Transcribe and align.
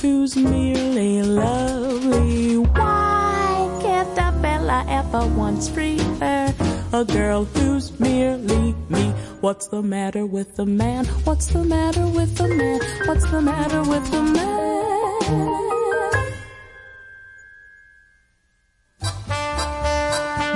who's 0.00 0.36
merely 0.36 1.22
lovely. 1.22 2.56
Why 2.56 3.78
can't 3.82 4.18
a 4.18 4.32
fella 4.40 4.84
ever 4.88 5.26
once 5.36 5.68
prefer 5.68 6.54
a 6.92 7.04
girl 7.04 7.44
who's 7.44 7.98
merely 7.98 8.74
me? 8.88 9.12
What's 9.40 9.68
the 9.68 9.82
matter 9.82 10.26
with 10.26 10.56
the 10.56 10.66
man? 10.66 11.04
What's 11.24 11.46
the 11.48 11.64
matter 11.64 12.06
with 12.06 12.36
the 12.36 12.48
man? 12.48 12.80
What's 13.06 13.30
the 13.30 13.40
matter 13.40 13.82
with 13.82 14.10
the 14.10 14.22
man? 14.22 14.48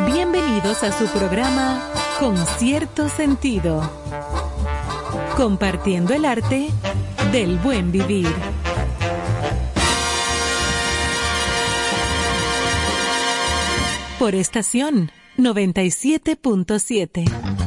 Bienvenidos 0.06 0.82
a 0.82 0.92
su 0.92 1.06
programa 1.06 1.80
Con 2.18 2.36
cierto 2.58 3.08
sentido. 3.08 3.82
Compartiendo 5.36 6.14
el 6.14 6.24
arte 6.24 6.70
del 7.32 7.58
buen 7.58 7.90
vivir. 7.90 8.51
Por 14.22 14.36
estación 14.36 15.10
97.7. 15.36 17.61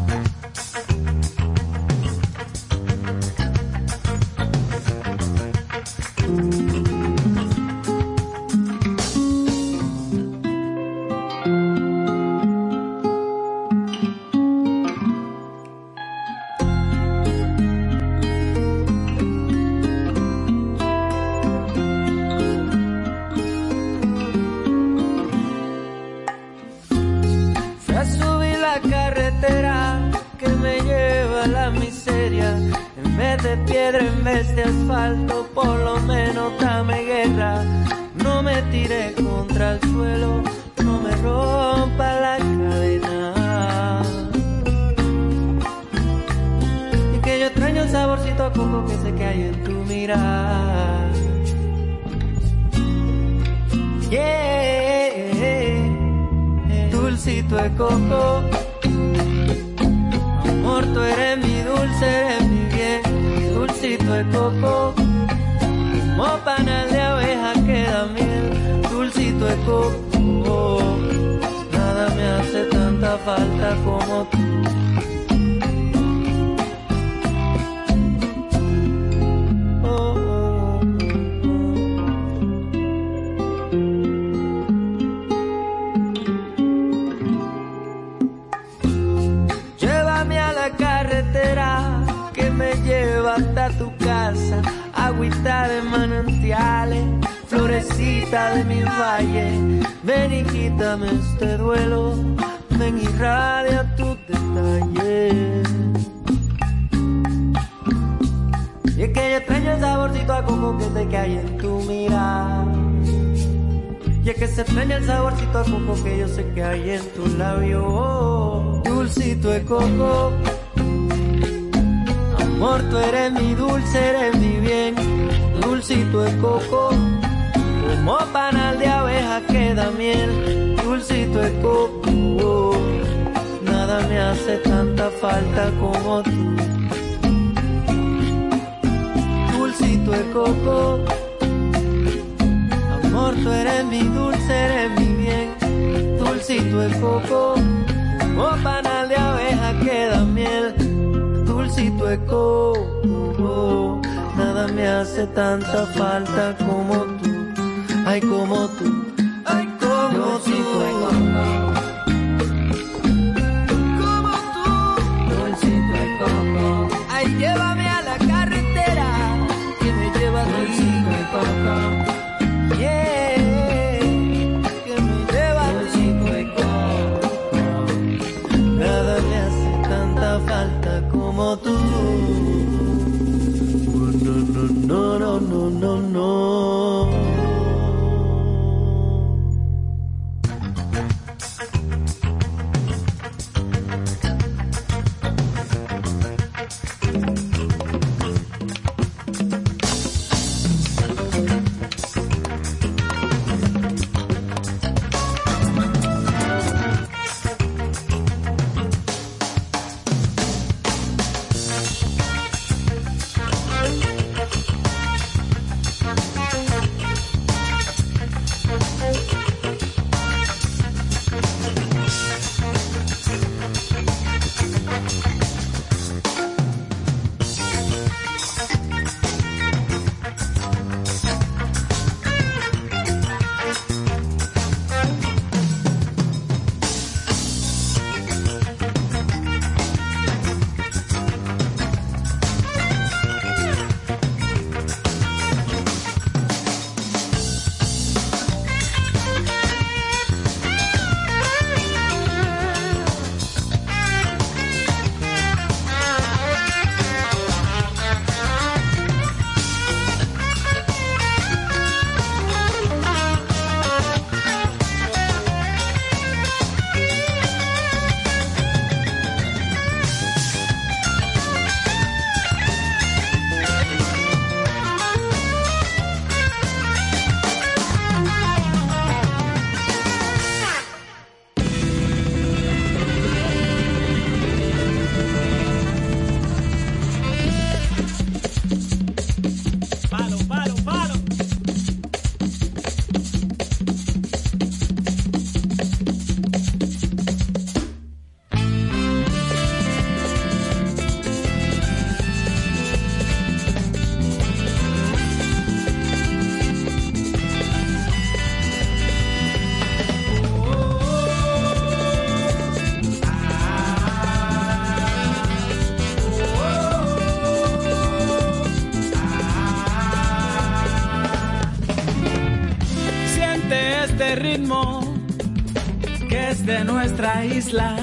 isla. 327.76 327.96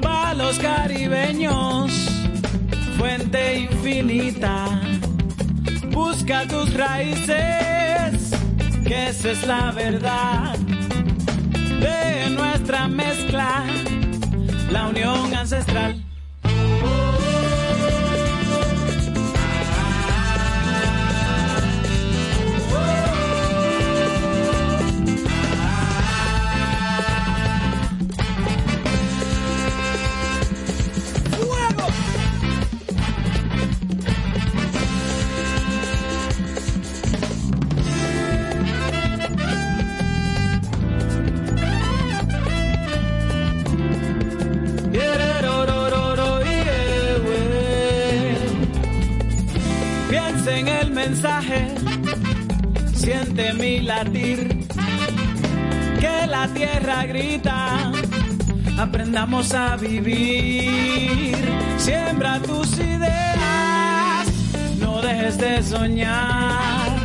Pa' 0.00 0.34
los 0.34 0.58
caribeños, 0.58 1.92
fuente 2.98 3.60
infinita. 3.60 4.80
Busca 5.90 6.46
tus 6.46 6.72
raíces, 6.74 8.30
que 8.86 9.08
esa 9.08 9.30
es 9.30 9.46
la 9.46 9.72
verdad 9.72 10.56
de 11.80 12.30
nuestra 12.30 12.88
mezcla, 12.88 13.64
la 14.70 14.88
unión 14.88 15.34
ancestral. 15.34 15.93
Aprendamos 59.34 59.54
a 59.54 59.76
vivir, 59.76 61.36
siembra 61.78 62.40
tus 62.40 62.78
ideas, 62.78 64.26
no 64.78 65.00
dejes 65.02 65.38
de 65.38 65.62
soñar, 65.62 66.96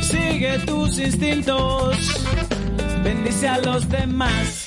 sigue 0.00 0.58
tus 0.60 0.98
instintos, 0.98 1.96
bendice 3.02 3.48
a 3.48 3.58
los 3.58 3.88
demás. 3.88 4.57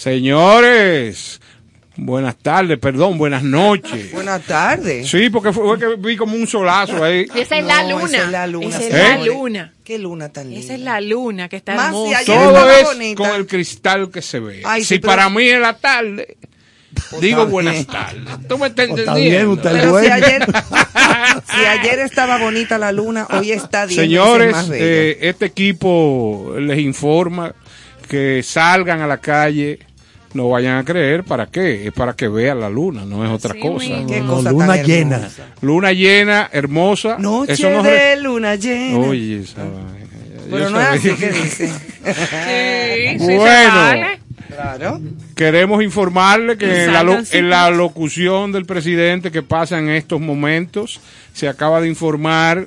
Señores, 0.00 1.42
buenas 1.96 2.34
tardes, 2.38 2.78
perdón, 2.78 3.18
buenas 3.18 3.42
noches. 3.42 4.10
Buenas 4.14 4.40
tardes. 4.42 5.06
Sí, 5.10 5.28
porque 5.28 5.52
fue, 5.52 5.64
fue 5.64 5.78
que 5.78 5.96
vi 5.98 6.16
como 6.16 6.34
un 6.36 6.46
solazo 6.46 7.04
ahí. 7.04 7.26
Esa 7.34 7.58
es 7.58 7.64
la 7.66 7.82
No, 7.82 7.98
luna. 7.98 8.04
esa 8.06 8.24
es 8.24 8.30
la 8.30 8.46
luna, 8.46 8.66
Esa 8.68 8.80
es 8.86 8.92
la 9.18 9.24
luna. 9.26 9.72
Qué 9.84 9.98
luna 9.98 10.28
tan 10.30 10.48
linda. 10.48 10.64
Esa 10.64 10.74
es 10.74 10.80
la 10.80 11.00
luna 11.02 11.48
que 11.50 11.56
está 11.56 11.74
Más 11.74 11.90
si 11.94 11.96
hermosa. 12.12 12.18
ayer 12.18 12.36
Todo 12.38 12.70
es 12.70 12.84
bonita. 12.84 13.22
con 13.22 13.34
el 13.36 13.46
cristal 13.46 14.10
que 14.10 14.22
se 14.22 14.40
ve. 14.40 14.62
Ay, 14.64 14.80
si 14.82 14.94
sí, 14.94 14.98
pero- 15.00 15.10
para 15.12 15.28
mí 15.28 15.46
es 15.48 15.60
la 15.60 15.76
tarde, 15.76 16.36
digo 17.20 17.40
está 17.42 17.50
buenas 17.50 17.74
bien. 17.74 17.86
tardes. 17.86 18.48
¿Tú 18.48 18.56
me 18.58 18.66
estás 18.68 18.88
Está 18.88 19.14
bien, 19.14 19.34
entendiendo? 19.34 19.52
usted 19.52 19.70
Pero 19.72 19.84
si 19.84 19.90
Bueno. 19.90 20.14
ayer, 20.14 20.46
si 21.50 21.64
ayer 21.66 21.98
estaba 21.98 22.38
bonita 22.38 22.78
la 22.78 22.90
luna, 22.92 23.26
hoy 23.30 23.52
está 23.52 23.86
diez 23.86 23.98
veces 23.98 24.10
Señores, 24.10 24.52
más 24.52 24.68
bella. 24.70 24.82
eh, 24.84 25.18
este 25.28 25.44
equipo 25.44 26.54
les 26.58 26.78
informa 26.78 27.54
que 28.08 28.42
salgan 28.42 29.02
a 29.02 29.06
la 29.06 29.18
calle, 29.18 29.78
no 30.34 30.48
vayan 30.48 30.76
a 30.78 30.84
creer, 30.84 31.24
¿para 31.24 31.46
qué? 31.46 31.86
Es 31.86 31.92
para 31.92 32.14
que 32.14 32.28
vean 32.28 32.60
la 32.60 32.70
luna, 32.70 33.04
no 33.04 33.24
es 33.24 33.30
otra 33.30 33.54
Sí, 33.54 33.60
cosa. 33.60 33.86
Qué 34.08 34.20
No, 34.20 34.34
cosa 34.36 34.50
luna 34.52 34.66
tan 34.76 34.84
llena. 34.84 35.16
hermosa. 35.16 35.44
Luna 35.60 35.92
llena, 35.92 36.48
hermosa. 36.52 37.16
Noche 37.18 37.52
Eso 37.52 37.70
no 37.70 37.82
de 37.82 38.16
luna 38.16 38.54
llena. 38.56 38.98
Oye, 38.98 39.40
esa 39.40 39.64
vaina. 39.64 39.96
Pero 40.50 40.64
Yo 40.64 40.70
no 40.70 40.80
es 40.80 40.86
así 40.88 41.10
que 41.14 41.28
dice. 41.30 41.68
Sí, 42.00 43.18
sí, 43.18 43.26
se 43.26 43.36
Bueno. 43.36 43.74
vale. 43.74 44.20
Claro. 44.48 45.00
Queremos 45.36 45.82
informarle 45.82 46.56
que 46.58 46.84
en 46.84 46.92
la, 46.92 47.02
lo- 47.02 47.12
Salgan 47.24 47.26
en 47.44 47.50
la 47.50 47.70
locución 47.70 48.50
del 48.52 48.66
presidente 48.66 49.30
que 49.30 49.42
pasa 49.42 49.78
en 49.78 49.88
estos 49.90 50.20
momentos 50.20 51.00
se 51.32 51.48
acaba 51.48 51.80
de 51.80 51.88
informar 51.88 52.66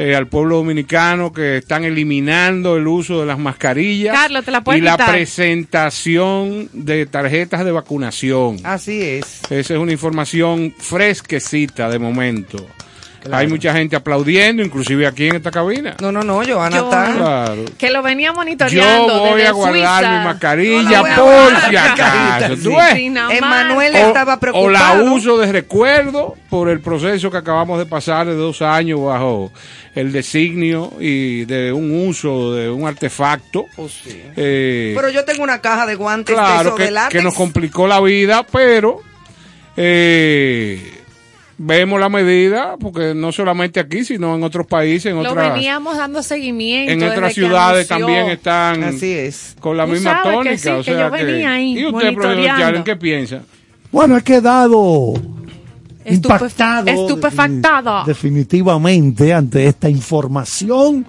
eh, 0.00 0.14
al 0.14 0.28
pueblo 0.28 0.58
dominicano 0.58 1.32
que 1.32 1.56
están 1.56 1.82
eliminando 1.82 2.76
el 2.76 2.86
uso 2.86 3.18
de 3.18 3.26
las 3.26 3.36
mascarillas 3.36 4.14
Carlos, 4.14 4.44
¿te 4.44 4.52
la 4.52 4.62
puedes 4.62 4.80
y 4.80 4.84
la 4.84 4.92
quitar? 4.92 5.10
presentación 5.10 6.68
de 6.72 7.04
tarjetas 7.06 7.64
de 7.64 7.72
vacunación. 7.72 8.58
Así 8.62 9.02
es. 9.02 9.42
Esa 9.50 9.74
es 9.74 9.80
una 9.80 9.90
información 9.90 10.72
fresquecita 10.78 11.88
de 11.90 11.98
momento. 11.98 12.64
Hay 13.32 13.46
mucha 13.46 13.72
gente 13.72 13.96
aplaudiendo, 13.96 14.62
inclusive 14.62 15.06
aquí 15.06 15.28
en 15.28 15.36
esta 15.36 15.50
cabina. 15.50 15.96
No, 16.00 16.12
no, 16.12 16.22
no, 16.22 16.36
Johanna 16.46 16.76
Yo- 16.76 16.84
está. 16.84 17.12
Claro. 17.14 17.64
Que 17.76 17.90
lo 17.90 18.02
venía 18.02 18.28
Yo 18.28 18.34
monitoreando 18.34 19.18
voy 19.20 19.36
desde 19.38 19.48
a 19.48 19.52
guardar 19.52 20.04
Suiza. 20.04 20.18
mi 20.18 20.24
mascarilla 20.24 21.02
No 21.02 21.02
voy 21.02 21.10
por 21.52 21.70
si 21.70 21.76
acaso. 21.76 22.54
¿Tú 22.62 22.76
sí. 22.94 23.12
Emanuel 23.30 23.94
o, 23.94 23.98
estaba 23.98 24.34
o 24.34 24.40
preocupado. 24.40 24.70
la 24.70 25.10
uso 25.12 25.36
de 25.38 25.52
recuerdo 25.52 26.36
por 26.48 26.68
el 26.68 26.80
proceso 26.80 27.30
que 27.30 27.36
acabamos 27.36 27.78
de 27.78 27.86
pasar 27.86 28.26
de 28.26 28.34
dos 28.34 28.62
años 28.62 29.00
bajo 29.04 29.52
el 29.94 30.12
designio 30.12 30.92
y 31.00 31.44
de 31.44 31.72
un 31.72 32.08
uso 32.08 32.54
de 32.54 32.70
un 32.70 32.86
artefacto. 32.86 33.66
Oh, 33.76 33.88
sí. 33.88 34.22
eh, 34.36 34.92
Pero 34.96 35.08
yo 35.10 35.24
tengo 35.24 35.42
una 35.42 35.60
caja 35.60 35.86
de 35.86 35.96
guantes 35.96 36.34
de 36.36 36.40
claro 36.40 36.68
eso 36.70 36.76
que, 36.76 36.84
de 36.84 36.90
látex. 36.92 37.12
que 37.18 37.22
nos 37.22 37.34
complicó 37.34 37.86
la 37.88 38.00
vida, 38.00 38.44
pero 38.50 39.00
eh, 39.76 40.97
vemos 41.58 41.98
la 41.98 42.08
medida 42.08 42.76
porque 42.78 43.14
no 43.14 43.32
solamente 43.32 43.80
aquí, 43.80 44.04
sino 44.04 44.36
en 44.36 44.42
otros 44.44 44.66
países, 44.66 45.06
en 45.12 45.22
Lo 45.22 45.30
otras, 45.30 45.52
veníamos 45.54 45.96
dando 45.96 46.22
seguimiento. 46.22 46.92
en 46.92 47.02
otras 47.02 47.34
ciudades 47.34 47.88
también 47.88 48.28
están 48.28 48.82
Así 48.84 49.12
es. 49.12 49.56
con 49.60 49.76
la 49.76 49.84
Tú 49.84 49.92
misma 49.92 50.22
que 50.22 50.30
tónica. 50.30 50.56
sí, 50.56 50.68
o 50.68 50.76
que 50.78 50.84
sea 50.84 51.06
yo 51.06 51.10
venía 51.10 51.50
ahí, 51.52 51.78
¿Y 51.78 51.86
usted, 51.86 52.14
profesor 52.14 52.84
qué 52.84 52.96
piensa? 52.96 53.42
Bueno, 53.90 54.16
he 54.16 54.22
quedado 54.22 55.14
Estupe- 56.04 56.12
impactado. 56.34 56.86
estupefactado. 56.88 58.04
Definitivamente 58.04 59.32
ante 59.34 59.66
esta 59.66 59.88
información 59.90 61.04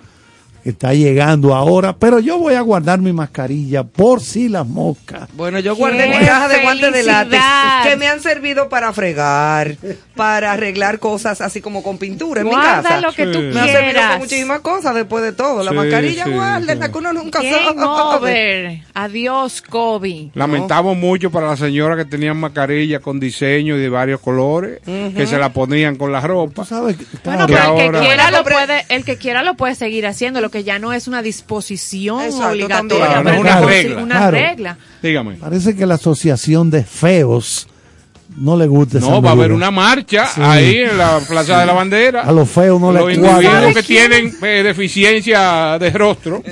que 0.69 0.73
está 0.73 0.93
llegando 0.93 1.55
ahora. 1.55 1.95
Pero 1.97 2.19
yo 2.19 2.37
voy 2.37 2.53
a 2.53 2.61
guardar 2.61 2.99
mi 2.99 3.11
mascarilla 3.11 3.83
por 3.83 4.21
si 4.21 4.49
las 4.49 4.67
moscas. 4.67 5.27
Bueno, 5.33 5.59
yo 5.59 5.73
¡Qué 5.73 5.79
guardé 5.79 6.07
mi 6.07 6.17
caja 6.25 6.47
de 6.47 6.61
guantes 6.61 6.93
de 6.93 7.03
látex 7.03 7.43
que 7.83 7.95
me 7.95 8.07
han 8.07 8.21
servido 8.21 8.69
para 8.69 8.93
fregar, 8.93 9.75
para 10.15 10.51
arreglar 10.53 10.99
cosas 10.99 11.41
así 11.41 11.59
como 11.61 11.81
con 11.81 11.97
pintura 11.97 12.41
en 12.41 12.47
mi 12.47 12.53
Guarda 12.53 12.83
casa. 12.83 13.01
lo 13.01 13.11
que 13.13 13.25
tú 13.25 13.39
Sí. 13.39 13.45
Me 13.53 13.59
han 13.61 13.67
servido 13.67 13.91
quieras. 13.93 14.19
muchísimas 14.19 14.59
cosas 14.59 14.93
después 14.95 15.23
de 15.23 15.31
todo. 15.31 15.63
La 15.63 15.71
Sí, 15.71 15.77
mascarilla, 15.77 16.23
sí, 16.25 16.31
sí. 16.31 16.91
que 16.91 16.97
uno 16.97 17.13
nunca 17.13 17.41
Game 17.41 17.57
sabe. 17.63 17.83
over. 18.17 18.81
Adiós, 18.93 19.61
Kobe. 19.61 20.29
Lamentamos 20.33 20.97
mucho 20.97 21.31
para 21.31 21.47
las 21.47 21.59
señoras 21.59 21.97
que 21.97 22.05
tenían 22.05 22.37
mascarilla 22.37 22.99
con 22.99 23.19
diseño 23.19 23.75
y 23.77 23.79
de 23.79 23.89
varios 23.89 24.19
colores, 24.19 24.81
que 24.85 25.25
se 25.25 25.37
la 25.37 25.51
ponían 25.51 25.95
con 25.95 26.11
la 26.11 26.21
Tú 26.21 26.27
ropa. 26.27 26.65
sabes, 26.65 26.97
Bueno, 27.23 27.45
pero 27.47 27.57
el 27.59 27.75
que 27.75 27.81
ahora- 27.81 27.99
quiera 28.01 28.31
lo 28.31 28.43
puede, 28.43 28.85
el 28.89 29.03
que 29.05 29.17
quiera 29.17 29.41
lo 29.43 29.55
puede 29.55 29.75
seguir 29.75 30.05
haciendo, 30.05 30.41
lo 30.41 30.49
que 30.51 30.58
ya 30.63 30.79
no 30.79 30.93
es 30.93 31.07
una 31.07 31.21
disposición 31.21 32.21
Exacto, 32.21 32.49
obligatoria. 32.49 33.05
Claro, 33.05 33.23
pero 33.23 33.35
es 33.35 33.41
una 33.41 33.61
regla. 33.61 34.03
una 34.03 34.15
Claro. 34.17 34.31
regla. 34.37 34.77
Dígame. 35.01 35.35
parece 35.35 35.75
que 35.75 35.85
la 35.85 35.95
Asociación 35.95 36.69
de 36.69 36.83
Feos 36.83 37.67
no 38.37 38.55
le 38.55 38.67
gusta 38.67 38.99
No, 38.99 39.21
va 39.23 39.29
a 39.29 39.33
haber 39.33 39.51
una 39.51 39.71
marcha 39.71 40.27
Sí. 40.27 40.39
ahí 40.43 40.77
en 40.77 40.97
la 40.99 41.19
Plaza 41.27 41.59
de 41.61 41.65
la 41.65 41.73
Bandera. 41.73 42.21
A 42.21 42.31
los 42.31 42.47
feos 42.47 42.79
no 42.79 42.91
Los 42.91 43.07
le 43.07 43.13
individuos 43.15 43.43
cuadra. 43.43 43.73
que 43.73 43.83
tienen 43.83 44.35
eh, 44.43 44.61
deficiencia 44.63 45.77
de 45.79 45.89
rostro 45.89 46.43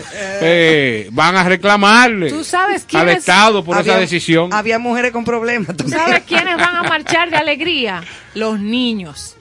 eh, 0.42 1.08
van 1.12 1.36
a 1.38 1.44
reclamarle 1.44 2.30
¿Tú 2.32 2.44
sabes 2.44 2.84
al 2.94 3.10
Estado 3.10 3.64
por 3.64 3.78
esa 3.80 3.98
decisión. 4.00 4.52
Había 4.54 4.80
mujeres 4.80 5.12
con 5.12 5.24
problemas. 5.24 5.78
¿Tú 5.78 5.88
sabes 5.88 6.24
quiénes 6.28 6.58
van 6.58 6.76
a 6.78 6.84
marchar 6.84 7.30
de 7.30 7.38
alegría? 7.38 8.04
Los 8.34 8.60
niños. 8.60 9.36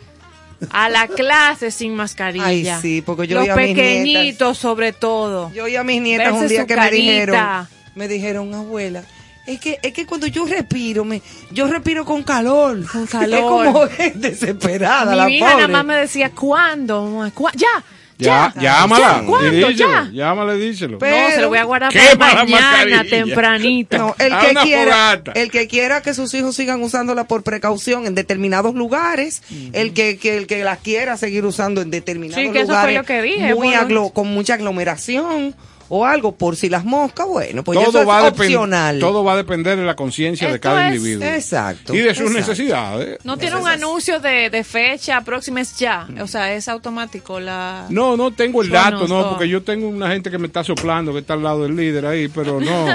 A 0.70 0.88
la 0.88 1.06
clase 1.06 1.70
sin 1.70 1.94
mascarilla. 1.94 2.46
Ay, 2.46 2.66
sí, 2.80 3.02
porque 3.02 3.26
yo 3.26 3.36
Los 3.38 3.46
mis 3.48 3.56
pequeñitos, 3.56 4.58
sobre 4.58 4.92
todo. 4.92 5.52
Yo 5.52 5.68
y 5.68 5.76
a 5.76 5.84
mis 5.84 6.00
nietas 6.00 6.32
un 6.32 6.48
día 6.48 6.66
que 6.66 6.76
me 6.76 6.90
dijeron, 6.90 7.68
me 7.94 8.08
dijeron, 8.08 8.54
abuela, 8.54 9.04
es 9.46 9.60
que, 9.60 9.78
es 9.82 9.92
que 9.92 10.06
cuando 10.06 10.26
yo 10.26 10.44
respiro, 10.44 11.04
me, 11.04 11.22
yo 11.50 11.68
respiro 11.68 12.04
con 12.04 12.22
calor. 12.22 12.84
Con 12.90 13.06
calor. 13.06 13.66
Es 13.66 13.72
como 13.72 13.86
desesperada 14.16 15.14
la 15.14 15.26
Mi 15.26 15.36
hija 15.36 15.52
pobre. 15.52 15.66
nada 15.66 15.68
más 15.68 15.84
me 15.84 15.96
decía, 15.96 16.30
¿cuándo? 16.30 17.30
Ya, 17.54 17.84
Ya, 18.18 18.52
ya. 18.56 18.62
llámala. 18.62 19.22
ya, 19.42 19.46
y 19.48 19.50
díselo, 19.50 19.70
Ya. 19.70 20.10
Llámale, 20.12 20.56
díselo. 20.56 20.98
Pero- 20.98 21.16
no, 21.28 21.34
se 21.34 21.40
lo 21.42 21.48
voy 21.48 21.58
a 21.58 21.64
guardar 21.64 21.92
para 21.92 22.34
la 22.34 22.44
mañana, 22.44 22.70
mascarilla. 22.70 23.04
tempranito. 23.10 23.98
No, 23.98 24.14
el 24.18 24.38
que 24.38 24.54
quiera, 24.62 24.84
fogata. 24.94 25.32
el 25.32 25.50
que 25.50 25.68
quiera 25.68 26.02
que 26.02 26.14
sus 26.14 26.32
hijos 26.34 26.56
sigan 26.56 26.82
usándola 26.82 27.24
por 27.24 27.42
precaución 27.42 28.06
en 28.06 28.14
determinados 28.14 28.74
lugares, 28.74 29.42
el 29.72 29.92
que, 29.92 30.18
que 30.18 30.36
el 30.38 30.46
que 30.46 30.64
la 30.64 30.76
quiera 30.76 31.16
seguir 31.16 31.44
usando 31.44 31.80
en 31.82 31.90
determinados 31.90 32.42
Sí, 32.42 32.50
que 32.52 32.58
eso 32.60 32.66
fue 32.68 32.74
lugares 32.74 32.96
lo 32.96 33.04
que 33.04 33.22
dije, 33.22 33.54
muy 33.54 33.68
bueno. 33.68 33.80
aglo- 33.82 34.12
con 34.12 34.28
mucha 34.28 34.54
aglomeración 34.54 35.54
o 35.88 36.04
algo 36.04 36.32
por 36.36 36.56
si 36.56 36.68
las 36.68 36.84
moscas, 36.84 37.26
bueno, 37.28 37.62
pues 37.62 37.78
todo, 37.78 38.00
es 38.02 38.08
va 38.08 38.18
a 38.18 38.30
depen- 38.30 38.42
opcional. 38.46 38.98
todo 38.98 39.22
va 39.22 39.34
a 39.34 39.36
depender 39.36 39.76
de 39.78 39.84
la 39.84 39.94
conciencia 39.96 40.50
de 40.50 40.58
cada 40.60 40.88
es- 40.88 40.96
individuo. 40.96 41.24
Exacto. 41.28 41.94
Y 41.94 41.98
de 41.98 42.14
sus 42.14 42.26
exacto. 42.30 42.38
necesidades. 42.40 43.18
No 43.24 43.36
tiene 43.36 43.56
un 43.56 43.68
anuncio 43.68 44.18
de, 44.20 44.50
de 44.50 44.64
fecha 44.64 45.20
próxima, 45.20 45.60
es 45.60 45.76
ya. 45.78 46.08
O 46.20 46.26
sea, 46.26 46.52
es 46.52 46.68
automático 46.68 47.38
la... 47.40 47.86
No, 47.90 48.16
no 48.16 48.30
tengo 48.32 48.62
el 48.62 48.70
dato, 48.70 49.06
no 49.06 49.28
porque 49.30 49.48
yo 49.48 49.62
tengo 49.62 49.88
una 49.88 50.10
gente 50.10 50.30
que 50.30 50.38
me 50.38 50.46
está 50.48 50.64
soplando, 50.64 51.12
que 51.12 51.20
está 51.20 51.34
al 51.34 51.42
lado 51.42 51.62
del 51.62 51.76
líder 51.76 52.06
ahí, 52.06 52.28
pero 52.28 52.60
no, 52.60 52.86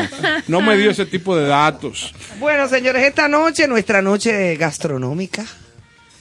no 0.48 0.62
me 0.62 0.76
dio 0.78 0.92
ese 0.92 1.06
tipo 1.06 1.36
de 1.36 1.48
datos. 1.48 2.14
Bueno, 2.40 2.68
señores, 2.68 3.04
esta 3.04 3.28
noche, 3.28 3.68
nuestra 3.68 4.02
noche 4.02 4.56
gastronómica, 4.58 5.46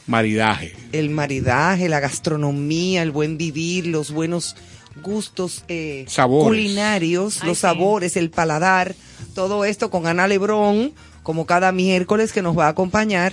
Maridaje. 0.07 0.75
el 0.93 1.11
maridaje, 1.11 1.89
la 1.89 2.00
gastronomía, 2.00 3.03
el 3.03 3.11
buen 3.12 3.39
vivir, 3.39 3.87
los 3.87 4.11
buenos 4.11 4.57
gustos 5.02 5.64
eh, 5.68 6.04
Sabores. 6.09 6.47
culinarios, 6.49 7.38
Ay, 7.42 7.49
los 7.49 7.59
sí. 7.59 7.62
sabores, 7.62 8.16
el 8.16 8.30
paladar, 8.30 8.94
todo 9.35 9.64
esto 9.64 9.90
con 9.90 10.06
Ana 10.06 10.26
Lebrón, 10.28 10.92
como 11.23 11.47
cada 11.47 11.73
miércoles 11.73 12.32
que 12.32 12.42
nos 12.42 12.59
va 12.59 12.66
a 12.66 12.70
acompañar. 12.70 13.32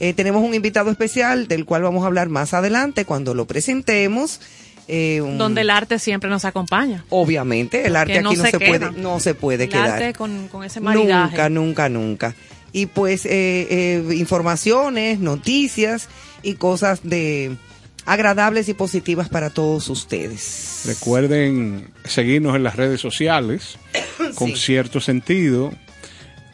Eh, 0.00 0.12
tenemos 0.14 0.42
un 0.42 0.54
invitado 0.54 0.90
especial 0.90 1.46
del 1.48 1.64
cual 1.64 1.82
vamos 1.82 2.02
a 2.04 2.06
hablar 2.06 2.28
más 2.28 2.54
adelante 2.54 3.04
cuando 3.04 3.34
lo 3.34 3.46
presentemos. 3.46 4.40
Eh, 4.88 5.20
un- 5.20 5.38
Donde 5.38 5.60
el 5.60 5.70
arte 5.70 5.98
siempre 6.00 6.28
nos 6.28 6.44
acompaña. 6.44 7.04
Obviamente, 7.08 7.86
el 7.86 7.94
arte 7.94 8.14
Que 8.14 8.18
aquí 8.18 8.36
no 8.36 8.44
se 8.44 8.58
puede, 8.58 8.90
no 8.92 9.20
se 9.20 9.34
puede 9.34 9.64
El 9.64 9.70
quedar. 9.70 9.90
arte 9.90 10.12
con, 10.12 10.48
con 10.48 10.64
ese 10.64 10.80
maridaje. 10.80 11.30
Nunca, 11.36 11.48
nunca, 11.48 11.88
nunca. 11.88 12.34
Y 12.72 12.86
pues 12.86 13.24
eh, 13.26 13.30
eh, 13.70 14.14
informaciones, 14.16 15.20
noticias 15.20 16.08
y 16.42 16.54
cosas 16.54 17.00
de 17.04 17.56
agradables 18.04 18.68
y 18.68 18.74
positivas 18.74 19.28
para 19.28 19.50
todos 19.50 19.88
ustedes. 19.88 20.82
Recuerden 20.86 21.88
seguirnos 22.04 22.56
en 22.56 22.62
las 22.64 22.76
redes 22.76 23.00
sociales 23.00 23.78
con 24.34 24.48
Sí. 24.50 24.56
cierto 24.56 25.00
sentido, 25.00 25.72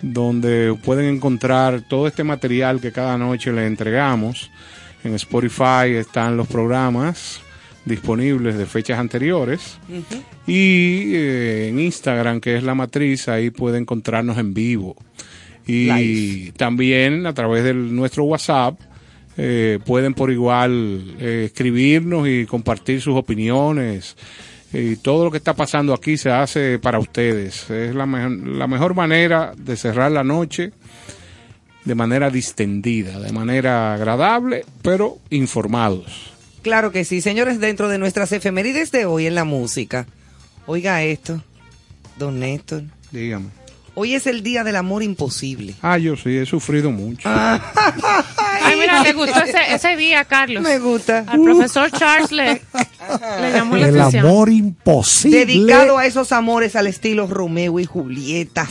donde 0.03 0.77
pueden 0.85 1.07
encontrar 1.07 1.83
todo 1.89 2.07
este 2.07 2.25
material 2.25 2.81
que 2.81 2.93
cada 2.93 3.19
noche 3.19 3.53
les 3.53 3.67
entregamos. 3.67 4.51
En 5.05 5.15
Spotify 5.15 5.95
están 5.97 6.37
los 6.37 6.47
programas 6.49 7.41
disponibles 7.85 8.59
de 8.59 8.67
fechas 8.67 8.99
anteriores. 8.99 9.79
Y 10.47 11.15
eh, 11.15 11.69
en 11.69 11.81
Instagram, 11.81 12.41
que 12.41 12.57
es 12.57 12.63
la 12.63 12.75
matriz, 12.75 13.29
ahí 13.29 13.51
puede 13.51 13.79
encontrarnos 13.79 14.37
en 14.39 14.53
vivo. 14.55 14.97
Y 15.67 15.91
Live. 15.93 16.53
también 16.57 17.27
a 17.27 17.35
través 17.35 17.65
de 17.65 17.75
nuestro 17.75 18.25
WhatsApp 18.25 18.79
eh, 19.39 19.79
pueden 19.87 20.13
por 20.15 20.31
igual 20.31 21.15
eh, 21.21 21.45
escribirnos 21.47 22.29
y 22.29 22.45
compartir 22.45 23.01
sus 23.01 23.15
opiniones. 23.17 24.17
Y 24.73 24.97
todo 24.97 25.25
lo 25.25 25.31
que 25.31 25.39
está 25.39 25.55
pasando 25.55 25.95
aquí 25.95 26.19
se 26.19 26.31
hace 26.31 26.79
para 26.79 26.99
ustedes. 26.99 27.71
Es 27.71 27.95
la, 27.95 28.05
me- 28.05 28.57
la 28.59 28.67
mejor 28.67 28.95
manera 28.95 29.55
de 29.57 29.77
cerrar 29.79 30.13
la 30.13 30.25
noche 30.25 30.73
de 31.87 31.95
manera 31.95 32.29
distendida, 32.29 33.19
de 33.19 33.33
manera 33.33 33.95
agradable, 33.95 34.67
pero 34.83 35.17
informados. 35.31 36.33
Claro 36.61 36.93
que 36.93 37.07
sí, 37.07 37.23
señores, 37.23 37.61
dentro 37.61 37.89
de 37.89 37.97
nuestras 37.97 38.31
efemérides 38.33 38.91
de 38.93 39.07
hoy 39.07 39.27
en 39.27 39.35
la 39.35 39.45
música. 39.45 40.07
Oiga 40.67 41.03
esto, 41.03 41.43
don 42.19 42.39
Néstor. 42.41 42.83
Dígame. 43.11 43.47
Hoy 44.01 44.15
es 44.15 44.29
el 44.29 44.45
Día 44.45 44.63
del 44.63 44.77
Amor 44.77 45.03
Imposible. 45.03 45.75
Ah, 45.83 45.99
yo 45.99 46.17
sí, 46.17 46.37
he 46.37 46.47
sufrido 46.47 46.93
mucho. 46.93 47.29
Ay, 47.29 48.79
mira, 48.79 49.03
le 49.03 49.13
gustó 49.13 49.41
ese, 49.43 49.59
ese 49.75 49.97
día, 49.97 50.25
Carlos. 50.25 50.63
Me 50.63 50.79
gusta. 50.79 51.25
Al 51.27 51.41
profesor 51.43 51.91
Charles 51.91 52.31
le, 52.31 52.63
le 53.41 53.53
llamó 53.53 53.77
la 53.77 53.89
El 53.89 53.99
atención. 54.01 54.25
amor 54.27 54.51
imposible. 54.51 55.39
Dedicado 55.47 55.99
a 55.99 56.07
esos 56.07 56.31
amores 56.31 56.77
al 56.77 56.87
estilo 56.87 57.27
Romeo 57.27 57.81
y 57.81 57.87
Julieta. 57.87 58.69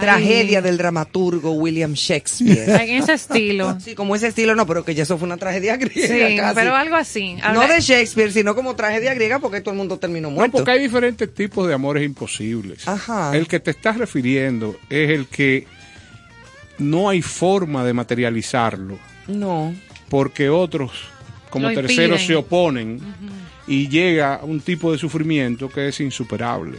Tragedia 0.00 0.60
del 0.62 0.76
dramaturgo 0.78 1.52
William 1.52 1.92
Shakespeare. 1.94 2.68
En 2.84 3.02
ese 3.02 3.14
estilo. 3.14 3.78
Sí, 3.80 3.94
como 3.94 4.14
ese 4.16 4.28
estilo, 4.28 4.54
no, 4.54 4.66
pero 4.66 4.84
que 4.84 4.94
ya 4.94 5.02
eso 5.04 5.16
fue 5.18 5.26
una 5.26 5.36
tragedia 5.36 5.76
griega. 5.78 6.28
Sí, 6.28 6.36
casi. 6.36 6.54
pero 6.54 6.74
algo 6.74 6.96
así. 6.96 7.36
No 7.52 7.66
de 7.66 7.80
Shakespeare, 7.80 8.32
sino 8.32 8.54
como 8.54 8.74
tragedia 8.76 9.14
griega 9.14 9.38
porque 9.38 9.60
todo 9.60 9.72
el 9.72 9.78
mundo 9.78 9.98
terminó 9.98 10.28
No, 10.28 10.36
muerto. 10.36 10.56
porque 10.58 10.70
hay 10.72 10.80
diferentes 10.80 11.32
tipos 11.34 11.66
de 11.68 11.74
amores 11.74 12.04
imposibles. 12.04 12.86
Ajá. 12.88 13.36
El 13.36 13.46
que 13.48 13.60
te 13.60 13.70
estás 13.70 13.96
refiriendo 13.98 14.76
es 14.90 15.10
el 15.10 15.26
que 15.26 15.66
no 16.78 17.08
hay 17.08 17.22
forma 17.22 17.84
de 17.84 17.92
materializarlo, 17.92 18.98
No. 19.28 19.74
porque 20.08 20.48
otros, 20.48 20.90
como 21.50 21.68
Lo 21.68 21.74
terceros, 21.74 22.20
impiden. 22.20 22.26
se 22.26 22.34
oponen 22.34 23.00
y 23.66 23.88
llega 23.88 24.40
un 24.42 24.60
tipo 24.60 24.90
de 24.92 24.98
sufrimiento 24.98 25.68
que 25.68 25.88
es 25.88 26.00
insuperable. 26.00 26.78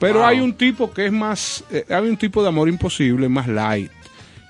Pero 0.00 0.24
hay 0.26 0.40
un 0.40 0.54
tipo 0.54 0.92
que 0.92 1.06
es 1.06 1.12
más, 1.12 1.62
eh, 1.70 1.84
hay 1.88 2.08
un 2.08 2.16
tipo 2.16 2.42
de 2.42 2.48
amor 2.48 2.68
imposible 2.68 3.28
más 3.28 3.46
light, 3.46 3.90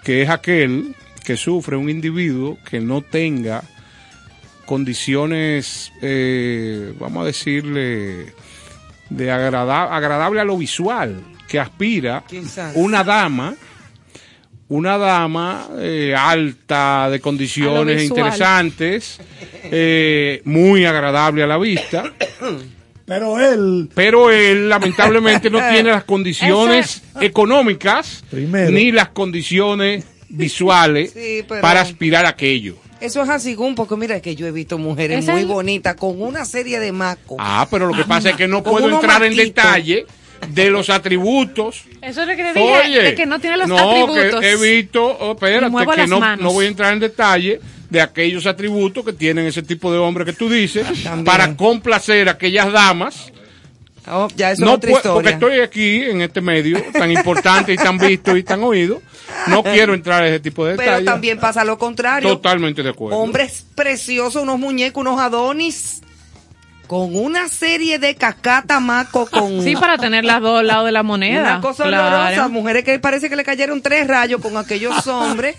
que 0.04 0.22
es 0.22 0.28
aquel 0.30 0.94
que 1.24 1.36
sufre 1.36 1.76
un 1.76 1.90
individuo 1.90 2.56
que 2.68 2.80
no 2.80 3.02
tenga 3.02 3.62
condiciones, 4.64 5.92
eh, 6.00 6.94
vamos 6.98 7.22
a 7.22 7.26
decirle, 7.26 8.32
de 9.08 9.30
agrada- 9.32 9.94
agradable 9.94 10.40
a 10.40 10.44
lo 10.44 10.56
visual, 10.56 11.20
que 11.48 11.58
aspira 11.58 12.22
Quizás. 12.28 12.72
una 12.76 13.02
dama, 13.02 13.56
una 14.68 14.96
dama 14.98 15.68
eh, 15.78 16.14
alta, 16.16 17.10
de 17.10 17.18
condiciones 17.20 18.04
interesantes, 18.04 19.18
eh, 19.64 20.40
muy 20.44 20.84
agradable 20.84 21.42
a 21.42 21.46
la 21.48 21.58
vista, 21.58 22.04
Pero 23.10 23.40
él, 23.40 23.88
pero 23.92 24.30
él 24.30 24.68
lamentablemente 24.68 25.50
no 25.50 25.58
tiene 25.68 25.90
las 25.90 26.04
condiciones 26.04 27.02
económicas 27.20 28.22
Primero. 28.30 28.70
ni 28.70 28.92
las 28.92 29.08
condiciones 29.08 30.04
visuales 30.28 31.10
Sí, 31.14 31.44
pero- 31.48 31.60
para 31.60 31.80
aspirar 31.80 32.24
a 32.24 32.28
aquello. 32.28 32.76
Eso 33.00 33.20
es 33.22 33.28
así, 33.28 33.54
Gun, 33.54 33.74
porque 33.74 33.96
mira 33.96 34.20
que 34.20 34.36
yo 34.36 34.46
he 34.46 34.52
visto 34.52 34.78
mujeres 34.78 35.26
muy 35.26 35.42
bonitas 35.44 35.96
con 35.96 36.22
una 36.22 36.44
serie 36.44 36.78
de 36.78 36.92
macos. 36.92 37.38
Ah, 37.40 37.66
pero 37.68 37.86
lo 37.88 37.96
que 37.96 38.04
pasa 38.04 38.30
es 38.30 38.36
que 38.36 38.46
no 38.46 38.62
puedo 38.62 38.88
entrar 38.88 39.24
en 39.24 39.34
detalle 39.34 40.06
de 40.50 40.70
los 40.70 40.88
atributos. 40.88 41.82
Eso 42.02 42.22
es 42.22 42.28
lo 42.28 42.36
que 42.36 42.42
le 42.44 42.52
dije, 42.52 42.80
Oye, 42.84 43.02
de 43.02 43.14
que 43.16 43.26
no 43.26 43.40
tiene 43.40 43.56
los 43.56 43.66
no, 43.68 43.76
atributos. 43.76 44.40
que 44.40 44.52
he 44.52 44.56
visto, 44.56 45.04
oh, 45.04 45.32
espérate, 45.32 45.96
que 45.96 46.06
no, 46.06 46.36
no 46.36 46.52
voy 46.52 46.66
a 46.66 46.68
entrar 46.68 46.92
en 46.92 47.00
detalle 47.00 47.60
de 47.90 48.00
aquellos 48.00 48.46
atributos 48.46 49.04
que 49.04 49.12
tienen 49.12 49.46
ese 49.46 49.62
tipo 49.62 49.92
de 49.92 49.98
hombre 49.98 50.24
que 50.24 50.32
tú 50.32 50.48
dices 50.48 50.86
También. 51.02 51.24
para 51.24 51.56
complacer 51.56 52.28
a 52.28 52.32
aquellas 52.32 52.72
damas. 52.72 53.32
Oh, 54.10 54.28
ya 54.34 54.50
eso 54.52 54.64
no 54.64 54.70
es 54.72 54.76
otra 54.78 54.90
pue- 54.90 55.12
porque 55.12 55.30
historia. 55.30 55.34
estoy 55.34 55.60
aquí 55.60 56.10
en 56.10 56.22
este 56.22 56.40
medio 56.40 56.82
tan 56.92 57.10
importante 57.12 57.72
y 57.72 57.76
tan 57.76 57.98
visto 57.98 58.34
y 58.36 58.42
tan 58.42 58.62
oído. 58.62 59.02
No 59.48 59.62
quiero 59.62 59.92
entrar 59.94 60.24
en 60.24 60.30
ese 60.32 60.40
tipo 60.40 60.64
de 60.64 60.72
Pero 60.76 60.82
detalles. 60.92 61.04
también 61.06 61.38
pasa 61.38 61.64
lo 61.64 61.78
contrario. 61.78 62.28
Totalmente 62.30 62.82
de 62.82 62.88
acuerdo. 62.90 63.18
Hombres 63.18 63.64
preciosos, 63.74 64.42
unos 64.42 64.58
muñecos, 64.58 65.02
unos 65.02 65.20
adonis, 65.20 66.00
con 66.90 67.14
una 67.14 67.48
serie 67.48 68.00
de 68.00 68.16
cacata 68.16 68.80
maco 68.80 69.24
con 69.30 69.62
Sí, 69.62 69.76
para 69.76 69.96
tener 69.96 70.24
las 70.24 70.40
dos 70.40 70.64
lados 70.64 70.86
de 70.86 70.90
la 70.90 71.04
moneda. 71.04 71.40
una 71.42 71.60
cosa 71.60 71.84
Claro. 71.84 72.16
horrorosa. 72.16 72.48
Mujeres 72.48 72.82
que 72.82 72.98
parece 72.98 73.30
que 73.30 73.36
le 73.36 73.44
cayeron 73.44 73.80
tres 73.80 74.08
rayos 74.08 74.40
con 74.40 74.56
aquellos 74.56 75.06
hombres. 75.06 75.54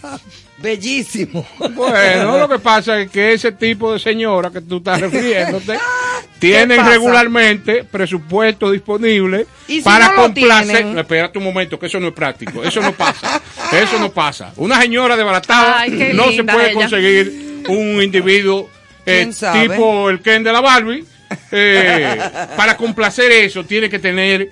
Bellísimos. 0.58 1.46
Bueno, 1.74 2.38
lo 2.38 2.50
que 2.50 2.60
pasa 2.60 3.00
es 3.00 3.10
que 3.10 3.32
ese 3.32 3.54
tipo 3.54 3.94
de 3.94 4.00
señora 4.00 4.52
que 4.52 4.60
tú 4.60 4.78
estás 4.80 5.00
refiriéndote 5.00 5.80
tienen 6.40 6.78
pasa? 6.80 6.90
regularmente 6.92 7.86
presupuesto 7.86 8.70
disponible 8.70 9.48
¿Y 9.70 9.76
si 9.78 9.82
para 9.84 10.10
no 10.10 10.24
complacer. 10.24 10.68
tienen? 10.76 10.94
No, 10.96 11.00
espérate 11.00 11.38
un 11.38 11.46
momento, 11.46 11.80
que 11.80 11.86
eso 11.86 12.00
no 12.02 12.10
es 12.10 12.14
práctico, 12.14 12.62
eso 12.62 12.82
no 12.82 12.92
pasa. 12.92 13.42
Eso 13.72 13.98
no 14.00 14.12
pasa. 14.12 14.52
Una 14.58 14.82
señora 14.82 15.16
desbaratada 15.16 15.80
Ay, 15.80 16.12
no 16.14 16.30
se 16.34 16.44
puede 16.44 16.72
ella. 16.72 16.74
conseguir 16.82 17.64
un 17.70 18.04
individuo 18.04 18.70
eh, 19.06 19.32
tipo 19.64 20.10
el 20.10 20.20
Ken 20.22 20.44
de 20.44 20.52
la 20.52 20.60
Barbie. 20.60 21.06
Eh, 21.52 22.18
para 22.56 22.78
complacer 22.78 23.32
eso, 23.32 23.64
tiene 23.66 23.90
que 23.90 24.00
tener 24.00 24.50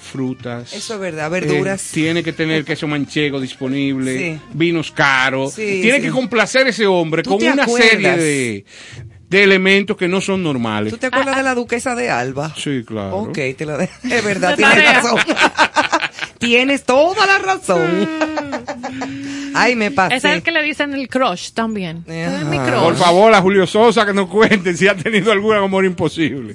frutas. 0.00 0.72
Eso 0.72 0.94
es 0.94 1.00
verdad, 1.00 1.30
verduras. 1.30 1.82
Eh, 1.88 1.90
tiene 1.92 2.22
que 2.22 2.32
tener 2.32 2.64
queso 2.64 2.86
manchego 2.86 3.40
disponible, 3.40 4.18
Sí. 4.18 4.40
vinos 4.54 4.90
caros. 4.90 5.52
Sí, 5.54 5.80
tiene 5.82 5.98
sí. 5.98 6.04
que 6.04 6.10
complacer 6.10 6.66
a 6.66 6.70
ese 6.70 6.86
hombre 6.86 7.22
¿Tú 7.22 7.36
con 7.38 7.46
una 7.46 7.62
acuerdas? 7.64 7.90
serie 7.90 8.16
de, 8.16 8.64
de 9.28 9.42
elementos 9.42 9.96
que 9.96 10.08
no 10.08 10.20
son 10.22 10.42
normales. 10.42 10.90
¿Tú 10.92 10.98
te 10.98 11.08
acuerdas 11.08 11.36
de 11.36 11.42
la 11.42 11.54
duquesa 11.54 11.94
de 11.94 12.08
Alba? 12.10 12.54
Sí, 12.56 12.82
claro. 12.86 13.16
Ok, 13.18 13.38
te 13.56 13.66
lo 13.66 13.76
dejo. 13.76 13.92
Es 14.10 14.24
verdad, 14.24 14.56
De 14.56 14.64
tienes 14.64 14.94
razón. 14.94 15.18
tienes 16.38 16.84
toda 16.84 17.26
la 17.26 17.38
razón. 17.38 18.08
Ay, 19.54 19.74
me 19.74 19.90
pasé. 19.90 20.16
Ese 20.16 20.28
es 20.28 20.34
el 20.34 20.42
que 20.42 20.52
le 20.52 20.62
dicen 20.62 20.94
el 20.94 21.08
crush 21.08 21.50
también. 21.52 22.04
Ese 22.06 22.36
Es 22.36 22.44
mi 22.44 22.58
Ajá. 22.58 22.66
crush. 22.70 22.82
Por 22.82 22.96
favor, 22.96 23.34
a 23.34 23.40
Julio 23.40 23.66
Sosa 23.66 24.06
que 24.06 24.12
nos 24.12 24.28
cuente 24.28 24.76
si 24.76 24.86
ha 24.86 24.94
tenido 24.94 25.32
algún 25.32 25.56
amor 25.56 25.84
imposible. 25.84 26.54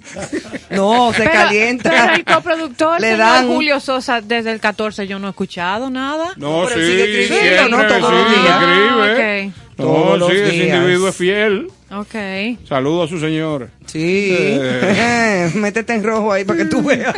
No, 0.69 1.11
se 1.11 1.19
Pero- 1.23 1.31
calienta. 1.31 1.89
Pero 1.89 2.13
el 2.15 2.23
coproductor, 2.25 3.01
Le 3.01 3.17
dan- 3.17 3.47
Julio 3.47 3.79
Sosa, 3.79 4.21
desde 4.21 4.51
el 4.51 4.59
14 4.59 5.07
yo 5.07 5.19
no 5.19 5.27
he 5.27 5.29
escuchado 5.31 5.89
nada. 5.89 6.33
No, 6.37 6.65
Pero 6.67 6.79
sí, 6.81 6.91
sigue 6.91 7.23
escribiendo, 7.23 7.77
siempre, 7.77 7.99
¿no? 7.99 7.99
Todos 7.99 8.09
sí, 8.09 8.15
los 8.15 8.43
días. 8.43 8.61
escribe. 8.61 9.51
Ah, 9.55 9.63
No, 9.75 9.83
Todos 9.85 10.19
los 10.19 10.29
sí, 10.31 10.35
ese 10.37 10.55
individuo 10.67 11.07
es 11.09 11.15
fiel. 11.15 11.67
Ok. 11.99 12.65
Saludo 12.67 13.03
a 13.03 13.07
su 13.07 13.19
señora. 13.19 13.69
Sí, 13.85 14.29
Eh. 14.35 15.51
métete 15.55 15.93
en 15.93 16.03
rojo 16.03 16.31
ahí 16.31 16.43
para 16.45 16.59
que 16.59 16.65
tú 16.65 16.81
veas. 16.81 17.15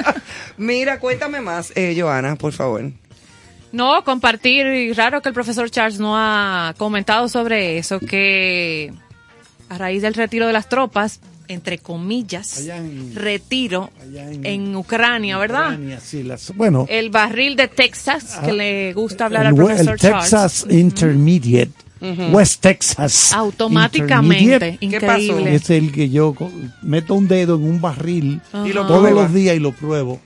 Mira, 0.58 1.00
cuéntame 1.00 1.41
más, 1.41 1.72
eh, 1.75 1.96
Joana, 1.98 2.36
por 2.36 2.51
favor. 2.53 2.84
No, 3.72 4.03
compartir, 4.03 4.65
y 4.67 4.94
raro 4.94 5.22
que 5.22 5.29
el 5.29 5.34
profesor 5.36 5.70
Charles 5.70 6.00
no 6.00 6.15
ha 6.17 6.74
comentado 6.77 7.27
sobre 7.27 7.77
eso, 7.77 8.00
que 8.00 8.94
a 9.70 9.77
raíz 9.77 10.01
del 10.01 10.13
retiro 10.13 10.48
de 10.48 10.53
las 10.53 10.70
tropas, 10.70 11.20
entre 11.48 11.77
comillas, 11.77 12.58
Allá 12.60 12.77
en- 12.77 13.13
retiro 13.15 13.91
allá 14.01 14.32
en- 14.32 14.46
en, 14.46 14.75
Ucrania, 14.75 15.38
¿verdad? 15.38 15.74
Ucrania, 15.74 16.00
sí, 16.00 16.24
las- 16.24 16.55
bueno, 16.55 16.86
El 16.89 17.10
barril 17.10 17.55
de 17.55 17.67
Texas, 17.67 18.40
que 18.44 18.53
le 18.53 18.94
gusta 18.94 19.25
hablar 19.25 19.46
al 19.48 19.53
el, 19.53 19.55
profesor 19.57 19.94
el 19.94 20.00
Charles. 20.00 20.29
Texas 20.29 20.66
Intermediate, 20.70 21.72
West 22.31 22.61
Texas. 22.61 23.33
Automáticamente, 23.33 24.77
¿Qué 24.79 24.85
increíble. 24.85 25.55
Es 25.55 25.70
el 25.70 25.91
que 25.91 26.09
yo 26.09 26.35
meto 26.81 27.13
un 27.15 27.27
dedo 27.27 27.55
en 27.55 27.63
un 27.63 27.81
barril 27.81 28.41
Ajá. 28.51 28.68
Y 28.68 28.74
lo 28.74 28.85
todos 28.85 29.01
prueba. 29.01 29.22
los 29.24 29.33
días 29.33 29.55
y 29.55 29.59
lo 29.59 29.72
pruebo. 29.72 30.20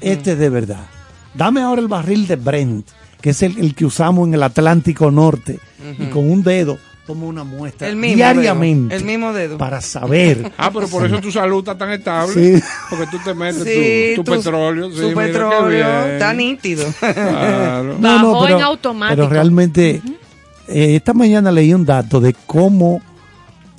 Este 0.00 0.32
es 0.32 0.38
de 0.38 0.48
verdad. 0.48 0.86
Dame 1.34 1.60
ahora 1.60 1.80
el 1.80 1.88
barril 1.88 2.26
de 2.26 2.36
Brent, 2.36 2.86
que 3.20 3.30
es 3.30 3.42
el, 3.42 3.58
el 3.58 3.74
que 3.74 3.84
usamos 3.84 4.26
en 4.26 4.34
el 4.34 4.42
Atlántico 4.42 5.10
Norte. 5.10 5.58
Y 5.98 6.06
con 6.06 6.28
un 6.30 6.42
dedo 6.42 6.78
tomo 7.06 7.28
una 7.28 7.44
muestra 7.44 7.86
El 7.86 7.94
mismo 7.94 8.16
diariamente. 8.16 8.92
dedo, 8.96 8.98
el 8.98 9.04
mismo 9.06 9.32
dedo. 9.32 9.58
Para 9.58 9.80
saber. 9.80 10.50
Ah, 10.58 10.70
pero 10.74 10.88
por 10.88 11.06
eso 11.06 11.20
tu 11.20 11.30
salud 11.30 11.58
está 11.60 11.78
tan 11.78 11.92
estable. 11.92 12.34
Sí. 12.58 12.64
Porque 12.90 13.06
tú 13.12 13.18
te 13.24 13.32
metes 13.32 13.62
Sí, 13.62 14.12
tu, 14.16 14.24
tu 14.24 14.32
tu- 14.32 14.36
petróleo. 14.38 14.90
Sí, 14.90 15.14
petróleo 15.14 16.06
está 16.06 16.32
nítido. 16.32 16.84
Claro. 16.98 17.96
Bajó 18.00 18.48
en 18.48 18.60
automático. 18.62 19.14
Pero 19.16 19.28
realmente, 19.28 20.02
eh, 20.68 20.96
esta 20.96 21.14
mañana 21.14 21.52
leí 21.52 21.72
un 21.72 21.84
dato 21.84 22.20
de 22.20 22.34
cómo 22.46 23.00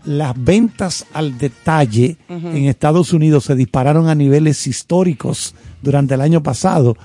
las 0.06 0.42
ventas 0.42 1.06
al 1.14 1.38
detalle 1.38 2.16
en 2.30 2.66
Estados 2.66 3.12
Unidos 3.12 3.44
se 3.44 3.56
dispararon 3.56 4.08
a 4.08 4.16
niveles 4.16 4.66
históricos 4.66 5.54
durante 5.82 6.14
el 6.14 6.22
año 6.22 6.42
pasado. 6.42 6.96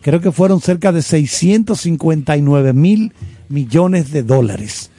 Creo 0.00 0.20
que 0.20 0.32
fueron 0.32 0.60
cerca 0.60 0.90
de 0.90 1.02
659 1.02 2.72
mil 2.72 3.12
millones 3.48 4.10
de 4.10 4.24
dólares. 4.24 4.90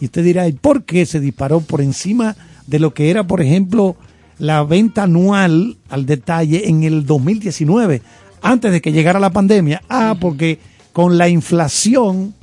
Y 0.00 0.04
usted 0.04 0.22
dirá, 0.22 0.46
¿y 0.46 0.52
por 0.52 0.84
qué 0.84 1.06
se 1.06 1.18
disparó 1.18 1.60
por 1.60 1.80
encima 1.80 2.36
de 2.68 2.78
lo 2.78 2.94
que 2.94 3.10
era, 3.10 3.26
por 3.26 3.40
ejemplo, 3.40 3.96
la 4.38 4.62
venta 4.62 5.02
anual 5.02 5.76
al 5.88 6.06
detalle 6.06 6.68
en 6.68 6.84
el 6.84 7.04
2019, 7.04 8.02
antes 8.42 8.70
de 8.70 8.80
que 8.80 8.92
llegara 8.92 9.18
la 9.18 9.30
pandemia? 9.30 9.82
Ah, 9.88 10.16
porque 10.20 10.60
con 10.92 11.18
la 11.18 11.28
inflación 11.28 12.34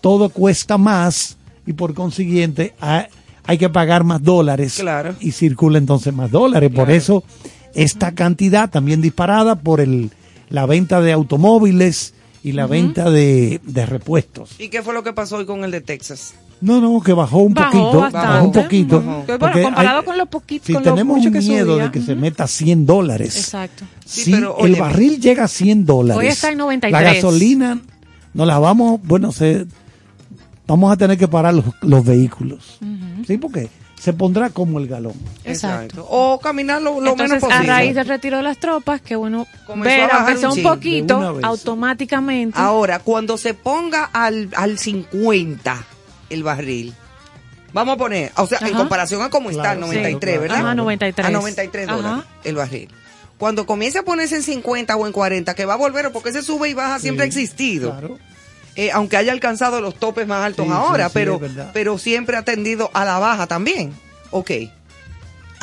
todo 0.00 0.28
cuesta 0.28 0.78
más 0.78 1.36
y 1.66 1.72
por 1.72 1.94
consiguiente 1.94 2.74
ha- 2.80 3.08
hay 3.44 3.58
que 3.58 3.68
pagar 3.68 4.04
más 4.04 4.22
dólares 4.22 4.76
Claro. 4.80 5.14
y 5.20 5.32
circula 5.32 5.78
entonces 5.78 6.12
más 6.14 6.30
dólares. 6.30 6.70
Por 6.74 6.90
eso 6.90 7.22
esta 7.74 8.12
cantidad 8.12 8.70
también 8.70 9.00
disparada 9.02 9.56
por 9.56 9.80
el, 9.80 10.10
la 10.48 10.66
venta 10.66 11.00
de 11.00 11.12
automóviles 11.12 12.14
y 12.42 12.52
la 12.52 12.66
venta 12.66 13.10
de, 13.10 13.60
de 13.64 13.86
repuestos. 13.86 14.50
¿Y 14.58 14.68
qué 14.68 14.82
fue 14.82 14.94
lo 14.94 15.02
que 15.02 15.12
pasó 15.12 15.36
hoy 15.36 15.46
con 15.46 15.64
el 15.64 15.70
de 15.70 15.80
Texas? 15.80 16.34
No, 16.60 16.80
no, 16.80 17.02
que 17.02 17.12
bajó 17.12 17.38
un 17.38 17.52
Bajó 17.52 17.70
poquito, 17.70 18.00
bastante. 18.00 18.28
bajó 18.28 18.44
un 18.46 18.52
poquito. 18.52 19.02
Bajó. 19.02 19.26
Que, 19.26 19.26
bueno, 19.26 19.38
porque 19.38 19.62
comparado 19.62 19.98
hay- 19.98 20.04
con 20.06 20.16
lo 20.18 20.26
poquito, 20.26 20.64
si 20.66 20.72
con 20.72 20.82
tenemos 20.82 21.18
mucho 21.18 21.30
miedo 21.30 21.72
subía. 21.74 21.84
de 21.84 21.90
que 21.90 22.00
se 22.00 22.14
meta 22.14 22.46
100 22.46 22.86
dólares. 22.86 23.36
Exacto. 23.36 23.84
Sí, 24.06 24.22
si 24.24 24.30
pero, 24.32 24.56
el 24.60 24.72
oye, 24.72 24.80
barril 24.80 25.20
llega 25.20 25.44
a 25.44 25.48
100 25.48 25.84
dólares, 25.84 26.18
Hoy 26.18 26.28
está 26.28 26.50
en 26.50 26.58
93. 26.58 26.92
la 26.92 27.12
gasolina 27.14 27.80
nos 28.32 28.46
la 28.46 28.58
vamos, 28.58 29.00
bueno, 29.04 29.32
se, 29.32 29.66
vamos 30.66 30.92
a 30.92 30.96
tener 30.96 31.16
que 31.18 31.28
parar 31.28 31.54
los, 31.54 31.64
los 31.82 32.04
vehículos. 32.04 32.78
Sí, 33.26 33.38
porque 33.38 33.68
se 33.98 34.12
pondrá 34.12 34.50
como 34.50 34.78
el 34.78 34.86
galón. 34.86 35.14
Exacto. 35.44 36.06
O 36.08 36.38
caminar 36.38 36.82
lo, 36.82 37.00
lo 37.00 37.10
Entonces, 37.12 37.28
menos 37.28 37.40
posible. 37.40 37.72
a 37.72 37.76
raíz 37.76 37.94
del 37.94 38.06
retiro 38.06 38.36
de 38.36 38.42
las 38.42 38.58
tropas, 38.58 39.00
que 39.00 39.16
bueno, 39.16 39.46
Comenzó 39.66 39.84
ver, 39.88 40.10
aunque 40.12 40.36
sea 40.36 40.50
un 40.50 40.58
un 40.58 40.62
poquito, 40.64 41.40
automáticamente. 41.42 42.58
Ahora, 42.58 42.98
cuando 43.00 43.36
se 43.38 43.54
ponga 43.54 44.04
al, 44.04 44.50
al 44.56 44.78
50 44.78 45.84
el 46.30 46.42
barril, 46.42 46.94
vamos 47.72 47.94
a 47.94 47.98
poner, 47.98 48.32
o 48.36 48.46
sea, 48.46 48.58
en 48.60 48.66
Ajá. 48.68 48.76
comparación 48.78 49.22
a 49.22 49.30
cómo 49.30 49.50
está 49.50 49.72
el 49.72 49.78
Claro, 49.78 49.92
93, 49.92 50.34
sí, 50.34 50.40
¿verdad? 50.40 50.58
Ajá, 50.58 50.74
93. 50.74 51.26
A 51.26 51.30
93 51.30 51.88
Ajá. 51.88 51.96
dólares 51.96 52.24
el 52.44 52.54
barril. 52.56 52.88
Cuando 53.38 53.66
comience 53.66 53.98
a 53.98 54.02
ponerse 54.02 54.36
en 54.36 54.42
50 54.42 54.96
o 54.96 55.06
en 55.06 55.12
40, 55.12 55.54
que 55.54 55.64
va 55.66 55.74
a 55.74 55.76
volver, 55.76 56.10
porque 56.12 56.30
ese 56.30 56.42
sube 56.42 56.68
y 56.70 56.74
baja 56.74 56.98
siempre 56.98 57.24
ha 57.24 57.26
existido. 57.26 57.90
Claro. 57.90 58.18
Eh, 58.76 58.90
aunque 58.92 59.16
haya 59.16 59.32
alcanzado 59.32 59.80
los 59.80 59.94
topes 59.94 60.26
más 60.26 60.44
altos 60.44 60.66
Sí, 60.66 60.72
ahora, 60.72 61.08
sí, 61.08 61.12
pero, 61.14 61.40
pero 61.72 61.98
siempre 61.98 62.36
ha 62.36 62.42
tendido 62.42 62.90
a 62.92 63.04
la 63.04 63.18
baja 63.18 63.46
también. 63.46 63.92
Ok. 64.30 64.50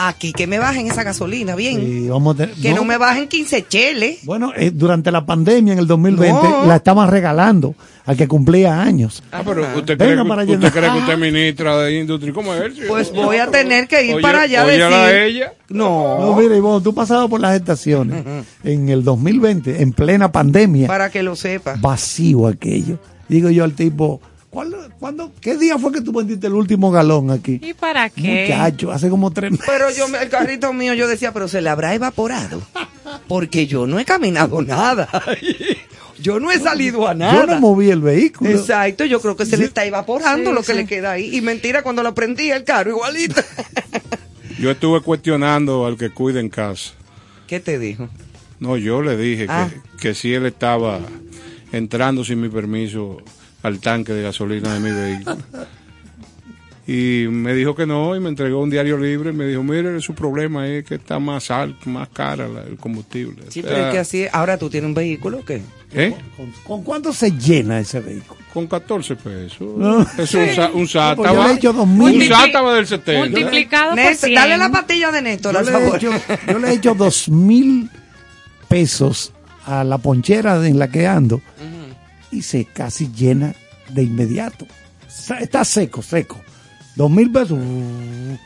Aquí 0.08 0.34
que 0.34 0.48
me 0.48 0.60
bajen 0.60 0.88
esa 0.88 1.04
gasolina, 1.04 1.56
bien. 1.56 1.80
Sí, 1.80 2.08
vamos 2.10 2.36
a 2.36 2.38
tener- 2.40 2.56
Que 2.56 2.74
no. 2.74 2.84
me 2.84 2.98
bajen 2.98 3.28
15 3.28 3.66
cheles. 3.68 4.20
Bueno, 4.26 4.52
eh, 4.56 4.72
durante 4.74 5.12
la 5.12 5.26
pandemia 5.26 5.74
en 5.74 5.80
el 5.80 5.88
2020 5.88 6.42
No. 6.50 6.66
la 6.66 6.76
estaban 6.78 7.10
regalando 7.10 7.76
al 8.06 8.18
que 8.18 8.28
cumplía 8.28 8.82
años. 8.82 9.24
Ah, 9.32 9.42
pero 9.46 9.64
Ajá. 9.64 9.78
usted 9.78 9.98
Venga 9.98 10.14
cree, 10.22 10.26
para 10.28 10.46
que, 10.46 10.52
usted 10.54 10.72
cree 10.72 10.92
que 10.92 10.98
usted 10.98 11.14
es 11.14 11.20
ministra 11.20 11.78
de 11.80 12.00
industria 12.00 12.32
y 12.32 12.34
comercio. 12.34 12.84
Pues 12.88 13.12
voy 13.14 13.38
a 13.38 13.48
tener 13.48 13.88
que 13.88 14.04
ir 14.04 14.16
Oye- 14.16 14.22
para 14.22 14.42
allá 14.42 14.62
a 14.64 14.66
óyela 14.66 14.86
decir. 15.08 15.20
a 15.22 15.26
ella. 15.26 15.54
No. 15.70 16.20
No, 16.20 16.36
mira, 16.36 16.56
Ivonne, 16.56 16.84
tú 16.84 16.94
pasado 16.94 17.30
por 17.30 17.40
las 17.40 17.56
estaciones 17.56 18.24
en 18.64 18.90
el 18.90 19.04
2020, 19.04 19.82
en 19.82 19.94
plena 19.94 20.32
pandemia, 20.32 20.88
Para 20.88 21.10
que 21.10 21.24
lo 21.24 21.36
sepa. 21.36 21.76
vacío 21.80 22.48
aquello. 22.48 22.98
Digo 23.30 23.50
yo 23.50 23.64
al 23.64 23.74
tipo, 23.74 24.20
¿cuándo, 24.54 24.78
cuándo, 25.00 25.32
¿qué 25.42 25.58
día 25.58 25.78
fue 25.78 25.92
que 25.92 26.02
tú 26.02 26.14
vendiste 26.14 26.48
el 26.48 26.54
último 26.54 26.92
galón 26.92 27.32
aquí? 27.32 27.60
¿Y 27.62 27.74
para 27.74 28.10
qué? 28.10 28.46
Muchacho, 28.48 28.92
hace 28.92 29.10
como 29.10 29.32
tres 29.32 29.52
meses. 29.52 29.66
Pero 29.68 29.90
yo, 29.90 30.08
me- 30.08 30.20
el 30.20 30.30
carrito 30.30 30.72
mío, 30.72 30.94
yo 30.94 31.08
decía, 31.08 31.34
pero 31.34 31.48
se 31.48 31.62
le 31.62 31.70
habrá 31.70 31.94
evaporado. 31.94 32.62
Porque 33.28 33.68
yo 33.68 33.86
no 33.88 34.00
he 34.00 34.06
caminado 34.06 34.62
nada. 34.62 35.10
Yo 36.22 36.40
no 36.40 36.52
he 36.52 36.60
salido 36.60 37.06
a 37.06 37.14
nada. 37.14 37.34
Yo 37.42 37.48
no 37.48 37.60
moví 37.60 37.90
el 37.90 38.00
vehículo. 38.00 38.50
Exacto, 38.50 39.04
yo 39.04 39.20
creo 39.20 39.36
que 39.36 39.46
se 39.46 39.58
le 39.58 39.66
está 39.66 39.84
evaporando 39.84 40.52
Sí, 40.52 40.56
lo 40.56 40.62
que 40.62 40.72
sí. 40.72 40.78
le 40.78 40.86
queda 40.86 41.12
ahí. 41.12 41.36
Y 41.36 41.42
mentira, 41.42 41.82
cuando 41.84 42.02
lo 42.02 42.16
prendí 42.16 42.50
el 42.50 42.64
carro, 42.64 42.92
igualito. 42.92 43.42
Yo 44.60 44.72
estuve 44.72 45.02
cuestionando 45.02 45.86
al 45.86 45.98
que 45.98 46.12
cuida 46.12 46.40
en 46.40 46.48
casa. 46.48 46.92
¿Qué 47.48 47.60
te 47.60 47.78
dijo? 47.78 48.08
No, 48.60 48.78
yo 48.78 49.02
le 49.02 49.18
dije 49.18 49.48
Ah. 49.50 49.68
que, 49.70 49.98
que 50.00 50.14
si 50.16 50.34
él 50.34 50.46
estaba 50.46 51.00
entrando 51.74 52.24
sin 52.24 52.40
mi 52.40 52.48
permiso 52.48 53.18
al 53.64 53.80
tanque 53.80 54.14
de 54.14 54.22
gasolina 54.24 54.74
de 54.74 54.80
mi 54.80 54.92
vehículo. 54.92 55.38
Y 56.86 57.28
me 57.30 57.54
dijo 57.54 57.74
que 57.76 57.86
no 57.86 58.14
y 58.14 58.20
me 58.20 58.28
entregó 58.28 58.62
un 58.62 58.70
diario 58.70 58.98
libre 58.98 59.30
y 59.30 59.34
me 59.34 59.46
dijo, 59.46 59.64
mire, 59.64 60.02
su 60.02 60.14
problema 60.14 60.68
es 60.68 60.84
que 60.84 60.96
está 60.96 61.18
más 61.18 61.50
alto, 61.50 61.90
más 61.90 62.10
cara 62.10 62.46
la- 62.50 62.64
el 62.64 62.76
combustible. 62.76 63.44
Sí, 63.50 63.62
O 63.62 63.64
pero 63.64 63.76
sea, 63.76 63.88
es 63.88 63.94
que 63.94 64.00
así, 64.00 64.26
ahora 64.34 64.58
tú 64.58 64.70
tienes 64.70 64.90
un 64.90 64.94
vehículo, 64.94 65.38
¿o 65.40 65.46
¿qué? 65.46 65.62
¿eh? 65.94 66.14
¿Con, 66.36 66.52
con 66.66 66.84
cuánto 66.84 67.14
se 67.14 67.32
llena 67.32 67.80
ese 67.80 68.02
vehículo? 68.02 68.42
Con 68.54 68.68
14 68.68 69.16
pesos. 69.16 69.62
No. 69.78 70.02
Es 70.18 70.34
un, 70.36 70.50
sa- 70.54 70.66
un 70.68 70.72
pues 70.74 70.92
yo 70.92 71.00
sátaba. 71.00 71.48
le 71.48 71.54
he 71.54 71.56
hecho 71.56 71.72
dos 71.72 71.86
un 71.88 71.98
mil. 71.98 72.28
sátaba 72.28 72.74
del 72.76 72.86
70. 72.86 73.30
Multiplicado 73.30 73.90
por 73.92 73.96
Néstor, 73.96 74.28
100. 74.30 74.36
dale 74.42 74.58
la 74.58 74.70
patilla 74.70 75.12
de 75.12 75.22
Néstor, 75.22 75.54
Yo 75.54 75.60
al 75.60 75.66
le, 75.66 75.72
he 75.72 75.74
favor. 75.76 75.96
hecho, 75.96 76.12
yo 76.52 76.60
le 76.60 76.68
he 76.68 76.74
hecho 76.74 76.94
dos 76.96 77.30
mil 77.30 77.90
pesos 78.68 79.32
a 79.66 79.86
la 79.86 79.98
ponchera 80.00 80.68
en 80.68 80.78
la 80.78 80.90
que 80.90 81.08
ando 81.08 81.42
y 82.34 82.42
se 82.42 82.66
casi 82.66 83.12
llena 83.12 83.54
de 83.90 84.04
inmediato. 84.04 84.66
Está 85.40 85.64
seco, 85.64 86.02
seco. 86.02 86.40
Dos 86.96 87.10
mil 87.10 87.32
pesos. 87.32 87.58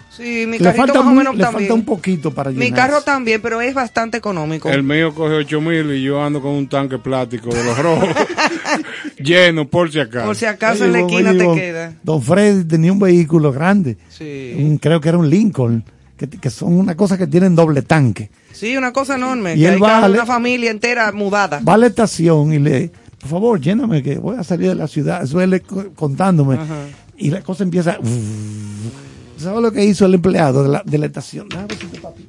Sí, 0.09 0.45
mi 0.47 0.57
le 0.57 0.63
carrito 0.63 0.85
falta, 0.85 1.01
más 1.01 1.11
o 1.11 1.15
menos 1.15 1.35
le 1.35 1.43
también. 1.43 1.63
falta 1.67 1.73
un 1.73 1.83
poquito 1.85 2.33
para 2.33 2.49
llenar. 2.49 2.63
Mi 2.65 2.71
carro 2.71 3.01
también, 3.01 3.41
pero 3.41 3.59
es 3.59 3.73
bastante 3.73 4.17
económico. 4.17 4.69
El 4.69 4.83
mío 4.83 5.13
coge 5.13 5.33
8 5.35 5.59
mil 5.61 5.91
y 5.91 6.01
yo 6.03 6.23
ando 6.23 6.41
con 6.41 6.51
un 6.51 6.67
tanque 6.69 6.97
plástico 6.97 7.49
de 7.53 7.61
los 7.63 7.77
rojos. 7.77 8.07
Lleno, 9.19 9.67
por 9.67 9.91
si 9.91 9.99
acaso. 9.99 10.25
Por 10.25 10.35
si 10.35 10.45
acaso 10.45 10.85
en 10.85 10.93
la 10.93 10.99
esquina 11.01 11.31
oye, 11.31 11.39
te 11.39 11.55
queda. 11.55 11.93
Don 12.03 12.21
Fred 12.21 12.65
tenía 12.67 12.91
un 12.93 12.99
vehículo 12.99 13.51
grande. 13.51 13.97
Sí. 14.09 14.53
Un- 14.57 14.77
creo 14.77 15.01
que 15.01 15.09
era 15.09 15.17
un 15.17 15.29
Lincoln. 15.29 15.83
Que, 16.17 16.27
que 16.27 16.49
son 16.49 16.73
una 16.73 16.95
cosa 16.95 17.15
que 17.17 17.27
tienen 17.27 17.53
doble 17.55 17.83
tanque. 17.83 18.31
Sí, 18.51 18.75
una 18.75 18.91
cosa 18.91 19.15
enorme. 19.15 19.53
Y 19.53 19.59
que 19.59 19.67
él 19.67 19.73
hay 19.75 19.79
va 19.79 20.03
a 20.03 20.07
le- 20.07 20.15
una 20.15 20.25
familia 20.25 20.71
entera 20.71 21.11
mudada. 21.11 21.59
Va 21.67 21.73
a 21.73 21.77
la 21.77 21.87
estación 21.87 22.53
y 22.53 22.59
le, 22.59 22.91
por 23.27 23.39
favor, 23.39 23.59
lléname 23.61 24.01
que 24.01 24.17
voy 24.17 24.37
a 24.37 24.43
salir 24.43 24.69
de 24.69 24.75
la 24.75 24.87
ciudad. 24.87 25.23
Eso 25.23 25.41
él 25.41 25.49
le 25.49 25.61
co- 25.61 25.91
contándome. 25.95 26.55
Ajá. 26.55 26.75
Y 27.17 27.29
la 27.29 27.41
cosa 27.41 27.63
empieza. 27.63 27.97
¿Sabes 29.37 29.61
lo 29.61 29.71
que 29.71 29.83
hizo 29.83 30.05
el 30.05 30.13
empleado 30.15 30.63
de 30.63 30.69
la, 30.69 30.81
de 30.85 30.97
la 30.97 31.05
estación? 31.07 31.47
Déjame 31.49 31.67
ver 31.67 31.77
si 31.77 31.85
te 31.87 31.99
papi. 31.99 32.27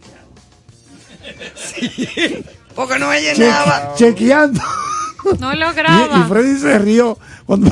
Porque 2.75 2.99
no 2.99 3.09
me 3.09 3.21
llenaba. 3.21 3.95
chequeando. 3.97 4.61
No 5.41 5.53
Y, 5.53 5.57
y 5.57 5.59
lograba. 5.59 6.27
Freddy 6.29 6.59
se 6.59 6.79
rió 6.79 7.19
cuando, 7.45 7.71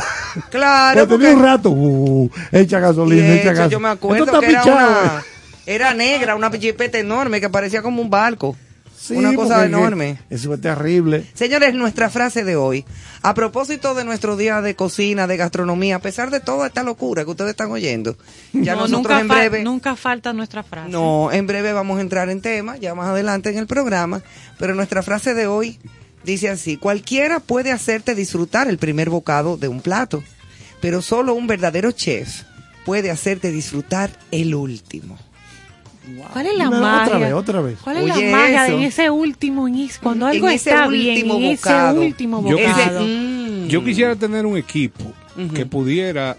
Claro, 0.50 1.06
cuando 1.06 1.16
tenía 1.16 1.30
porque 1.30 1.34
un 1.34 1.42
rato. 1.42 1.70
uh, 1.70 2.30
echa 2.52 2.78
y 2.78 2.80
gasolina, 2.82 3.26
echa 3.34 3.34
eso, 3.36 3.48
gasolina. 3.50 3.68
yo 3.68 3.80
me 3.80 3.88
acuerdo 3.88 4.40
que 4.40 4.46
era 4.50 4.64
una, 4.64 5.24
era 5.64 5.94
negra, 5.94 6.34
una 6.34 6.50
jipeta 6.50 6.98
enorme 6.98 7.40
que 7.40 7.48
parecía 7.48 7.82
como 7.82 8.02
un 8.02 8.10
barco. 8.10 8.56
Sí, 9.08 9.14
una 9.14 9.34
cosa 9.34 9.64
enorme. 9.64 10.18
Eso 10.30 10.52
es 10.54 10.60
terrible. 10.60 11.24
Señores, 11.34 11.74
nuestra 11.74 12.10
frase 12.10 12.44
de 12.44 12.56
hoy, 12.56 12.84
a 13.22 13.34
propósito 13.34 13.94
de 13.94 14.04
nuestro 14.04 14.36
día 14.36 14.60
de 14.62 14.74
cocina, 14.74 15.26
de 15.26 15.36
gastronomía, 15.36 15.96
a 15.96 16.00
pesar 16.00 16.30
de 16.30 16.40
toda 16.40 16.66
esta 16.66 16.82
locura 16.82 17.24
que 17.24 17.30
ustedes 17.30 17.50
están 17.50 17.70
oyendo, 17.70 18.16
ya 18.52 18.74
No, 18.74 18.82
nosotros 18.82 18.90
nunca, 19.02 19.20
en 19.20 19.28
fa- 19.28 19.34
breve, 19.34 19.62
nunca 19.62 19.96
falta 19.96 20.32
nuestra 20.32 20.62
frase. 20.62 20.90
no, 20.90 21.30
en 21.32 21.46
breve 21.46 21.72
vamos 21.72 21.98
a 21.98 22.00
entrar 22.00 22.30
en 22.30 22.40
tema, 22.40 22.76
ya 22.76 22.94
más 22.94 23.08
adelante 23.08 23.50
en 23.50 23.58
el 23.58 23.66
programa, 23.66 24.22
pero 24.58 24.74
nuestra 24.74 25.02
frase 25.02 25.34
de 25.34 25.46
hoy 25.46 25.78
dice 26.24 26.48
así, 26.48 26.76
cualquiera 26.76 27.38
puede 27.40 27.70
hacerte 27.72 28.14
disfrutar 28.14 28.68
el 28.68 28.78
primer 28.78 29.10
bocado 29.10 29.56
de 29.56 29.68
un 29.68 29.80
plato, 29.80 30.24
pero 30.80 31.00
solo 31.02 31.34
un 31.34 31.46
verdadero 31.46 31.92
chef 31.92 32.42
puede 32.84 33.10
hacerte 33.10 33.50
disfrutar 33.52 34.10
el 34.30 34.54
último. 34.54 35.18
¿Cuál 36.32 36.46
es 36.46 36.56
la 36.56 36.64
Dímelo 36.64 36.82
magia? 36.82 37.04
Otra 37.06 37.18
vez, 37.18 37.32
otra 37.34 37.60
vez. 37.60 37.78
¿Cuál 37.82 37.96
es 37.96 38.02
Oye, 38.04 38.30
la 38.30 38.36
magia 38.36 38.66
eso. 38.66 38.76
en 38.76 38.82
ese 38.84 39.10
último, 39.10 39.66
cuando 40.02 40.26
algo 40.26 40.48
En 40.48 40.54
está 40.54 40.86
bien, 40.88 41.30
en 41.30 41.42
ese 41.44 41.90
último 41.92 42.48
Yo 42.48 42.56
bocado? 42.56 43.00
Ese, 43.00 43.06
mm, 43.06 43.68
Yo 43.68 43.84
quisiera 43.84 44.16
tener 44.16 44.46
un 44.46 44.56
equipo 44.56 45.12
que 45.54 45.66
pudiera 45.66 46.36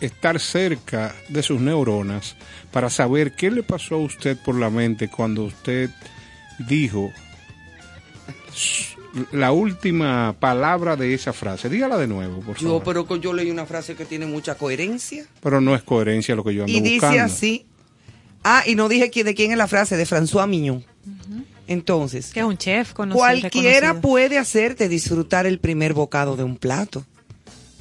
estar 0.00 0.38
cerca 0.38 1.14
de 1.28 1.42
sus 1.42 1.60
neuronas 1.60 2.36
para 2.70 2.90
saber 2.90 3.32
qué 3.32 3.50
le 3.50 3.62
pasó 3.62 3.94
a 3.96 3.98
usted 3.98 4.36
por 4.44 4.54
la 4.54 4.68
mente 4.70 5.08
cuando 5.08 5.44
usted 5.44 5.90
dijo 6.68 7.10
la 9.32 9.50
última 9.52 10.34
palabra 10.38 10.94
de 10.96 11.14
esa 11.14 11.32
frase. 11.32 11.68
Dígala 11.70 11.96
de 11.96 12.06
nuevo, 12.06 12.40
por 12.40 12.56
yo, 12.58 12.68
favor. 12.68 12.82
pero 12.84 13.06
que 13.06 13.18
yo 13.20 13.32
leí 13.32 13.50
una 13.50 13.64
frase 13.64 13.94
que 13.94 14.04
tiene 14.04 14.26
mucha 14.26 14.56
coherencia. 14.56 15.24
Pero 15.42 15.60
no 15.60 15.74
es 15.74 15.82
coherencia 15.82 16.34
lo 16.34 16.44
que 16.44 16.54
yo 16.54 16.64
ando 16.64 16.72
Y 16.76 16.80
dice 16.80 17.06
buscando. 17.06 17.22
así. 17.22 17.66
Ah, 18.48 18.62
y 18.64 18.76
no 18.76 18.88
dije 18.88 19.10
de 19.24 19.34
quién 19.34 19.50
es 19.50 19.58
la 19.58 19.66
frase, 19.66 19.96
de 19.96 20.06
François 20.06 20.46
Mignon. 20.46 20.84
Entonces, 21.66 22.32
Que 22.32 22.40
es 22.40 22.46
un 22.46 22.56
chef 22.56 22.92
conocido. 22.92 23.18
cualquiera 23.18 23.88
reconocido. 23.88 24.00
puede 24.00 24.38
hacerte 24.38 24.88
disfrutar 24.88 25.46
el 25.46 25.58
primer 25.58 25.94
bocado 25.94 26.36
de 26.36 26.44
un 26.44 26.56
plato, 26.56 27.04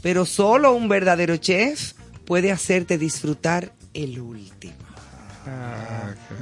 pero 0.01 0.25
solo 0.25 0.73
un 0.73 0.87
verdadero 0.89 1.37
chef 1.37 1.93
puede 2.25 2.51
hacerte 2.51 2.97
disfrutar 2.97 3.71
el 3.93 4.19
último. 4.19 4.73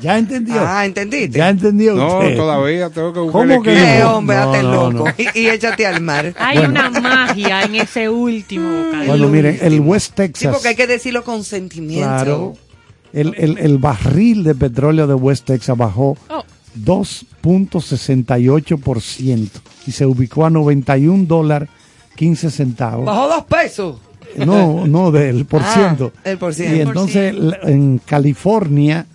Ya 0.01 0.17
entendió. 0.17 0.55
Ah, 0.65 0.85
¿entendiste? 0.85 1.37
Ya 1.37 1.49
entendió 1.49 1.93
No, 1.93 2.19
usted. 2.19 2.37
todavía 2.37 2.89
tengo 2.89 3.11
que 3.11 3.19
buscar 3.19 3.41
¿Cómo 3.47 3.61
que. 3.61 3.73
Eh, 3.97 3.99
no? 3.99 4.17
hombre, 4.17 4.37
No, 4.37 4.53
no, 4.63 4.91
loco 4.91 4.91
no. 5.09 5.13
Y, 5.33 5.39
y 5.41 5.47
échate 5.49 5.85
al 5.85 5.99
mar. 6.01 6.33
Hay 6.39 6.57
Bueno. 6.59 6.71
una 6.71 6.89
magia 7.01 7.63
en 7.63 7.75
ese 7.75 8.07
último 8.07 8.69
bocado. 8.85 9.05
Bueno, 9.05 9.27
miren, 9.27 9.59
el 9.61 9.81
West 9.81 10.07
Sí, 10.11 10.13
Texas. 10.15 10.53
porque 10.53 10.69
hay 10.69 10.75
que 10.75 10.87
decirlo 10.87 11.25
con 11.25 11.43
sentimiento. 11.43 12.07
Claro. 12.07 12.53
El, 13.13 13.33
el, 13.37 13.57
el 13.59 13.77
barril 13.77 14.43
de 14.43 14.55
petróleo 14.55 15.05
de 15.07 15.13
West 15.13 15.45
Texas 15.45 15.77
bajó 15.77 16.17
Oh. 16.29 16.43
2.68% 16.83 19.49
y 19.85 19.91
se 19.91 20.05
ubicó 20.05 20.45
a 20.45 20.49
91 20.49 21.25
dólares 21.25 21.67
15 22.15 22.49
centavos. 22.51 23.05
Bajó 23.05 23.27
dos 23.27 23.43
pesos. 23.45 23.97
No, 24.45 24.87
no, 24.87 25.11
del 25.11 25.45
por 25.51 25.61
Ah, 25.61 25.73
ciento. 25.73 26.11
el 26.23 26.37
por 26.37 26.53
ciento. 26.53 26.75
Y 26.75 26.79
entonces 26.81 27.35
en 27.63 27.99
California, 28.05 29.05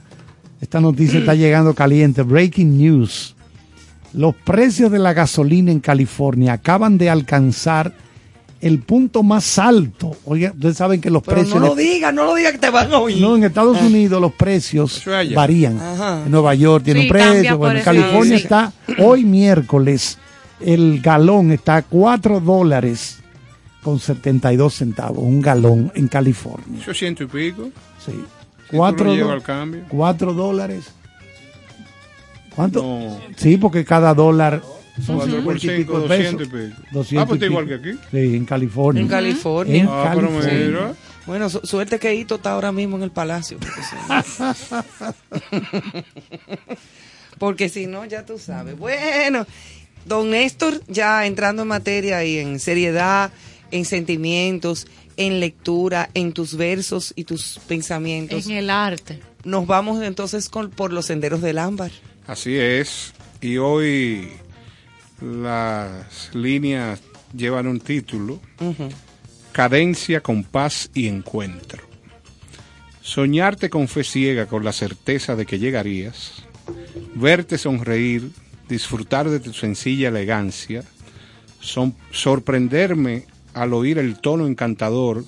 esta 0.60 0.80
noticia 0.80 1.18
está 1.20 1.34
llegando 1.34 1.74
caliente. 1.74 2.22
Breaking 2.22 2.76
news. 2.78 3.34
Los 4.12 4.34
precios 4.36 4.90
de 4.92 4.98
la 5.00 5.12
gasolina 5.12 5.70
en 5.72 5.80
California 5.80 6.52
acaban 6.54 6.96
de 6.98 7.10
alcanzar 7.10 7.92
el 8.60 8.80
punto 8.80 9.22
más 9.22 9.58
alto. 9.58 10.16
Oiga, 10.24 10.52
ustedes 10.54 10.76
saben 10.76 11.00
que 11.00 11.10
los 11.10 11.22
Pero 11.22 11.36
precios... 11.36 11.60
no 11.60 11.66
lo 11.68 11.74
digas, 11.74 12.12
no 12.12 12.24
lo 12.24 12.34
digas 12.34 12.52
que 12.52 12.58
te 12.58 12.70
van 12.70 12.92
a 12.92 12.98
oír. 12.98 13.20
no, 13.20 13.36
en 13.36 13.44
Estados 13.44 13.80
Unidos 13.80 14.20
los 14.20 14.32
precios 14.32 15.02
varían. 15.34 15.80
Ajá. 15.80 16.22
En 16.24 16.30
Nueva 16.30 16.54
York 16.54 16.84
tiene 16.84 17.00
Sí, 17.02 17.06
un 17.06 17.12
precio. 17.12 17.58
Bueno, 17.58 17.78
en. 17.78 17.84
California 17.84 18.36
Sí. 18.38 18.42
está 18.44 18.72
hoy 18.98 19.24
miércoles. 19.24 20.18
El 20.60 21.00
galón 21.00 21.52
está 21.52 21.76
a 21.76 21.82
4 21.82 22.40
dólares 22.40 23.18
con 23.82 24.00
72 24.00 24.74
centavos. 24.74 25.18
Un 25.22 25.40
galón 25.40 25.92
en 25.94 26.08
California. 26.08 26.80
Eso 26.82 26.90
es 26.90 26.98
ciento 26.98 27.22
y 27.22 27.26
pico. 27.26 27.70
Sí. 28.04 28.12
Si 28.12 28.70
tú 28.72 28.76
4 28.76 29.04
lo 29.06 29.14
llevas 29.14 29.32
al 29.34 29.42
cambio. 29.42 29.84
dólares. 30.34 30.86
¿Cuánto? 32.56 32.82
No. 32.82 33.18
Sí, 33.36 33.56
porque 33.56 33.84
cada 33.84 34.14
dólar 34.14 34.62
son 35.04 35.16
Cuatro 35.16 35.44
por 35.44 35.58
50 35.60 35.66
y 35.72 35.76
cinco, 35.78 35.92
pico 35.94 36.00
de 36.00 36.08
pesos. 36.08 36.32
200 36.32 36.46
y 36.46 36.50
pico. 36.50 36.82
200 36.92 37.22
Ah, 37.22 37.26
pues 37.26 37.36
está 37.42 37.46
igual 37.46 37.66
que 37.68 37.74
aquí. 37.74 37.98
Sí, 38.10 38.36
en 38.36 38.44
California. 38.44 39.02
En 39.02 39.08
California. 39.08 39.80
En 39.82 39.88
Ah, 39.90 40.12
pero 40.14 40.30
mira. 40.30 40.94
Bueno, 41.26 41.50
su- 41.50 41.60
suerte 41.64 41.98
que 41.98 42.14
Hito 42.14 42.36
está 42.36 42.52
ahora 42.52 42.72
mismo 42.72 42.96
en 42.96 43.02
el 43.02 43.10
palacio. 43.10 43.58
Porque 43.58 43.82
si, 43.82 43.96
porque 47.38 47.68
si 47.68 47.86
no, 47.86 48.04
ya 48.04 48.24
tú 48.24 48.38
sabes. 48.38 48.76
Bueno, 48.78 49.46
don 50.06 50.30
Néstor, 50.30 50.80
ya 50.88 51.26
entrando 51.26 51.62
en 51.62 51.68
materia 51.68 52.24
y 52.24 52.38
en 52.38 52.58
seriedad, 52.58 53.30
en 53.70 53.84
sentimientos, 53.84 54.86
en 55.16 55.40
lectura, 55.40 56.10
en 56.14 56.32
tus 56.32 56.56
versos 56.56 57.12
y 57.16 57.24
tus 57.24 57.60
pensamientos, 57.68 58.46
En 58.46 58.52
el 58.56 58.70
arte. 58.70 59.20
nos 59.44 59.66
vamos 59.66 60.02
entonces 60.02 60.48
con, 60.48 60.70
por 60.70 60.92
los 60.92 61.06
senderos 61.06 61.42
del 61.42 61.58
ámbar. 61.58 61.90
Así 62.26 62.56
es. 62.56 63.12
Y 63.40 63.56
hoy 63.58 64.30
las 65.20 66.34
líneas 66.34 67.00
llevan 67.34 67.66
un 67.66 67.80
título. 67.80 68.40
Cadencia, 69.52 70.20
compás 70.20 70.90
y 70.94 71.08
encuentro. 71.08 71.82
Soñarte 73.02 73.70
con 73.70 73.88
fe 73.88 74.04
ciega 74.04 74.46
con 74.46 74.64
la 74.64 74.72
certeza 74.72 75.34
de 75.34 75.46
que 75.46 75.58
llegarías, 75.58 76.44
verte 77.14 77.56
sonreír, 77.58 78.30
disfrutar 78.68 79.30
de 79.30 79.40
tu 79.40 79.52
sencilla 79.54 80.08
elegancia, 80.08 80.84
son- 81.60 81.94
sorprenderme 82.12 83.24
al 83.54 83.72
oír 83.72 83.98
el 83.98 84.20
tono 84.20 84.46
encantador 84.46 85.24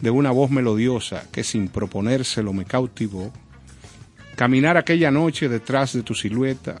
de 0.00 0.10
una 0.10 0.30
voz 0.30 0.50
melodiosa 0.50 1.24
que 1.30 1.44
sin 1.44 1.68
proponérselo 1.68 2.52
me 2.54 2.64
cautivó, 2.64 3.30
caminar 4.34 4.76
aquella 4.78 5.10
noche 5.10 5.48
detrás 5.50 5.92
de 5.92 6.02
tu 6.02 6.14
silueta, 6.14 6.78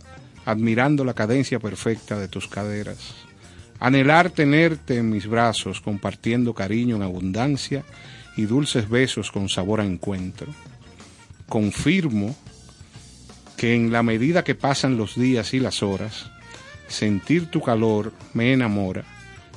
admirando 0.48 1.04
la 1.04 1.12
cadencia 1.12 1.58
perfecta 1.58 2.18
de 2.18 2.26
tus 2.26 2.48
caderas, 2.48 2.96
anhelar 3.80 4.30
tenerte 4.30 4.96
en 4.96 5.10
mis 5.10 5.26
brazos, 5.26 5.82
compartiendo 5.82 6.54
cariño 6.54 6.96
en 6.96 7.02
abundancia 7.02 7.84
y 8.34 8.46
dulces 8.46 8.88
besos 8.88 9.30
con 9.30 9.50
sabor 9.50 9.82
a 9.82 9.84
encuentro. 9.84 10.46
Confirmo 11.50 12.34
que 13.58 13.74
en 13.74 13.92
la 13.92 14.02
medida 14.02 14.42
que 14.42 14.54
pasan 14.54 14.96
los 14.96 15.16
días 15.16 15.52
y 15.52 15.60
las 15.60 15.82
horas, 15.82 16.30
sentir 16.86 17.50
tu 17.50 17.60
calor 17.60 18.14
me 18.32 18.54
enamora 18.54 19.04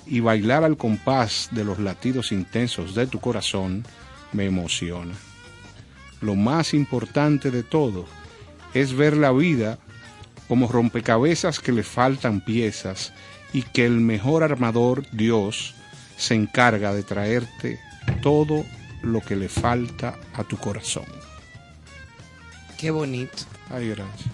y 0.05 0.19
bailar 0.19 0.65
al 0.65 0.75
compás 0.75 1.47
de 1.51 1.63
los 1.63 1.79
latidos 1.79 2.33
intensos 2.33 2.95
de 2.95 3.07
tu 3.07 3.21
corazón 3.21 3.85
me 4.33 4.43
emociona. 4.43 5.13
Lo 6.19 6.35
más 6.35 6.73
importante 6.73 7.49
de 7.49 7.63
todo 7.63 8.07
es 8.73 8.91
ver 8.91 9.15
la 9.15 9.31
vida 9.31 9.79
como 10.51 10.67
rompecabezas 10.67 11.61
que 11.61 11.71
le 11.71 11.81
faltan 11.81 12.41
piezas 12.41 13.13
y 13.53 13.61
que 13.61 13.85
el 13.85 14.01
mejor 14.01 14.43
armador, 14.43 15.05
Dios, 15.13 15.75
se 16.17 16.35
encarga 16.35 16.93
de 16.93 17.03
traerte 17.03 17.79
todo 18.21 18.65
lo 19.01 19.21
que 19.21 19.37
le 19.37 19.47
falta 19.47 20.19
a 20.33 20.43
tu 20.43 20.57
corazón. 20.57 21.05
Qué 22.77 22.91
bonito. 22.91 23.43
Ay, 23.69 23.91
gracias. 23.95 24.29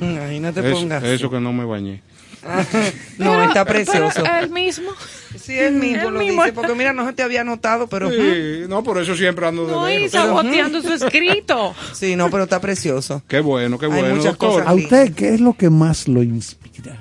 Ay, 0.00 0.38
no 0.38 0.52
te 0.52 0.62
pongas. 0.62 1.02
eso 1.02 1.28
que 1.28 1.40
no 1.40 1.52
me 1.52 1.64
bañé. 1.64 2.02
No, 3.18 3.44
está 3.44 3.64
precioso. 3.64 4.22
Pero 4.22 4.38
el 4.40 4.50
mismo. 4.50 4.90
Sí, 5.38 5.58
él 5.58 5.74
mismo 5.74 6.08
Él 6.08 6.14
lo 6.14 6.18
mismo. 6.20 6.42
dice, 6.42 6.52
porque 6.52 6.74
mira, 6.74 6.92
no 6.92 7.06
se 7.06 7.12
te 7.12 7.22
había 7.22 7.44
notado, 7.44 7.86
pero... 7.86 8.10
Sí, 8.10 8.64
no, 8.68 8.82
por 8.82 9.00
eso 9.00 9.14
siempre 9.16 9.46
ando 9.46 9.66
de 9.66 9.72
No, 9.72 9.90
y 9.90 10.08
saboteando 10.08 10.82
su 10.82 10.92
escrito. 10.92 11.74
Sí, 11.94 12.16
no, 12.16 12.30
pero 12.30 12.44
está 12.44 12.60
precioso. 12.60 13.22
Qué 13.28 13.40
bueno, 13.40 13.78
qué 13.78 13.86
bueno, 13.86 14.16
doctor. 14.22 14.36
cosas. 14.36 14.66
¿A 14.66 14.74
usted 14.74 15.14
qué 15.14 15.34
es 15.34 15.40
lo 15.40 15.54
que 15.54 15.70
más 15.70 16.08
lo 16.08 16.22
inspira? 16.22 16.96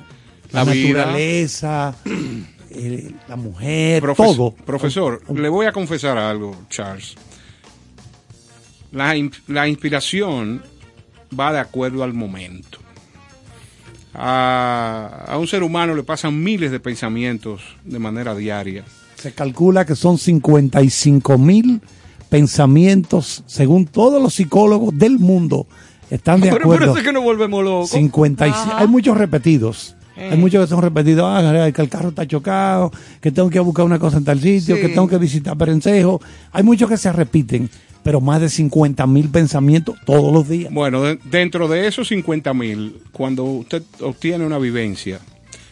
La, 0.52 0.64
naturaleza, 0.64 1.96
eh, 2.70 3.12
la 3.28 3.36
mujer, 3.36 4.04
Profes- 4.04 4.16
todo. 4.16 4.52
Profesor, 4.52 5.22
le 5.34 5.50
voy 5.50 5.66
a 5.66 5.72
confesar 5.74 6.18
algo, 6.18 6.56
Charles. 6.70 7.16
La, 8.92 9.14
la 9.48 9.68
inspiración 9.68 10.64
va 11.38 11.52
de 11.52 11.60
acuerdo 11.60 12.04
al 12.04 12.14
momento. 12.14 12.80
A, 14.18 15.26
a 15.28 15.38
un 15.38 15.48
ser 15.48 15.64
humano 15.64 15.94
le 15.96 16.04
pasan 16.04 16.42
miles 16.42 16.72
de 16.72 16.80
pensamientos 16.80 17.62
de 17.84 18.00
manera 18.00 18.36
diaria. 18.36 18.84
Se 19.16 19.34
calcula 19.34 19.86
que 19.86 19.96
son 19.96 20.18
55 20.18 21.38
mil 21.38 21.82
pensamientos, 22.30 23.44
según 23.48 23.86
todos 23.86 24.22
los 24.22 24.34
psicólogos 24.36 24.98
del 24.98 25.20
mundo, 25.20 25.68
están 26.10 26.42
de 26.42 26.50
Pero 26.52 26.62
acuerdo. 26.64 26.98
es 26.98 27.04
que 27.04 27.14
nos 27.14 27.24
volvemos 27.24 27.64
locos. 27.64 27.90
55, 27.92 28.74
hay 28.76 28.88
muchos 28.88 29.18
repetidos. 29.18 29.96
Hay 30.18 30.38
muchos 30.38 30.64
que 30.64 30.70
son 30.70 30.82
repetidos, 30.82 31.26
ah, 31.28 31.72
que 31.74 31.82
el 31.82 31.90
carro 31.90 32.10
está 32.10 32.26
chocado, 32.26 32.92
que 33.22 33.32
tengo 33.32 33.50
que 33.50 33.60
buscar 33.60 33.86
una 33.86 34.00
cosa 34.00 34.18
en 34.18 34.24
tal 34.24 34.40
sitio, 34.40 34.76
Sí. 34.76 34.82
que 34.82 34.90
tengo 34.90 35.08
que 35.08 35.18
visitar 35.18 35.58
Perencejo. 35.58 36.22
Hay 36.54 36.64
muchos 36.64 36.88
que 36.90 36.96
se 36.98 37.12
repiten, 37.12 37.70
pero 38.02 38.22
más 38.22 38.40
de 38.40 38.50
50 38.50 39.06
mil 39.08 39.30
pensamientos 39.30 39.96
todos 40.06 40.32
los 40.34 40.48
días. 40.48 40.72
Bueno, 40.74 41.02
de- 41.04 41.20
dentro 41.26 41.68
de 41.68 41.88
esos 41.88 42.08
50 42.08 42.54
mil, 42.54 43.02
cuando 43.12 43.44
usted 43.44 43.84
obtiene 44.02 44.46
una 44.46 44.58
vivencia 44.58 45.20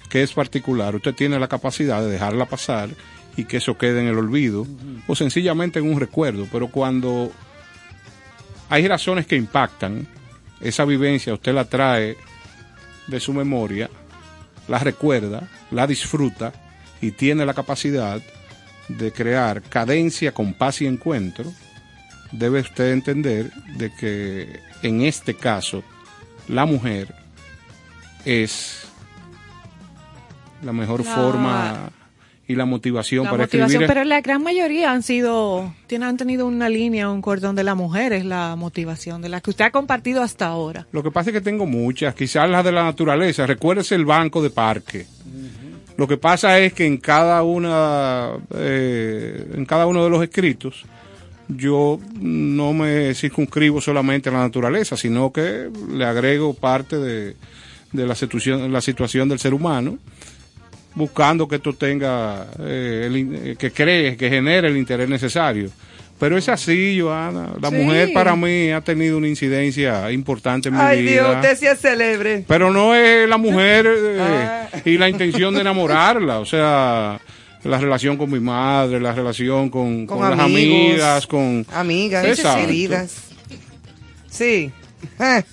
que 0.09 0.23
es 0.23 0.33
particular, 0.33 0.93
usted 0.95 1.15
tiene 1.15 1.39
la 1.39 1.47
capacidad 1.47 2.01
de 2.01 2.09
dejarla 2.11 2.45
pasar 2.45 2.89
y 3.37 3.45
que 3.45 3.57
eso 3.57 3.77
quede 3.77 4.01
en 4.01 4.07
el 4.07 4.17
olvido 4.17 4.67
o 5.07 5.15
sencillamente 5.15 5.79
en 5.79 5.89
un 5.91 5.99
recuerdo. 5.99 6.47
Pero 6.51 6.67
cuando 6.67 7.31
hay 8.69 8.87
razones 8.87 9.25
que 9.25 9.35
impactan, 9.35 10.07
esa 10.61 10.85
vivencia 10.85 11.33
usted 11.33 11.53
la 11.53 11.65
trae 11.65 12.15
de 13.07 13.19
su 13.19 13.33
memoria, 13.33 13.89
la 14.67 14.79
recuerda, 14.79 15.47
la 15.71 15.87
disfruta 15.87 16.53
y 17.01 17.11
tiene 17.11 17.45
la 17.45 17.53
capacidad 17.53 18.21
de 18.87 19.11
crear 19.11 19.61
cadencia, 19.61 20.33
compás 20.33 20.81
y 20.81 20.85
encuentro, 20.87 21.51
debe 22.31 22.61
usted 22.61 22.91
entender 22.91 23.51
de 23.77 23.93
que 23.93 24.59
en 24.81 25.01
este 25.01 25.33
caso 25.35 25.83
la 26.47 26.65
mujer 26.65 27.13
es 28.25 28.83
la 30.63 30.73
mejor 30.73 31.05
La- 31.05 31.15
forma 31.15 31.89
y 32.53 32.55
la 32.55 32.65
motivación 32.65 33.25
La 33.25 33.31
para 33.31 33.43
motivación, 33.43 33.81
escribir. 33.83 33.87
pero 33.87 34.03
la 34.05 34.21
gran 34.21 34.41
mayoría 34.41 34.91
han 34.91 35.03
sido, 35.03 35.73
tienen, 35.87 36.07
han 36.09 36.17
tenido 36.17 36.47
una 36.47 36.69
línea, 36.69 37.09
un 37.09 37.21
cordón 37.21 37.55
de 37.55 37.63
la 37.63 37.75
mujer, 37.75 38.13
es 38.13 38.25
la 38.25 38.55
motivación 38.55 39.21
de 39.21 39.29
la 39.29 39.41
que 39.41 39.49
usted 39.49 39.65
ha 39.65 39.71
compartido 39.71 40.21
hasta 40.21 40.47
ahora. 40.47 40.87
Lo 40.91 41.03
que 41.03 41.11
pasa 41.11 41.29
es 41.29 41.33
que 41.33 41.41
tengo 41.41 41.65
muchas, 41.65 42.15
quizás 42.15 42.49
las 42.49 42.63
de 42.63 42.71
la 42.71 42.83
naturaleza. 42.83 43.45
Recuérdese 43.45 43.95
el 43.95 44.05
banco 44.05 44.41
de 44.41 44.49
parque. 44.49 45.05
Lo 45.97 46.07
que 46.07 46.17
pasa 46.17 46.57
es 46.59 46.73
que 46.73 46.85
en 46.87 46.97
cada 46.97 47.43
una, 47.43 48.29
eh, 48.55 49.45
en 49.55 49.65
cada 49.65 49.85
uno 49.85 50.03
de 50.03 50.09
los 50.09 50.23
escritos, 50.23 50.85
yo 51.47 51.99
no 52.19 52.73
me 52.73 53.13
circunscribo 53.13 53.79
solamente 53.79 54.29
a 54.29 54.31
la 54.31 54.39
naturaleza, 54.39 54.97
sino 54.97 55.31
que 55.31 55.69
le 55.91 56.05
agrego 56.05 56.53
parte 56.55 56.97
de, 56.97 57.35
de 57.91 58.07
la 58.07 58.15
situación, 58.15 58.71
la 58.71 58.81
situación 58.81 59.29
del 59.29 59.37
ser 59.39 59.53
humano, 59.53 59.99
buscando 60.95 61.47
que 61.47 61.55
esto 61.55 61.73
tenga, 61.73 62.47
eh, 62.59 63.03
el 63.07 63.15
eh, 63.51 63.55
que 63.57 63.71
cree, 63.71 64.15
que 64.17 64.29
genere 64.29 64.67
el 64.67 64.77
interés 64.77 65.09
necesario. 65.09 65.69
Pero 66.19 66.37
es 66.37 66.47
así, 66.47 66.99
Joana. 67.01 67.49
La 67.59 67.69
Sí. 67.69 67.75
mujer 67.75 68.11
para 68.13 68.35
mí 68.35 68.71
ha 68.71 68.79
tenido 68.81 69.17
una 69.17 69.27
incidencia 69.27 70.09
importante 70.11 70.69
en 70.69 70.75
mi 70.75 70.81
Ay, 70.81 71.01
vida. 71.01 71.11
Dios, 71.23 71.35
usted 71.35 71.57
sí 71.57 71.65
es 71.67 71.79
célebre. 71.81 72.45
Pero 72.47 72.71
no 72.71 72.95
es 72.95 73.27
la 73.27 73.37
mujer 73.37 73.85
eh, 73.87 74.17
Ah. 74.21 74.67
y 74.85 74.97
la 74.97 75.09
intención 75.09 75.53
de 75.53 75.61
enamorarla, 75.61 76.39
o 76.39 76.45
sea, 76.45 77.19
la 77.63 77.77
relación 77.79 78.15
con 78.15 78.29
mi 78.31 78.39
madre, 78.39 78.99
la 79.01 79.11
relación 79.11 79.69
con, 79.69 80.05
Con 80.05 80.19
con 80.19 80.29
las 80.29 80.39
amigas, 80.39 81.27
con... 81.27 81.65
Amigas, 81.73 82.39
queridas. 82.55 83.15
Sí. 84.29 84.71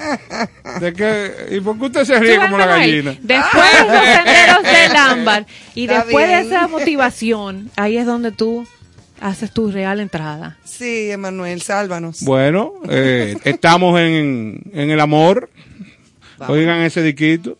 ¿De 0.80 0.92
qué? 0.92 1.56
¿Y 1.56 1.60
por 1.60 1.78
qué 1.78 1.84
usted 1.86 2.04
se 2.04 2.18
ríe 2.18 2.36
Tú, 2.36 2.42
como 2.42 2.58
la 2.58 2.66
gallina? 2.66 3.16
Después 3.20 3.72
de 3.72 3.84
los 3.84 4.04
senderos 4.04 4.62
del 4.62 4.96
ámbar 4.96 5.46
y 5.74 5.84
Está 5.84 6.04
después 6.04 6.28
de 6.28 6.40
esa 6.40 6.68
motivación, 6.68 7.70
ahí 7.76 7.96
es 7.96 8.06
donde 8.06 8.32
tú 8.32 8.66
haces 9.20 9.52
tu 9.52 9.70
real 9.70 10.00
entrada. 10.00 10.56
Sí, 10.64 11.10
Emanuel, 11.10 11.60
sálvanos. 11.62 12.22
Bueno, 12.22 12.72
eh, 12.88 13.36
estamos 13.44 13.98
en, 14.00 14.62
en 14.72 14.90
el 14.90 15.00
amor. 15.00 15.50
Vamos. 16.38 16.56
Oigan 16.56 16.80
ese 16.80 17.02
diquito. 17.02 17.58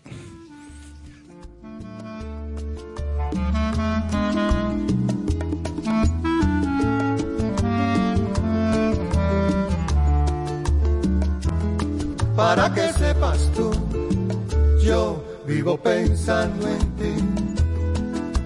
Para 12.41 12.73
que 12.73 12.91
sepas 12.95 13.51
tú, 13.55 13.71
yo 14.81 15.23
vivo 15.47 15.77
pensando 15.77 16.67
en 16.69 16.79
ti, 16.97 17.15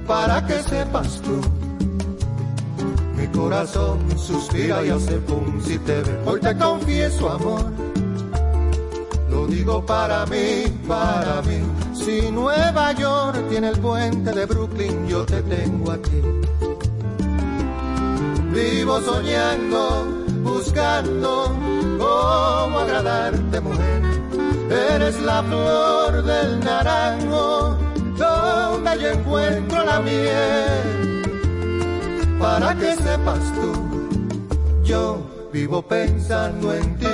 para 0.04 0.44
que 0.44 0.61
sepas 0.64 1.22
tú, 1.22 1.40
mi 3.16 3.28
corazón 3.28 4.00
suspira 4.18 4.85
y 4.85 4.90
hace 4.90 5.16
pum 5.18 5.61
si 5.62 5.78
te 5.78 6.02
ve. 6.02 6.18
Hoy 6.26 6.40
te 6.40 6.57
confieso 6.57 7.30
amor, 7.30 7.66
lo 9.30 9.46
digo 9.46 9.87
para 9.87 10.26
mí, 10.26 10.64
para 10.88 11.40
mí. 11.42 11.61
Si 11.94 12.33
Nueva 12.33 12.92
York 12.94 13.48
tiene 13.48 13.68
el 13.68 13.78
puente 13.78 14.33
de 14.33 14.44
Brooklyn, 14.44 15.07
yo 15.07 15.24
te 15.24 15.40
tengo 15.42 15.92
aquí. 15.92 16.20
Vivo 18.52 19.00
soñando, 19.02 20.23
buscando 20.44 21.57
cómo 21.98 22.78
agradarte, 22.78 23.61
mujer. 23.61 24.02
Eres 24.70 25.20
la 25.22 25.42
flor 25.42 26.22
del 26.22 26.61
naranjo, 26.61 27.76
donde 28.16 28.90
yo 29.00 29.09
encuentro 29.09 29.85
la 29.85 30.00
miel. 30.00 31.22
Para 32.38 32.74
que 32.74 32.94
sepas 32.96 33.40
tú, 33.54 33.72
yo 34.85 35.18
vivo 35.52 35.83
pensando 35.83 36.72
en 36.74 36.96
ti. 36.98 37.07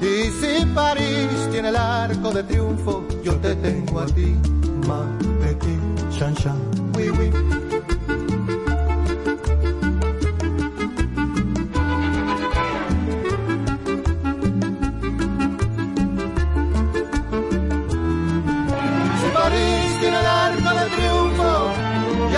Y 0.00 0.30
si 0.30 0.64
París 0.66 1.48
tiene 1.50 1.68
el 1.68 1.76
arco 1.76 2.30
de 2.30 2.42
triunfo, 2.44 3.04
yo 3.22 3.34
te 3.36 3.54
tengo 3.56 4.00
a 4.00 4.06
ti. 4.06 4.34
Ma, 4.86 5.04
petit, 5.42 6.18
chan, 6.18 6.34
chan, 6.36 6.58
oui. 6.96 7.59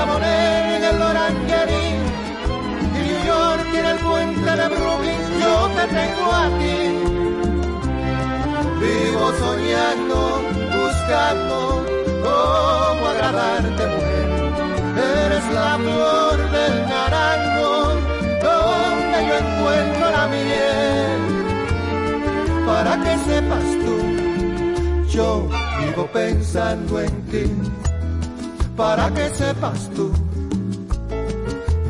En 0.04 0.82
el 0.82 1.00
Orangerie, 1.00 1.94
y 1.94 2.98
New 3.06 3.24
York 3.24 3.62
tiene 3.70 3.90
el 3.92 3.98
puente 3.98 4.50
de 4.50 4.68
Brooklyn, 4.68 5.20
yo 5.40 5.68
te 5.76 5.86
tengo 5.94 6.32
a 6.32 6.46
ti. 6.58 6.78
Vivo 8.80 9.32
soñando, 9.38 10.18
buscando 10.74 11.56
cómo 12.24 13.02
agradarte, 13.10 13.86
mujer. 13.86 14.28
Eres 15.24 15.46
la 15.54 15.78
flor 15.78 16.36
del 16.50 16.74
naranjo, 16.88 17.70
donde 18.42 19.18
yo 19.28 19.34
encuentro 19.38 20.04
la 20.10 20.26
miel. 20.26 21.20
Para 22.66 22.92
que 23.04 23.12
sepas 23.18 23.68
tú, 23.84 23.96
yo 25.08 25.48
vivo 25.78 26.02
pensando 26.12 27.00
en 27.00 27.22
ti. 27.26 27.44
Para 28.76 29.10
que 29.10 29.28
sepas 29.30 29.90
tú, 29.90 30.10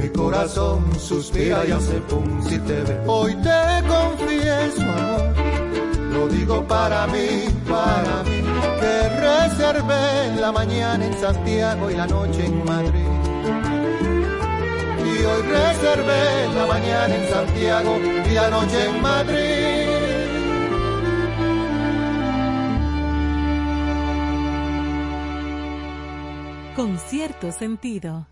mi 0.00 0.08
corazón 0.08 0.84
suspira 0.98 1.64
y 1.66 1.70
hace 1.70 2.00
pum 2.08 2.42
si 2.42 2.58
te 2.58 2.82
ve. 2.82 3.00
Hoy 3.06 3.34
te 3.36 3.86
confieso, 3.86 4.82
amor, 4.82 5.32
lo 6.12 6.28
digo 6.28 6.66
para 6.66 7.06
mí, 7.06 7.44
para 7.68 8.22
mí, 8.24 8.42
que 8.80 9.08
reservé 9.20 10.40
la 10.40 10.50
mañana 10.50 11.06
en 11.06 11.14
Santiago 11.20 11.90
y 11.90 11.94
la 11.94 12.06
noche 12.06 12.46
en 12.46 12.64
Madrid. 12.64 13.12
Y 15.04 15.24
hoy 15.24 15.42
reservé 15.42 16.48
la 16.56 16.66
mañana 16.66 17.14
en 17.14 17.28
Santiago 17.30 17.98
y 18.28 18.34
la 18.34 18.50
noche 18.50 18.86
en 18.86 19.02
Madrid. 19.02 19.81
Con 26.74 26.98
cierto 26.98 27.52
sentido. 27.52 28.26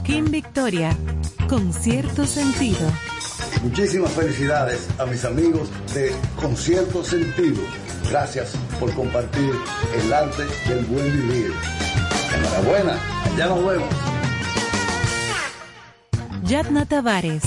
Joaquín 0.00 0.30
Victoria, 0.30 0.96
con 1.46 1.74
cierto 1.74 2.24
sentido. 2.24 2.90
Muchísimas 3.62 4.10
felicidades 4.12 4.88
a 4.98 5.04
mis 5.04 5.26
amigos 5.26 5.68
de 5.92 6.14
Concierto 6.40 7.04
Sentido. 7.04 7.60
Gracias 8.08 8.52
por 8.80 8.94
compartir 8.94 9.52
el 9.94 10.12
arte 10.12 10.44
del 10.68 10.86
buen 10.86 11.04
vivir. 11.12 11.52
Enhorabuena, 12.34 12.98
allá 13.26 13.46
nos 13.48 13.66
vemos. 13.66 13.88
Yatna 16.44 16.86
Tavares, 16.86 17.42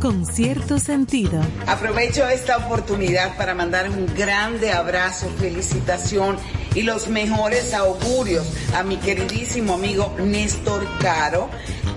con 0.00 0.24
cierto 0.24 0.78
sentido. 0.78 1.38
Aprovecho 1.66 2.26
esta 2.26 2.56
oportunidad 2.56 3.36
para 3.36 3.54
mandar 3.54 3.90
un 3.90 4.06
grande 4.14 4.72
abrazo, 4.72 5.28
felicitación 5.38 6.38
y 6.74 6.82
los 6.82 7.08
mejores 7.08 7.74
augurios 7.74 8.46
a 8.74 8.82
mi 8.82 8.96
queridísimo 8.96 9.74
amigo 9.74 10.14
Néstor 10.18 10.86
Caro 11.00 11.50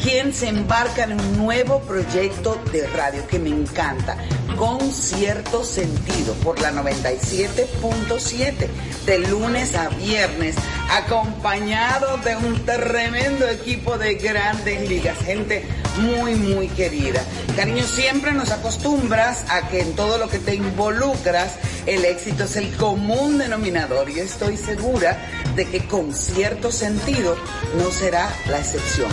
quien 0.04 0.34
se 0.34 0.50
embarca 0.50 1.06
en 1.06 1.14
un 1.14 1.38
nuevo 1.38 1.80
proyecto 1.80 2.62
de 2.74 2.86
radio 2.88 3.26
que 3.26 3.40
me 3.40 3.50
encanta, 3.50 4.18
con 4.58 4.92
cierto 4.92 5.64
sentido, 5.64 6.34
por 6.44 6.60
la 6.60 6.74
97.7, 6.74 8.68
de 9.06 9.20
lunes 9.20 9.76
a 9.76 9.88
viernes, 9.88 10.58
acompañado 10.92 12.18
de 12.18 12.36
un 12.36 12.66
tremendo 12.66 13.48
equipo 13.48 13.98
de 13.98 14.16
grandes 14.16 14.90
ligas, 14.90 15.18
gente 15.20 15.64
muy, 16.00 16.36
muy 16.36 16.68
querida. 16.68 17.24
Cariño, 17.56 17.84
siempre 17.84 18.34
nos 18.34 18.52
acostumbras 18.52 19.46
a 19.50 19.70
que 19.70 19.80
en 19.80 19.96
todo 19.96 20.18
lo 20.18 20.28
que 20.28 20.40
te 20.40 20.56
involucras, 20.56 21.56
el 21.86 22.04
éxito 22.04 22.44
es 22.44 22.58
el 22.58 22.76
común 22.76 23.38
denominador. 23.38 24.10
y 24.10 24.20
estoy 24.20 24.58
segura 24.58 25.18
de 25.56 25.66
que 25.66 25.86
con 25.88 26.14
cierto 26.14 26.74
sentido 26.74 27.38
no 27.78 27.90
será 27.90 28.30
la 28.50 28.60
excepción. 28.60 29.10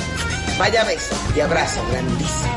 Vaya 0.61 0.85
beso 0.85 1.17
y 1.35 1.41
abrazo 1.41 1.83
grandísimo. 1.91 2.55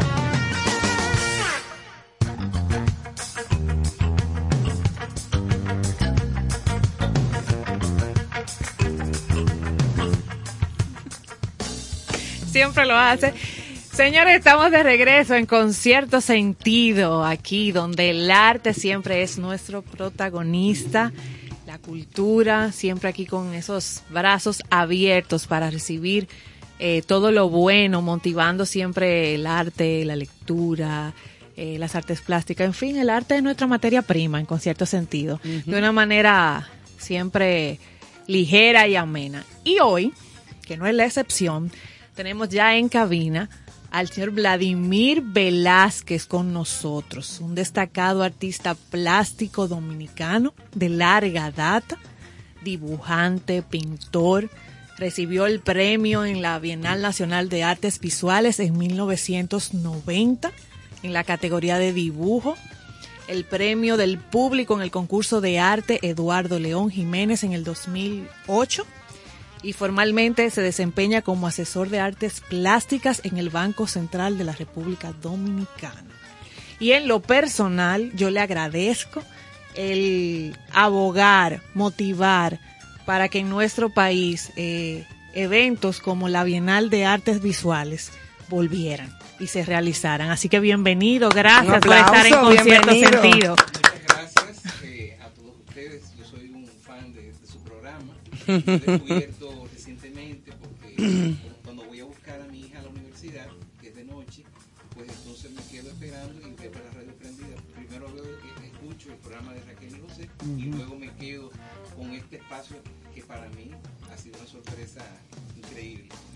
Siempre 12.51 12.85
lo 12.85 12.97
hace. 12.97 13.33
Señores, 13.93 14.35
estamos 14.35 14.69
de 14.71 14.83
regreso 14.83 15.35
en 15.35 15.45
concierto 15.45 16.19
sentido, 16.19 17.23
aquí 17.23 17.71
donde 17.71 18.09
el 18.09 18.29
arte 18.29 18.73
siempre 18.73 19.23
es 19.23 19.37
nuestro 19.37 19.81
protagonista, 19.81 21.13
la 21.65 21.77
cultura, 21.77 22.73
siempre 22.73 23.07
aquí 23.07 23.25
con 23.25 23.53
esos 23.53 24.03
brazos 24.09 24.61
abiertos 24.69 25.47
para 25.47 25.69
recibir 25.69 26.27
eh, 26.85 27.01
todo 27.01 27.31
lo 27.31 27.47
bueno, 27.47 28.01
motivando 28.01 28.65
siempre 28.65 29.35
el 29.35 29.47
arte, 29.47 30.03
la 30.03 30.17
lectura, 30.17 31.13
eh, 31.55 31.77
las 31.79 31.95
artes 31.95 32.19
plásticas, 32.19 32.65
en 32.65 32.73
fin, 32.73 32.97
el 32.97 33.09
arte 33.09 33.37
es 33.37 33.41
nuestra 33.41 33.67
materia 33.67 34.01
prima 34.01 34.37
en 34.37 34.45
con 34.45 34.59
cierto 34.59 34.85
sentido, 34.85 35.39
de 35.45 35.77
una 35.77 35.93
manera 35.93 36.67
siempre 36.97 37.79
ligera 38.27 38.85
y 38.85 38.97
amena. 38.97 39.45
Y 39.63 39.79
hoy, 39.79 40.11
que 40.67 40.75
no 40.75 40.85
es 40.85 40.93
la 40.93 41.05
excepción, 41.05 41.71
tenemos 42.15 42.49
ya 42.49 42.75
en 42.75 42.89
cabina 42.89 43.49
al 43.89 44.09
señor 44.09 44.31
Vladimir 44.31 45.21
Velázquez 45.21 46.25
con 46.25 46.51
nosotros, 46.51 47.39
un 47.39 47.55
destacado 47.55 48.23
artista 48.23 48.75
plástico 48.75 49.69
dominicano 49.69 50.53
de 50.75 50.89
larga 50.89 51.49
data, 51.49 51.97
dibujante, 52.61 53.61
pintor, 53.61 54.49
recibió 55.03 55.47
el 55.47 55.59
premio 55.59 56.23
en 56.23 56.41
la 56.41 56.57
Bienal 56.59 57.01
Nacional 57.01 57.49
de 57.49 57.61
Artes 57.61 57.99
Visuales 57.99 58.61
en 58.61 58.77
1990 58.77 60.49
en 61.03 61.11
la 61.11 61.25
categoría 61.25 61.77
de 61.77 61.91
dibujo, 61.91 62.55
el 63.27 63.43
premio 63.43 63.97
del 63.97 64.17
público 64.17 64.75
en 64.75 64.81
el 64.81 64.91
concurso 64.91 65.41
de 65.41 65.59
arte 65.59 65.99
Eduardo 66.07 66.57
León 66.57 66.89
Jiménez 66.89 67.43
en 67.43 67.51
el 67.51 67.65
2008 67.65 68.85
y 69.61 69.73
formalmente 69.73 70.49
se 70.49 70.61
desempeña 70.61 71.21
como 71.21 71.47
asesor 71.47 71.89
de 71.89 71.99
artes 71.99 72.39
plásticas 72.39 73.19
en 73.25 73.37
el 73.37 73.49
Banco 73.49 73.87
Central 73.87 74.37
de 74.37 74.45
la 74.45 74.53
República 74.53 75.11
Dominicana. 75.21 76.05
Y 76.79 76.93
en 76.93 77.09
lo 77.09 77.21
personal, 77.21 78.13
yo 78.15 78.29
le 78.29 78.39
agradezco 78.39 79.21
el 79.75 80.55
abogar, 80.71 81.61
motivar 81.73 82.61
para 83.05 83.29
que 83.29 83.39
en 83.39 83.49
nuestro 83.49 83.89
país 83.89 84.51
eh, 84.55 85.05
eventos 85.33 85.99
como 85.99 86.29
la 86.29 86.43
Bienal 86.43 86.89
de 86.89 87.05
Artes 87.05 87.41
Visuales 87.41 88.11
volvieran 88.49 89.15
y 89.39 89.47
se 89.47 89.65
realizaran. 89.65 90.29
Así 90.29 90.49
que 90.49 90.59
bienvenido, 90.59 91.29
gracias 91.29 91.75
Un 91.75 91.81
por 91.81 91.97
estar 91.97 92.25
en 92.25 92.33
aplauso, 92.33 92.55
concierto 92.55 92.91
bienvenido. 92.91 93.21
sentido. 93.21 93.55
gracias 94.07 94.83
eh, 94.83 95.17
a 95.21 95.27
todos 95.29 95.53
ustedes. 95.67 96.01
Yo 96.17 96.25
soy 96.25 96.49
un 96.49 96.67
fan 96.85 97.13
de, 97.13 97.21
de 97.33 97.47
su 97.47 97.59
programa. 97.63 98.13
Lo 98.47 98.53
he 98.55 98.61
descubierto 98.61 99.67
recientemente 99.73 100.51
porque 100.61 101.35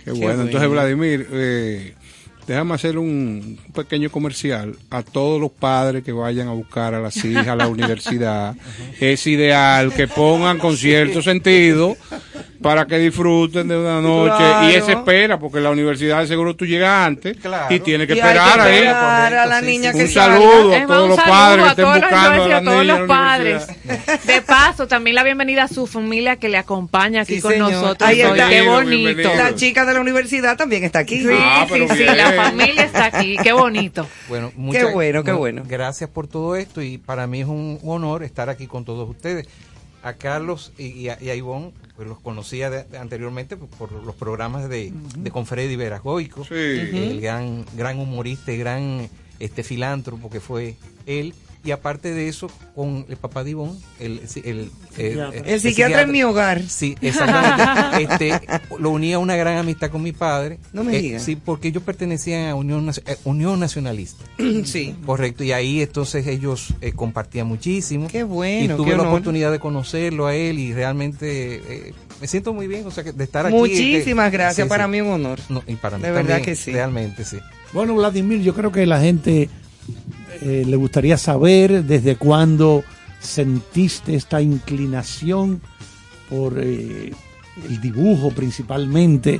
Qué 0.08 0.14
bueno. 0.14 0.43
Entonces, 0.43 0.70
Vladimir, 0.70 1.28
eh, 1.34 1.93
déjame 2.47 2.74
hacer 2.76 2.97
un 2.97 3.58
pequeño 3.78 4.09
comercial 4.09 4.75
a 4.89 5.03
todos 5.03 5.39
los 5.39 5.51
padres 5.51 6.03
que 6.03 6.11
vayan 6.11 6.47
a 6.47 6.51
buscar 6.51 6.93
a 6.93 6.99
las 6.99 7.15
hijas 7.23 7.47
a 7.47 7.55
la 7.55 7.67
universidad. 7.78 8.55
Es 8.99 9.25
ideal 9.28 9.93
que 9.93 10.07
pongan 10.07 10.57
con 10.57 10.75
cierto 10.75 11.21
sentido 11.21 11.95
para 12.61 12.88
que 12.88 12.97
disfruten 12.97 13.67
de 13.67 13.78
una 13.78 14.01
noche 14.01 14.36
Claro. 14.36 14.69
y 14.69 14.73
esa 14.73 14.91
espera, 14.93 15.38
porque 15.39 15.59
la 15.59 15.69
universidad 15.69 16.25
seguro 16.25 16.55
tú 16.55 16.65
llegas 16.65 17.05
antes 17.05 17.38
Claro. 17.38 17.73
y 17.73 17.80
tienes 17.80 18.07
que 18.07 18.15
Y 18.15 18.19
hay 18.19 18.21
que 18.23 18.28
esperar 18.39 18.59
ahí. 18.61 18.75
esperar 18.78 19.34
a 19.36 19.45
la 19.45 19.61
niña 19.61 19.91
que 19.93 20.03
Un 20.05 20.07
salga. 20.09 20.38
saludo 20.39 20.75
a 20.75 20.86
todos 20.88 21.03
un 21.03 21.09
los 21.09 21.19
padres 21.19 21.63
que 21.63 21.67
a 21.67 21.69
estén 21.69 21.86
todos 21.86 21.99
los 21.99 22.09
buscando 22.09 22.28
a 22.28 22.34
influencers, 22.34 22.49
las 22.49 22.61
a 22.61 22.65
todos 22.65 22.86
los 22.86 22.99
la 22.99 23.07
padres. 23.07 23.67
De 24.25 24.41
paso, 24.41 24.88
también 24.88 25.15
la 25.15 25.23
bienvenida 25.23 25.63
a 25.63 25.67
su 25.67 25.86
familia 25.86 26.38
que 26.38 26.49
le 26.49 26.57
acompaña 26.57 27.21
aquí 27.21 27.36
Sí, 27.36 27.41
con 27.41 27.51
señor. 27.51 27.71
nosotros. 27.71 28.09
Ahí 28.09 28.21
está. 28.21 28.49
Qué 28.49 28.61
Bienvenido, 28.61 28.73
bonito. 28.73 29.36
La 29.36 29.55
chica 29.55 29.86
de 29.86 29.93
la 29.93 30.01
universidad 30.01 30.57
también 30.57 30.84
está 30.84 30.99
aquí. 30.99 31.21
Sí, 31.21 31.28
Ah, 31.32 31.67
sí, 31.71 31.86
sí, 31.89 31.95
bien. 31.97 32.17
la 32.17 32.32
familia 32.34 32.84
está 32.86 33.05
aquí. 33.05 33.38
Qué 33.43 33.53
bonito. 33.53 33.66
Bueno, 34.30 34.51
Qué 34.72 34.84
bueno, 34.93 35.24
qué 35.24 35.32
bueno. 35.39 35.63
Gracias 35.68 36.09
por 36.09 36.28
todo 36.28 36.55
esto 36.55 36.82
y 36.82 36.97
para 36.97 37.28
mí 37.28 37.41
es 37.41 37.47
un 37.47 37.80
honor 37.84 38.24
estar 38.24 38.49
aquí 38.49 38.68
con 38.68 38.86
todos 38.86 39.09
ustedes. 39.09 39.47
A 40.03 40.13
Carlos 40.13 40.72
y, 40.78 40.86
y 40.88 41.09
a, 41.09 41.18
y 41.22 41.30
a 41.32 41.36
Ivonne, 41.36 41.72
pues 41.95 42.07
los 42.07 42.20
conocía 42.20 42.70
de- 42.70 42.84
de 42.84 42.97
anteriormente 42.97 43.57
por, 43.57 43.68
por 43.70 43.91
los 44.05 44.15
programas 44.15 44.70
de, 44.70 44.93
de 45.18 45.32
Confredi 45.32 45.76
Veragoico, 45.76 46.45
Sí. 46.45 46.53
el 46.53 47.20
gran, 47.20 47.65
gran 47.76 47.99
humorista 47.99 48.51
y 48.53 48.57
gran 48.57 49.09
este 49.39 49.63
filántropo 49.63 50.30
que 50.30 50.39
fue 50.39 50.76
él. 51.07 51.34
Y 51.66 51.72
aparte 51.72 52.14
de 52.14 52.30
eso, 52.30 52.49
con 52.76 53.05
el 53.10 53.18
papá 53.18 53.43
de 53.43 53.49
Ivonne, 53.51 53.78
el, 53.99 54.22
el, 54.45 54.72
el, 54.97 55.20
El 55.45 55.60
psiquiatra 55.60 56.03
en 56.03 56.12
mi 56.12 56.24
hogar. 56.24 56.62
Sí, 56.64 56.95
exactamente. 57.01 58.30
este, 58.30 58.39
lo 58.80 58.91
unía 58.91 59.18
a 59.18 59.20
una 59.20 59.36
gran 59.36 59.58
amistad 59.58 59.89
con 59.89 60.01
mi 60.01 60.14
padre. 60.14 60.60
No 60.72 60.84
me 60.86 60.95
Eh, 60.95 61.01
digas. 61.01 61.24
Sí, 61.24 61.36
porque 61.36 61.68
ellos 61.68 61.84
pertenecían 61.84 62.47
a 62.47 62.55
Unión, 62.55 62.89
eh, 63.05 63.18
Unión 63.26 63.60
Nacionalista. 63.60 64.24
sí. 64.64 64.95
Correcto, 65.05 65.43
y 65.43 65.51
ahí 65.51 65.82
entonces 65.82 66.26
ellos 66.28 66.74
eh, 66.80 66.93
compartían 66.93 67.47
muchísimo. 67.47 68.08
Qué 68.08 68.24
bueno, 68.24 68.76
Y 68.76 68.78
tuve 68.78 68.89
la 68.91 68.95
honor. 69.01 69.08
oportunidad 69.08 69.51
de 69.51 69.60
conocerlo 69.60 70.28
a 70.28 70.36
él 70.36 70.60
y 70.60 70.74
realmente 70.74 71.55
eh, 71.89 71.93
me 72.22 72.28
siento 72.28 72.53
muy 72.53 72.68
bien, 72.68 72.86
o 72.88 72.91
sea, 72.91 73.03
que 73.03 73.12
de 73.12 73.24
estar 73.26 73.45
aquí. 73.45 73.55
Muchísimas 73.55 74.32
que- 74.32 74.38
gracias, 74.38 74.66
sí, 74.66 74.70
para 74.70 74.86
sí. 74.86 74.91
mí 74.91 75.01
un 75.01 75.10
honor. 75.12 75.39
No, 75.49 75.64
y 75.68 75.76
para 75.76 75.97
mí 75.97 76.03
De 76.03 76.12
verdad 76.12 76.41
que 76.41 76.55
sí. 76.55 76.72
Realmente, 76.72 77.26
sí. 77.26 77.38
Bueno, 77.74 77.93
Vladimir, 77.95 78.41
yo 78.41 78.53
creo 78.55 78.72
que 78.72 78.86
la 78.86 79.01
gente 79.01 79.49
eh, 80.41 80.63
le 80.65 80.75
gustaría 80.75 81.17
saber 81.17 81.83
desde 81.83 82.15
cuándo 82.15 82.83
sentiste 83.19 84.15
esta 84.15 84.41
inclinación 84.41 85.61
por 86.29 86.59
eh, 86.59 87.11
el 87.67 87.81
dibujo 87.81 88.31
principalmente, 88.31 89.39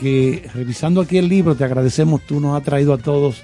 que 0.00 0.48
revisando 0.54 1.00
aquí 1.00 1.18
el 1.18 1.28
libro, 1.28 1.54
te 1.54 1.64
agradecemos, 1.64 2.22
tú 2.22 2.40
nos 2.40 2.56
has 2.56 2.64
traído 2.64 2.92
a 2.92 2.98
todos 2.98 3.42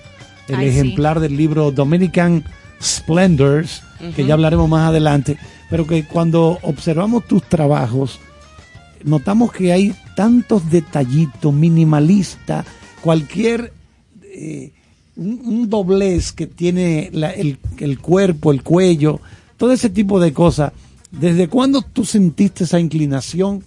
el 0.49 0.57
Ay, 0.57 0.70
sí. 0.70 0.78
ejemplar 0.78 1.20
del 1.20 1.36
libro 1.36 1.70
Dominican 1.70 2.45
Splendors, 2.82 3.82
que 4.16 4.24
ya 4.24 4.34
hablaremos 4.34 4.68
más 4.68 4.88
adelante, 4.88 5.36
pero 5.68 5.86
que 5.86 6.05
cuando 6.05 6.59
observamos 6.62 7.26
tus 7.26 7.43
trabajos, 7.45 8.18
notamos 9.05 9.53
que 9.53 9.72
hay 9.72 9.95
tantos 10.16 10.70
detallitos 10.70 11.53
minimalistas, 11.53 12.66
cualquier 13.03 13.72
eh, 14.22 14.72
un, 15.21 15.68
doblez 15.71 16.33
que 16.33 16.47
tiene 16.47 17.11
la- 17.12 17.31
el, 17.31 17.59
el 17.79 17.99
cuerpo, 18.01 18.53
el 18.53 18.62
cuello, 18.62 19.21
todo 19.57 19.73
ese 19.73 19.91
tipo 19.91 20.18
de 20.21 20.33
cosas. 20.33 20.73
¿Desde 21.11 21.49
cuándo 21.49 21.83
tú 21.83 22.05
sentiste 22.05 22.64
esa 22.64 22.81
inclinación 22.81 23.64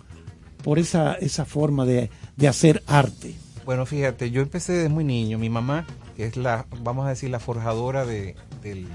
por 0.64 0.80
esa, 0.80 1.14
esa 1.16 1.46
forma 1.46 1.86
de, 1.86 2.10
de 2.38 2.48
hacer 2.48 2.82
arte? 2.88 3.36
Bueno, 3.66 3.86
fíjate, 3.86 4.32
yo 4.32 4.42
empecé 4.42 4.74
desde 4.74 4.90
muy 4.90 5.04
niño. 5.04 5.38
Mi 5.38 5.50
mamá, 5.50 5.86
que 6.18 6.26
es 6.26 6.38
la, 6.38 6.66
vamos 6.82 7.06
a 7.06 7.10
decir, 7.10 7.30
la 7.30 7.40
forjadora 7.40 8.06
de, 8.06 8.36
del, 8.62 8.88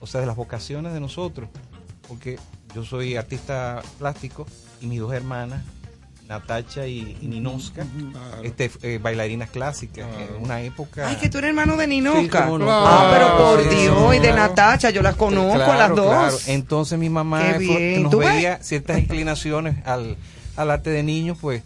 o 0.00 0.06
sea, 0.06 0.20
de 0.20 0.26
las 0.26 0.36
vocaciones 0.36 0.92
de 0.92 1.00
nosotros, 1.00 1.48
porque 2.08 2.38
yo 2.74 2.84
soy 2.84 3.16
artista 3.16 3.82
plástico 3.98 4.46
y 4.80 4.86
mis 4.86 5.00
dos 5.00 5.12
hermanas, 5.12 5.62
Natacha 6.32 6.86
y, 6.86 7.16
y 7.20 7.26
Ninoska, 7.26 7.84
este, 8.42 8.70
eh, 8.82 8.98
bailarinas 9.02 9.50
clásicas, 9.50 10.06
en 10.36 10.42
una 10.42 10.62
época... 10.62 11.08
Ay, 11.08 11.16
que 11.16 11.28
tú 11.28 11.38
eres 11.38 11.50
hermano 11.50 11.76
de. 11.76 11.86
Sí, 11.86 12.00
no, 12.00 12.14
Ah, 12.70 13.10
pero 13.12 13.36
por 13.38 13.62
sí, 13.62 13.68
Dios, 13.82 13.96
sí, 14.10 14.16
y 14.16 14.20
de 14.20 14.28
claro. 14.32 14.36
Natacha, 14.48 14.90
yo 14.90 15.02
las 15.02 15.16
conozco 15.16 15.62
a 15.62 15.76
las 15.76 15.90
dos. 15.94 16.06
claro. 16.08 16.36
Entonces 16.46 16.98
mi 16.98 17.08
mamá 17.10 17.58
nos 17.58 18.10
¿Tú 18.10 18.18
ves? 18.18 18.28
veía 18.34 18.62
ciertas 18.62 18.98
inclinaciones 18.98 19.76
al, 19.86 20.16
al 20.56 20.70
arte 20.70 20.90
de 20.90 21.02
niños, 21.02 21.38
pues 21.40 21.62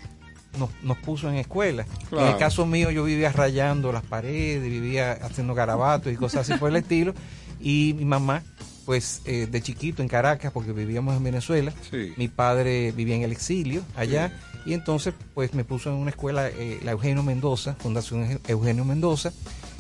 nos, 0.59 0.71
nos 0.83 0.97
puso 0.99 1.29
en 1.29 1.37
escuela. 1.37 1.83
En 2.03 2.07
Claro. 2.09 2.29
el 2.31 2.37
caso 2.39 2.67
mío 2.67 2.91
yo 2.91 3.05
vivía 3.05 3.31
rayando 3.31 3.93
las 3.93 4.03
paredes, 4.03 4.63
vivía 4.63 5.13
haciendo 5.23 5.55
garabatos 5.55 6.13
y 6.13 6.17
cosas 6.17 6.49
así 6.49 6.59
por 6.59 6.71
el 6.71 6.77
estilo. 6.83 7.15
Y 7.61 7.95
mi 7.99 8.05
mamá, 8.05 8.43
pues 8.85 9.23
eh, 9.25 9.47
de 9.51 9.61
chiquito 9.63 10.03
en 10.03 10.09
Caracas, 10.09 10.53
porque 10.53 10.73
vivíamos 10.73 11.17
en 11.17 11.25
Venezuela, 11.25 11.73
Sí. 11.91 12.13
mi 12.17 12.29
padre 12.29 12.93
vivía 12.93 13.17
en 13.17 13.23
el 13.23 13.33
exilio 13.33 13.83
allá. 13.97 14.33
Y 14.67 14.75
entonces, 14.75 15.15
pues 15.33 15.55
me 15.55 15.65
puso 15.65 15.91
en 15.91 15.97
una 15.97 16.11
escuela, 16.11 16.49
eh, 16.49 16.81
la 16.83 16.91
Eugenio 16.93 17.23
Mendoza, 17.23 17.75
Fundación 17.79 18.41
Eugenio 18.49 18.85
Mendoza, 18.85 19.33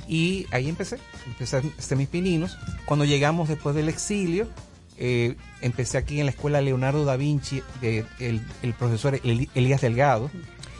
y 0.08 0.46
ahí 0.52 0.68
empecé, 0.68 0.98
empecé 1.26 1.56
a 1.56 1.62
hacer 1.78 1.98
mis 1.98 2.06
pininos. 2.08 2.56
Cuando 2.84 3.04
llegamos 3.04 3.48
después 3.48 3.74
del 3.74 3.88
exilio, 3.88 4.46
eh, 4.98 5.34
empecé 5.60 5.98
aquí 5.98 6.20
en 6.20 6.26
la 6.26 6.30
escuela 6.30 6.60
Leonardo 6.60 7.04
da 7.04 7.16
Vinci, 7.16 7.62
de- 7.80 8.04
el, 8.20 8.40
el 8.62 8.72
profesor 8.74 9.20
Elías 9.54 9.80
Delgado, 9.80 10.30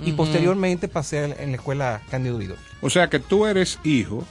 y 0.05 0.13
posteriormente 0.13 0.89
pasé 0.89 1.25
en 1.43 1.51
la 1.51 1.57
escuela 1.57 2.03
Cándido 2.11 2.39
Vidor. 2.39 2.59
O 2.83 2.91
sea 2.91 3.09
que 3.11 3.19
tú 3.19 3.47
eres 3.47 3.79
hijo 3.83 4.25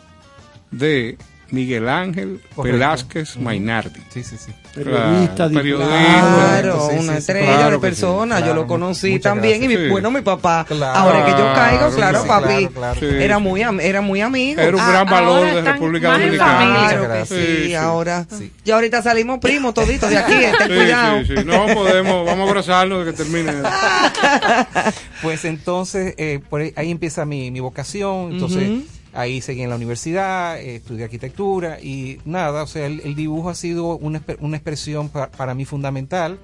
de 0.71 1.17
Miguel 1.51 1.87
Ángel 1.87 2.41
Correcto. 2.55 2.77
Velázquez. 2.77 3.37
Mainardi. 3.37 3.99
Sí, 4.09 4.23
sí, 4.23 4.35
sí. 4.37 4.51
Periodista, 4.73 5.47
periodista. 5.49 5.87
Claro, 5.87 6.87
Sí, 6.89 6.95
sí, 6.97 7.03
una 7.03 7.13
sí, 7.13 7.19
estrella 7.19 7.55
claro 7.55 7.71
de 7.71 7.79
persona, 7.79 8.35
sí. 8.35 8.41
yo 8.41 8.45
Claro, 8.47 8.61
lo 8.61 8.67
conocí 8.67 9.09
muchas 9.11 9.23
también 9.23 9.63
y 9.63 9.67
mi. 9.69 9.75
Sí. 9.75 9.87
bueno, 9.89 10.11
mi 10.11 10.21
papá, 10.21 10.65
Claro. 10.67 10.99
ahora 10.99 11.23
que 11.25 11.31
yo 11.31 11.53
caigo, 11.53 11.77
Claro, 11.79 11.95
claro, 11.95 12.21
sí, 12.23 12.27
papi, 12.27 12.47
claro, 12.67 12.71
claro. 12.73 12.99
Sí, 12.99 13.05
era 13.23 13.37
sí. 13.37 13.43
muy 13.43 13.61
am- 13.61 13.79
era 13.79 14.01
muy 14.01 14.21
amigo. 14.21 14.59
Era 14.61 14.75
un 14.75 14.81
Ah, 14.83 14.89
gran 14.89 15.05
valor 15.09 15.37
ahora 15.47 15.55
de 15.55 15.61
República 15.61 16.11
Dominicana. 16.11 16.87
Claro 16.89 17.13
que 17.13 17.25
sí. 17.25 17.35
Sí, 17.35 17.63
sí. 17.67 17.75
ahora. 17.75 18.25
Sí. 18.37 18.51
Y 18.65 18.71
ahorita 18.71 19.01
salimos 19.01 19.39
primos 19.39 19.73
toditos 19.73 20.09
de 20.09 20.17
aquí, 20.17 20.33
ten 20.57 20.67
Sí, 20.67 20.73
cuidado. 20.75 21.19
sí, 21.25 21.33
sí. 21.37 21.43
No 21.45 21.67
podemos, 21.73 22.25
vamos 22.25 22.47
a 22.47 22.49
abrazarnos 22.49 23.05
de 23.05 23.11
que 23.11 23.17
termine. 23.17 23.53
Pues 25.21 25.45
entonces, 25.45 26.13
eh, 26.17 26.39
por 26.49 26.61
ahí, 26.61 26.73
ahí 26.75 26.91
empieza 26.91 27.25
mi, 27.25 27.49
mi 27.51 27.59
vocación. 27.59 28.33
Entonces. 28.33 28.69
Ahí 29.15 29.41
seguí 29.41 29.61
en 29.61 29.69
la 29.69 29.75
universidad, 29.77 30.59
eh, 30.59 30.75
estudié 30.75 31.05
arquitectura 31.05 31.79
y 31.81 32.19
nada, 32.25 32.63
o 32.63 32.67
sea, 32.67 32.85
el, 32.85 32.99
el 33.01 33.15
dibujo 33.15 33.49
ha 33.49 33.55
sido 33.55 33.95
una, 33.97 34.21
una 34.39 34.57
expresión 34.57 35.09
pa- 35.09 35.31
para 35.31 35.53
mí 35.55 35.65
fundamental 35.65 36.37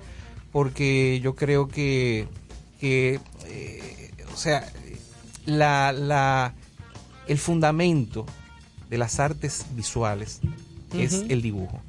porque 0.52 1.20
yo 1.22 1.36
creo 1.36 1.68
que, 1.68 2.28
que 2.80 3.20
eh, 3.48 4.12
o 4.34 4.38
sea, 4.38 4.68
la, 5.46 5.92
la, 5.92 6.54
el 7.28 7.38
fundamento 7.38 8.26
de 8.90 8.98
las 8.98 9.20
artes 9.20 9.66
visuales 9.76 10.40
es 10.98 11.24
el 11.30 11.42
dibujo. 11.42 11.80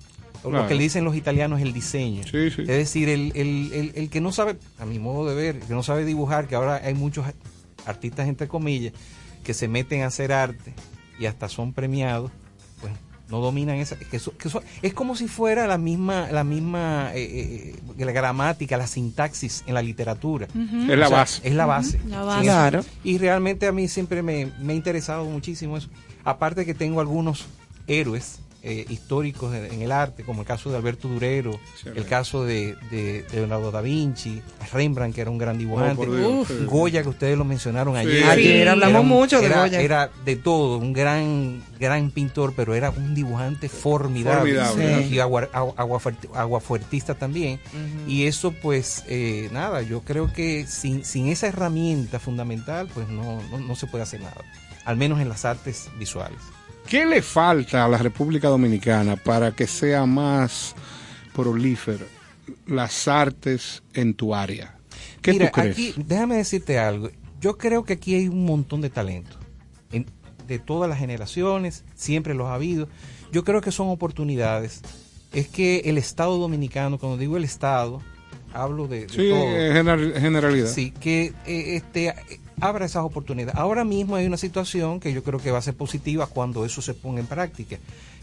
Claro. 0.42 0.62
Lo 0.62 0.68
que 0.68 0.74
le 0.74 0.82
dicen 0.82 1.04
los 1.04 1.14
italianos 1.16 1.60
es 1.60 1.66
el 1.66 1.72
diseño. 1.72 2.24
Sí, 2.24 2.50
sí. 2.50 2.62
Es 2.62 2.66
decir, 2.66 3.08
el, 3.08 3.32
el- 3.36 3.72
el- 3.72 3.92
el 3.94 4.10
que 4.10 4.20
no 4.20 4.32
sabe, 4.32 4.56
a 4.78 4.86
mi 4.86 4.98
modo 4.98 5.28
de 5.28 5.34
ver, 5.36 5.56
el 5.56 5.62
que 5.62 5.74
no 5.74 5.82
sabe 5.84 6.04
dibujar, 6.04 6.48
que 6.48 6.54
ahora 6.56 6.80
hay 6.84 6.94
muchos 6.94 7.24
artistas, 7.86 8.26
entre 8.28 8.48
comillas, 8.48 8.92
que 9.44 9.54
se 9.54 9.68
meten 9.68 10.02
a 10.02 10.06
hacer 10.06 10.32
arte 10.32 10.74
y 11.18 11.26
hasta 11.26 11.48
son 11.48 11.72
premiados, 11.72 12.30
pues 12.80 12.92
no 13.28 13.40
dominan 13.40 13.76
esa. 13.76 13.96
Que 13.96 14.16
eso- 14.18 14.36
que 14.36 14.48
eso- 14.48 14.62
es 14.82 14.92
como 14.94 15.16
si 15.16 15.26
fuera 15.28 15.66
la 15.66 15.78
misma, 15.78 16.28
la 16.30 16.44
misma 16.44 17.10
eh, 17.14 17.74
eh, 17.98 18.04
la 18.04 18.12
gramática, 18.12 18.76
la 18.76 18.86
sintaxis 18.86 19.64
en 19.66 19.74
la 19.74 19.82
literatura. 19.82 20.48
Es 20.90 20.98
la 20.98 21.08
base. 21.08 21.40
Es 21.48 21.54
la 21.54 21.66
base. 21.66 22.00
La 22.08 22.22
base. 22.22 22.42
Claro. 22.42 22.84
Y 23.04 23.18
realmente 23.18 23.66
a 23.66 23.72
mí 23.72 23.88
siempre 23.88 24.22
me, 24.22 24.50
me 24.60 24.72
ha 24.72 24.76
interesado 24.76 25.24
muchísimo 25.24 25.76
eso. 25.76 25.88
Aparte 26.24 26.64
que 26.66 26.74
tengo 26.74 27.00
algunos 27.00 27.46
héroes 27.86 28.38
eh, 28.64 28.86
históricos 28.88 29.54
en, 29.54 29.64
en 29.66 29.82
el 29.82 29.90
arte, 29.90 30.22
como 30.22 30.42
el 30.42 30.46
caso 30.46 30.70
de 30.70 30.76
Alberto 30.76 31.08
Durero, 31.08 31.58
el 31.94 32.06
caso 32.06 32.44
de, 32.44 32.76
de- 32.90 33.22
de 33.24 33.36
Leonardo 33.36 33.70
da 33.72 33.80
Vinci, 33.80 34.40
Rembrandt, 34.72 35.14
que 35.14 35.20
era 35.20 35.30
un 35.30 35.38
gran 35.38 35.58
dibujante, 35.58 36.06
Oh, 36.08 36.44
Dios. 36.46 36.66
Goya, 36.66 37.02
que 37.02 37.08
ustedes 37.08 37.36
lo 37.36 37.44
mencionaron 37.44 37.94
Sí. 37.94 38.00
ayer. 38.00 38.24
Ayer 38.24 38.68
hablamos 38.68 38.92
Era 39.00 39.02
mucho 39.02 39.40
de 39.40 39.46
era- 39.46 39.60
Goya. 39.62 39.80
Era 39.80 40.10
de 40.24 40.36
todo, 40.36 40.78
un 40.78 40.92
gran, 40.92 41.62
gran 41.80 42.10
pintor, 42.12 42.52
pero 42.56 42.74
era 42.74 42.90
un 42.90 43.14
dibujante 43.14 43.68
formidable. 43.68 44.54
Formidable. 44.62 45.06
Y 45.08 45.18
agua, 45.18 45.48
agua- 45.52 45.74
aguafuert- 45.76 46.28
aguafuertista 46.34 47.14
también. 47.14 47.58
Y 48.06 48.26
eso, 48.26 48.52
pues, 48.52 49.04
eh, 49.08 49.48
nada, 49.52 49.82
yo 49.82 50.02
creo 50.02 50.32
que 50.32 50.66
sin, 50.68 51.04
sin 51.04 51.28
esa 51.28 51.48
herramienta 51.48 52.20
fundamental, 52.20 52.88
pues 52.94 53.08
no, 53.08 53.42
no, 53.50 53.58
no 53.58 53.74
se 53.74 53.86
puede 53.88 54.04
hacer 54.04 54.20
nada. 54.20 54.36
Al 54.84 54.96
menos 54.96 55.20
en 55.20 55.28
las 55.28 55.44
artes 55.44 55.88
visuales. 55.98 56.38
¿Qué 56.88 57.06
le 57.06 57.22
falta 57.22 57.84
a 57.84 57.88
la 57.88 57.98
República 57.98 58.48
Dominicana 58.48 59.16
para 59.16 59.52
que 59.52 59.66
sea 59.66 60.04
más 60.04 60.74
prolífero 61.34 62.04
las 62.66 63.08
artes 63.08 63.82
en 63.94 64.14
tu 64.14 64.34
área? 64.34 64.76
¿Qué 65.22 65.32
Mira, 65.32 65.46
tú 65.46 65.52
crees? 65.60 65.72
aquí, 65.72 65.94
déjame 65.96 66.36
decirte 66.36 66.78
algo. 66.78 67.10
Yo 67.40 67.56
creo 67.56 67.84
que 67.84 67.94
aquí 67.94 68.14
hay 68.14 68.28
un 68.28 68.44
montón 68.44 68.80
de 68.80 68.90
talento. 68.90 69.36
En- 69.90 70.06
de 70.46 70.58
todas 70.58 70.88
las 70.90 70.98
generaciones, 70.98 71.84
siempre 71.94 72.34
los 72.34 72.48
ha 72.48 72.54
habido. 72.54 72.88
Yo 73.32 73.44
creo 73.44 73.60
que 73.60 73.72
son 73.72 73.88
oportunidades. 73.88 74.82
Es 75.32 75.48
que 75.48 75.78
el 75.86 75.96
Estado 75.96 76.36
dominicano, 76.36 76.98
cuando 76.98 77.16
digo 77.16 77.36
el 77.38 77.44
Estado, 77.44 78.02
hablo 78.52 78.86
de, 78.86 79.06
de 79.06 79.08
Sí, 79.08 79.28
todo. 79.30 79.44
en 79.56 79.72
general- 79.72 80.12
generalidad. 80.20 80.66
Sí, 80.68 80.90
que 80.90 81.32
eh, 81.46 81.76
este, 81.76 82.14
abra 82.60 82.86
esas 82.86 83.04
oportunidades. 83.04 83.54
Ahora 83.58 83.84
mismo 83.84 84.16
hay 84.16 84.26
una 84.26 84.36
situación 84.36 85.00
que 85.00 85.12
yo 85.12 85.22
creo 85.22 85.38
que 85.40 85.50
va 85.50 85.58
a 85.58 85.62
ser 85.62 85.74
positiva 85.74 86.26
cuando 86.26 86.64
eso 86.64 86.80
se 86.82 86.94
ponga 86.94 87.20
en 87.20 87.26
práctica, 87.26 87.76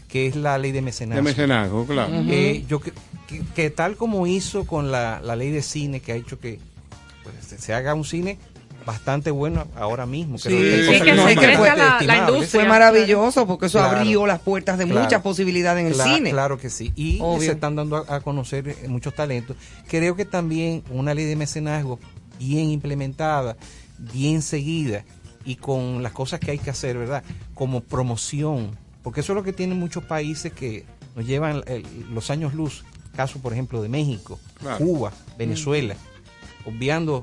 que 0.08 0.26
es 0.26 0.36
la 0.36 0.56
ley 0.58 0.72
de 0.72 0.82
mecenazgo. 0.82 1.16
De 1.22 1.30
mecenazgo, 1.30 1.86
claro. 1.86 2.12
Eh, 2.28 2.64
yo 2.68 2.80
que, 2.80 2.92
que- 3.28 3.42
que 3.54 3.70
tal 3.70 3.96
como 3.96 4.26
hizo 4.26 4.66
con 4.66 4.90
la, 4.90 5.20
la 5.22 5.36
ley 5.36 5.50
de 5.50 5.62
cine, 5.62 6.00
que 6.00 6.12
ha 6.12 6.16
hecho 6.16 6.38
que 6.40 6.58
pues, 7.22 7.60
se, 7.62 7.74
haga 7.74 7.94
un 7.94 8.04
cine 8.04 8.38
bastante 8.86 9.30
bueno 9.30 9.66
ahora 9.76 10.06
mismo. 10.06 10.38
Sí, 10.38 10.48
Creo 10.48 10.90
hay 10.90 10.98
sí, 10.98 11.04
que 11.04 11.12
no 11.12 11.28
se 11.28 11.36
crezca 11.36 11.76
la- 11.76 12.00
la 12.00 12.16
industria. 12.16 12.48
Fue 12.62 12.64
maravilloso 12.68 13.46
porque 13.46 13.66
eso 13.66 13.78
Claro. 13.78 13.98
abrió 13.98 14.26
las 14.26 14.40
puertas 14.40 14.78
de 14.78 14.86
Claro. 14.86 15.02
mucha 15.02 15.22
posibilidad 15.22 15.78
en 15.78 15.86
el 15.88 15.92
Claro, 15.92 16.14
cine. 16.16 16.30
Claro 16.30 16.58
que 16.58 16.70
sí. 16.70 16.90
Y 16.96 17.18
Obvio. 17.20 17.42
se 17.46 17.52
están 17.52 17.76
dando 17.76 17.96
a, 18.08 18.16
a 18.16 18.20
conocer 18.20 18.68
eh, 18.68 18.88
muchos 18.88 19.14
talentos. 19.14 19.56
Creo 19.86 20.16
que 20.16 20.24
también 20.24 20.82
una 20.90 21.12
ley 21.14 21.26
de 21.26 21.36
mecenazgo 21.36 22.00
bien 22.38 22.70
implementada, 22.70 23.56
bien 24.12 24.42
seguida 24.42 25.04
y 25.44 25.56
con 25.56 26.02
las 26.02 26.12
cosas 26.12 26.40
que 26.40 26.50
hay 26.50 26.58
que 26.58 26.70
hacer, 26.70 26.96
¿verdad? 26.98 27.22
Como 27.54 27.80
promoción. 27.82 28.76
Porque 29.02 29.20
eso 29.20 29.32
es 29.32 29.36
lo 29.36 29.42
que 29.42 29.52
tienen 29.52 29.78
muchos 29.78 30.04
países 30.04 30.52
que 30.52 30.84
nos 31.16 31.26
llevan 31.26 31.62
los 32.12 32.30
años 32.30 32.54
luz. 32.54 32.84
Caso, 33.16 33.40
por 33.40 33.52
ejemplo, 33.52 33.82
de 33.82 33.88
México, 33.88 34.38
Claro. 34.60 34.78
Cuba, 34.84 35.12
Venezuela. 35.38 35.96
Obviando 36.66 37.22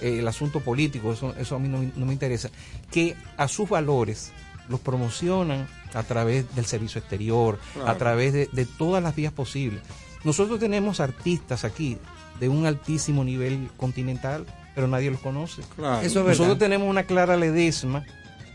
eh, 0.00 0.18
el 0.18 0.28
asunto 0.28 0.60
político, 0.60 1.12
eso, 1.12 1.34
eso 1.36 1.56
a 1.56 1.58
mí 1.58 1.68
no, 1.68 1.78
me- 1.78 1.92
no 1.96 2.06
me 2.06 2.12
interesa. 2.12 2.50
Que 2.90 3.16
a 3.36 3.48
sus 3.48 3.68
valores 3.68 4.32
los 4.68 4.80
promocionan 4.80 5.66
a 5.94 6.02
través 6.02 6.52
del 6.54 6.66
servicio 6.66 6.98
exterior, 7.00 7.58
Claro. 7.74 7.88
a 7.90 7.96
través 7.98 8.32
de, 8.32 8.48
de 8.52 8.66
todas 8.66 9.02
las 9.02 9.14
vías 9.14 9.32
posibles. 9.32 9.80
Nosotros 10.24 10.58
tenemos 10.60 11.00
artistas 11.00 11.64
aquí 11.64 11.98
de 12.40 12.48
un 12.48 12.66
altísimo 12.66 13.24
nivel 13.24 13.70
continental, 13.76 14.46
pero 14.74 14.88
nadie 14.88 15.10
los 15.10 15.20
conoce. 15.20 15.62
Claro. 15.76 16.00
Eso 16.00 16.20
es 16.20 16.26
Nosotros 16.26 16.38
verdad. 16.48 16.56
tenemos 16.58 16.88
una 16.88 17.02
Clara 17.04 17.36
Ledesma 17.36 18.04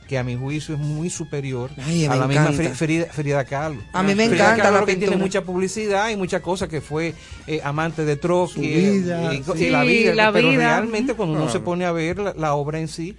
que 0.08 0.18
a 0.18 0.24
mi 0.24 0.38
juicio 0.38 0.74
es 0.76 0.80
muy 0.80 1.10
superior 1.10 1.70
Ay, 1.86 2.06
a 2.06 2.16
la 2.16 2.28
misma 2.30 2.48
encanta. 2.50 2.76
Frida, 2.76 3.08
Frida 3.08 3.44
Kahlo. 3.44 3.82
A 3.92 4.04
mí 4.04 4.16
me 4.16 4.30
Frida 4.30 4.46
encanta 4.46 4.64
Kahlo 4.64 4.80
la 4.80 4.86
que 4.86 4.96
tiene 4.96 5.18
mucha 5.18 5.42
publicidad 5.44 6.10
y 6.10 6.16
muchas 6.16 6.42
cosas 6.42 6.70
que 6.70 6.80
fue 6.80 7.14
eh, 7.46 7.60
amante 7.62 8.06
de 8.06 8.16
Trotsky 8.16 8.66
eh, 8.74 8.92
vida, 8.92 9.34
y, 9.34 9.44
sí. 9.44 9.66
y 9.66 9.70
la 9.70 9.84
vida, 9.84 10.16
la 10.16 10.32
pero 10.32 10.50
vida. 10.50 10.62
realmente 10.80 11.14
cuando 11.14 11.36
uno 11.36 11.52
se 11.52 11.60
pone 11.60 11.84
a 11.86 11.92
ver 11.92 12.20
la, 12.20 12.34
la 12.38 12.54
obra 12.56 12.80
en 12.80 12.88
sí 12.88 13.18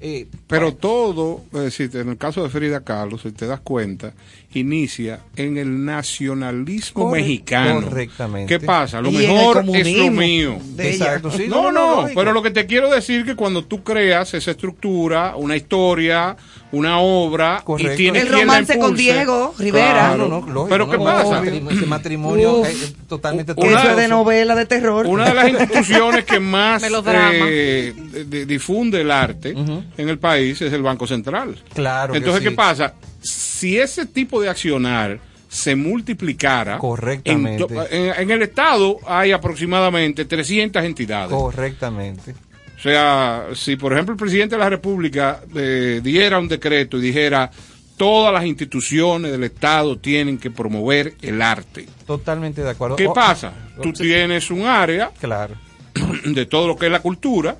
eh, 0.00 0.26
Pero 0.46 0.74
todo, 0.74 1.42
es 1.52 1.60
decir, 1.60 1.90
en 1.94 2.08
el 2.08 2.16
caso 2.16 2.42
de 2.42 2.48
Frida 2.50 2.80
Kahlo, 2.80 3.18
si 3.18 3.32
te 3.32 3.46
das 3.46 3.60
cuenta, 3.60 4.12
inicia 4.52 5.20
en 5.36 5.58
el 5.58 5.84
nacionalismo 5.84 7.04
Corre- 7.10 7.20
mexicano. 7.20 7.82
correctamente. 7.82 8.58
¿Qué 8.58 8.64
pasa? 8.66 9.00
Lo 9.00 9.10
Y 9.10 9.18
mejor 9.18 9.64
es 9.74 9.96
lo 9.96 10.10
mío. 10.10 10.58
Exacto, 10.78 11.30
sí, 11.30 11.46
no, 11.48 11.70
no, 11.70 12.02
lógico. 12.02 12.18
pero 12.20 12.32
lo 12.32 12.42
que 12.42 12.50
te 12.50 12.66
quiero 12.66 12.90
decir 12.90 13.24
que 13.24 13.36
cuando 13.36 13.64
tú 13.64 13.82
creas 13.84 14.34
esa 14.34 14.50
estructura, 14.50 15.36
una 15.36 15.56
historia, 15.56 16.36
una 16.72 16.98
obra, 17.00 17.62
Correcto. 17.64 17.92
y 17.92 17.96
tienes 17.96 18.22
El 18.22 18.28
quien 18.28 18.38
la 18.46 18.54
romance 18.54 18.78
con 18.78 18.96
Diego 18.96 19.54
Rivera. 19.58 19.92
claro. 19.92 20.16
no, 20.28 20.28
no, 20.28 20.46
lógico, 20.52 20.66
pero 20.68 20.86
no, 20.86 20.90
¿qué 20.92 20.98
no, 20.98 21.04
pasa? 21.04 21.42
ese- 21.44 21.86
matrimonio 21.86 22.52
Uf. 22.60 22.68
eh, 22.68 22.92
totalmente 23.08 23.52
es 23.56 23.96
de 23.96 24.08
novela 24.08 24.54
de 24.54 24.66
terror. 24.66 25.06
Una 25.06 25.28
de 25.28 25.34
las 25.34 25.48
instituciones 25.48 26.24
que 26.24 26.40
más 26.40 26.82
eh, 26.82 27.94
de- 28.12 28.24
de- 28.24 28.46
difunde 28.46 29.00
el 29.02 29.10
arte. 29.10 29.54
En 29.96 30.08
el 30.08 30.18
país 30.18 30.60
es 30.62 30.72
el 30.72 30.82
Banco 30.82 31.06
Central. 31.06 31.56
Claro 31.74 32.12
que 32.12 32.18
Entonces, 32.18 32.42
¿qué 32.42 32.50
sí. 32.50 32.54
pasa? 32.56 32.94
Si 33.20 33.78
ese 33.78 34.06
tipo 34.06 34.40
de 34.40 34.48
accionar 34.48 35.18
se 35.48 35.74
multiplicara, 35.74 36.78
Correctamente. 36.78 37.62
En, 37.62 37.68
to- 37.68 37.86
en- 37.90 38.14
en 38.22 38.30
el 38.30 38.42
Estado 38.42 38.98
hay 39.06 39.32
aproximadamente 39.32 40.24
300 40.24 40.84
entidades. 40.84 41.30
Correctamente. 41.30 42.34
O 42.78 42.82
sea, 42.82 43.46
si 43.54 43.76
por 43.76 43.92
ejemplo 43.92 44.14
el 44.14 44.18
presidente 44.18 44.54
de 44.54 44.60
la 44.60 44.70
República 44.70 45.40
eh, 45.54 46.00
diera 46.02 46.38
un 46.38 46.48
decreto 46.48 46.96
y 46.98 47.02
dijera 47.02 47.50
todas 47.98 48.32
las 48.32 48.46
instituciones 48.46 49.30
del 49.32 49.44
Estado 49.44 49.98
tienen 49.98 50.38
que 50.38 50.50
promover 50.50 51.14
el 51.20 51.42
arte. 51.42 51.86
Totalmente 52.06 52.62
de 52.62 52.70
acuerdo. 52.70 52.96
¿Qué 52.96 53.06
Oh, 53.08 53.12
pasa? 53.12 53.52
Tú 53.82 53.90
sí, 53.94 54.04
tienes 54.04 54.50
un 54.50 54.62
área 54.62 55.10
Claro. 55.20 55.56
de 56.24 56.46
todo 56.46 56.68
lo 56.68 56.76
que 56.76 56.86
es 56.86 56.92
la 56.92 57.00
cultura 57.00 57.58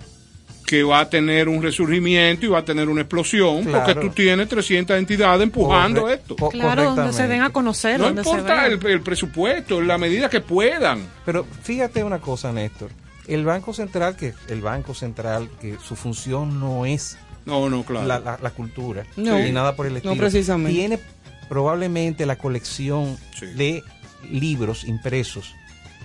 que 0.70 0.84
va 0.84 1.00
a 1.00 1.10
tener 1.10 1.48
un 1.48 1.60
resurgimiento 1.60 2.46
y 2.46 2.48
va 2.48 2.60
a 2.60 2.64
tener 2.64 2.88
una 2.88 3.00
explosión 3.00 3.64
Claro. 3.64 3.84
porque 3.92 4.00
tú 4.00 4.10
tienes 4.14 4.48
300 4.48 4.96
entidades 4.96 5.42
empujando 5.42 6.02
Corre- 6.02 6.14
esto. 6.14 6.36
Claro, 6.36 6.94
donde 6.94 7.12
se 7.12 7.26
den 7.26 7.42
a 7.42 7.50
conocer, 7.50 7.98
No 7.98 8.04
donde 8.06 8.22
importa 8.22 8.66
el, 8.66 8.86
el 8.86 9.00
presupuesto, 9.00 9.80
en 9.80 9.88
la 9.88 9.98
medida 9.98 10.30
que 10.30 10.40
puedan. 10.40 11.04
Pero 11.26 11.44
fíjate 11.64 12.04
una 12.04 12.20
cosa, 12.20 12.52
Néstor. 12.52 12.90
El 13.26 13.44
Banco 13.44 13.74
Central, 13.74 14.14
que 14.14 14.32
el 14.48 14.60
Banco 14.60 14.94
Central, 14.94 15.50
que 15.60 15.76
su 15.82 15.96
función 15.96 16.60
no 16.60 16.86
es 16.86 17.18
No, 17.46 17.68
no, 17.68 17.82
claro. 17.82 18.06
la, 18.06 18.20
la- 18.20 18.38
la 18.40 18.50
cultura, 18.50 19.04
No. 19.16 19.40
ni 19.40 19.50
nada 19.50 19.74
por 19.74 19.86
el 19.86 19.94
No, 19.94 19.96
estilo. 19.98 20.16
precisamente. 20.16 20.78
Tiene 20.78 21.00
probablemente 21.48 22.26
la 22.26 22.36
colección 22.38 23.18
Sí. 23.36 23.46
de 23.46 23.82
libros 24.30 24.84
impresos 24.84 25.52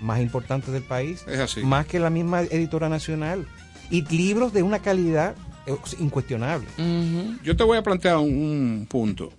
más 0.01 0.19
importante 0.21 0.71
del 0.71 0.81
país, 0.83 1.23
Es 1.27 1.39
así. 1.39 1.61
más 1.61 1.85
que 1.85 1.99
la 1.99 2.09
misma 2.09 2.41
editora 2.41 2.89
nacional. 2.89 3.45
Y 3.89 4.03
libros 4.15 4.53
de 4.53 4.63
una 4.63 4.79
calidad 4.79 5.35
eh, 5.65 5.75
incuestionable. 5.99 6.67
Yo 7.43 7.55
te 7.55 7.63
voy 7.63 7.77
a 7.77 7.83
plantear 7.83 8.17
un, 8.17 8.29
un 8.29 8.87
punto. 8.89 9.31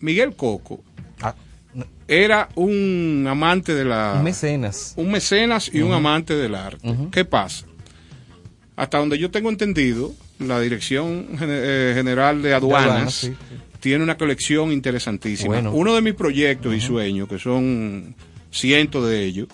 Miguel 0.00 0.34
Coco 0.36 0.82
Ah, 1.22 1.34
no, 1.72 1.86
era 2.08 2.48
un 2.54 3.24
amante 3.28 3.74
de 3.74 3.84
la... 3.84 4.14
un 4.18 4.24
mecenas. 4.24 4.94
un 4.96 5.10
mecenas 5.10 5.70
y 5.72 5.80
un 5.80 5.92
amante 5.92 6.34
del 6.34 6.54
arte. 6.54 6.94
¿Qué 7.10 7.24
pasa? 7.24 7.66
Hasta 8.76 8.98
donde 8.98 9.18
yo 9.18 9.30
tengo 9.30 9.48
entendido, 9.50 10.12
la 10.40 10.60
Dirección 10.60 11.28
eh, 11.40 11.92
General 11.94 12.42
de 12.42 12.54
Aduanas, 12.54 12.86
aduanas, 12.90 13.14
sí, 13.14 13.28
sí. 13.28 13.34
tiene 13.80 14.02
una 14.02 14.16
colección 14.16 14.72
interesantísima. 14.72 15.54
Bueno. 15.54 15.72
Uno 15.72 15.94
de 15.94 16.00
mis 16.02 16.14
proyectos 16.14 16.74
y 16.74 16.80
sueños, 16.80 17.28
que 17.28 17.38
son 17.38 18.14
cientos 18.50 19.08
de 19.08 19.24
ellos, 19.24 19.48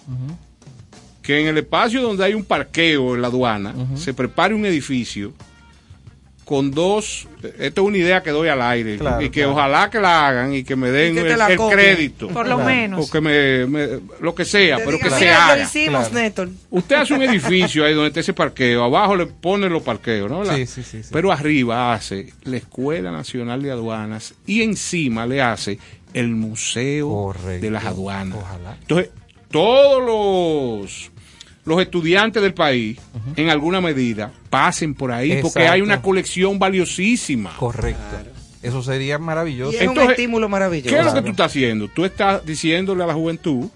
que 1.31 1.41
en 1.41 1.47
el 1.49 1.59
espacio 1.59 2.03
donde 2.03 2.25
hay 2.25 2.35
un 2.35 2.45
parqueo 2.45 3.15
en 3.15 3.23
la 3.23 3.29
aduana, 3.29 3.75
se 3.97 4.13
prepare 4.15 4.55
un 4.55 4.65
edificio 4.67 5.33
con 6.45 6.73
dos, 6.73 7.29
esto 7.61 7.83
es 7.83 7.87
una 7.87 7.97
idea 7.99 8.25
que 8.25 8.31
doy 8.31 8.49
al 8.49 8.61
aire 8.61 8.99
Claro, 8.99 9.23
y 9.23 9.27
que 9.31 9.43
claro. 9.43 9.53
ojalá 9.53 9.89
que 9.89 10.01
la 10.01 10.27
hagan 10.27 10.53
y 10.53 10.65
que 10.65 10.75
me 10.75 10.91
den 10.91 11.15
que 11.15 11.21
el, 11.21 11.59
crédito. 11.71 12.27
Por 12.27 12.49
lo 12.49 12.57
Claro. 12.57 12.69
menos. 12.69 13.09
O 13.09 13.13
que 13.13 13.21
me, 13.21 13.67
me- 13.67 14.01
lo 14.21 14.35
que 14.35 14.45
sea, 14.45 14.79
Te 14.79 14.85
pero 14.85 14.97
diga, 14.97 15.09
que 15.11 15.15
se 15.15 15.21
"Mira, 15.27 15.45
haga. 15.47 15.57
lo 15.57 15.63
hicimos, 15.63 16.09
Claro. 16.09 16.25
Néstor. 16.25 16.49
Usted 16.71 16.97
hace 16.97 17.15
un 17.15 17.23
edificio 17.23 17.85
ahí 17.85 17.95
donde 17.95 18.09
está 18.09 18.19
ese 18.19 18.33
parqueo, 18.33 18.83
abajo 18.83 19.15
le 19.15 19.27
pone 19.27 19.69
los 19.69 19.83
parqueos, 19.85 20.29
¿no? 20.29 20.43
La- 20.43 20.57
Sí, 20.57 20.67
sí, 20.67 20.83
sí, 20.83 21.05
sí. 21.05 21.09
Pero 21.13 21.31
arriba 21.31 21.93
hace 21.93 22.33
la 22.43 22.57
Escuela 22.57 23.13
Nacional 23.13 23.63
de 23.63 23.71
Aduanas 23.71 24.35
y 24.45 24.63
encima 24.63 25.27
le 25.27 25.41
hace 25.43 25.79
el 26.15 26.31
Museo 26.31 27.09
Correcto. 27.11 27.65
de 27.65 27.71
las 27.71 27.85
Aduanas. 27.85 28.39
Ojalá. 28.43 28.77
Entonces, 28.81 29.11
todos 29.53 30.03
los, 30.05 31.13
los 31.71 31.81
estudiantes 31.81 32.43
del 32.43 32.53
país, 32.55 32.99
en 33.37 33.49
alguna 33.49 33.81
medida, 33.81 34.31
pasen 34.51 34.95
por 34.95 35.11
ahí 35.13 35.39
porque 35.41 35.67
hay 35.67 35.81
una 35.81 36.03
colección 36.03 36.59
valiosísima. 36.59 37.55
Correcto. 37.57 38.01
Eso 38.63 38.83
sería 38.83 39.19
maravilloso. 39.19 39.73
Y 39.73 39.77
es 39.77 39.89
un 39.89 39.99
estímulo 39.99 40.47
¿Qué 40.47 40.51
maravilloso. 40.51 40.97
es 40.99 41.05
lo 41.07 41.15
que 41.15 41.23
tú 41.23 41.31
estás 41.31 41.47
haciendo? 41.47 41.89
Tú 41.89 42.05
estás 42.05 42.45
diciéndole 42.45 43.03
a 43.05 43.07
la 43.07 43.15
juventud, 43.15 43.69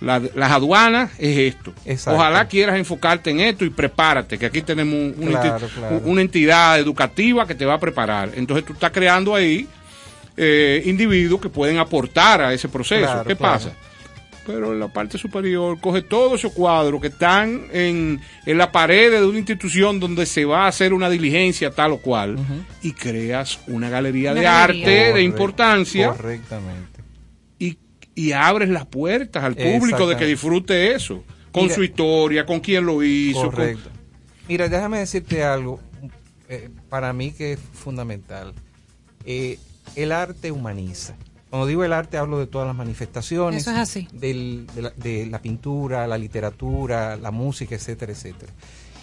la- 0.00 0.20
las 0.34 0.50
aduanas 0.50 1.12
es 1.18 1.54
esto. 1.54 1.72
Exacto. 1.86 2.18
Ojalá 2.18 2.46
quieras 2.48 2.76
enfocarte 2.76 3.30
en 3.30 3.40
esto 3.40 3.64
y 3.64 3.70
prepárate, 3.70 4.36
que 4.36 4.46
aquí 4.46 4.60
tenemos 4.60 4.94
un- 4.94 5.14
una, 5.28 5.40
Claro, 5.40 5.66
enti- 5.66 5.70
claro. 5.74 6.02
una 6.04 6.20
entidad 6.20 6.78
educativa 6.78 7.46
que 7.46 7.54
te 7.54 7.64
va 7.64 7.74
a 7.74 7.78
preparar. 7.80 8.32
Entonces 8.34 8.66
tú 8.66 8.72
estás 8.74 8.90
creando 8.90 9.34
ahí 9.34 9.66
eh, 10.36 10.82
individuos 10.86 11.40
que 11.42 11.48
pueden 11.50 11.78
aportar 11.78 12.40
a 12.40 12.54
ese 12.54 12.66
proceso. 12.68 13.04
Claro, 13.04 13.24
¿Qué 13.24 13.36
claro. 13.36 13.54
pasa? 13.54 13.72
Pero 14.44 14.72
en 14.72 14.80
la 14.80 14.88
parte 14.88 15.18
superior 15.18 15.78
coge 15.80 16.02
todos 16.02 16.40
esos 16.40 16.52
cuadros 16.52 17.00
que 17.00 17.06
están 17.06 17.66
en, 17.72 18.20
en 18.44 18.58
la 18.58 18.72
pared 18.72 19.12
de 19.12 19.24
una 19.24 19.38
institución 19.38 20.00
donde 20.00 20.26
se 20.26 20.44
va 20.44 20.64
a 20.64 20.68
hacer 20.68 20.92
una 20.92 21.08
diligencia 21.08 21.70
tal 21.70 21.92
o 21.92 21.98
cual 21.98 22.36
y 22.82 22.92
creas 22.92 23.60
una 23.68 23.88
galería 23.88 24.32
Una 24.32 24.40
de 24.40 24.46
galería. 24.46 24.84
arte 24.86 25.12
de 25.14 25.22
importancia 25.22 26.08
Correctamente. 26.08 27.00
y, 27.60 27.78
y 28.16 28.32
abres 28.32 28.68
las 28.68 28.84
puertas 28.86 29.44
al 29.44 29.54
público 29.54 30.08
de 30.08 30.16
que 30.16 30.26
disfrute 30.26 30.92
eso, 30.92 31.22
con 31.52 31.64
Mira- 31.64 31.74
su 31.76 31.84
historia, 31.84 32.44
con 32.44 32.58
quién 32.58 32.84
lo 32.84 33.00
hizo. 33.02 33.42
con- 33.42 33.50
Correcto. 33.50 33.90
Mira, 34.48 34.68
déjame 34.68 34.98
decirte 34.98 35.44
algo, 35.44 35.78
eh, 36.48 36.68
para 36.88 37.12
mí 37.12 37.30
que 37.30 37.52
es 37.52 37.60
fundamental. 37.60 38.54
Eh, 39.24 39.56
el 39.94 40.10
arte 40.10 40.50
humaniza. 40.50 41.14
Cuando 41.52 41.66
digo 41.66 41.84
el 41.84 41.92
arte 41.92 42.16
hablo 42.16 42.38
de 42.38 42.46
todas 42.46 42.66
las 42.66 42.74
manifestaciones. 42.74 43.60
Eso 43.60 43.72
es 43.72 43.76
así. 43.76 44.08
del- 44.10 44.66
de, 44.74 44.80
la, 44.80 44.90
de 44.96 45.26
la 45.26 45.42
pintura, 45.42 46.06
la 46.06 46.16
literatura, 46.16 47.16
la 47.16 47.30
música, 47.30 47.74
etcétera, 47.74 48.10
etcétera. 48.12 48.50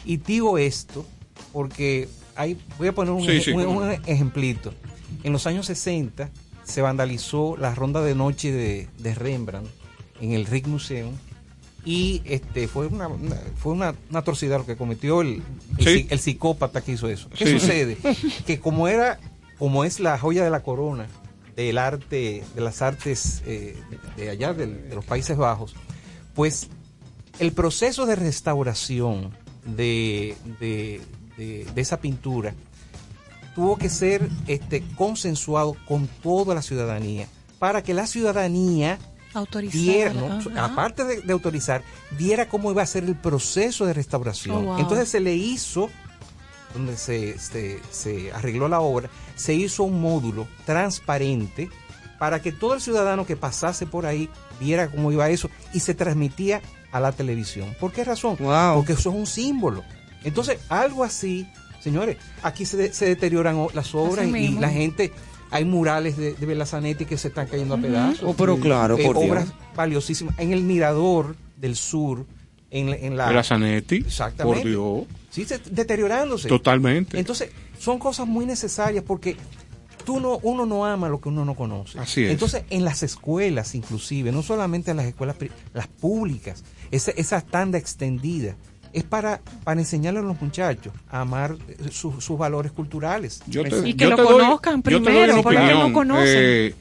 Y 0.03 0.17
digo 0.17 0.57
esto 0.57 1.05
porque 1.53 2.09
hay, 2.35 2.57
voy 2.79 2.87
a 2.87 2.91
poner 2.95 3.13
un, 3.13 3.21
Sí, 3.21 3.29
ej- 3.33 3.43
sí, 3.45 3.51
un- 3.51 3.65
cómo 3.65 3.79
un 3.81 3.85
no. 3.89 3.91
ejemplito. 3.91 4.73
En 5.21 5.31
los 5.31 5.45
años 5.45 5.67
60 5.67 6.31
se 6.63 6.81
vandalizó 6.81 7.55
la 7.55 7.75
ronda 7.75 8.01
de 8.01 8.15
noche 8.15 8.51
de, 8.51 8.87
de 8.97 9.13
Rembrandt 9.13 9.69
en 10.19 10.31
el 10.31 10.47
Rijksmuseum 10.47 11.13
y 11.85 12.23
este 12.25 12.67
fue 12.67 12.87
una, 12.87 13.07
una- 13.09 13.35
fue 13.57 13.73
una, 13.73 13.93
una 14.09 14.19
atrocidad 14.19 14.57
lo 14.57 14.65
que 14.65 14.75
cometió 14.75 15.21
el, 15.21 15.43
el, 15.77 15.85
Sí. 15.85 15.89
psi- 16.03 16.07
el 16.09 16.17
psicópata 16.19 16.81
que 16.81 16.93
hizo 16.93 17.07
eso. 17.09 17.29
¿Qué 17.29 17.45
Sí. 17.45 17.59
sucede? 17.59 17.95
que 18.47 18.59
como 18.59 18.87
era 18.87 19.19
como 19.59 19.83
es 19.83 19.99
la 19.99 20.17
joya 20.17 20.43
de 20.43 20.49
la 20.49 20.63
corona 20.63 21.05
del 21.65 21.77
arte 21.77 22.43
de 22.55 22.61
las 22.61 22.81
artes 22.81 23.41
eh, 23.45 23.75
de, 24.17 24.29
allá 24.29 24.53
de 24.53 24.67
los 24.95 25.03
Países 25.05 25.35
Bajos, 25.37 25.75
pues 26.35 26.67
el 27.39 27.51
proceso 27.51 28.05
de 28.05 28.15
restauración 28.15 29.31
de, 29.65 30.35
de- 30.59 31.01
de- 31.37 31.65
de 31.73 31.81
esa 31.81 31.99
pintura 31.99 32.53
tuvo 33.55 33.77
que 33.77 33.89
ser 33.89 34.27
este, 34.47 34.83
consensuado 34.95 35.75
con 35.87 36.07
toda 36.23 36.55
la 36.55 36.61
ciudadanía 36.61 37.27
para 37.59 37.83
que 37.83 37.93
la 37.93 38.07
ciudadanía 38.07 38.97
diera, 39.83 40.13
no, 40.13 40.39
aparte 40.61 41.03
de, 41.03 41.33
autorizar, 41.33 41.83
viera 42.17 42.47
cómo 42.47 42.71
iba 42.71 42.81
a 42.81 42.85
ser 42.85 43.03
el 43.03 43.15
proceso 43.15 43.85
de 43.85 43.93
restauración. 43.93 44.55
Oh, 44.55 44.61
wow. 44.61 44.79
Entonces 44.79 45.09
se 45.09 45.19
le 45.19 45.35
hizo, 45.35 45.89
donde 46.73 46.95
se, 46.97 47.37
se- 47.39 47.79
se 47.91 48.31
arregló 48.31 48.67
la 48.67 48.79
obra, 48.79 49.09
se 49.35 49.53
hizo 49.53 49.83
un 49.83 50.01
módulo 50.01 50.47
transparente 50.65 51.69
para 52.19 52.41
que 52.41 52.51
todo 52.51 52.73
el 52.73 52.81
ciudadano 52.81 53.25
que 53.25 53.35
pasase 53.37 53.85
por 53.85 54.05
ahí 54.05 54.29
viera 54.59 54.89
cómo 54.89 55.11
iba 55.11 55.29
eso 55.29 55.49
y 55.73 55.79
se 55.79 55.93
transmitía 55.93 56.61
a 56.91 56.99
la 56.99 57.11
televisión. 57.11 57.75
¿Por 57.79 57.91
qué 57.91 58.03
razón? 58.03 58.35
Wow. 58.39 58.75
Porque 58.75 58.93
eso 58.93 59.09
es 59.11 59.15
un 59.15 59.25
símbolo. 59.27 59.83
Entonces, 60.23 60.59
algo 60.69 61.03
así, 61.03 61.47
señores, 61.81 62.17
aquí 62.43 62.65
se, 62.65 62.75
de- 62.77 62.93
se 62.93 63.05
deterioran 63.05 63.67
las 63.73 63.95
obras 63.95 64.27
y, 64.27 64.49
la 64.59 64.69
gente, 64.69 65.13
hay 65.51 65.63
murales 65.65 66.17
de, 66.17 66.33
de 66.33 66.45
Belazanetti 66.45 67.05
que 67.05 67.17
se 67.17 67.29
están 67.29 67.47
cayendo 67.47 67.75
a 67.75 67.77
pedazos. 67.77 68.23
Oh, 68.23 68.33
pero 68.33 68.59
claro, 68.59 68.97
Eh, 68.97 69.05
por 69.05 69.17
Dios. 69.17 69.29
obras 69.29 69.53
valiosísimas. 69.75 70.37
En 70.39 70.51
el 70.51 70.63
Mirador 70.63 71.35
del 71.55 71.75
Sur, 71.77 72.25
en, 72.69 72.89
la- 72.89 72.95
en 72.97 73.15
la... 73.15 73.29
De 73.29 73.33
la 73.35 73.43
Zanetti, 73.43 73.95
Exactamente. 73.97 74.61
por 74.61 74.69
Dios, 74.69 75.03
Sí, 75.29 75.45
se- 75.45 75.59
deteriorándose. 75.59 76.47
totalmente. 76.49 77.19
Entonces, 77.19 77.51
son 77.79 77.99
cosas 77.99 78.27
muy 78.27 78.45
necesarias 78.45 79.03
porque 79.05 79.35
tú 80.05 80.19
no, 80.19 80.39
uno 80.43 80.65
no 80.65 80.85
ama 80.85 81.07
lo 81.09 81.21
que 81.21 81.29
uno 81.29 81.45
no 81.45 81.53
conoce. 81.55 81.99
Así 81.99 82.23
es. 82.23 82.31
Entonces, 82.31 82.63
en 82.69 82.83
las 82.83 83.03
escuelas, 83.03 83.75
inclusive, 83.75 84.31
no 84.31 84.41
solamente 84.41 84.91
en 84.91 84.97
las 84.97 85.05
escuelas, 85.05 85.35
las 85.73 85.87
públicas, 85.87 86.63
esa, 86.91 87.11
esa 87.11 87.41
tanda 87.41 87.77
extendida, 87.77 88.55
es 88.91 89.03
para, 89.03 89.39
para 89.63 89.79
enseñarle 89.79 90.19
a 90.19 90.23
los 90.23 90.41
muchachos 90.41 90.91
a 91.11 91.21
amar 91.21 91.55
eh, 91.67 91.77
sus- 91.91 92.23
sus 92.23 92.37
valores 92.39 92.71
culturales. 92.71 93.41
Yo 93.45 93.61
te- 93.63 93.87
Y 93.87 93.93
que 93.93 94.05
yo 94.05 94.09
lo 94.09 94.15
te 94.15 94.21
doy- 94.23 94.31
conozcan 94.41 94.77
yo 94.77 94.81
te 95.03 95.11
doy 95.11 95.43
primero, 95.43 95.87
no 95.87 95.93
conocen. 95.93 96.25
Eh, 96.27 96.73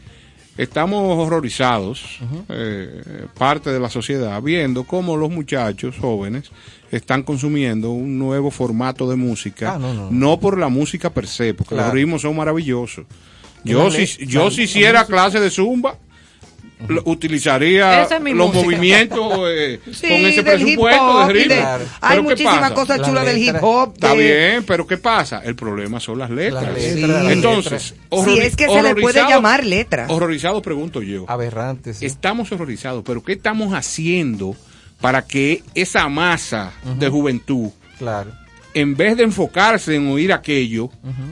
estamos 0.57 1.19
horrorizados, 1.19 2.19
eh, 2.49 3.27
parte 3.37 3.71
de 3.71 3.79
la 3.79 3.91
sociedad, 3.91 4.41
viendo 4.43 4.85
cómo 4.85 5.17
los 5.19 5.31
muchachos 5.31 5.97
jóvenes 6.01 6.51
están 6.91 7.23
consumiendo 7.23 7.91
un 7.91 8.19
nuevo 8.19 8.51
formato 8.51 9.09
de 9.11 9.17
música, 9.17 9.75
Ah, 9.75 9.79
no, 9.79 9.93
no, 9.95 10.09
no. 10.11 10.41
por 10.41 10.59
la 10.59 10.69
música 10.69 11.11
per 11.11 11.27
se, 11.27 11.55
porque 11.55 11.75
Claro. 11.75 11.89
los 11.89 11.95
ritmos 11.95 12.23
son 12.23 12.37
maravillosos. 12.37 13.05
Yo 13.65 13.91
si, 13.91 14.07
yo 14.27 14.51
si 14.51 14.63
hiciera 14.63 15.05
clase 15.05 15.41
de 15.41 15.51
zumba, 15.51 15.97
lo- 16.87 17.03
utilizaría 17.07 18.03
es 18.05 18.11
los 18.11 18.23
música. 18.55 18.63
movimientos 18.65 19.33
eh, 19.51 19.81
Sí, 19.93 20.07
con 20.09 20.17
ese 20.27 20.43
presupuesto 20.45 21.03
hop 21.23 21.27
de 21.27 21.33
ritmo. 21.33 21.55
de- 21.55 21.61
Claro. 21.61 21.85
Hay 22.01 22.11
Pero 22.11 22.23
¿qué 22.23 22.29
muchísimas 22.31 22.59
pasa? 22.61 22.75
cosas 22.75 22.99
Las 22.99 23.09
chulas 23.09 23.27
del 23.27 23.39
hip 23.39 23.45
letras- 23.47 23.63
hop. 23.65 23.93
Está 23.95 24.15
bien, 24.15 24.65
pero 24.65 24.87
¿qué 24.87 24.97
pasa? 24.97 25.43
El 25.45 25.57
problema 25.57 25.99
son 25.99 26.19
las 26.21 26.31
letras. 26.31 26.63
Las 26.63 26.75
letras, 26.77 27.33
Entonces, 27.33 27.95
letras 28.11 28.25
Si 28.35 28.39
es 28.39 28.57
que 28.57 28.69
se 28.69 28.83
le 28.83 28.95
puede 28.95 29.21
llamar 29.29 29.67
letra. 29.67 30.07
Horrorizado, 30.09 30.63
pregunto 30.63 31.03
yo. 31.03 31.25
aberrantes. 31.29 31.99
sí. 31.99 32.07
Estamos 32.07 32.51
horrorizados, 32.53 33.03
pero 33.05 33.23
¿qué 33.25 33.33
estamos 33.33 33.75
haciendo 33.75 34.55
para 35.01 35.23
que 35.23 35.63
esa 35.75 36.09
masa 36.09 36.73
de 36.99 37.09
juventud, 37.09 37.71
Claro. 37.99 38.31
En 38.81 38.97
vez 38.97 39.17
de 39.17 39.23
enfocarse 39.25 39.95
en 39.95 40.09
oír 40.09 40.33
aquello, 40.33 40.91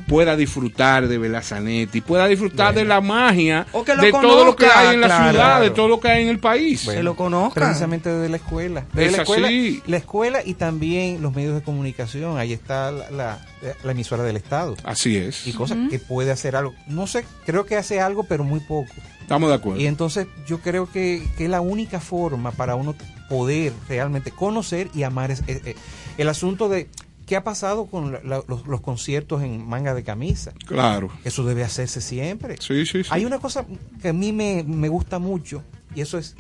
pueda 0.09 0.37
disfrutar 0.37 1.07
de 1.09 1.19
Belazanetti, 1.19 2.01
pueda 2.01 2.27
disfrutar 2.27 2.75
de 2.75 2.85
la 2.85 3.01
magia, 3.01 3.67
O 3.73 3.85
que 3.85 3.95
lo 3.95 4.03
de 4.03 4.11
todo 4.13 4.45
lo 4.45 4.57
que 4.57 4.65
conozca, 4.67 4.81
hay 4.89 4.95
en 4.95 5.01
la 5.01 5.07
claro. 5.07 5.31
ciudad, 5.31 5.61
de 5.61 5.71
todo 5.71 5.89
lo 5.89 6.01
que 6.01 6.09
hay 6.09 6.23
en 6.23 6.29
el 6.29 6.39
país? 6.39 6.81
Se 6.81 7.03
lo 7.03 7.15
conozcan. 7.17 7.65
Precisamente 7.65 8.09
desde 8.11 8.29
la 8.29 8.37
escuela. 8.37 8.85
Desde 8.93 9.07
Es 9.07 9.13
la 9.17 9.23
escuela, 9.23 9.47
así. 9.49 9.83
la 9.87 9.97
escuela 9.97 10.39
y 10.45 10.55
también 10.55 11.23
los 11.23 11.35
medios 11.35 11.55
de 11.55 11.63
comunicación. 11.63 12.39
Ahí 12.39 12.53
está 12.53 12.91
la, 12.91 13.11
la- 13.11 13.39
la 13.83 13.93
emisora 13.93 14.23
del 14.23 14.37
Estado. 14.37 14.77
Así 14.85 15.17
es. 15.17 15.47
Y 15.47 15.53
cosas 15.53 15.79
que 15.91 15.99
puede 15.99 16.31
hacer 16.31 16.55
algo. 16.57 16.75
No 16.87 17.07
sé, 17.07 17.25
creo 17.47 17.67
que 17.67 17.77
hace 17.77 18.01
algo, 18.01 18.25
pero 18.25 18.45
muy 18.45 18.61
poco. 18.61 18.93
Estamos 19.21 19.49
de 19.49 19.57
acuerdo. 19.57 19.81
Y 19.81 19.87
entonces 19.87 20.29
yo 20.47 20.61
creo 20.61 20.89
que, 20.91 21.21
que 21.37 21.45
es 21.45 21.51
la 21.51 21.61
única 21.61 21.99
forma 21.99 22.53
para 22.53 22.77
uno 22.77 22.95
poder 23.29 23.73
realmente 23.89 24.31
conocer 24.31 24.89
y 24.95 25.03
amar 25.03 25.33
es- 25.33 25.43
es- 25.49 25.67
es- 25.67 25.77
el 26.17 26.29
asunto 26.29 26.69
de 26.69 26.89
qué 27.27 27.37
ha 27.37 27.45
pasado 27.45 27.87
con 27.87 28.13
la- 28.13 28.21
la- 28.23 28.43
los, 28.49 28.67
los 28.67 28.81
conciertos 28.81 29.43
en 29.43 29.67
manga 29.69 29.95
de 29.95 30.03
camisa. 30.05 30.53
Claro. 30.67 31.11
Eso 31.25 31.45
debe 31.45 31.65
hacerse 31.65 32.01
siempre. 32.01 32.57
Sí, 32.61 32.87
sí, 32.87 33.03
sí. 33.05 33.11
Hay 33.13 33.25
una 33.25 33.39
cosa 33.39 33.67
que 34.01 34.09
a 34.09 34.13
mí 34.13 34.33
me, 34.33 34.63
me 34.67 34.89
gusta 34.89 35.19
mucho 35.19 35.63
y 35.95 36.01
eso 36.01 36.19
es, 36.19 36.37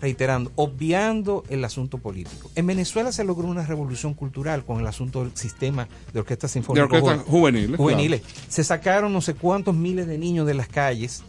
reiterando, 0.00 0.50
obviando 0.56 1.44
el 1.48 1.64
asunto 1.64 1.98
político. 1.98 2.50
En 2.56 2.66
Venezuela 2.66 3.12
se 3.12 3.24
logró 3.24 3.46
una 3.48 3.64
revolución 3.64 4.12
cultural 4.14 4.64
con 4.64 4.80
el 4.80 4.86
asunto 4.86 5.22
del 5.24 5.36
sistema 5.36 5.88
de 6.12 6.20
orquestas 6.20 6.50
De 6.50 6.52
sinfónicas 6.54 6.84
orquestas 6.92 7.22
juveniles. 7.26 7.76
juveniles. 7.76 8.22
Se 8.48 8.64
sacaron 8.64 9.12
no 9.12 9.20
sé 9.20 9.34
cuántos 9.34 9.74
miles 9.74 10.06
de 10.06 10.18
niños 10.18 10.46
de 10.46 10.54
las 10.54 10.68
calles, 10.68 11.22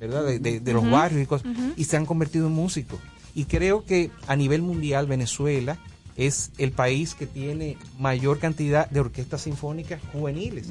¿verdad? 0.00 0.24
De, 0.24 0.38
de- 0.38 0.60
de 0.60 0.72
los 0.72 0.88
barrios 0.90 1.20
y 1.22 1.26
cosas, 1.26 1.46
y 1.76 1.84
se 1.84 1.96
han 1.96 2.06
convertido 2.06 2.46
en 2.46 2.52
músicos. 2.52 3.00
Y 3.34 3.44
creo 3.46 3.84
que 3.84 4.10
a 4.28 4.36
nivel 4.36 4.62
mundial 4.62 5.06
Venezuela 5.06 5.78
es 6.16 6.50
el 6.58 6.72
país 6.72 7.14
que 7.14 7.26
tiene 7.26 7.76
mayor 7.98 8.38
cantidad 8.38 8.88
de 8.90 9.00
orquestas 9.00 9.42
sinfónicas 9.42 10.00
juveniles. 10.12 10.68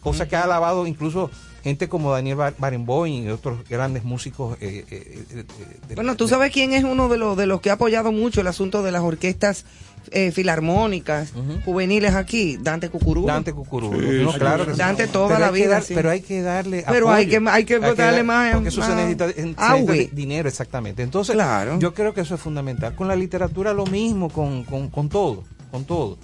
Cosa 0.00 0.28
que 0.28 0.36
ha 0.36 0.44
alabado 0.44 0.86
incluso 0.86 1.30
gente 1.64 1.88
como 1.88 2.12
Daniel 2.12 2.36
Bar- 2.36 2.54
Barenboim 2.58 3.24
y 3.26 3.30
otros 3.30 3.68
grandes 3.68 4.04
músicos. 4.04 4.56
eh, 4.60 4.84
eh, 4.88 5.24
eh, 5.30 5.44
de- 5.88 5.94
Bueno, 5.96 6.14
tú 6.16 6.28
sabes 6.28 6.52
quién 6.52 6.72
es 6.72 6.84
uno 6.84 7.08
de 7.08 7.18
los, 7.18 7.36
de 7.36 7.46
los 7.46 7.60
que 7.60 7.70
ha 7.70 7.74
apoyado 7.74 8.12
mucho 8.12 8.40
el 8.40 8.46
asunto 8.46 8.82
de 8.84 8.92
las 8.92 9.02
orquestas 9.02 9.64
eh, 10.10 10.30
filarmónicas, 10.32 11.32
juveniles 11.64 12.14
aquí, 12.14 12.56
Dante 12.60 12.88
Cucurú. 12.90 13.26
Dante 13.26 13.52
Cucurú. 13.52 13.92
Sí, 13.92 14.22
no, 14.22 14.32
sí. 14.32 14.38
claro 14.38 14.66
que 14.66 14.72
sí. 14.72 14.78
Dante 14.78 15.06
toda 15.08 15.38
la 15.38 15.46
hay 15.48 15.52
que 15.52 15.58
vida, 15.60 15.70
dar- 15.70 15.82
sí. 15.82 15.94
Pero 15.94 16.10
hay 16.10 16.20
que 16.20 16.42
darle 16.42 16.84
Pero 16.86 17.10
hay 17.10 17.24
apoyo. 17.24 17.40
que- 17.44 17.50
hay 17.50 17.64
que 17.64 17.78
darle 17.78 17.94
dar- 18.18 18.24
más- 18.24 18.52
Porque 18.54 18.68
eso 18.68 18.82
se 18.82 18.94
necesita, 18.94 19.28
se 19.32 19.42
necesita 19.44 20.14
dinero, 20.14 20.48
exactamente. 20.48 21.02
Entonces, 21.02 21.34
Claro. 21.34 21.78
yo 21.78 21.94
creo 21.94 22.14
que 22.14 22.20
eso 22.22 22.34
es 22.34 22.40
fundamental. 22.40 22.94
Con 22.94 23.08
la 23.08 23.16
literatura 23.16 23.72
lo 23.72 23.86
mismo, 23.86 24.28
con, 24.30 24.64
con, 24.64 24.88
con 24.90 25.08
todo, 25.08 25.44
con 25.70 25.84
todo. 25.84 26.18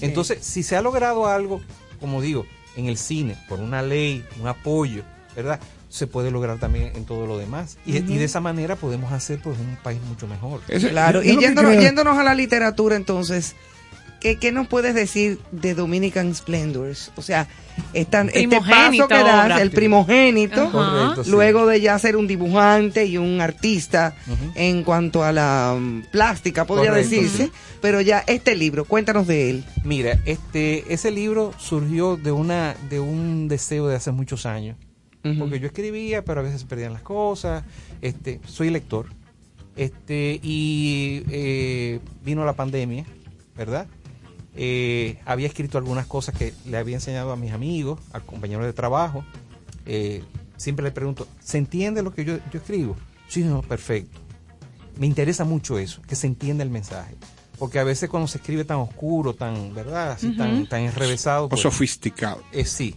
Entonces, 0.00 0.38
si 0.44 0.62
se 0.62 0.76
ha 0.76 0.82
logrado 0.82 1.26
algo, 1.26 1.60
como 2.00 2.20
digo, 2.20 2.44
en 2.76 2.86
el 2.86 2.98
cine, 2.98 3.36
por 3.48 3.60
una 3.60 3.80
ley, 3.82 4.24
un 4.40 4.46
apoyo, 4.48 5.02
¿verdad? 5.34 5.58
Se 5.96 6.06
puede 6.06 6.30
lograr 6.30 6.58
también 6.58 6.92
en 6.94 7.06
todo 7.06 7.26
lo 7.26 7.38
demás. 7.38 7.78
Y, 7.86 8.00
de 8.00 8.24
esa 8.24 8.40
manera 8.40 8.76
podemos 8.76 9.12
hacer 9.12 9.40
pues 9.42 9.58
un 9.58 9.76
país 9.82 9.98
mucho 10.06 10.26
mejor. 10.26 10.60
Claro, 10.90 11.22
y 11.22 11.38
yéndonos, 11.38 11.72
yéndonos 11.78 12.18
a 12.18 12.22
la 12.22 12.34
literatura 12.34 12.96
entonces, 12.96 13.56
¿qué, 14.20 14.36
qué 14.38 14.52
nos 14.52 14.66
puedes 14.68 14.94
decir 14.94 15.38
de 15.52 15.74
Dominican 15.74 16.34
Splendors? 16.34 17.12
O 17.16 17.22
sea, 17.22 17.48
esta- 17.94 18.22
este 18.22 18.60
paso 18.60 19.08
que 19.08 19.14
das, 19.14 19.28
ahora. 19.42 19.62
el 19.62 19.70
primogénito, 19.70 20.64
Ajá. 20.64 20.70
Correcto, 20.72 21.24
sí. 21.24 21.30
luego 21.30 21.66
de 21.66 21.80
ya 21.80 21.98
ser 21.98 22.16
un 22.18 22.26
dibujante 22.26 23.06
y 23.06 23.16
un 23.16 23.40
artista 23.40 24.14
en 24.54 24.82
cuanto 24.82 25.24
a 25.24 25.32
la 25.32 25.74
mm, 25.80 26.10
plástica, 26.12 26.66
podría 26.66 26.90
Correcto, 26.90 27.10
decirse, 27.10 27.44
sí. 27.46 27.52
pero 27.80 28.02
ya 28.02 28.22
este 28.26 28.54
libro, 28.54 28.84
cuéntanos 28.84 29.26
de 29.26 29.48
él. 29.48 29.64
Mira, 29.82 30.18
este, 30.26 30.92
ese 30.92 31.10
libro 31.10 31.52
surgió 31.58 32.16
de 32.18 32.32
una, 32.32 32.74
de 32.90 33.00
un 33.00 33.48
deseo 33.48 33.88
de 33.88 33.96
hace 33.96 34.10
muchos 34.12 34.44
años. 34.44 34.76
Porque 35.38 35.60
yo 35.60 35.66
escribía, 35.66 36.24
pero 36.24 36.40
a 36.40 36.42
veces 36.42 36.60
se 36.60 36.66
perdían 36.66 36.92
las 36.92 37.02
cosas. 37.02 37.64
Este, 38.00 38.40
soy 38.46 38.70
lector. 38.70 39.06
Este, 39.76 40.40
y 40.42 41.22
eh, 41.30 42.00
vino 42.24 42.44
la 42.44 42.54
pandemia, 42.54 43.04
¿verdad? 43.56 43.86
Eh, 44.54 45.18
había 45.26 45.46
escrito 45.46 45.76
algunas 45.76 46.06
cosas 46.06 46.34
que 46.34 46.54
le 46.64 46.78
había 46.78 46.96
enseñado 46.96 47.30
a 47.30 47.36
mis 47.36 47.52
amigos, 47.52 48.00
a 48.12 48.20
compañeros 48.20 48.64
de 48.64 48.72
trabajo. 48.72 49.24
Eh, 49.84 50.24
siempre 50.56 50.82
le 50.82 50.92
pregunto, 50.92 51.28
¿se 51.40 51.58
entiende 51.58 52.02
lo 52.02 52.14
que 52.14 52.24
yo, 52.24 52.38
yo 52.50 52.58
escribo? 52.58 52.96
Sí, 53.28 53.44
no, 53.44 53.60
perfecto. 53.62 54.18
Me 54.98 55.06
interesa 55.06 55.44
mucho 55.44 55.78
eso, 55.78 56.00
que 56.02 56.16
se 56.16 56.26
entienda 56.26 56.64
el 56.64 56.70
mensaje. 56.70 57.14
Porque 57.58 57.78
a 57.78 57.84
veces 57.84 58.08
cuando 58.08 58.28
se 58.28 58.38
escribe 58.38 58.64
tan 58.64 58.78
oscuro, 58.78 59.34
tan, 59.34 59.74
¿verdad? 59.74 60.12
Así, 60.12 60.36
tan, 60.36 60.66
tan 60.66 60.82
enrevesado. 60.82 61.48
O 61.50 61.56
sofisticado. 61.56 62.42
Eh, 62.52 62.64
sí. 62.64 62.96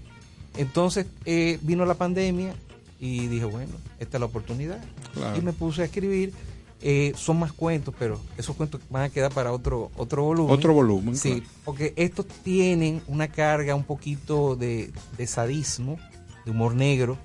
Entonces 0.60 1.06
eh, 1.26 1.58
vino 1.62 1.86
la 1.86 1.94
pandemia 1.96 2.54
y 3.00 3.28
dije, 3.28 3.46
bueno, 3.46 3.74
esta 4.00 4.18
es 4.18 4.20
la 4.20 4.26
oportunidad. 4.26 4.84
Claro. 5.14 5.38
Y 5.38 5.42
me 5.42 5.54
puse 5.54 5.82
a 5.82 5.86
escribir. 5.86 6.34
Eh, 6.82 7.12
son 7.18 7.40
más 7.40 7.52
cuentos, 7.52 7.94
pero 8.00 8.22
esos 8.38 8.56
cuentos 8.56 8.80
van 8.90 9.04
a 9.04 9.10
quedar 9.10 9.34
para 9.34 9.52
otro 9.52 9.92
otro 9.98 10.24
volumen. 10.24 10.54
Otro 10.54 10.74
volumen, 10.74 11.18
Sí, 11.18 11.42
claro. 11.42 11.46
porque 11.66 11.94
estos 11.98 12.26
tienen 12.42 13.02
una 13.08 13.28
carga 13.28 13.76
un 13.76 13.84
poquito 13.84 14.56
de, 14.56 14.90
de 15.18 15.28
sadismo, 15.28 15.98
de 16.46 16.52
humor 16.52 16.76
negro. 16.76 17.18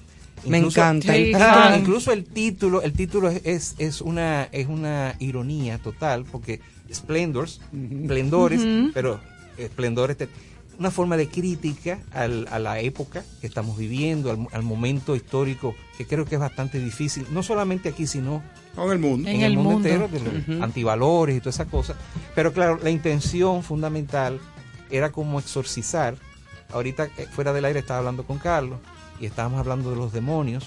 Me 0.44 0.58
encanta. 0.58 1.12
Sí, 1.14 1.32
incluso 1.78 2.10
el 2.12 2.24
título, 2.24 2.82
el 2.82 2.92
título 2.94 3.28
es, 3.28 3.42
es, 3.44 3.74
es 3.78 4.00
una 4.00 4.44
es 4.50 4.66
una 4.66 5.14
ironía 5.20 5.78
total, 5.78 6.24
porque 6.24 6.60
Splendors, 6.92 7.60
esplendores, 7.72 8.60
Ujú. 8.60 8.90
pero 8.92 9.20
esplendores 9.56 10.16
te- 10.16 10.28
una 10.78 10.90
forma 10.90 11.16
de 11.16 11.28
crítica 11.28 11.98
al- 12.12 12.46
a 12.50 12.58
la 12.58 12.80
época 12.80 13.24
que 13.40 13.46
estamos 13.46 13.76
viviendo, 13.78 14.30
al, 14.30 14.46
al 14.52 14.62
momento 14.62 15.14
histórico, 15.16 15.74
que 15.98 16.06
creo 16.06 16.24
que 16.24 16.34
es 16.36 16.40
bastante 16.40 16.78
difícil, 16.80 17.26
no 17.30 17.42
solamente 17.42 17.88
aquí, 17.88 18.06
sino 18.06 18.42
en 18.86 18.92
el 18.92 18.98
mundo, 18.98 19.28
en, 19.28 19.42
el, 19.42 19.56
mundo, 19.56 19.88
entero, 19.88 20.08
de 20.08 20.20
los 20.20 20.62
antivalores 20.62 21.36
y 21.36 21.40
todas 21.40 21.54
esas 21.56 21.68
cosas. 21.68 21.96
Pero 22.34 22.52
claro, 22.52 22.78
la 22.82 22.90
intención 22.90 23.62
fundamental 23.62 24.40
era 24.90 25.12
como 25.12 25.38
exorcizar. 25.38 26.16
Ahorita 26.72 27.08
eh, 27.18 27.26
fuera 27.30 27.52
del 27.52 27.64
aire 27.66 27.78
estaba 27.80 27.98
hablando 28.00 28.24
con 28.24 28.38
Carlos 28.38 28.80
y 29.20 29.26
estábamos 29.26 29.60
hablando 29.60 29.90
de 29.90 29.96
los 29.96 30.12
demonios. 30.12 30.66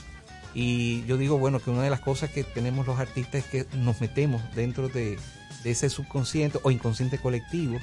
Y 0.53 1.03
yo 1.05 1.17
digo, 1.17 1.37
bueno, 1.37 1.59
que 1.59 1.69
una 1.69 1.83
de 1.83 1.89
las 1.89 1.99
cosas 1.99 2.31
que 2.31 2.43
tenemos 2.43 2.87
los 2.87 2.97
artistas 2.99 3.43
es 3.43 3.45
que 3.45 3.77
nos 3.77 3.99
metemos 4.01 4.41
dentro 4.55 4.87
de, 4.87 5.19
de 5.63 5.71
ese 5.71 5.89
subconsciente 5.89 6.59
o 6.63 6.71
inconsciente 6.71 7.17
colectivo 7.19 7.77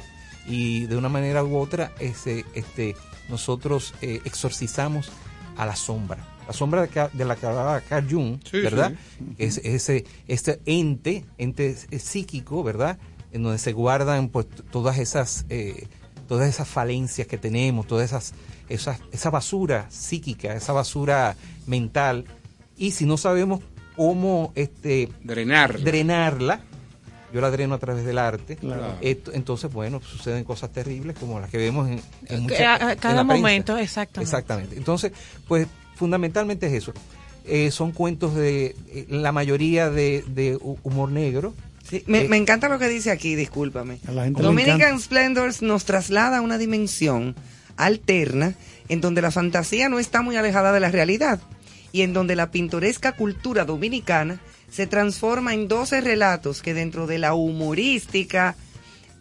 y 0.47 0.87
de 0.87 0.97
una 0.97 1.09
manera 1.09 1.43
u 1.45 1.57
otra 1.57 1.93
ese, 1.99 2.45
este, 2.55 2.97
nosotros 3.29 3.95
eh, 4.03 4.21
exorcizamos 4.25 5.11
a 5.57 5.67
la 5.67 5.77
sombra. 5.77 6.19
La 6.47 6.53
sombra 6.53 6.83
de, 6.83 6.89
ca- 6.89 7.11
de 7.13 7.25
la 7.25 7.37
que 7.37 7.47
hablaba 7.47 7.81
Carl 7.81 8.07
Jung, 8.11 8.39
Sí, 8.45 8.61
¿verdad? 8.61 8.93
sí. 9.19 9.25
Es, 9.39 9.59
ese, 9.65 10.05
este 10.29 10.61
ente, 10.67 11.25
ente 11.39 11.75
eh, 11.91 11.99
psíquico, 11.99 12.63
¿verdad? 12.63 12.99
En 13.33 13.43
donde 13.43 13.59
se 13.59 13.73
guardan 13.73 14.29
pues 14.29 14.47
todas 14.71 14.99
esas, 14.99 15.47
eh, 15.49 15.87
todas 16.29 16.49
esas 16.49 16.69
falencias 16.69 17.27
que 17.27 17.39
tenemos, 17.39 17.87
todas 17.87 18.05
esas, 18.11 18.35
esas, 18.69 19.01
esa 19.13 19.31
basura 19.31 19.87
psíquica, 19.91 20.55
esa 20.55 20.73
basura 20.75 21.35
mental. 21.67 22.27
Y 22.77 22.91
si 22.91 23.07
no 23.07 23.17
sabemos 23.17 23.61
cómo 23.97 24.53
este, 24.55 25.09
Drenarla. 25.23 25.79
drenarla, 25.85 26.61
yo 27.35 27.41
la 27.43 27.51
dreno 27.51 27.75
a 27.75 27.79
través 27.79 28.05
del 28.07 28.17
arte, 28.19 28.57
Claro. 28.57 28.97
esto- 29.03 29.33
entonces, 29.35 29.71
bueno, 29.73 30.01
suceden 30.01 30.45
cosas 30.45 30.73
terribles 30.73 31.17
como 31.19 31.41
las 31.41 31.51
que 31.51 31.59
vemos 31.59 31.89
en, 31.91 32.01
en 32.29 32.43
mucha- 32.45 32.75
a- 32.77 32.89
a 32.89 32.93
en 32.93 32.99
cada 32.99 33.15
la 33.17 33.25
prensa. 33.25 33.35
momento, 33.41 33.77
exactamente. 33.77 34.23
Exactamente. 34.23 34.77
Entonces, 34.77 35.13
pues 35.49 35.67
fundamentalmente 35.97 36.67
es 36.69 36.73
eso. 36.73 36.93
Eh, 37.47 37.71
son 37.71 37.93
cuentos 37.93 38.35
de 38.35 38.75
eh, 38.89 39.07
la 39.11 39.33
mayoría 39.33 39.91
de, 39.91 40.25
de 40.29 40.57
hu- 40.57 40.79
humor 40.83 41.11
negro. 41.11 41.53
Me, 42.07 42.23
Eh, 42.23 42.29
me 42.29 42.39
encanta 42.39 42.69
lo 42.71 42.79
que 42.79 42.89
dice 42.89 43.11
aquí, 43.11 43.35
discúlpame. 43.35 43.99
A 44.09 44.13
la 44.13 44.25
gente 44.25 44.41
le 44.41 44.47
Dominican. 44.47 44.99
Splendors 44.99 45.61
nos 45.61 45.85
traslada 45.85 46.39
a 46.39 46.41
una 46.41 46.57
dimensión 46.57 47.35
alterna 47.77 48.55
en 48.89 49.01
donde 49.01 49.21
la 49.23 49.31
fantasía 49.31 49.89
no 49.89 49.99
está 49.99 50.23
muy 50.23 50.37
alejada 50.37 50.73
de 50.73 50.81
la 50.81 50.91
realidad 50.91 51.41
y 51.93 52.03
en 52.03 52.13
donde 52.13 52.37
la 52.37 52.51
pintoresca 52.51 53.13
cultura 53.13 53.65
dominicana 53.65 54.41
se 54.75 54.89
transforma 54.89 55.55
en 55.55 55.69
12 55.69 56.01
relatos 56.01 56.61
que 56.61 56.75
dentro 56.75 57.07
de 57.07 57.19
la 57.19 57.35
humorística 57.35 58.57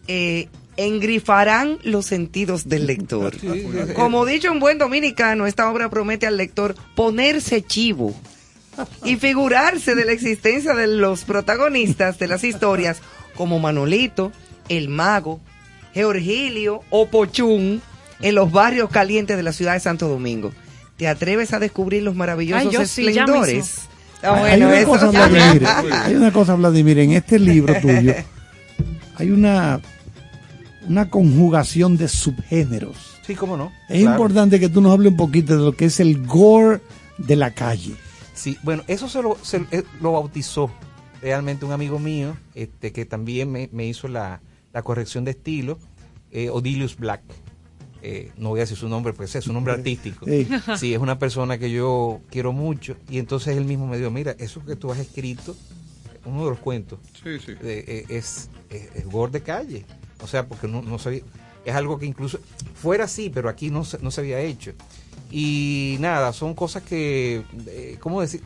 eh, 0.08 0.48
engrifarán 0.76 1.78
los 1.84 2.06
sentidos 2.06 2.68
del 2.68 2.88
lector. 2.88 3.36
Como 3.94 4.26
dicho 4.26 4.50
un 4.50 4.58
buen 4.58 4.78
dominicano, 4.78 5.46
esta 5.46 5.70
obra 5.70 5.88
promete 5.90 6.26
al 6.26 6.38
lector 6.38 6.74
ponerse 6.96 7.62
chivo 7.62 8.12
y 9.04 9.14
figurarse 9.14 9.94
de 9.94 10.04
la 10.04 10.10
existencia 10.10 10.74
de 10.74 10.88
los 10.88 11.22
protagonistas 11.22 12.18
de 12.18 12.26
las 12.26 12.42
historias 12.42 13.00
como 13.36 13.60
Manolito, 13.60 14.32
el 14.68 14.88
mago, 14.88 15.38
Georgilio 15.92 16.82
o 16.90 17.06
Pochún 17.06 17.80
en 18.20 18.34
los 18.34 18.50
barrios 18.50 18.90
calientes 18.90 19.36
de 19.36 19.44
la 19.44 19.52
ciudad 19.52 19.74
de 19.74 19.80
Santo 19.80 20.08
Domingo. 20.08 20.52
¿Te 20.96 21.06
atreves 21.06 21.52
a 21.52 21.60
descubrir 21.60 22.02
los 22.02 22.16
maravillosos 22.16 22.66
Ay, 22.66 22.72
yo 22.72 22.84
sí, 22.86 23.04
Está 24.32 24.44
hay, 24.44 24.62
una 24.62 24.78
eso. 24.78 24.88
cosa, 24.88 25.10
Vladimir, 25.10 25.66
hay 25.92 26.14
una 26.14 26.32
cosa, 26.32 26.54
Vladimir, 26.54 26.98
en 26.98 27.12
este 27.12 27.38
libro 27.38 27.74
tuyo 27.80 28.14
hay 29.16 29.30
una, 29.30 29.80
una 30.88 31.08
conjugación 31.08 31.96
de 31.96 32.08
subgéneros. 32.08 32.96
Sí, 33.26 33.34
cómo 33.34 33.56
no. 33.56 33.72
Es 33.88 34.00
Claro. 34.02 34.16
importante 34.16 34.58
que 34.60 34.68
tú 34.68 34.80
nos 34.80 34.92
hables 34.92 35.12
un 35.12 35.16
poquito 35.16 35.56
de 35.56 35.64
lo 35.64 35.72
que 35.72 35.86
es 35.86 36.00
el 36.00 36.26
gore 36.26 36.80
de 37.18 37.36
la 37.36 37.52
calle. 37.52 37.94
Sí, 38.34 38.58
bueno, 38.62 38.82
eso 38.88 39.08
se 39.08 39.22
lo, 39.22 39.38
se- 39.42 39.64
eh, 39.70 39.84
lo 40.02 40.12
bautizó 40.12 40.70
realmente 41.22 41.64
un 41.64 41.72
amigo 41.72 41.98
mío, 41.98 42.36
este, 42.54 42.92
que 42.92 43.04
también 43.06 43.50
me, 43.52 43.68
me 43.72 43.86
hizo 43.86 44.08
la, 44.08 44.40
la 44.72 44.82
corrección 44.82 45.24
de 45.24 45.30
estilo, 45.30 45.78
eh, 46.32 46.50
Odilius 46.50 46.96
Black. 46.96 47.22
Eh, 48.06 48.30
no 48.36 48.50
voy 48.50 48.60
a 48.60 48.64
decir 48.64 48.76
su 48.76 48.86
nombre, 48.88 49.14
porque 49.14 49.24
ese 49.30 49.38
es 49.38 49.44
su 49.44 49.52
nombre 49.54 49.72
artístico. 49.72 50.26
Sí. 50.26 50.46
Sí, 50.76 50.92
es 50.92 51.00
una 51.00 51.18
persona 51.18 51.56
que 51.56 51.70
yo 51.70 52.20
quiero 52.30 52.52
mucho. 52.52 52.96
Y 53.08 53.18
entonces 53.18 53.56
él 53.56 53.64
mismo 53.64 53.86
me 53.86 53.96
dijo, 53.96 54.10
mira, 54.10 54.36
eso 54.38 54.62
que 54.64 54.76
tú 54.76 54.92
has 54.92 54.98
escrito, 54.98 55.56
uno 56.26 56.44
de 56.44 56.50
los 56.50 56.58
cuentos, 56.58 56.98
Sí, 57.22 57.38
sí. 57.38 57.52
eh, 57.62 57.84
eh, 57.86 58.04
es, 58.10 58.50
es, 58.68 58.88
es 58.94 59.06
gore 59.06 59.32
de 59.32 59.40
calle. 59.42 59.86
O 60.22 60.26
sea, 60.26 60.46
porque 60.46 60.68
no, 60.68 60.82
no 60.82 60.98
sabía, 60.98 61.22
es 61.64 61.74
algo 61.74 61.98
que 61.98 62.04
incluso 62.04 62.38
fuera 62.74 63.04
así, 63.04 63.30
pero 63.30 63.48
aquí 63.48 63.70
no 63.70 63.84
se, 63.84 63.98
no 64.00 64.10
se 64.10 64.20
había 64.20 64.38
hecho. 64.40 64.72
Y 65.30 65.96
nada, 66.00 66.32
son 66.34 66.52
cosas 66.54 66.82
que, 66.82 67.42
eh, 67.68 67.96
¿cómo 68.00 68.20
decir? 68.20 68.42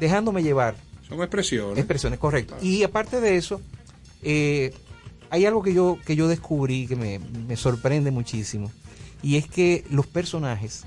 Dejándome 0.00 0.42
llevar. 0.42 0.76
Son 1.08 1.18
expresiones. 1.20 1.78
Expresiones, 1.78 2.18
correcto. 2.18 2.56
Y 2.62 2.82
aparte 2.82 3.20
de 3.20 3.36
eso, 3.36 3.60
eh, 4.22 4.72
hay 5.30 5.46
algo 5.46 5.62
que 5.62 5.74
yo, 5.74 5.98
que 6.04 6.16
yo 6.16 6.28
descubrí 6.28 6.86
que 6.86 6.96
me, 6.96 7.18
me 7.18 7.56
sorprende 7.56 8.10
muchísimo. 8.10 8.70
Y 9.22 9.36
es 9.36 9.48
que 9.48 9.84
los 9.90 10.06
personajes, 10.06 10.84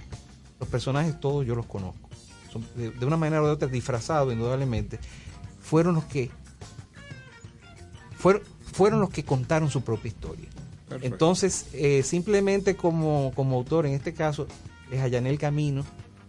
los 0.59 0.69
personajes 0.69 1.19
todos 1.19 1.45
yo 1.45 1.55
los 1.55 1.65
conozco. 1.65 2.09
Son 2.51 2.65
de, 2.75 2.91
de 2.91 3.05
una 3.05 3.17
manera 3.17 3.41
u 3.41 3.45
otra 3.45 3.67
disfrazados, 3.67 4.33
indudablemente, 4.33 4.99
fueron 5.61 5.95
los 5.95 6.05
que 6.05 6.31
fueron, 8.17 8.41
fueron 8.73 8.99
los 8.99 9.09
que 9.09 9.23
contaron 9.23 9.69
su 9.69 9.81
propia 9.81 10.09
historia. 10.09 10.47
Perfecto. 10.87 11.13
Entonces, 11.13 11.67
eh, 11.73 12.03
simplemente 12.03 12.75
como, 12.75 13.31
como 13.35 13.57
autor, 13.57 13.85
en 13.85 13.93
este 13.93 14.13
caso, 14.13 14.47
les 14.89 15.01
allané 15.01 15.29
el 15.29 15.37
camino 15.37 15.85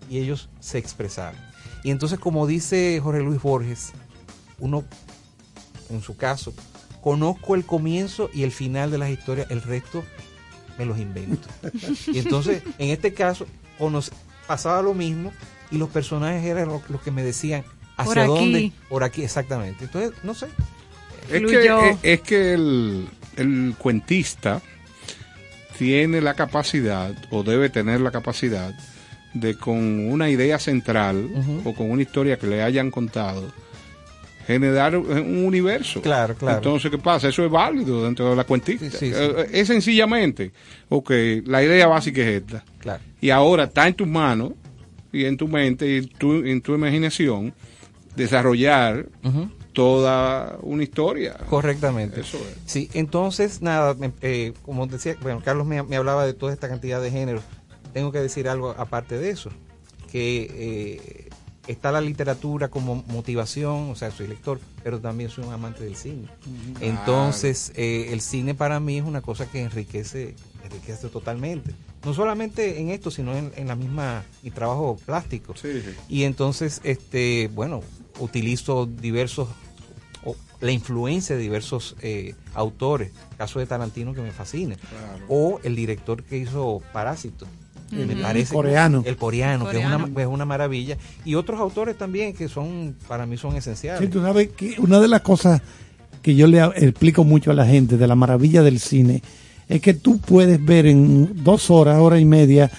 y 0.08 0.18
ellos 0.18 0.50
se 0.60 0.78
expresaron. 0.78 1.40
Y 1.82 1.90
entonces, 1.90 2.18
como 2.18 2.46
dice 2.46 3.00
Jorge 3.02 3.22
Luis 3.22 3.40
Borges, 3.40 3.92
uno, 4.58 4.84
en 5.88 6.02
su 6.02 6.16
caso, 6.16 6.52
conozco 7.00 7.54
el 7.54 7.64
comienzo 7.64 8.30
y 8.32 8.42
el 8.42 8.52
final 8.52 8.90
de 8.90 8.98
las 8.98 9.10
historias, 9.10 9.50
el 9.50 9.62
resto 9.62 10.04
me 10.78 10.84
los 10.86 10.98
invento. 10.98 11.48
y 12.12 12.18
entonces, 12.18 12.62
en 12.78 12.90
este 12.90 13.12
caso, 13.14 13.46
conoce- 13.78 14.12
pasaba 14.46 14.82
lo 14.82 14.94
mismo 14.94 15.32
y 15.70 15.78
los 15.78 15.88
personajes 15.88 16.44
eran 16.44 16.68
lo- 16.68 16.82
los 16.88 17.00
que 17.02 17.10
me 17.10 17.22
decían 17.22 17.62
Por 17.96 18.18
hacia 18.18 18.22
aquí. 18.22 18.32
dónde, 18.32 18.72
por 18.88 19.04
aquí, 19.04 19.22
exactamente. 19.22 19.84
Entonces, 19.84 20.12
no 20.22 20.34
sé. 20.34 20.46
Es 21.26 21.32
que, 21.32 21.38
Fluyó. 21.40 21.80
es, 21.84 21.96
es 22.02 22.20
que 22.22 22.54
el, 22.54 23.08
el 23.36 23.74
cuentista 23.78 24.60
tiene 25.78 26.20
la 26.20 26.34
capacidad, 26.34 27.14
o 27.30 27.42
debe 27.42 27.70
tener 27.70 28.00
la 28.00 28.10
capacidad, 28.10 28.74
de 29.32 29.56
con 29.56 30.10
una 30.10 30.28
idea 30.28 30.58
central 30.58 31.30
o 31.64 31.72
con 31.74 31.88
una 31.90 32.02
historia 32.02 32.36
que 32.36 32.48
le 32.48 32.62
hayan 32.64 32.90
contado, 32.90 33.52
generar 34.50 34.96
un 34.96 35.44
universo. 35.44 36.00
Claro, 36.02 36.34
claro. 36.34 36.58
Entonces, 36.58 36.90
¿qué 36.90 36.98
pasa? 36.98 37.28
Eso 37.28 37.44
es 37.44 37.50
válido 37.50 38.04
dentro 38.04 38.30
de 38.30 38.36
la 38.36 38.44
cuentista. 38.44 38.90
Sí, 38.90 38.96
sí, 38.98 39.06
sí. 39.08 39.12
Eh, 39.14 39.46
Es 39.52 39.68
sencillamente, 39.68 40.52
ok, 40.88 41.10
la 41.44 41.62
idea 41.62 41.86
básica 41.86 42.20
es 42.22 42.42
esta. 42.42 42.64
Claro. 42.78 43.02
Y 43.20 43.30
ahora 43.30 43.64
está 43.64 43.86
en 43.88 43.94
tus 43.94 44.08
manos 44.08 44.52
y 45.12 45.24
en 45.24 45.36
tu 45.36 45.48
mente 45.48 45.86
y 45.88 46.06
tu, 46.06 46.34
en 46.44 46.60
tu 46.60 46.74
imaginación 46.74 47.52
desarrollar 48.16 49.06
toda 49.72 50.58
una 50.62 50.82
historia. 50.82 51.36
Correctamente. 51.48 52.20
Eso 52.20 52.38
es. 52.38 52.56
Sí, 52.66 52.90
entonces, 52.92 53.62
nada, 53.62 53.96
eh, 54.20 54.52
como 54.64 54.86
decía, 54.86 55.16
bueno, 55.22 55.40
Carlos 55.44 55.66
me, 55.66 55.82
me 55.82 55.96
hablaba 55.96 56.26
de 56.26 56.34
toda 56.34 56.52
esta 56.52 56.68
cantidad 56.68 57.00
de 57.00 57.10
géneros. 57.10 57.42
Tengo 57.92 58.12
que 58.12 58.18
decir 58.20 58.48
algo 58.48 58.70
aparte 58.76 59.18
de 59.18 59.30
eso, 59.30 59.50
que 60.10 60.48
eh, 60.52 61.29
está 61.70 61.92
la 61.92 62.00
literatura 62.00 62.68
como 62.68 63.04
motivación, 63.08 63.90
o 63.90 63.94
sea, 63.96 64.10
soy 64.10 64.26
lector, 64.26 64.60
pero 64.82 64.98
también 65.00 65.30
soy 65.30 65.44
un 65.44 65.52
amante 65.52 65.84
del 65.84 65.96
cine. 65.96 66.28
Entonces, 66.80 67.72
eh, 67.76 68.08
el 68.12 68.20
cine 68.20 68.54
para 68.54 68.80
mí 68.80 68.98
es 68.98 69.04
una 69.04 69.20
cosa 69.20 69.46
que 69.50 69.62
enriquece, 69.62 70.34
enriquece 70.64 71.08
totalmente. 71.08 71.74
No 72.04 72.14
solamente 72.14 72.80
en 72.80 72.90
esto, 72.90 73.10
sino 73.10 73.36
en, 73.36 73.52
en 73.56 73.68
la 73.68 73.76
misma, 73.76 74.24
mi 74.42 74.50
trabajo 74.50 74.96
plástico. 75.04 75.54
Sí. 75.56 75.82
Y 76.08 76.24
entonces, 76.24 76.80
este, 76.84 77.50
bueno, 77.54 77.82
utilizo 78.18 78.86
diversos, 78.86 79.48
o 80.24 80.34
la 80.60 80.72
influencia 80.72 81.36
de 81.36 81.42
diversos 81.42 81.96
eh, 82.00 82.34
autores, 82.54 83.12
caso 83.36 83.58
de 83.58 83.66
Tarantino 83.66 84.14
que 84.14 84.22
me 84.22 84.30
fascina, 84.32 84.76
Claro. 84.76 85.24
o 85.28 85.60
el 85.62 85.76
director 85.76 86.22
que 86.22 86.38
hizo 86.38 86.82
Parásito. 86.92 87.46
Me 87.90 88.16
parece 88.16 88.54
Coreano. 88.54 89.02
el 89.04 89.16
coreano, 89.16 89.68
que 89.68 89.78
es 89.80 89.84
una, 89.84 90.08
es 90.22 90.26
una 90.26 90.44
maravilla 90.44 90.96
y 91.24 91.34
otros 91.34 91.58
autores 91.60 91.96
también 91.98 92.34
que 92.34 92.48
son 92.48 92.94
para 93.08 93.26
mí 93.26 93.36
son 93.36 93.56
esenciales 93.56 94.00
Sí, 94.00 94.08
tú 94.08 94.20
sabes 94.22 94.48
que 94.56 94.76
una 94.78 95.00
de 95.00 95.08
las 95.08 95.20
cosas 95.22 95.60
que 96.22 96.34
yo 96.34 96.46
le 96.46 96.60
explico 96.62 97.24
mucho 97.24 97.50
a 97.50 97.54
la 97.54 97.66
gente 97.66 97.96
de 97.96 98.06
la 98.06 98.14
maravilla 98.14 98.62
del 98.62 98.78
cine 98.78 99.22
es 99.68 99.80
que 99.80 99.94
tú 99.94 100.18
puedes 100.18 100.64
ver 100.64 100.86
en 100.86 101.42
dos 101.44 101.70
horas, 101.70 101.98
hora 102.00 102.18
y 102.18 102.24
media, 102.24 102.70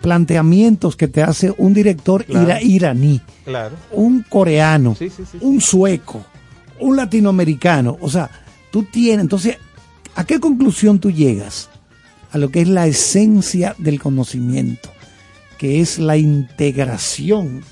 planteamientos 0.00 0.96
que 0.96 1.08
te 1.08 1.22
hace 1.22 1.52
un 1.58 1.74
director 1.74 2.24
Claro. 2.24 2.46
ira- 2.46 2.62
iraní, 2.62 3.20
claro 3.44 3.74
un 3.92 4.22
coreano, 4.28 4.94
Sí, 4.96 5.08
sí, 5.10 5.16
sí, 5.24 5.24
sí. 5.32 5.38
un 5.40 5.60
sueco, 5.60 6.24
un 6.80 6.96
latinoamericano. 6.96 7.96
O 8.00 8.08
sea, 8.08 8.30
tú 8.70 8.84
tienes, 8.84 9.20
entonces, 9.22 9.56
¿a 10.14 10.24
qué 10.24 10.38
conclusión 10.38 10.98
tú 10.98 11.10
llegas? 11.10 11.68
A 12.30 12.38
lo 12.38 12.50
que 12.50 12.60
es 12.60 12.68
la 12.68 12.86
esencia 12.86 13.74
del 13.78 14.00
conocimiento, 14.00 14.90
que 15.58 15.80
es 15.80 15.98
la 15.98 16.16
integración 16.16 17.62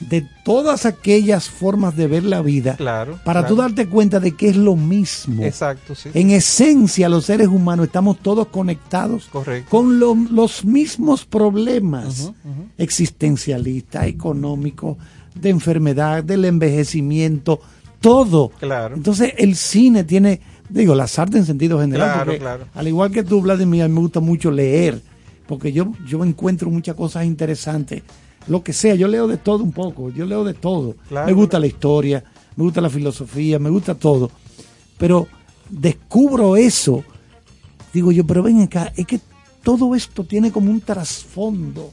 de 0.00 0.26
todas 0.44 0.84
aquellas 0.84 1.48
formas 1.48 1.96
de 1.96 2.06
ver 2.06 2.22
la 2.24 2.42
vida 2.42 2.76
Claro, 2.76 3.18
para 3.24 3.40
claro. 3.40 3.46
tú 3.54 3.60
darte 3.62 3.86
cuenta 3.86 4.20
de 4.20 4.32
que 4.32 4.48
es 4.50 4.56
lo 4.56 4.76
mismo. 4.76 5.42
exacto 5.42 5.94
sí 5.94 6.10
En 6.12 6.30
esencia, 6.32 7.08
los 7.08 7.24
seres 7.24 7.48
humanos 7.48 7.86
estamos 7.86 8.18
todos 8.18 8.48
conectados 8.48 9.24
correcto 9.32 9.70
con 9.70 9.98
lo- 9.98 10.14
los 10.14 10.66
mismos 10.66 11.24
problemas 11.24 12.30
existencialistas, 12.76 14.06
económicos, 14.06 14.96
de 15.34 15.50
enfermedad, 15.50 16.24
del 16.24 16.44
envejecimiento, 16.44 17.60
todo. 18.00 18.50
claro 18.58 18.96
Entonces 18.96 19.32
el 19.38 19.56
cine 19.56 20.04
tiene, 20.04 20.40
digo, 20.68 20.94
las 20.94 21.18
artes 21.18 21.40
en 21.40 21.46
sentido 21.46 21.80
general, 21.80 22.08
Claro, 22.08 22.24
porque 22.24 22.38
claro. 22.38 22.64
al 22.74 22.88
igual 22.88 23.10
que 23.10 23.22
tú, 23.22 23.40
Vladimir, 23.40 23.82
a 23.82 23.88
mí 23.88 23.94
me 23.94 24.00
gusta 24.00 24.20
mucho 24.20 24.50
leer, 24.50 25.00
porque 25.46 25.72
yo, 25.72 25.92
yo 26.06 26.24
encuentro 26.24 26.70
muchas 26.70 26.94
cosas 26.96 27.24
interesantes. 27.24 28.02
Lo 28.48 28.62
que 28.62 28.72
sea, 28.72 28.94
yo 28.94 29.08
leo 29.08 29.26
de 29.26 29.38
todo 29.38 29.64
un 29.64 29.72
poco, 29.72 30.10
yo 30.10 30.24
leo 30.24 30.44
de 30.44 30.54
todo. 30.54 30.94
Claro, 31.08 31.26
me 31.26 31.32
gusta 31.32 31.58
la 31.58 31.66
historia, 31.66 32.22
me 32.54 32.64
gusta 32.64 32.80
la 32.80 32.90
filosofía, 32.90 33.58
me 33.58 33.70
gusta 33.70 33.94
todo. 33.94 34.30
Pero 34.98 35.26
descubro 35.68 36.56
eso, 36.56 37.04
digo 37.92 38.12
yo, 38.12 38.24
pero 38.24 38.42
ven 38.42 38.62
acá, 38.62 38.92
es 38.96 39.06
que 39.06 39.20
todo 39.62 39.94
esto 39.94 40.24
tiene 40.24 40.52
como 40.52 40.70
un 40.70 40.80
trasfondo 40.80 41.90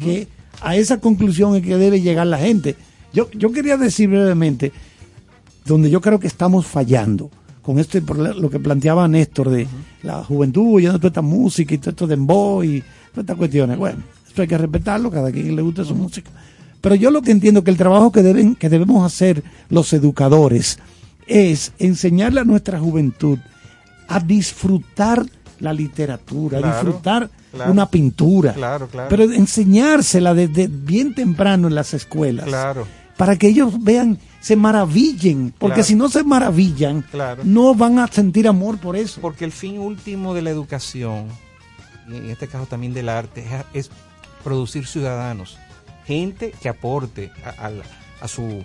que 0.00 0.26
a 0.62 0.76
esa 0.76 0.98
conclusión 1.00 1.54
es 1.56 1.62
que 1.62 1.76
debe 1.76 2.00
llegar 2.00 2.26
la 2.26 2.38
gente. 2.38 2.76
Yo, 3.12 3.30
yo 3.32 3.52
quería 3.52 3.76
decir 3.76 4.08
brevemente, 4.08 4.72
donde 5.66 5.90
yo 5.90 6.00
creo 6.00 6.18
que 6.18 6.26
estamos 6.26 6.66
fallando, 6.66 7.30
con 7.62 7.78
este 7.78 8.02
proble- 8.02 8.34
lo 8.34 8.50
que 8.50 8.58
planteaba 8.58 9.06
Néstor 9.08 9.48
de 9.50 9.66
la 10.02 10.22
juventud 10.24 10.74
oyendo 10.74 10.98
toda 10.98 11.08
esta 11.08 11.22
música 11.22 11.74
y 11.74 11.78
todo 11.78 11.90
esto 11.90 12.06
de 12.06 12.14
embo 12.14 12.62
y 12.64 12.80
todas 13.12 13.22
estas 13.22 13.36
cuestiones. 13.36 13.78
Bueno, 13.78 14.02
esto 14.26 14.42
hay 14.42 14.48
que 14.48 14.58
respetarlo, 14.58 15.10
cada 15.10 15.30
quien 15.30 15.54
le 15.54 15.62
gusta 15.62 15.84
su 15.84 15.94
música. 15.94 16.30
Pero 16.80 16.94
yo 16.96 17.10
lo 17.12 17.22
que 17.22 17.30
entiendo 17.30 17.62
que 17.62 17.70
el 17.70 17.76
trabajo 17.76 18.10
que 18.10 18.22
deben, 18.22 18.56
que 18.56 18.68
debemos 18.68 19.04
hacer 19.06 19.44
los 19.70 19.92
educadores 19.92 20.78
es 21.28 21.72
enseñarle 21.78 22.40
a 22.40 22.44
nuestra 22.44 22.80
juventud 22.80 23.38
a 24.08 24.18
disfrutar 24.18 25.24
la 25.60 25.72
literatura, 25.72 26.58
a 26.58 26.72
disfrutar 26.74 27.30
claro. 27.52 27.70
una 27.70 27.86
pintura, 27.88 28.52
Claro, 28.54 28.88
claro. 28.88 29.08
pero 29.08 29.22
enseñársela 29.32 30.34
desde 30.34 30.66
bien 30.66 31.14
temprano 31.14 31.68
en 31.68 31.76
las 31.76 31.94
escuelas 31.94 32.46
claro 32.46 32.84
para 33.16 33.36
que 33.36 33.46
ellos 33.46 33.80
vean, 33.80 34.18
se 34.42 34.56
maravillen, 34.56 35.54
porque 35.58 35.74
Claro. 35.76 35.86
si 35.88 35.94
no 35.94 36.08
se 36.10 36.22
maravillan, 36.24 37.02
Claro. 37.10 37.42
no 37.44 37.74
van 37.74 37.98
a 37.98 38.06
sentir 38.08 38.46
amor 38.48 38.76
por 38.78 38.96
eso. 38.96 39.20
Porque 39.22 39.44
el 39.46 39.52
fin 39.52 39.78
último 39.78 40.34
de 40.34 40.42
la 40.42 40.50
educación, 40.50 41.28
y 42.08 42.16
en 42.16 42.30
este 42.30 42.48
caso 42.48 42.66
también 42.66 42.92
del 42.92 43.08
arte, 43.08 43.46
es, 43.72 43.90
producir 44.44 44.86
ciudadanos, 44.86 45.56
gente 46.06 46.52
que 46.60 46.68
aporte 46.68 47.30
a, 47.44 47.66
a 47.66 47.70
la- 47.70 47.84
a 48.20 48.26
su 48.28 48.64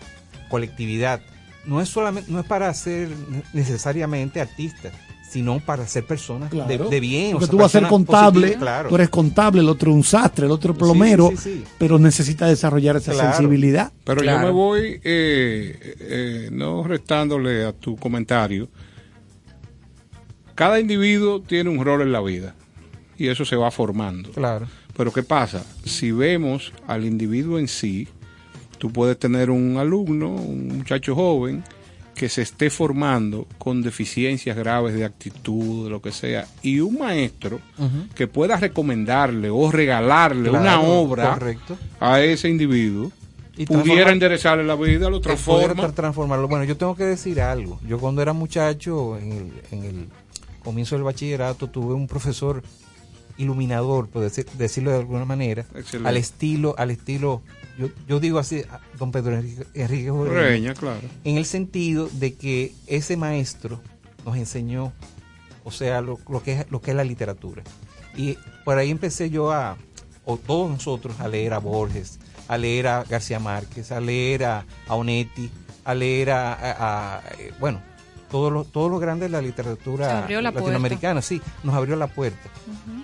colectividad. 0.50 1.22
No 1.66 1.80
es 1.82 1.90
solamente, 1.90 2.32
no 2.32 2.40
es 2.40 2.46
para 2.48 2.74
ser 2.74 3.10
necesariamente 3.54 4.42
artistas, 4.42 4.94
sino 5.30 5.60
para 5.60 5.86
ser 5.88 6.06
personas 6.06 6.50
de- 6.50 6.58
Claro. 6.58 6.90
de, 6.90 7.00
bien. 7.00 7.28
o 7.28 7.32
Porque 7.34 7.46
sea, 7.46 7.52
tú 7.52 7.58
vas 7.58 7.76
a 7.76 7.80
ser 7.80 7.88
contable, 7.90 8.54
claro. 8.56 8.90
tú 8.90 8.96
eres 8.96 9.10
contable, 9.10 9.62
el 9.62 9.70
otro 9.70 9.94
un 9.94 10.04
sastre, 10.04 10.46
el 10.46 10.52
otro 10.52 10.74
plomero, 10.74 11.30
Sí, 11.32 11.38
sí, 11.38 11.54
sí. 11.60 11.64
pero 11.78 12.00
necesita 12.00 12.46
desarrollar 12.48 12.96
esa 12.96 13.12
Claro. 13.12 13.30
sensibilidad. 13.34 13.92
Pero 14.04 14.22
Claro. 14.22 14.40
yo 14.42 14.46
me 14.48 14.52
voy, 14.52 15.02
eh, 15.04 15.96
eh, 16.00 16.50
no 16.52 16.84
restándole 16.84 17.66
a 17.66 17.74
tu 17.74 17.96
comentario. 17.98 18.70
Cada 20.56 20.80
individuo 20.80 21.42
tiene 21.42 21.70
un 21.70 21.84
rol 21.86 22.02
en 22.02 22.12
la 22.12 22.22
vida 22.22 22.56
y 23.18 23.28
eso 23.28 23.46
se 23.46 23.56
va 23.56 23.70
formando. 23.70 24.32
Claro. 24.32 24.68
Pero 24.96 25.14
¿qué 25.14 25.22
pasa? 25.24 25.64
Si 25.86 26.12
vemos 26.12 26.74
al 26.88 27.06
individuo 27.06 27.60
en 27.60 27.68
sí, 27.68 28.08
tú 28.80 28.92
puedes 28.92 29.20
tener 29.20 29.52
un 29.52 29.78
alumno, 29.78 30.30
un 30.30 30.78
muchacho 30.80 31.14
joven, 31.14 31.64
que 32.18 32.30
se 32.30 32.42
esté 32.42 32.70
formando 32.72 33.46
con 33.60 33.84
deficiencias 33.84 34.58
graves 34.58 34.96
de 34.96 35.06
actitud, 35.06 35.84
de 35.86 35.90
lo 35.92 36.02
que 36.02 36.12
sea, 36.12 36.48
y 36.64 36.80
un 36.80 36.98
maestro 36.98 37.60
que 38.16 38.28
pueda 38.28 38.58
recomendarle 38.58 39.50
o 39.52 39.72
regalarle 39.72 40.50
Claro, 40.50 40.64
una 40.64 40.82
obra 40.82 41.34
Correcto. 41.36 41.78
a 42.00 42.20
ese 42.22 42.50
individuo, 42.50 43.12
Y 43.56 43.66
pudiera 43.68 44.12
enderezarle 44.12 44.64
la 44.64 44.76
vida, 44.76 45.10
lo 45.10 45.22
transforma. 45.22 45.84
tra- 45.90 45.94
transformarlo. 45.94 46.48
Bueno, 46.48 46.66
yo 46.66 46.76
tengo 46.76 46.96
que 46.96 47.04
decir 47.06 47.40
algo. 47.40 47.80
Yo 47.88 48.00
cuando 48.00 48.22
era 48.24 48.34
muchacho, 48.34 49.18
en 49.18 49.32
el, 49.32 49.52
en 49.72 49.84
el 49.84 50.08
comienzo 50.64 50.96
del 50.96 51.04
bachillerato, 51.04 51.68
tuve 51.68 51.94
un 51.94 52.08
profesor 52.08 52.64
iluminador, 53.38 54.10
por 54.10 54.24
decir- 54.24 54.48
decirlo 54.58 54.92
de 54.92 54.98
alguna 54.98 55.26
manera, 55.26 55.66
Excelente. 55.76 56.10
al 56.10 56.18
estilo, 56.18 56.76
al 56.78 56.92
estilo, 56.92 57.42
yo, 57.78 57.88
yo 58.08 58.20
digo 58.20 58.40
así, 58.40 58.62
a 58.70 58.80
don 58.98 59.12
Pedro 59.12 59.36
Enrique, 59.36 59.66
Enrique 59.74 60.10
Jorge, 60.10 60.34
Reña, 60.34 60.74
claro. 60.74 61.00
en 61.24 61.38
el 61.38 61.46
sentido 61.46 62.10
de 62.14 62.34
que 62.36 62.74
ese 62.88 63.18
maestro 63.18 63.82
nos 64.26 64.36
enseñó, 64.38 64.94
o 65.64 65.72
sea, 65.72 66.02
lo, 66.02 66.20
lo 66.30 66.42
que, 66.44 66.54
es, 66.54 66.66
lo 66.72 66.82
que 66.82 66.92
es 66.92 66.98
la 66.98 67.04
literatura. 67.04 67.64
Y 68.16 68.38
por 68.66 68.78
ahí 68.78 68.90
empecé 68.90 69.30
yo 69.30 69.52
a, 69.52 69.78
o 70.26 70.38
todos 70.38 70.70
nosotros, 70.72 71.20
a 71.20 71.28
leer 71.28 71.54
a 71.54 71.60
Borges, 71.60 72.20
a 72.48 72.58
leer 72.58 72.88
a 72.88 73.04
García 73.04 73.40
Márquez, 73.40 73.92
a 73.92 74.00
leer 74.00 74.46
a, 74.46 74.66
a 74.88 74.96
Onetti, 74.96 75.50
a 75.84 75.94
leer 75.94 76.32
a, 76.32 76.54
a- 76.54 77.18
a, 77.18 77.22
eh, 77.38 77.54
bueno, 77.60 77.82
todos 78.32 78.52
los 78.52 78.70
todos 78.74 78.92
los 78.92 79.00
grandes 79.00 79.30
de 79.32 79.38
la 79.38 79.42
literatura 79.42 80.08
la 80.42 80.52
latinoamericana, 80.52 81.22
sí, 81.22 81.42
nos 81.64 81.76
abrió 81.76 81.96
la 81.96 82.08
puerta. 82.08 82.50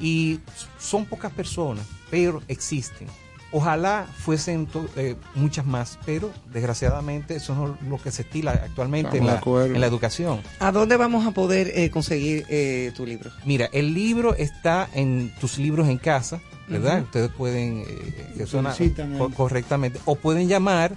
Y 0.01 0.39
son 0.79 1.05
pocas 1.05 1.31
personas, 1.31 1.85
pero 2.11 2.41
existen. 2.49 3.07
Ojalá 3.55 4.07
fuesen 4.17 4.65
to- 4.65 4.89
eh, 4.95 5.15
muchas 5.35 5.65
más, 5.65 5.99
pero 6.07 6.31
desgraciadamente 6.51 7.35
eso 7.35 7.53
no 7.53 7.75
es 7.75 7.87
lo 7.87 7.97
que 8.01 8.09
se 8.11 8.23
estila 8.23 8.51
actualmente 8.51 9.17
en 9.19 9.27
la, 9.27 9.33
acuerdo. 9.33 9.75
en 9.75 9.79
la 9.79 9.85
educación. 9.87 10.41
¿A 10.59 10.71
dónde 10.71 10.97
vamos 10.97 11.25
a 11.27 11.31
poder 11.31 11.71
eh, 11.75 11.91
conseguir 11.91 12.45
eh, 12.49 12.91
tu 12.95 13.05
libro? 13.05 13.29
Mira, 13.45 13.69
el 13.71 13.93
libro 13.93 14.33
está 14.35 14.89
en 14.93 15.31
tus 15.39 15.59
libros 15.59 15.87
en 15.87 15.99
casa, 15.99 16.41
¿verdad? 16.67 17.03
Ustedes 17.03 17.29
pueden, 17.29 17.83
eh, 17.87 18.33
que 18.37 18.45
suena 18.47 18.73
solicitan 18.73 19.17
co- 19.19 19.29
correctamente, 19.29 19.99
o 20.05 20.15
pueden 20.15 20.47
llamar 20.47 20.95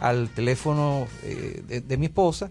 al 0.00 0.28
teléfono 0.28 1.06
eh, 1.22 1.62
de, 1.66 1.80
de 1.80 1.96
mi 1.96 2.06
esposa. 2.06 2.50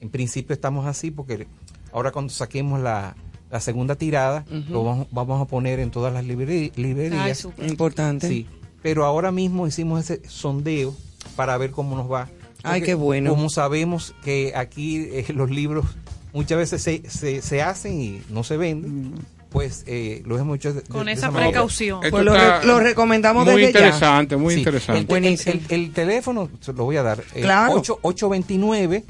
En 0.00 0.10
principio 0.10 0.54
estamos 0.54 0.86
así 0.86 1.10
porque 1.10 1.48
ahora 1.92 2.12
cuando 2.12 2.32
saquemos 2.32 2.78
la, 2.80 3.16
la 3.50 3.58
segunda 3.60 3.96
tirada, 3.96 4.44
lo 4.68 4.84
vamos, 4.84 5.08
vamos 5.10 5.42
a 5.42 5.46
poner 5.46 5.80
en 5.80 5.90
todas 5.90 6.12
las 6.12 6.24
librerí- 6.24 6.70
librerías. 6.76 7.22
Ay, 7.24 7.34
súper. 7.34 7.68
Importante. 7.68 8.28
Sí, 8.28 8.46
pero 8.82 9.04
ahora 9.04 9.30
mismo 9.32 9.66
hicimos 9.66 10.00
ese 10.08 10.20
sondeo 10.28 10.94
para 11.36 11.56
ver 11.58 11.70
cómo 11.70 11.96
nos 11.96 12.10
va. 12.10 12.28
Ay, 12.62 12.82
qué 12.82 12.94
bueno. 12.94 13.30
Como 13.30 13.48
sabemos 13.50 14.14
que 14.24 14.52
aquí 14.56 14.96
eh, 15.12 15.26
los 15.34 15.50
libros 15.50 15.86
muchas 16.32 16.58
veces 16.58 16.82
se, 16.82 17.02
se, 17.08 17.40
se 17.42 17.62
hacen 17.62 18.00
y 18.00 18.22
no 18.30 18.42
se 18.44 18.56
venden, 18.56 19.14
pues 19.50 19.84
eh, 19.86 20.22
los 20.26 20.38
hemos 20.40 20.56
hecho 20.56 20.74
de- 20.74 20.82
Con 20.82 21.06
de- 21.06 21.12
esa 21.12 21.30
manera. 21.30 21.50
precaución. 21.52 22.00
Pues 22.10 22.24
lo, 22.24 22.34
re- 22.34 22.66
lo 22.66 22.80
recomendamos 22.80 23.44
muy 23.46 23.62
desde 23.62 23.72
ya. 23.72 23.78
interesante, 23.80 24.36
muy 24.36 24.54
Sí, 24.54 24.60
interesante. 24.60 24.98
El, 24.98 25.02
el- 25.04 25.06
Buenísimo. 25.08 25.54
el- 25.68 25.74
el 25.84 25.92
teléfono, 25.92 26.50
se 26.60 26.72
lo 26.72 26.84
voy 26.84 26.96
a 26.96 27.02
dar. 27.02 27.22
eh, 27.34 27.40
Claro. 27.42 27.80
8- 27.82 29.02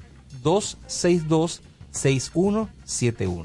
829-262-6171. 1.93 3.45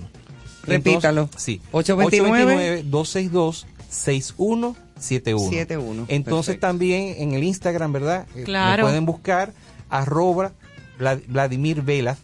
Repítalo. 0.66 1.22
Entonces, 1.24 1.44
sí. 1.44 1.62
829 1.72 2.84
829-262-6171. 2.90 4.76
71. 5.04 6.06
Entonces 6.08 6.56
Perfecto. 6.56 6.68
también 6.68 7.16
en 7.18 7.34
el 7.34 7.44
Instagram, 7.44 7.92
¿verdad? 7.94 8.28
Eh, 8.36 8.44
Claro. 8.44 8.84
Me 8.84 8.90
pueden 8.90 9.06
buscar 9.06 9.54
arroba 9.90 10.52
Vlad- 11.00 11.24
Vladimir 11.28 11.82
Velas, 11.82 12.18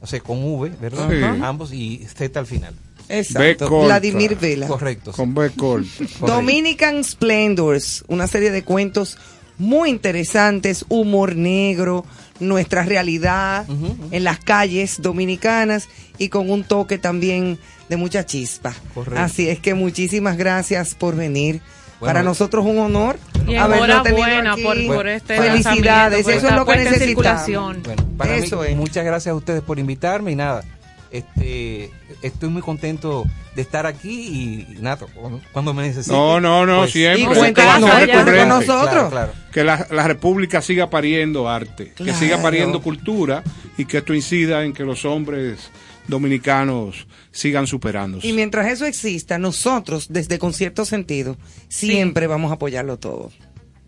o 0.00 0.06
sea, 0.06 0.20
con 0.20 0.42
V, 0.44 0.70
¿verdad? 0.80 1.08
Sí. 1.10 1.40
Ambos 1.42 1.72
y 1.72 2.06
Z 2.06 2.38
al 2.38 2.46
final. 2.46 2.74
Exacto. 3.08 3.68
corta. 3.68 3.86
Vladimir 3.86 4.36
Vela. 4.38 4.66
Correcto. 4.66 5.12
sí. 5.12 5.16
Con 5.16 5.34
B 5.34 5.50
corta. 5.50 5.86
Dominican 6.26 7.04
Splendors, 7.04 8.04
una 8.08 8.26
serie 8.26 8.50
de 8.50 8.62
cuentos 8.64 9.18
muy 9.58 9.90
interesantes, 9.90 10.84
humor 10.88 11.36
negro, 11.36 12.04
nuestra 12.40 12.82
realidad 12.82 13.66
en 14.10 14.24
las 14.24 14.40
calles 14.40 15.00
dominicanas 15.00 15.88
y 16.18 16.28
con 16.28 16.50
un 16.50 16.64
toque 16.64 16.98
también 16.98 17.58
de 17.88 17.96
mucha 17.96 18.24
chispa. 18.26 18.74
Correcto. 18.94 19.20
Así 19.20 19.48
es 19.48 19.60
que 19.60 19.74
muchísimas 19.74 20.36
gracias 20.36 20.94
por 20.94 21.14
venir. 21.14 21.60
Bueno, 22.00 22.12
Para 22.12 22.22
nosotros 22.22 22.64
un 22.66 22.78
honor 22.78 23.18
Y 23.46 23.56
haberlo 23.56 24.02
tenido 24.02 24.26
enhorabuena 24.26 24.52
aquí. 24.52 24.62
por, 24.86 24.96
por 24.96 25.08
este 25.08 25.36
Felicidades, 25.36 26.24
por 26.24 26.32
eso 26.32 26.48
es 26.48 26.54
lo 26.54 26.66
que 26.66 26.76
necesitamos. 26.76 27.82
Bueno, 27.82 28.04
para 28.16 28.36
Eso 28.36 28.60
mí, 28.60 28.68
es. 28.68 28.76
muchas 28.76 29.04
gracias 29.04 29.32
a 29.32 29.36
ustedes 29.36 29.62
por 29.62 29.78
invitarme 29.78 30.32
y 30.32 30.36
nada. 30.36 30.64
Este, 31.10 31.92
estoy 32.22 32.48
muy 32.48 32.60
contento 32.60 33.24
de 33.54 33.62
estar 33.62 33.86
aquí 33.86 34.66
y 34.76 34.82
nada, 34.82 35.06
cuando, 35.14 35.40
cuando 35.52 35.72
me 35.72 35.84
necesiten. 35.84 36.16
No, 36.18 36.40
no, 36.40 36.66
no, 36.66 36.78
pues, 36.78 36.90
siempre. 36.90 37.22
Y 37.22 37.24
con 37.26 37.36
nosotros, 37.36 38.00
recurrente. 38.00 38.38
con 38.40 38.48
nosotros. 38.48 38.88
Claro, 38.90 39.10
claro. 39.10 39.32
Que 39.52 39.62
la, 39.62 39.86
la 39.92 40.08
República 40.08 40.60
siga 40.60 40.90
pariendo 40.90 41.48
arte, 41.48 41.92
que 41.96 42.12
siga 42.14 42.42
pariendo 42.42 42.82
cultura 42.82 43.44
y 43.78 43.84
que 43.84 43.98
esto 43.98 44.12
incida 44.12 44.64
en 44.64 44.72
que 44.72 44.82
los 44.82 45.04
hombres 45.04 45.70
dominicanos 46.08 47.06
sigan 47.30 47.66
superándose. 47.66 48.26
Y 48.26 48.32
mientras 48.32 48.66
eso 48.68 48.84
exista, 48.86 49.38
nosotros, 49.38 50.06
desde 50.10 50.38
Concierto 50.38 50.84
Sentido, 50.84 51.36
siempre 51.68 52.26
vamos 52.26 52.50
a 52.50 52.54
apoyarlo 52.54 52.98
todo. 52.98 53.30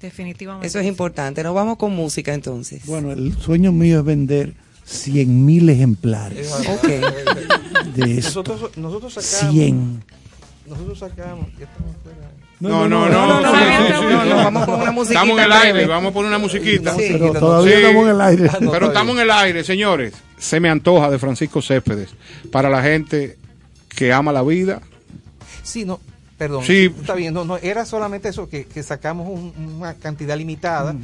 Definitivamente. 0.01 0.67
Eso 0.67 0.79
es 0.79 0.87
importante. 0.87 1.43
Nos 1.43 1.55
vamos 1.55 1.77
con 1.79 1.95
música 1.95 2.35
entonces. 2.35 2.85
Bueno, 2.87 3.12
el 3.12 3.37
sueño 3.39 3.73
mío 3.73 4.01
es 4.01 4.05
vender 4.05 4.55
100 4.85 5.45
mil 5.45 5.69
ejemplares 5.69 6.53
Ok. 6.53 6.89
de. 7.95 8.14
Nosotros, 8.17 8.77
nosotros 8.77 9.14
sacamos. 9.14 9.55
100. 9.55 10.05
Nosotros 10.69 10.99
sacamos. 10.99 11.47
Ya 11.59 11.64
estamos 11.64 11.97
fuera. 12.03 12.31
No, 12.59 12.89
no, 12.89 13.09
no, 13.09 13.27
no, 13.27 13.41
no, 13.43 13.49
sí, 13.51 13.65
no, 13.65 13.87
sí, 13.87 13.93
no, 13.93 13.99
sí, 14.01 14.07
no, 14.15 14.23
sí. 14.23 14.29
no, 14.31 14.37
vamos 14.37 14.65
con 14.65 14.81
una 14.81 14.91
musiquita 14.93 15.21
Estamos 15.21 15.39
en 15.39 15.45
el 15.45 15.53
aire, 15.53 15.87
vamos 15.87 16.11
a 16.11 16.15
poner 16.15 16.29
una 16.29 16.39
musiquita. 16.39 16.95
Sí. 16.95 17.09
Pero 17.13 17.33
no, 17.35 17.39
todavía 17.41 17.77
Sí. 17.77 17.83
estamos 17.83 18.05
en 18.05 18.11
el 18.15 18.21
aire. 18.23 18.49
Ah, 18.53 18.59
no. 18.61 18.71
Pero 18.73 18.87
estamos 18.87 19.15
en 19.17 19.21
el 19.23 19.31
aire, 19.31 19.65
señores. 19.65 20.15
Se 20.39 20.59
me 20.61 20.71
antoja 20.71 21.11
de 21.11 21.19
Francisco 21.19 21.61
Céspedes 21.61 22.09
para 22.51 22.71
la 22.71 22.83
gente 22.83 23.37
que 23.95 24.13
ama 24.13 24.33
la 24.33 24.43
vida. 24.43 24.81
Sí, 25.63 25.85
no, 25.85 26.01
perdón. 26.39 26.65
Sí. 26.65 26.91
Está 26.99 27.15
bien, 27.15 27.35
no, 27.35 27.45
no, 27.45 27.59
era 27.59 27.85
solamente 27.85 28.29
eso, 28.31 28.49
que, 28.49 28.65
que 28.65 28.83
sacamos 28.83 29.29
un- 29.29 29.53
una 29.77 29.95
cantidad 29.95 30.37
limitada, 30.37 30.95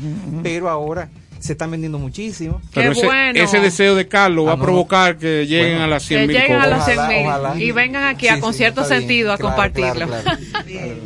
pero 0.43 0.69
ahora 0.71 1.09
se 1.39 1.53
están 1.53 1.71
vendiendo 1.73 1.99
muchísimo. 1.99 2.63
Pero 2.73 2.93
Qué 2.93 2.99
ese, 2.99 3.07
bueno. 3.07 3.41
ese 3.43 3.61
deseo 3.61 3.95
de 3.97 4.07
Carlos 4.07 4.47
va 4.47 4.51
Ah, 4.51 4.55
a 4.55 4.57
no, 4.57 4.63
provocar 4.63 5.19
que 5.19 5.45
lleguen 5.47 5.71
Bueno. 5.73 5.85
a 5.85 5.89
las 5.89 6.05
100 6.05 6.21
que 6.21 6.27
mil 6.29 6.37
lleguen 6.37 6.57
a 6.61 6.65
cosas. 6.65 6.85
100 6.85 7.09
mil 7.09 7.27
Ojalá, 7.27 7.55
y 7.61 7.71
vengan 7.73 8.05
aquí 8.05 8.27
Sí, 8.27 8.29
a 8.33 8.35
sí, 8.37 8.41
con 8.41 8.55
cierto 8.55 8.83
está 8.83 8.95
bien, 8.95 9.01
sentido 9.03 9.33
a 9.33 9.37
claro, 9.39 9.49
compartirlo. 9.57 10.07
claro, 10.07 10.23
claro. 10.23 10.97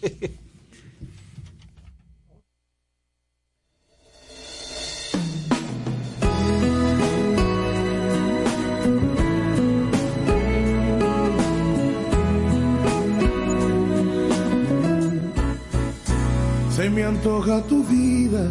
Se 16.80 16.88
me 16.88 17.04
antoja 17.04 17.60
tu 17.64 17.84
vida 17.84 18.50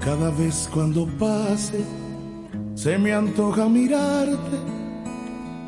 cada 0.00 0.30
vez 0.30 0.68
cuando 0.74 1.06
pase. 1.16 1.84
Se 2.74 2.98
me 2.98 3.14
antoja 3.14 3.68
mirarte 3.68 4.58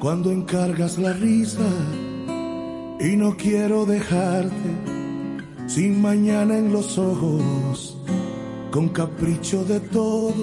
cuando 0.01 0.33
encargas 0.33 0.99
la 0.99 1.13
risa. 1.13 1.63
Y 3.01 3.17
no 3.17 3.37
quiero 3.37 3.87
dejarte 3.87 4.71
sin 5.67 6.01
mañana 6.01 6.57
en 6.57 6.73
los 6.73 6.99
ojos. 6.99 7.99
Con 8.71 8.89
capricho 8.89 9.65
de 9.65 9.81
todo, 9.81 10.35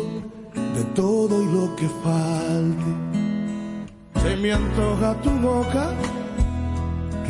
de 0.53 0.83
todo 0.95 1.41
y 1.41 1.45
lo 1.45 1.75
que 1.75 1.87
falte. 2.03 2.91
Se 4.21 4.37
me 4.37 4.53
antoja 4.53 5.21
tu 5.21 5.29
boca, 5.31 5.91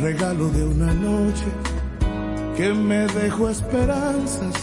regalo 0.00 0.48
de 0.50 0.64
una 0.64 0.92
noche 0.94 1.44
que 2.56 2.72
me 2.72 3.06
dejó 3.08 3.50
esperanzas 3.50 4.54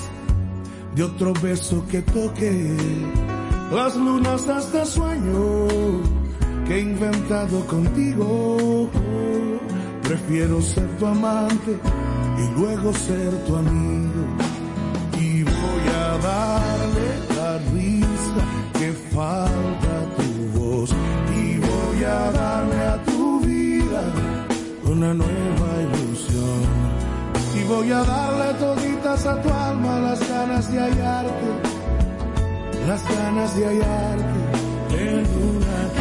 de 0.95 1.03
otro 1.03 1.33
beso 1.41 1.85
que 1.89 2.01
toque 2.01 2.75
las 3.71 3.95
lunas 3.95 4.47
este 4.47 4.85
sueño 4.85 5.67
que 6.67 6.75
he 6.75 6.81
inventado 6.81 7.65
contigo. 7.67 8.89
Prefiero 10.11 10.61
ser 10.61 10.89
tu 10.99 11.05
amante 11.05 11.71
y 12.37 12.59
luego 12.59 12.91
ser 12.91 13.31
tu 13.45 13.55
amigo. 13.55 14.23
Y 15.17 15.43
voy 15.43 15.85
a 15.87 16.17
darle 16.17 17.09
la 17.37 17.57
risa 17.71 18.43
que 18.77 18.91
falta 19.15 19.93
tu 20.17 20.59
voz. 20.59 20.89
Y 21.33 21.59
voy 21.59 22.03
a 22.03 22.29
darle 22.29 22.79
a 22.93 23.03
tu 23.03 23.39
vida 23.39 24.03
una 24.83 25.13
nueva 25.13 25.69
ilusión. 25.85 26.59
Y 27.55 27.63
voy 27.69 27.89
a 27.91 28.03
darle 28.03 28.53
toditas 28.55 29.25
a 29.25 29.41
tu 29.41 29.49
alma 29.49 29.97
las 30.01 30.19
ganas 30.27 30.69
de 30.73 30.77
hallarte, 30.77 31.49
las 32.85 33.01
ganas 33.17 33.55
de 33.55 33.65
hallarte 33.65 34.39
en 34.91 35.25
una 35.55 36.00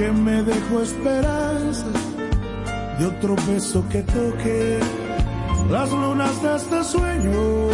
que 0.00 0.10
me 0.12 0.42
dejó 0.42 0.80
esperanzas 0.80 2.00
de 2.98 3.04
otro 3.04 3.36
beso 3.46 3.84
que 3.90 4.02
toque 4.02 4.78
las 5.70 5.92
lunas 5.92 6.42
de 6.42 6.56
este 6.56 6.84
sueño 6.84 7.68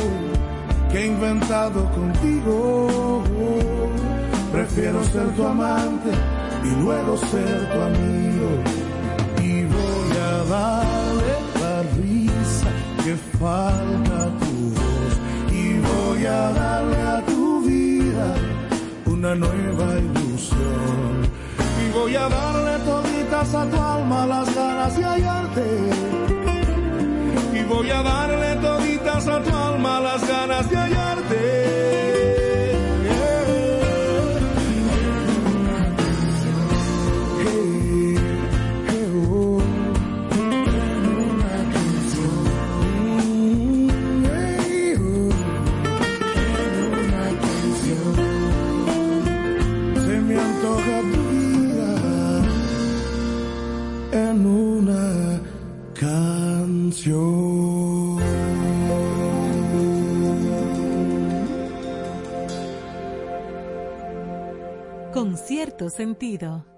que 0.91 0.99
he 0.99 1.07
inventado 1.07 1.89
contigo. 1.93 3.22
Prefiero 4.51 5.05
ser 5.05 5.29
tu 5.37 5.47
amante 5.47 6.11
y 6.64 6.83
luego 6.83 7.16
ser 7.16 7.59
tu 7.72 7.81
amigo. 7.91 8.49
Y 9.41 9.62
voy 9.77 10.11
a 10.31 10.37
darle 10.57 11.33
la 11.62 11.77
risa 12.01 12.70
que 13.05 13.14
falta 13.39 14.18
tu 14.41 14.53
voz. 14.79 15.12
Y 15.53 15.79
voy 15.79 16.27
a 16.27 16.51
darle 16.51 17.01
a 17.03 17.22
tu 17.24 17.62
vida 17.62 18.35
una 19.07 19.33
nueva 19.37 19.87
ilusión 20.01 21.16
Voy 22.07 22.15
a 22.15 22.29
darle 22.29 22.79
toditas 22.85 23.53
a 23.53 23.67
tu 23.67 23.83
alma 23.83 24.27
las 24.27 24.55
ganas 24.55 24.97
de 24.97 25.03
hallarte. 25.03 25.65
Y 27.53 27.65
voy 27.65 27.91
a 27.91 28.01
darle 28.01 28.55
toditas 28.63 29.27
a 29.27 29.43
tu 29.43 29.51
alma 29.51 29.99
las 29.99 30.29
ganas 30.29 30.71
de 30.71 30.77
hallarte. 30.77 31.26
cierto 65.67 65.91
sentido. 65.91 66.76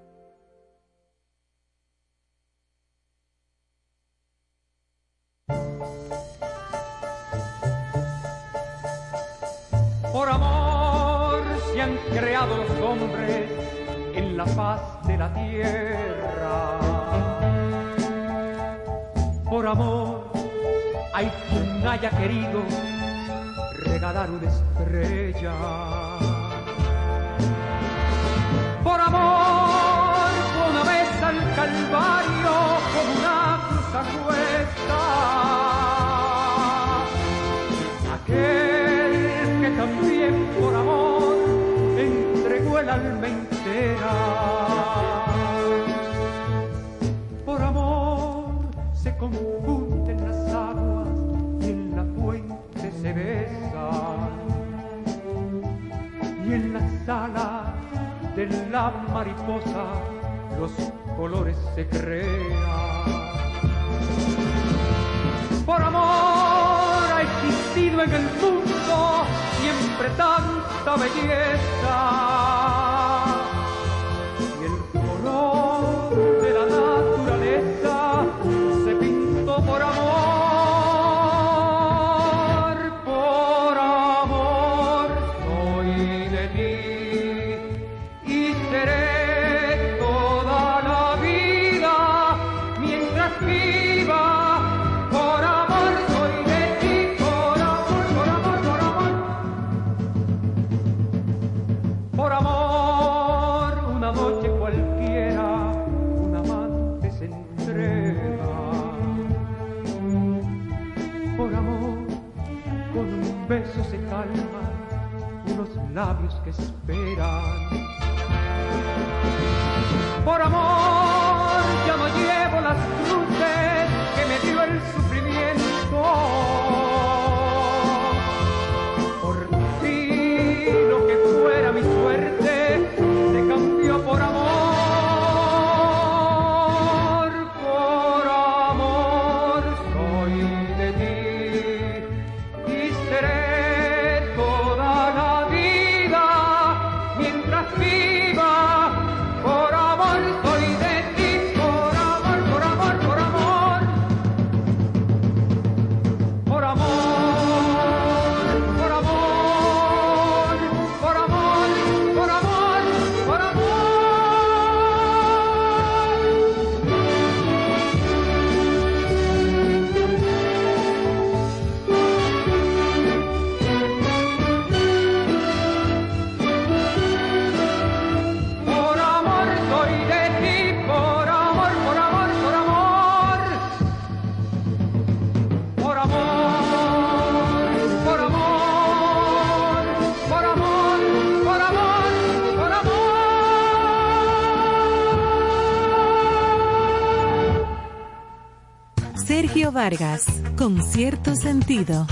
Vargas, 199.73 200.25
con 200.57 200.83
cierto 200.83 201.35
sentido. 201.35 202.07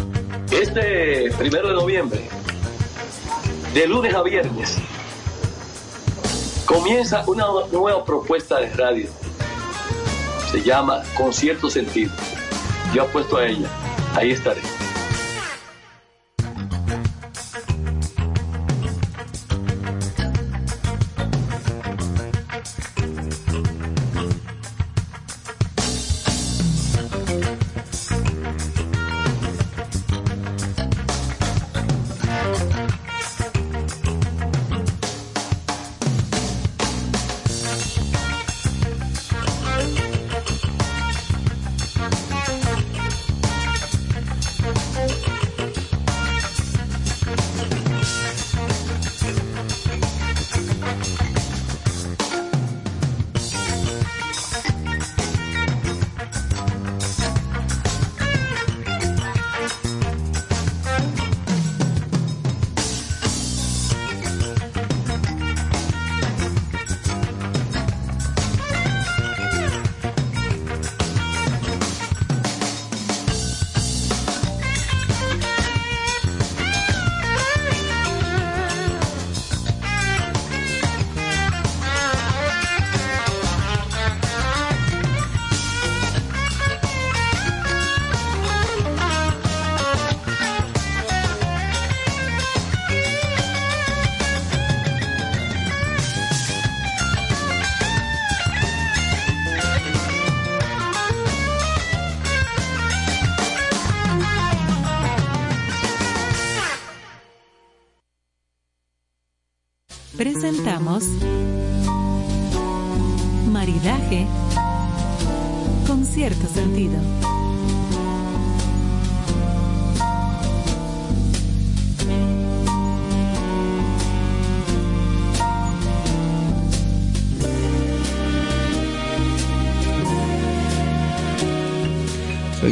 Este 0.50 1.30
primero 1.38 1.68
de 1.68 1.74
noviembre, 1.74 2.28
de 3.72 3.86
lunes 3.86 4.14
a 4.14 4.22
viernes, 4.22 4.78
comienza 6.66 7.24
una 7.26 7.46
nueva 7.72 8.04
propuesta 8.04 8.60
de 8.60 8.70
radio. 8.70 9.08
Se 10.50 10.62
llama 10.62 11.02
Con 11.16 11.32
cierto 11.32 11.70
sentido. 11.70 12.12
Yo 12.94 13.02
apuesto 13.04 13.36
a 13.38 13.46
ella. 13.46 13.68
Ahí 14.14 14.32
estaré. 14.32 14.60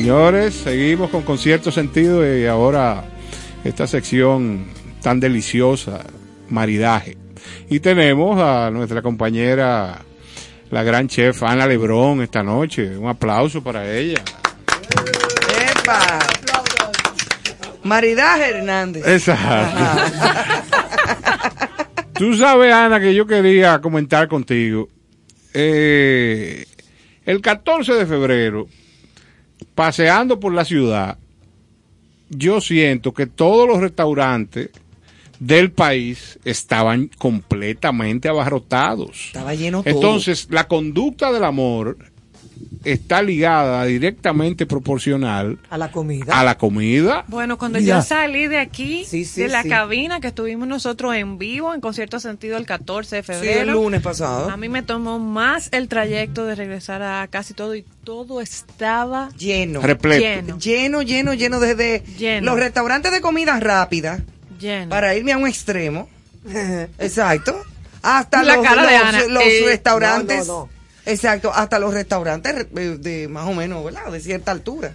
Señores, 0.04 0.52
seguimos 0.56 1.08
con 1.08 1.22
Concierto 1.22 1.72
Sentido 1.72 2.38
y 2.38 2.44
ahora 2.44 3.04
esta 3.64 3.86
sección 3.86 4.66
tan 5.00 5.18
deliciosa, 5.18 6.04
maridaje. 6.50 7.16
Y 7.70 7.80
tenemos 7.80 8.38
a 8.38 8.70
nuestra 8.70 9.00
compañera, 9.00 10.02
la 10.70 10.82
gran 10.82 11.08
chef 11.08 11.42
Ana 11.42 11.66
Lebrón 11.66 12.20
esta 12.20 12.42
noche. 12.42 12.98
Un 12.98 13.08
aplauso 13.08 13.64
para 13.64 13.90
ella. 13.90 14.22
¡Epa! 15.72 16.18
Maridaje 17.84 18.50
Hernández. 18.50 19.08
Exacto. 19.08 19.80
Tú 22.12 22.36
sabes, 22.36 22.74
Ana, 22.74 23.00
que 23.00 23.14
yo 23.14 23.26
quería 23.26 23.80
comentar 23.80 24.28
contigo. 24.28 24.86
Eh, 25.54 26.66
el 27.24 27.40
14 27.40 27.94
de 27.94 28.04
febrero, 28.04 28.68
paseando 29.74 30.40
por 30.40 30.52
la 30.52 30.64
ciudad, 30.64 31.18
yo 32.30 32.60
siento 32.60 33.12
que 33.12 33.26
todos 33.26 33.68
los 33.68 33.80
restaurantes 33.80 34.70
del 35.38 35.72
país 35.72 36.38
estaban 36.44 37.10
completamente 37.18 38.28
abarrotados. 38.28 39.26
Estaba 39.26 39.54
lleno 39.54 39.82
todo. 39.82 39.94
Entonces, 39.94 40.48
la 40.50 40.68
conducta 40.68 41.32
del 41.32 41.44
amor 41.44 41.98
está 42.84 43.22
ligada 43.22 43.84
directamente 43.86 44.66
proporcional 44.66 45.58
A 45.70 45.78
la 45.78 45.90
comida. 45.90 46.38
a 46.38 46.44
la 46.44 46.58
comida. 46.58 47.24
Bueno, 47.28 47.56
cuando 47.56 47.78
Ya. 47.78 47.96
yo 47.96 48.02
salí 48.02 48.46
de 48.46 48.58
aquí, 48.58 49.04
sí, 49.06 49.24
de 49.36 49.48
la 49.48 49.62
sí. 49.62 49.70
cabina 49.70 50.20
que 50.20 50.26
estuvimos 50.28 50.68
nosotros 50.68 51.14
en 51.16 51.38
vivo, 51.38 51.72
en 51.72 51.80
concierto 51.80 52.20
sentido 52.20 52.58
el 52.58 52.66
14 52.66 53.16
de 53.16 53.22
Sí, 53.22 53.26
febrero. 53.32 53.60
el 53.62 53.70
lunes 53.70 54.02
pasado. 54.02 54.50
A 54.50 54.56
mí 54.58 54.68
me 54.68 54.82
tomó 54.82 55.18
más 55.18 55.68
el 55.72 55.88
trayecto 55.88 56.44
de 56.44 56.54
regresar 56.56 57.00
a 57.02 57.26
casi 57.28 57.54
todo 57.54 57.74
y 57.74 57.84
todo 58.04 58.42
estaba 58.42 59.30
Lleno. 59.38 59.80
Lleno. 59.80 60.58
Lleno, 60.58 61.00
lleno, 61.02 61.32
lleno 61.34 61.60
desde 61.60 62.00
Lleno. 62.18 62.50
los 62.52 62.60
restaurantes 62.60 63.12
de 63.12 63.20
comida 63.22 63.58
rápida. 63.60 64.20
Lleno. 64.60 64.90
Para 64.90 65.14
irme 65.14 65.32
a 65.32 65.38
un 65.38 65.46
extremo. 65.48 66.08
Exacto. 66.98 67.56
Hasta 68.02 68.42
La 68.42 68.56
los, 68.56 68.64
cara 68.66 68.86
de 68.86 68.92
los- 68.98 69.02
Ana. 69.08 69.24
los 69.28 69.42
Eh, 69.42 69.62
restaurantes. 69.66 70.46
no, 70.46 70.52
no. 70.66 70.73
Exacto, 71.06 71.52
hasta 71.54 71.78
los 71.78 71.92
restaurantes 71.92 72.66
eh, 72.76 72.96
de 73.00 73.28
más 73.28 73.46
o 73.48 73.54
menos, 73.54 73.84
¿verdad? 73.84 74.10
De 74.10 74.20
cierta 74.20 74.52
altura. 74.52 74.94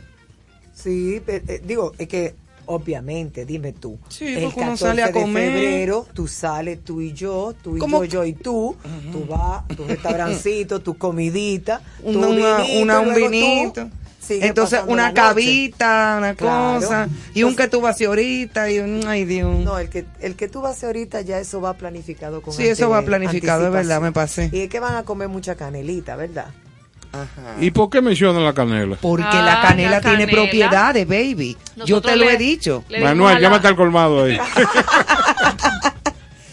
Sí, 0.74 1.22
eh, 1.28 1.62
digo, 1.66 1.94
es 1.98 2.08
que 2.08 2.36
obviamente, 2.66 3.46
dime 3.46 3.74
tú. 3.74 3.98
Sí, 4.10 4.28
el 4.28 4.44
porque 4.44 4.60
uno 4.60 4.72
14 4.72 4.86
sale 4.86 5.04
a 5.04 5.08
de 5.08 5.14
comer. 5.14 5.52
febrero, 5.52 6.08
tú 6.14 6.28
sales, 6.28 6.80
tú 6.84 7.02
y 7.02 7.14
yo, 7.14 7.54
tú 7.62 7.78
y 7.78 7.80
¿Cómo? 7.80 8.04
yo, 8.06 8.12
yo 8.24 8.26
y 8.26 8.34
tú, 8.34 8.78
tú 9.12 9.26
vas, 9.26 9.68
tu 9.76 9.86
restaurancito, 9.86 10.80
tu 10.82 10.98
comidita, 10.98 11.82
tu 12.02 12.10
Una, 12.10 12.58
vinito, 12.62 12.82
una- 12.82 13.00
un 13.02 13.14
tú 13.14 13.92
Entonces, 14.28 14.82
una 14.86 15.14
cabita, 15.14 16.16
una 16.18 16.36
Claro. 16.36 16.80
cosa. 16.82 17.08
Y 17.34 17.44
un 17.44 17.56
que 17.56 17.68
tú 17.68 17.82
vas 17.82 18.00
ahorita. 18.02 18.70
Y 18.70 18.80
un, 18.80 19.08
ay, 19.08 19.26
Dios. 19.26 19.60
No, 19.64 19.80
el 19.80 19.90
que, 19.90 20.06
el 20.20 20.36
que 20.36 20.48
tú 20.48 20.62
vas 20.62 20.84
ahorita 20.84 21.22
ya 21.22 21.40
eso 21.40 21.62
va 21.62 21.74
planificado 21.74 22.42
con 22.42 22.54
Sí, 22.54 22.68
eso 22.68 22.90
va 22.90 23.02
planificado, 23.02 23.66
es 23.68 23.74
verdad, 23.74 24.02
me 24.02 24.12
pasé. 24.12 24.50
Y 24.54 24.60
es 24.62 24.70
que 24.70 24.80
van 24.80 24.96
a 24.96 25.04
comer 25.04 25.28
mucha 25.30 25.56
canelita, 25.56 26.16
¿verdad? 26.16 26.48
¿Y 27.60 27.72
por 27.72 27.90
qué 27.90 28.02
mencionan 28.02 28.46
la 28.46 28.54
canela? 28.54 28.98
Porque 29.02 29.26
Ah, 29.28 29.42
la 29.42 29.62
canela 29.68 29.92
la 30.00 30.02
tiene 30.02 30.28
propiedades, 30.28 31.08
baby. 31.08 31.58
Yo 31.86 32.02
te 32.02 32.16
lo 32.16 32.30
he 32.30 32.38
dicho. 32.38 32.84
Manuel, 33.02 33.40
llámate 33.40 33.68
al 33.68 33.76
colmado 33.76 34.26
ahí. 34.26 34.38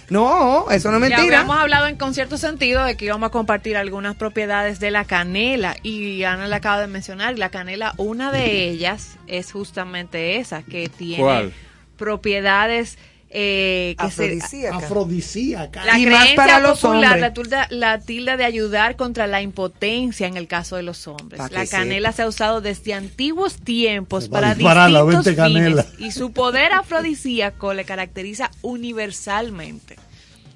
No, 0.08 0.70
eso 0.70 0.90
no 0.92 0.98
es 1.04 1.10
Ya 1.10 1.16
mentira. 1.16 1.40
habíamos 1.40 1.58
hablado 1.58 1.86
en 1.88 1.96
concierto 1.96 2.38
sentido 2.38 2.84
de 2.84 2.96
que 2.96 3.06
íbamos 3.06 3.26
a 3.28 3.30
compartir 3.30 3.76
algunas 3.76 4.14
propiedades 4.14 4.78
de 4.78 4.90
la 4.90 5.04
canela 5.04 5.76
y 5.82 6.22
Ana 6.22 6.46
le 6.46 6.54
acaba 6.54 6.80
de 6.80 6.86
mencionar 6.86 7.36
la 7.38 7.48
canela, 7.50 7.92
una 7.96 8.30
de 8.30 8.68
ellas 8.68 9.16
es 9.26 9.50
justamente 9.52 10.36
esa 10.36 10.62
que 10.62 10.88
tiene 10.88 11.22
¿Cuál? 11.22 11.52
propiedades 11.96 12.98
eh, 13.38 13.94
que 14.00 14.10
se, 14.10 14.68
Afrodisíaca. 14.68 15.84
la 15.84 15.98
Y 15.98 16.06
más 16.06 16.20
creencia 16.20 16.36
para 16.36 16.58
los 16.58 16.80
popular, 16.80 17.12
hombres. 17.14 17.20
la 17.20 17.32
tilda, 17.34 17.66
la 17.70 17.98
tilda 18.00 18.36
de 18.38 18.44
ayudar 18.46 18.96
contra 18.96 19.26
la 19.26 19.42
impotencia 19.42 20.26
en 20.26 20.38
el 20.38 20.48
caso 20.48 20.76
de 20.76 20.82
los 20.82 21.06
hombres. 21.06 21.36
Pa' 21.38 21.50
La 21.50 21.66
canela 21.66 22.12
se 22.12 22.22
ha 22.22 22.28
usado 22.28 22.62
desde 22.62 22.94
antiguos 22.94 23.56
tiempos 23.56 24.28
para 24.30 24.54
disparar 24.54 24.90
la 24.90 25.00
distintos 25.02 25.24
20 25.26 25.36
canela. 25.36 25.82
fines 25.82 26.00
y 26.00 26.12
su 26.18 26.32
poder 26.32 26.72
afrodisíaco 26.72 27.74
le 27.74 27.84
caracteriza 27.84 28.50
universalmente. 28.62 29.96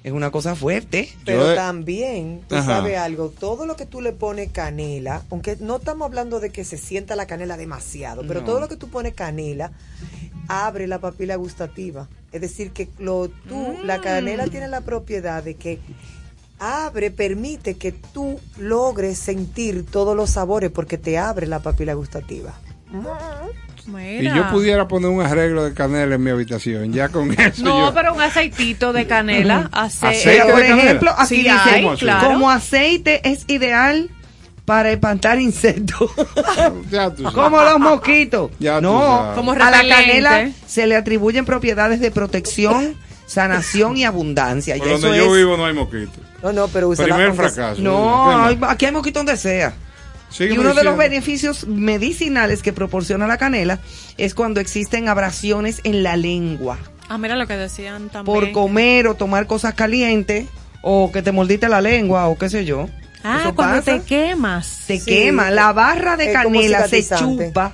Es 0.03 0.11
una 0.13 0.31
cosa 0.31 0.55
fuerte. 0.55 1.13
Pero 1.25 1.53
también, 1.53 2.41
tú 2.49 2.55
Ajá. 2.55 2.65
sabes 2.77 2.97
algo, 2.97 3.29
todo 3.29 3.67
lo 3.67 3.75
que 3.75 3.85
tú 3.85 4.01
le 4.01 4.13
pones 4.13 4.49
canela, 4.51 5.21
aunque 5.29 5.57
no 5.59 5.75
estamos 5.77 6.07
hablando 6.07 6.39
de 6.39 6.49
que 6.49 6.63
se 6.65 6.79
sienta 6.79 7.15
la 7.15 7.27
canela 7.27 7.55
demasiado, 7.55 8.23
pero 8.27 8.39
No. 8.39 8.47
todo 8.47 8.59
lo 8.59 8.67
que 8.67 8.77
tú 8.77 8.87
pones 8.89 9.13
canela 9.13 9.71
abre 10.51 10.87
la 10.87 10.99
papila 10.99 11.35
gustativa. 11.37 12.07
Es 12.31 12.41
decir, 12.41 12.71
que 12.71 12.89
lo, 12.99 13.29
tú, 13.47 13.77
la 13.83 13.99
canela 14.01 14.47
tiene 14.47 14.67
la 14.67 14.81
propiedad 14.81 15.43
de 15.43 15.55
que 15.55 15.79
abre, 16.59 17.09
permite 17.11 17.75
que 17.77 17.91
tú 17.91 18.39
logres 18.57 19.17
sentir 19.17 19.85
todos 19.85 20.15
los 20.15 20.29
sabores 20.31 20.69
porque 20.71 20.97
te 20.97 21.17
abre 21.17 21.47
la 21.47 21.59
papila 21.59 21.93
gustativa. 21.93 22.53
Y 24.19 24.23
yo 24.25 24.49
pudiera 24.51 24.87
poner 24.87 25.09
un 25.09 25.21
arreglo 25.21 25.63
de 25.63 25.73
canela 25.73 26.15
en 26.15 26.23
mi 26.23 26.29
habitación, 26.29 26.93
ya 26.93 27.09
con 27.09 27.31
eso 27.39 27.63
No, 27.63 27.87
yo... 27.87 27.93
pero 27.93 28.13
un 28.13 28.21
aceitito 28.21 28.93
de 28.93 29.07
canela. 29.07 29.69
ace- 29.71 30.05
¿Aceite 30.07 30.41
Pero, 30.43 30.47
por 30.53 30.61
de 30.61 30.67
canela? 30.67 30.83
ejemplo, 30.83 31.11
aquí 31.17 31.35
Sí, 31.35 31.43
dice, 31.43 32.07
como 32.21 32.49
aceite 32.51 33.27
es 33.29 33.45
ideal 33.47 34.09
para 34.71 34.89
espantar 34.89 35.37
insectos. 35.37 36.09
Ya 36.89 37.09
tú 37.09 37.23
sabes. 37.23 37.35
como 37.35 37.61
los 37.61 37.77
mosquitos. 37.77 38.51
Ya 38.57 38.77
tú 38.77 38.83
no, 38.83 39.01
sabes. 39.01 39.35
Como 39.35 39.51
a 39.51 39.69
la 39.69 39.85
canela 39.85 40.49
se 40.65 40.87
le 40.87 40.95
atribuyen 40.95 41.43
propiedades 41.43 41.99
de 41.99 42.09
protección, 42.09 42.95
sanación 43.25 43.97
y 43.97 44.05
abundancia. 44.05 44.77
Por 44.77 44.87
y 44.87 44.91
eso 44.91 45.01
donde 45.07 45.17
yo 45.17 45.25
es- 45.25 45.41
vivo 45.41 45.57
no 45.57 45.65
hay 45.65 45.73
mosquitos. 45.73 46.15
No, 46.41 46.53
no, 46.53 46.69
pero 46.69 46.87
usa 46.87 47.03
Primer 47.03 47.27
la 47.27 47.33
fracaso. 47.33 47.81
No, 47.81 48.45
aquí 48.69 48.85
hay 48.85 48.93
mosquito 48.93 49.19
donde 49.19 49.35
sea. 49.35 49.73
Sígueme 50.29 50.55
y 50.55 50.57
uno 50.59 50.73
de 50.73 50.85
los 50.85 50.95
beneficios 50.95 51.67
medicinales 51.67 52.63
que 52.63 52.71
proporciona 52.71 53.27
la 53.27 53.37
canela 53.37 53.79
es 54.17 54.33
cuando 54.33 54.61
existen 54.61 55.09
abrasiones 55.09 55.81
en 55.83 56.01
la 56.01 56.15
lengua. 56.15 56.77
Ah, 57.09 57.17
mira 57.17 57.35
lo 57.35 57.45
que 57.45 57.57
decían 57.57 58.07
también. 58.07 58.23
Por 58.23 58.51
comer 58.53 59.07
o 59.07 59.15
tomar 59.15 59.47
cosas 59.47 59.73
calientes 59.73 60.47
o 60.81 61.11
que 61.11 61.21
te 61.21 61.33
mordiste 61.33 61.67
la 61.67 61.81
lengua 61.81 62.27
o 62.29 62.37
qué 62.37 62.49
sé 62.49 62.63
yo. 62.63 62.87
Ah, 63.23 63.39
Eso 63.41 63.55
cuando 63.55 63.77
pasa. 63.83 63.99
te 63.99 64.01
quemas. 64.03 64.65
Se 64.67 64.99
Sí, 64.99 65.05
quema. 65.05 65.51
La 65.51 65.73
barra 65.73 66.17
de 66.17 66.27
es 66.27 66.33
canela 66.33 66.87
se 66.87 67.03
chupa 67.07 67.71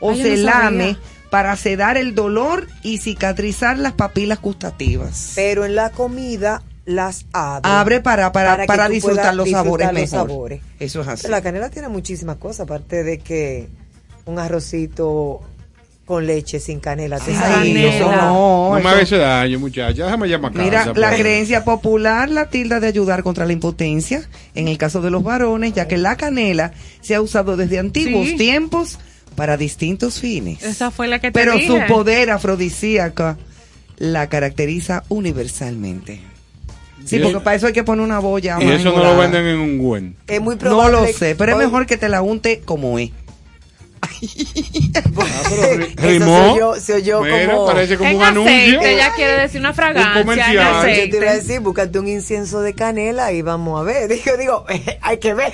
o 0.00 0.14
se 0.14 0.36
no 0.36 0.42
lame 0.44 0.96
para 1.30 1.54
sedar 1.56 1.96
el 1.96 2.14
dolor 2.14 2.66
y 2.82 2.98
cicatrizar 2.98 3.78
las 3.78 3.92
papilas 3.92 4.40
gustativas. 4.40 5.32
Pero 5.34 5.64
en 5.64 5.74
la 5.74 5.90
comida 5.90 6.62
las 6.84 7.26
abre. 7.32 7.70
Abre 7.70 8.00
para, 8.00 8.32
para, 8.32 8.64
para 8.64 8.86
tú 8.86 8.92
disfrutar 8.94 9.34
los 9.34 9.44
disfrutar 9.44 9.64
sabores 9.64 9.86
los 9.86 9.94
mejor. 9.94 10.28
sabores. 10.28 10.60
Eso 10.80 11.00
es 11.02 11.08
así. 11.08 11.28
La 11.28 11.42
canela 11.42 11.68
tiene 11.68 11.88
muchísimas 11.88 12.36
cosas, 12.36 12.60
aparte 12.60 13.04
de 13.04 13.18
que 13.18 13.68
un 14.24 14.38
arrocito 14.38 15.42
con 16.08 16.26
leche 16.26 16.58
sin 16.58 16.80
canela 16.80 17.20
te 17.20 17.32
Ay, 17.36 17.74
bien. 17.74 18.00
no, 18.00 18.70
No 18.74 18.80
me 18.82 18.88
hagas 18.88 19.02
ese 19.02 19.18
daño, 19.18 19.58
muchacha. 19.60 20.04
Déjame 20.06 20.26
llamar 20.26 20.52
a 20.58 20.64
Mira, 20.64 20.78
casa. 20.86 20.92
la 20.98 21.08
pues. 21.10 21.20
creencia 21.20 21.64
popular 21.64 22.30
la 22.30 22.48
tilda 22.48 22.80
de 22.80 22.86
ayudar 22.86 23.22
contra 23.22 23.44
la 23.44 23.52
impotencia 23.52 24.26
en 24.54 24.68
el 24.68 24.78
caso 24.78 25.02
de 25.02 25.10
los 25.10 25.22
varones, 25.22 25.74
ya 25.74 25.86
que 25.86 25.98
la 25.98 26.16
canela 26.16 26.72
se 27.02 27.14
ha 27.14 27.20
usado 27.20 27.58
desde 27.58 27.78
antiguos 27.78 28.26
Sí. 28.26 28.36
tiempos 28.36 28.98
para 29.36 29.58
distintos 29.58 30.18
fines. 30.18 30.62
Esa 30.64 30.90
fue 30.90 31.08
la 31.08 31.18
que 31.20 31.30
te 31.30 31.38
Pero 31.38 31.52
dije. 31.52 31.66
su 31.66 31.78
poder 31.92 32.30
afrodisíaco 32.30 33.36
la 33.98 34.28
caracteriza 34.30 35.04
universalmente. 35.10 36.20
Sí, 37.04 37.16
Y 37.16 37.18
porque 37.20 37.36
eso- 37.36 37.42
para 37.44 37.56
eso 37.56 37.66
hay 37.66 37.72
que 37.74 37.84
poner 37.84 38.04
una 38.04 38.18
boya. 38.18 38.58
Y 38.60 38.68
eso 38.70 38.92
no 38.96 39.04
lo 39.04 39.16
venden 39.16 39.46
en 39.46 39.58
un 39.58 39.78
buen. 39.78 40.16
Es 40.26 40.40
muy 40.40 40.54
No 40.54 40.58
probable. 40.58 40.92
lo 40.92 41.06
sé, 41.12 41.34
pero 41.36 41.52
es 41.52 41.58
mejor 41.58 41.86
que 41.86 41.96
te 41.96 42.08
la 42.08 42.22
unte 42.22 42.60
como 42.64 42.98
es. 42.98 43.10
Rimó. 45.96 46.36
se 46.36 46.50
oyó, 46.50 46.74
se 46.74 46.94
oyó 46.94 47.22
Mira, 47.22 47.46
como... 47.52 47.66
parece 47.66 47.96
como 47.96 48.10
en 48.10 48.16
un 48.16 48.22
anuncio. 48.22 48.80
ella 48.82 49.12
quiere 49.14 49.40
decir 49.42 49.60
una 49.60 49.72
fragancia. 49.72 50.22
comercial. 50.22 50.88
en 50.88 50.96
Yo 51.04 51.10
te 51.10 51.16
iba 51.16 51.30
a 51.30 51.34
decir, 51.34 51.60
búscate 51.60 51.98
un 51.98 52.08
incienso 52.08 52.60
de 52.60 52.74
canela 52.74 53.32
y 53.32 53.42
vamos 53.42 53.80
a 53.80 53.84
ver. 53.84 54.08
Digo, 54.08 54.36
digo, 54.36 54.64
hay 55.00 55.18
que 55.18 55.34
ver. 55.34 55.52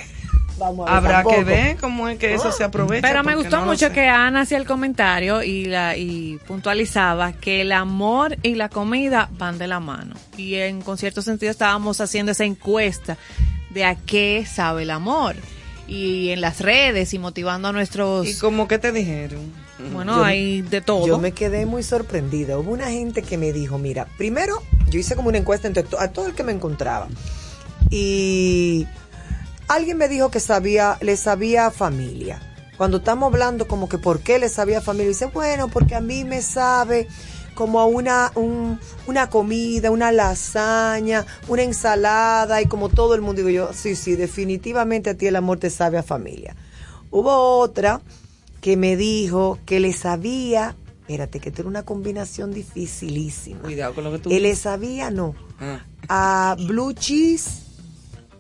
Vamos 0.57 0.89
a 0.89 1.01
ver, 1.01 1.15
Habrá 1.15 1.25
que 1.25 1.43
ver 1.43 1.77
cómo 1.79 2.09
es 2.09 2.17
que 2.17 2.33
eso 2.33 2.53
se 2.53 2.63
aprovecha. 2.63 3.07
Pero 3.07 3.25
me 3.25 3.35
gustó 3.35 3.59
no 3.59 3.67
mucho 3.67 3.91
que 3.91 4.07
Ana 4.07 4.43
hacía 4.43 4.57
el 4.57 4.67
comentario 4.67 5.43
y, 5.43 5.65
la, 5.65 5.97
y 5.97 6.39
puntualizaba 6.47 7.33
que 7.33 7.63
el 7.63 7.73
amor 7.73 8.39
y 8.43 8.55
la 8.55 8.69
comida 8.69 9.29
van 9.33 9.59
de 9.59 9.67
la 9.67 9.81
mano. 9.81 10.15
Y 10.37 10.55
en 10.55 10.81
con 10.81 10.97
cierto 10.97 11.23
sentido 11.23 11.51
estábamos 11.51 12.01
haciendo 12.01 12.31
esa 12.31 12.45
encuesta 12.45 13.17
de 13.71 13.85
a 13.85 13.97
qué 13.97 14.47
sabe 14.47 14.85
el 14.85 14.91
amor. 14.91 15.35
Y 15.87 16.31
en 16.31 16.41
las 16.41 16.61
redes 16.61 17.13
y 17.15 17.19
motivando 17.19 17.69
a 17.69 17.73
nuestros... 17.73 18.27
¿Y 18.27 18.35
cómo 18.39 18.67
que 18.69 18.79
te 18.79 18.91
dijeron? 18.93 19.53
Bueno, 19.93 20.17
Yo- 20.17 20.25
hay 20.25 20.63
de 20.63 20.81
todo. 20.81 21.07
Yo 21.07 21.19
me 21.19 21.33
quedé 21.33 21.67
muy 21.67 21.83
sorprendida. 21.83 22.57
Hubo 22.59 22.71
una 22.73 22.89
gente 22.91 23.23
que 23.23 23.37
me 23.37 23.53
dijo, 23.53 23.77
mira, 23.79 24.07
primero 24.17 24.63
yo 24.89 24.99
hice 24.99 25.15
como 25.17 25.29
una 25.29 25.39
encuesta 25.39 25.67
entre 25.69 25.83
to- 25.83 26.01
a 26.01 26.09
todo 26.09 26.27
el 26.27 26.35
que 26.35 26.43
me 26.43 26.53
encontraba. 26.53 27.09
Y 27.91 28.87
alguien 29.69 29.99
me 29.99 30.09
dijo 30.09 30.31
que 30.31 30.41
sabía, 30.41 30.97
le 31.01 31.17
sabía 31.17 31.71
familia. 31.71 32.41
Cuando 32.77 32.97
estamos 32.99 33.33
hablando 33.33 33.69
como 33.69 33.89
que 33.89 33.99
por 33.99 34.21
qué 34.21 34.39
le 34.39 34.49
sabía 34.49 34.81
familia, 34.81 35.09
dice, 35.09 35.27
bueno, 35.27 35.69
porque 35.69 35.95
a 35.95 36.01
mí 36.01 36.25
me 36.25 36.43
sabe 36.43 37.07
como 37.55 37.81
a 37.81 37.87
una, 37.87 38.33
un- 38.35 38.79
una 39.07 39.31
comida, 39.31 39.91
una 39.91 40.11
lasaña, 40.13 41.25
una 41.49 41.63
ensalada 41.63 42.61
y 42.63 42.67
como 42.67 42.89
todo 42.89 43.15
el 43.15 43.21
mundo. 43.21 43.39
Digo 43.43 43.51
yo, 43.51 43.71
sí, 43.73 43.95
sí, 43.97 44.17
definitivamente 44.17 45.11
a 45.11 45.15
ti 45.15 45.27
el 45.27 45.37
amor 45.37 45.59
te 45.59 45.71
sabe 45.71 45.99
a 45.99 46.03
familia. 46.03 46.57
Hubo 47.11 47.59
otra 47.59 48.01
que 48.61 48.77
me 48.77 48.97
dijo 48.97 49.59
que 49.67 49.79
le 49.81 49.93
sabía, 49.93 50.75
espérate, 51.01 51.39
que 51.39 51.51
esto 51.51 51.63
era 51.63 51.69
una 51.69 51.83
combinación 51.85 52.53
dificilísima. 52.53 53.61
Cuidado 53.61 53.95
con 53.95 54.05
lo 54.05 54.13
que 54.13 54.19
tú 54.19 54.31
Que 54.31 54.41
le 54.41 54.57
sabía, 54.57 55.11
no, 55.11 55.35
a 56.09 56.57
blue 56.67 56.93
cheese 56.93 57.61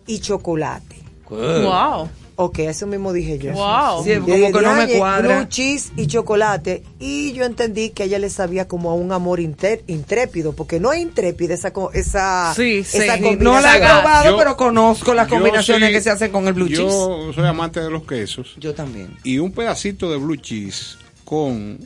y 0.07 0.19
chocolate. 0.21 0.97
Wow. 1.29 2.09
Ok, 2.37 2.59
eso 2.61 2.87
mismo 2.89 3.13
dije 3.13 3.39
yo. 3.39 3.53
Wow. 3.53 4.03
Sí, 4.05 4.15
como 4.17 4.27
que 4.27 4.51
no 4.53 4.75
me 4.75 4.87
"Diañe, 4.87 4.99
cuadra". 4.99 5.39
Blue 5.41 5.49
cheese 5.49 5.93
y 5.97 6.07
chocolate. 6.09 6.83
Y 6.99 7.33
yo 7.33 7.45
entendí 7.45 7.91
que 7.91 8.05
ella 8.05 8.19
le 8.19 8.29
sabía 8.29 8.67
como 8.67 8.91
a 8.91 8.95
un 8.95 9.13
amor 9.13 9.39
inter- 9.39 9.85
intrépido, 9.87 10.53
porque 10.53 10.81
no 10.81 10.93
es 10.93 11.01
intrépida 11.01 11.55
esa, 11.55 11.73
esa, 11.93 12.53
Sí, 12.57 12.83
sí. 12.83 12.99
esa 12.99 13.07
No 13.07 13.09
la 13.09 13.15
he 13.15 13.21
combinación. 13.23 13.83
probado, 13.83 14.31
Yo- 14.33 14.37
pero 14.37 14.57
conozco 14.57 15.15
las 15.15 15.29
combinaciones 15.29 15.89
sí- 15.91 15.95
que 15.95 16.01
se 16.01 16.11
hacen 16.11 16.33
con 16.33 16.49
el 16.49 16.55
blue 16.55 16.67
cheese. 16.69 16.81
Yo 16.81 17.33
soy 17.33 17.47
amante 17.47 17.79
de 17.81 17.91
los 17.91 18.03
quesos. 18.05 18.55
Yo 18.59 18.75
también. 18.75 19.17
Y 19.23 19.39
un 19.39 19.53
pedacito 19.53 20.11
de 20.11 20.17
blue 20.17 20.37
cheese 20.37 20.97
con 21.25 21.79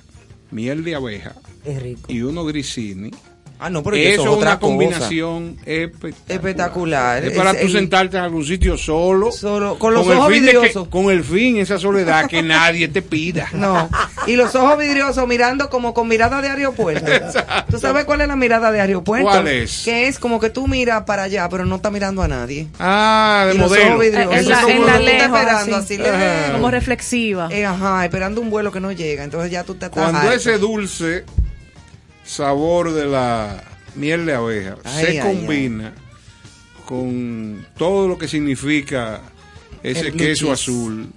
miel 0.51 0.83
de 0.83 0.95
abeja 0.95 1.35
Es 1.65 1.83
rico. 1.83 2.11
y 2.11 2.23
uno 2.23 2.45
grissini. 2.45 3.11
Ah, 3.61 3.71
no, 3.71 3.83
pero 3.83 3.97
eso 3.97 4.09
eso 4.09 4.23
es 4.23 4.29
otra 4.29 4.51
una 4.51 4.61
combinación 4.61 5.57
espectacular. 5.67 6.25
Espectacular. 6.29 7.25
Es 7.25 7.33
para 7.37 7.51
Es 7.51 7.61
tú 7.61 7.67
el- 7.67 7.73
sentarte 7.73 8.17
en 8.17 8.23
algún 8.23 8.45
sitio 8.45 8.77
solo, 8.79 9.31
con 9.79 9.95
los 9.95 10.07
ojos 10.07 10.29
fin 10.33 10.45
de 10.45 10.53
que- 10.53 10.59
vidriosos. 10.59 10.89
con 10.89 11.11
el 11.11 11.25
fin, 11.25 11.57
esa 11.59 11.79
soledad 11.79 12.27
que 12.29 12.43
nadie 12.43 12.89
te 12.89 13.03
pida. 13.03 13.49
No. 13.59 13.89
Y 14.27 14.37
los 14.37 14.55
ojos 14.55 14.79
vidriosos 14.79 15.27
mirando 15.27 15.69
como 15.71 15.93
con 15.95 16.07
mirada 16.09 16.41
de 16.41 16.49
aeropuerto. 16.49 17.11
¿Tú 17.71 17.79
sabes 17.79 18.05
cuál 18.05 18.21
es 18.21 18.29
la 18.29 18.37
mirada 18.37 18.71
de 18.71 18.81
aeropuerto? 18.81 19.27
¿Cuál 19.29 19.49
es? 19.49 19.83
Que 19.85 20.07
es 20.09 20.19
como 20.19 20.39
que 20.39 20.51
tú 20.51 20.69
miras 20.69 21.03
para 21.05 21.25
allá, 21.25 21.49
pero 21.49 21.65
no 21.65 21.77
estás 21.77 21.91
mirando 21.93 22.23
a 22.23 22.29
nadie. 22.29 22.69
Ah, 22.79 23.45
de 23.49 23.55
Y 23.55 23.59
los 23.59 23.69
modelo. 23.69 23.89
ojos 23.95 24.01
vidriosos. 24.01 24.35
En 24.37 24.49
la- 24.49 24.61
en 24.63 24.87
la 24.87 24.99
lejos, 24.99 25.39
esperando 25.39 25.77
así. 25.77 25.99
Como 26.53 26.71
reflexiva. 26.71 27.49
Eh, 27.51 27.67
ajá, 27.67 28.05
esperando 28.05 28.41
un 28.41 28.51
vuelo 28.51 28.71
que 28.71 28.81
no 28.81 28.93
llega. 28.93 29.25
Entonces 29.25 29.51
ya 29.51 29.65
tú 29.65 29.75
te 29.75 29.87
estás 29.87 30.11
Cuando 30.11 30.31
ese 30.33 30.59
dulce 30.59 31.25
sabor 32.29 32.93
de 32.93 33.07
la 33.07 33.65
miel 33.97 34.27
de 34.27 34.35
abeja 34.35 34.77
Ay, 34.85 35.05
se 35.07 35.21
ay, 35.21 35.35
combina 35.35 35.95
con 36.85 37.67
todo 37.77 38.07
lo 38.07 38.19
que 38.19 38.29
significa 38.29 39.21
ese 39.83 40.13
queso 40.13 40.47
cheese. 40.47 40.53
azul, 40.53 41.09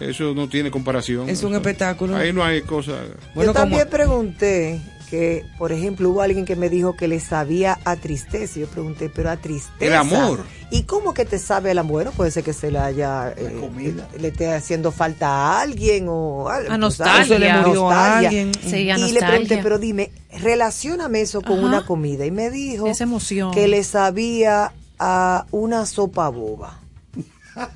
eso 0.00 0.34
no 0.34 0.48
tiene 0.48 0.70
comparación. 0.70 1.28
Es 1.28 1.42
un 1.42 1.54
espectáculo. 1.54 2.16
Ahí 2.16 2.32
no 2.32 2.44
hay 2.44 2.62
cosa. 2.62 2.92
Yo 3.34 3.52
también 3.52 3.88
pregunté 3.88 4.80
que, 5.14 5.46
por 5.58 5.70
ejemplo, 5.70 6.10
hubo 6.10 6.22
alguien 6.22 6.44
que 6.44 6.56
me 6.56 6.68
dijo 6.68 6.96
que 6.96 7.06
le 7.06 7.20
sabía 7.20 7.78
a 7.84 7.94
tristeza. 7.94 8.58
Yo 8.58 8.66
pregunté, 8.66 9.08
pero 9.08 9.30
a 9.30 9.36
tristeza. 9.36 9.72
El 9.78 9.94
amor. 9.94 10.40
¿Y 10.72 10.82
cómo 10.82 11.14
que 11.14 11.24
te 11.24 11.38
sabe 11.38 11.70
el 11.70 11.78
amor? 11.78 11.94
Bueno, 11.94 12.10
puede 12.10 12.32
ser 12.32 12.42
que 12.42 12.52
se 12.52 12.72
le 12.72 12.80
haya, 12.80 13.32
eh, 13.36 13.94
le 14.18 14.28
esté 14.28 14.52
haciendo 14.52 14.90
falta 14.90 15.28
a 15.28 15.60
alguien 15.60 16.06
o 16.08 16.48
algo. 16.48 16.72
A 16.72 16.78
nostalgia. 16.78 17.14
sabes, 17.14 17.28
Se 17.28 17.38
le 17.38 17.52
murió 17.52 17.88
a 17.90 18.18
alguien. 18.18 18.50
Sí, 18.66 18.90
a 18.90 18.98
y 18.98 19.12
le 19.12 19.20
pregunté, 19.20 19.60
pero 19.62 19.78
dime, 19.78 20.10
relacioname 20.40 21.20
eso 21.20 21.42
con 21.42 21.58
Ajá. 21.58 21.66
una 21.68 21.86
comida. 21.86 22.26
Y 22.26 22.32
me 22.32 22.50
dijo 22.50 22.88
Esa 22.88 23.04
emoción. 23.04 23.52
que 23.52 23.68
le 23.68 23.84
sabía 23.84 24.72
a 24.98 25.46
una 25.52 25.86
sopa 25.86 26.28
boba. 26.28 26.80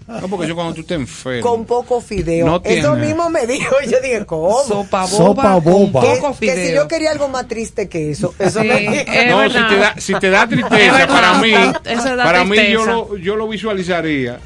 No, 0.09 0.27
porque 0.29 0.49
yo 0.49 0.55
cuando 0.55 0.75
tú 0.75 0.83
te 0.83 0.95
enfermas. 0.95 1.43
Con 1.43 1.65
poco 1.65 2.01
fideo. 2.01 2.45
No 2.47 2.61
Eso 2.65 2.95
mismo 2.97 3.31
me 3.31 3.47
dijo. 3.47 3.77
Yo 3.89 3.99
dije, 4.03 4.27
¿cómo? 4.27 4.63
Sopa 4.65 5.07
Sopa 5.07 5.57
boba. 5.57 6.01
Que, 6.01 6.17
Poco 6.21 6.37
que 6.39 6.67
si 6.69 6.75
yo 6.75 6.89
quería 6.89 7.13
algo 7.13 7.29
más 7.29 7.47
triste 7.47 7.89
que 7.89 8.11
eso. 8.11 8.35
Eso 8.39 8.61
Sí, 8.61 8.67
me 8.69 8.81
dijo. 8.81 8.93
es 9.07 9.31
no, 9.31 9.45
si 9.49 9.69
te, 9.69 9.77
da, 9.77 9.95
si 9.99 10.15
te 10.15 10.31
da 10.31 10.49
tristeza, 10.49 11.07
para 11.07 11.35
mí, 11.39 11.53
Eso 11.85 12.17
da 12.17 12.25
para 12.25 12.45
mí 12.45 12.57
yo 12.57 12.63
tristeza. 12.63 12.87
lo, 12.91 13.17
yo 13.19 13.37
lo 13.37 13.47
visualizaría 13.49 14.39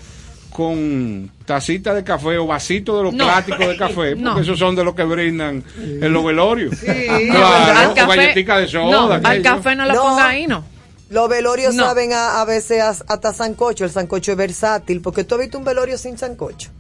con 0.51 1.31
tacita 1.47 1.95
de 1.95 2.05
café 2.05 2.37
o 2.37 2.47
vasito 2.47 2.99
de 2.99 3.05
los 3.05 3.15
No. 3.15 3.25
plásticos 3.25 3.67
de 3.69 3.77
café, 3.77 3.95
porque 3.95 4.15
No. 4.17 4.39
esos 4.39 4.59
son 4.59 4.77
de 4.77 4.85
los 4.85 4.95
que 4.95 5.05
brindan 5.05 5.65
en 5.79 6.13
los 6.13 6.23
velorios. 6.25 6.75
Al 6.87 7.21
Claro, 7.29 7.93
o 8.05 8.07
galletica 8.07 8.59
de 8.59 8.69
soda. 8.69 9.19
No, 9.19 9.29
al 9.29 9.41
café 9.43 9.75
no 9.77 9.87
lo 9.87 9.95
No. 9.95 10.03
ponga 10.03 10.29
ahí, 10.29 10.47
no. 10.47 10.63
Los 11.13 11.29
velorios 11.29 11.75
No. 11.75 11.85
saben 11.85 12.13
a, 12.13 12.41
a 12.41 12.45
veces 12.45 12.83
hasta 12.83 13.33
sancocho. 13.35 13.85
El 13.85 13.91
sancocho 13.91 14.33
es 14.33 14.37
versátil. 14.39 15.01
Porque 15.03 15.25
tú 15.25 15.35
has 15.35 15.43
visto 15.43 15.59
un 15.59 15.65
velorio 15.65 15.99
sin 15.99 16.17
sancocho. 16.19 16.71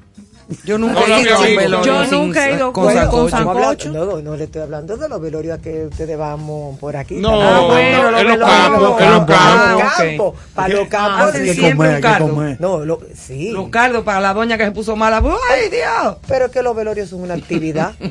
Yo 0.64 0.78
nunca 0.78 1.00
No, 1.06 1.16
he 1.16 1.20
ido 1.22 1.34
a 1.36 1.40
un 1.40 1.56
velorio 1.56 1.84
Yo 1.84 2.04
sin- 2.04 2.10
nunca 2.12 2.48
he 2.48 2.54
ido 2.54 2.72
con 2.72 2.84
con- 2.84 3.30
con 3.30 3.92
no, 3.92 4.20
no 4.22 4.36
le 4.36 4.44
estoy 4.44 4.62
hablando 4.62 4.96
de 4.96 5.08
los 5.08 5.20
velorios 5.20 5.58
a 5.58 5.62
que 5.62 5.86
ustedes 5.86 6.16
vamos 6.18 6.78
por 6.78 6.96
aquí. 6.96 7.14
No, 7.16 7.30
Estamos 7.42 7.70
hablando 7.70 7.74
de 7.74 7.82
en 7.82 7.92
los 8.02 8.14
velorios 8.14 8.48
campos, 8.48 8.74
en 8.76 8.82
los 8.82 8.90
los 8.90 8.98
campos. 8.98 9.92
campos. 9.96 10.34
Para 10.54 10.68
los 10.74 10.88
campos. 10.88 11.28
Hacen 11.28 11.40
sí. 11.42 11.46
que 11.48 11.54
siempre 11.54 12.00
un. 12.20 12.56
No, 12.58 12.84
lo, 12.84 13.00
sí. 13.14 13.50
Los 13.50 13.68
cardos 13.68 14.04
para 14.04 14.20
la 14.20 14.34
doña 14.34 14.56
que 14.58 14.64
se 14.64 14.70
puso 14.72 14.96
mala. 14.96 15.22
¡Ay, 15.50 15.68
Dios! 15.70 16.16
Pero 16.28 16.46
es 16.46 16.50
que 16.52 16.62
los 16.62 16.74
velorios 16.76 17.08
son 17.08 17.22
una 17.22 17.34
actividad. 17.34 17.94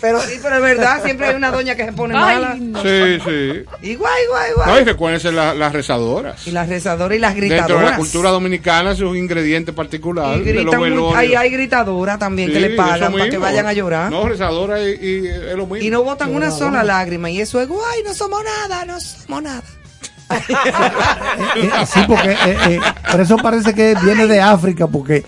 Pero 0.00 0.20
sí, 0.20 0.38
pero 0.42 0.56
es 0.56 0.62
verdad, 0.62 1.02
siempre 1.02 1.28
hay 1.28 1.34
una 1.34 1.50
doña 1.50 1.74
que 1.76 1.86
se 1.86 1.92
pone 1.92 2.12
mala. 2.14 2.56
Sí, 2.56 3.18
sí. 3.24 3.64
Igual, 3.88 4.12
igual, 4.24 4.44
No, 4.48 4.48
y 4.48 4.50
igual. 4.72 4.84
recuérdense 4.86 5.32
la- 5.32 5.54
las 5.54 5.72
rezadoras. 5.72 6.46
Y 6.46 6.50
las 6.50 6.68
rezadoras 6.68 7.16
y 7.16 7.20
las 7.20 7.34
Dentro 7.34 7.48
de 7.48 7.56
gritadoras. 7.62 7.90
la 7.92 7.96
cultura 7.96 8.30
dominicana, 8.30 8.92
es 8.92 9.00
un 9.00 9.16
ingrediente 9.16 9.72
particular 9.72 10.38
de 10.38 10.54
los 10.62 10.74
velorios. 10.78 11.13
Hay, 11.16 11.34
hay 11.34 11.50
gritadoras 11.50 12.18
también 12.18 12.52
que 12.52 12.60
le 12.60 12.70
pagan 12.70 13.12
para 13.12 13.28
que 13.28 13.38
vayan 13.38 13.66
a 13.66 13.72
llorar. 13.72 14.10
No, 14.10 14.28
rezadora 14.28 14.82
y, 14.82 14.90
y 15.00 15.26
es 15.26 15.54
lo 15.56 15.66
mismo. 15.66 15.76
y 15.76 15.90
no 15.90 16.02
botan 16.02 16.34
una 16.34 16.50
sola 16.50 16.82
lágrima. 16.82 17.30
Y 17.30 17.40
eso 17.40 17.60
es, 17.60 17.68
guay, 17.68 18.02
no 18.04 18.12
somos 18.14 18.40
nada, 18.44 18.84
no 18.84 19.00
somos 19.00 19.42
nada. 19.42 19.62
Sí, 21.86 22.00
porque 22.06 22.32
eh, 22.32 22.56
eh, 22.68 22.80
por 23.10 23.20
eso 23.20 23.36
parece 23.36 23.74
que 23.74 23.94
viene 24.04 24.26
de 24.26 24.40
África, 24.40 24.86
porque 24.86 25.24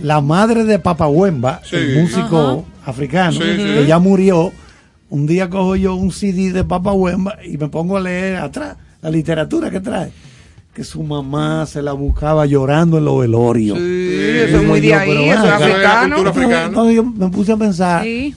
la 0.00 0.20
madre 0.20 0.64
de 0.64 0.78
Papa 0.78 1.06
Wemba, 1.08 1.60
Sí. 1.64 1.76
el 1.76 2.00
músico 2.02 2.64
africano, 2.84 3.32
Sí, 3.32 3.38
sí. 3.56 3.56
que 3.56 3.86
ya 3.86 3.98
murió, 3.98 4.52
un 5.10 5.26
día 5.26 5.48
cojo 5.48 5.76
yo 5.76 5.94
un 5.94 6.12
CD 6.12 6.52
de 6.52 6.64
Papa 6.64 6.92
Wemba 6.92 7.38
y 7.44 7.56
me 7.56 7.68
pongo 7.68 7.96
a 7.96 8.00
leer 8.00 8.36
atrás 8.36 8.76
la 9.00 9.10
literatura 9.10 9.70
que 9.70 9.80
trae. 9.80 10.10
Que 10.74 10.82
su 10.84 11.02
mamá 11.04 11.66
se 11.66 11.82
la 11.82 11.92
buscaba 11.92 12.46
llorando 12.46 12.98
en 12.98 13.04
los 13.04 13.20
velorios. 13.20 13.78
Sí, 13.78 14.18
eso 14.44 14.56
es 14.58 14.62
muy 14.64 14.80
de 14.80 14.94
ahí, 14.94 15.08
pero 15.08 15.20
eso 15.20 15.44
es 15.46 15.52
africano. 15.52 16.16
cultura 16.16 16.30
africana. 16.30 16.68
No, 16.68 16.90
yo 16.90 17.04
me 17.04 17.28
puse 17.28 17.52
a 17.52 17.56
pensar, 17.56 18.02
Sí. 18.02 18.34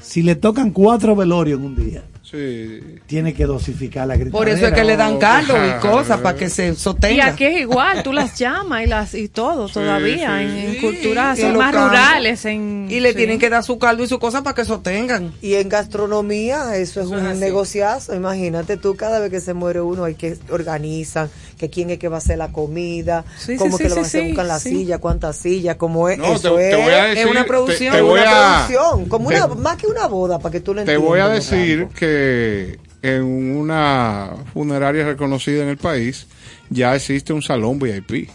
si 0.00 0.22
le 0.22 0.36
tocan 0.36 0.70
cuatro 0.70 1.16
velorios 1.16 1.58
en 1.58 1.66
un 1.66 1.74
día, 1.76 2.04
Sí. 2.22 2.80
tiene 3.06 3.32
que 3.34 3.44
dosificar 3.46 4.08
la 4.08 4.14
gritadera. 4.16 4.38
Por 4.38 4.48
eso 4.48 4.66
es 4.66 4.72
que 4.72 4.82
le 4.82 4.96
dan 4.96 5.18
caldo 5.18 5.54
y 5.56 5.80
cosas 5.80 6.20
para 6.20 6.36
que 6.36 6.48
se 6.48 6.68
Y 6.70 6.74
sostenga. 6.74 7.26
aquí 7.28 7.44
es 7.44 7.60
igual, 7.60 8.02
tú 8.02 8.12
las 8.12 8.36
llamas 8.36 8.82
y 8.82 8.86
las 8.86 9.14
y 9.14 9.28
todo 9.28 9.68
todavía 9.68 10.38
sí. 10.40 10.44
en, 10.44 10.80
culturas 10.80 11.38
y 11.38 11.42
en 11.42 11.56
más 11.56 11.70
campos. 11.72 11.90
rurales 11.90 12.44
en 12.44 12.88
Y 12.90 12.98
le 12.98 13.10
sí. 13.10 13.16
tienen 13.18 13.38
que 13.38 13.50
dar 13.50 13.62
su 13.62 13.78
caldo 13.78 14.02
y 14.02 14.08
su 14.08 14.18
cosa 14.18 14.42
para 14.42 14.54
que 14.54 14.64
sostengan. 14.64 15.32
Y 15.42 15.54
en 15.54 15.68
gastronomía 15.68 16.76
eso 16.76 17.00
es 17.00 17.06
un 17.08 17.38
negociazo. 17.38 18.16
Imagínate 18.16 18.76
tú, 18.78 18.96
cada 18.96 19.20
vez 19.20 19.30
que 19.30 19.40
se 19.40 19.54
muere 19.54 19.80
uno 19.80 20.02
hay 20.04 20.14
que 20.16 20.36
organizan, 20.50 21.30
que 21.56 21.70
quién 21.70 21.90
es 21.90 21.98
que 21.98 22.08
va 22.08 22.16
a 22.16 22.18
hacer 22.18 22.38
la 22.38 22.52
comida, 22.52 23.24
Sí, 23.38 23.56
cómo 23.56 23.76
sí, 23.76 23.84
que 23.84 23.88
sí, 23.88 23.88
lo 23.90 23.94
van 23.96 24.04
a 24.04 24.06
hacer, 24.06 24.24
buscan 24.28 24.48
la 24.48 24.58
silla, 24.58 24.98
cuántas 24.98 25.36
sillas, 25.36 25.76
cómo 25.76 26.08
es. 26.08 26.18
No, 26.18 26.24
te, 26.28 26.32
eso 26.34 26.54
te 26.56 26.70
es, 26.70 26.76
voy 26.76 26.92
a 26.92 27.08
es 27.10 27.14
decir. 27.16 27.30
una 27.30 27.42
te- 27.42 27.48
producción, 27.48 27.92
Te, 27.92 27.98
es 27.98 28.04
voy 28.04 28.20
una 28.20 28.30
a, 28.30 28.66
producción, 28.66 29.08
como 29.08 29.28
te- 29.30 29.36
una, 29.36 29.46
más 29.54 29.76
que 29.76 29.86
una 29.86 30.06
boda, 30.06 30.38
para 30.38 30.52
que 30.52 30.60
tú 30.60 30.72
lo 30.74 30.84
te 30.84 30.92
entiendas. 30.92 31.08
voy 31.08 31.20
a 31.20 31.28
decir 31.28 31.88
que 31.96 32.78
en 33.02 33.22
una 33.56 34.30
funeraria 34.52 35.04
reconocida 35.04 35.62
en 35.62 35.68
el 35.68 35.76
país 35.76 36.26
ya 36.70 36.94
existe 36.94 37.32
un 37.32 37.42
salón 37.42 37.78
VIP 37.78 38.30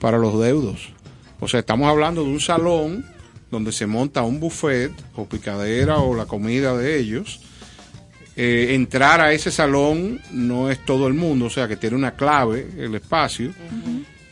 para 0.00 0.18
los 0.18 0.40
deudos. 0.40 0.92
O 1.40 1.48
sea, 1.48 1.60
estamos 1.60 1.88
hablando 1.88 2.22
de 2.22 2.30
un 2.30 2.40
salón 2.40 3.04
donde 3.50 3.72
se 3.72 3.86
monta 3.86 4.22
un 4.22 4.40
buffet 4.40 4.92
o 5.16 5.24
picadera 5.26 5.98
o 5.98 6.14
la 6.14 6.26
comida 6.26 6.76
de 6.76 6.98
ellos. 6.98 7.40
Eh, 8.36 8.74
entrar 8.74 9.20
a 9.20 9.32
ese 9.32 9.50
salón 9.50 10.20
no 10.30 10.70
es 10.70 10.78
todo 10.84 11.08
el 11.08 11.14
mundo, 11.14 11.46
o 11.46 11.50
sea 11.50 11.66
que 11.68 11.76
tiene 11.76 11.96
una 11.96 12.12
clave 12.12 12.66
el 12.78 12.94
espacio. 12.94 13.50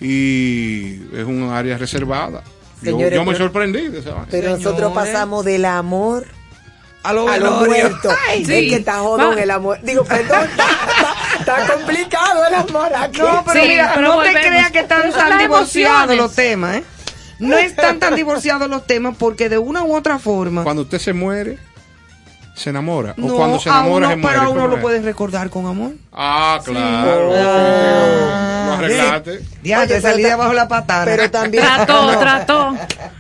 y 0.01 0.95
es 1.17 1.25
un 1.25 1.51
área 1.53 1.77
reservada. 1.77 2.43
Yo, 2.83 2.93
Señores, 2.93 3.15
yo 3.15 3.25
me 3.25 3.33
pero- 3.33 3.45
sorprendí 3.45 3.89
de 3.89 3.99
esa. 3.99 4.25
Pero 4.31 4.57
nosotros 4.57 4.93
pasamos 4.93 5.45
del 5.45 5.65
amor 5.65 6.27
a 7.03 7.13
lo, 7.13 7.29
a 7.29 7.37
lo 7.39 7.51
muerto. 7.65 8.09
Ay, 8.29 8.43
Es 8.43 8.49
sí. 8.49 8.69
que 8.69 8.77
está 8.77 8.99
jodón 9.01 9.37
Va. 9.37 9.43
el 9.43 9.51
amor. 9.51 9.79
Digo, 9.83 10.05
perdón, 10.05 10.47
está, 11.41 11.67
complicado 11.75 12.47
el 12.47 12.55
amor 12.55 12.91
aquí. 12.95 13.19
No, 13.21 13.43
pero 13.53 13.65
mira, 13.67 13.97
no 13.97 14.23
te 14.23 14.31
creas 14.31 14.71
que 14.71 14.79
están 14.81 15.13
tan 15.13 15.39
divorciados 15.39 16.17
los 16.17 16.35
temas, 16.35 16.77
¿eh? 16.77 16.85
No 17.41 17.57
están 17.57 17.99
tan 18.01 18.15
divorciados 18.17 18.69
los 18.69 18.85
temas 18.87 19.17
porque 19.19 19.49
de 19.49 19.59
una 19.59 19.83
u 19.85 19.95
otra 19.97 20.19
forma. 20.19 20.65
Cuando 20.65 20.83
usted 20.83 20.99
se 20.99 21.13
muere, 21.13 21.59
se 22.59 22.71
enamora. 22.71 23.15
o 23.17 23.21
No, 23.21 23.37
cuando 23.37 23.59
se 23.59 23.71
a 23.71 23.81
enamora, 23.81 24.07
uno- 24.09 24.11
se 24.11 24.17
muere. 24.17 24.39
pero 24.39 24.51
uno 24.51 24.61
¿cómo 24.61 24.69
lo 24.69 24.77
es? 24.77 24.83
puedes 24.83 25.05
recordar 25.05 25.49
con 25.51 25.67
amor. 25.67 25.93
Ah, 26.13 26.61
claro. 26.65 27.33
Ah. 27.37 28.65
Lo 28.67 28.73
arreglaste. 28.75 30.01
Salí 30.01 30.23
de 30.23 30.33
abajo 30.33 30.53
la 30.53 30.69
patada. 30.69 31.05
Pero 31.05 31.31
también. 31.31 31.65
Trató, 31.65 32.13
No. 32.13 32.19
trató. 32.19 32.77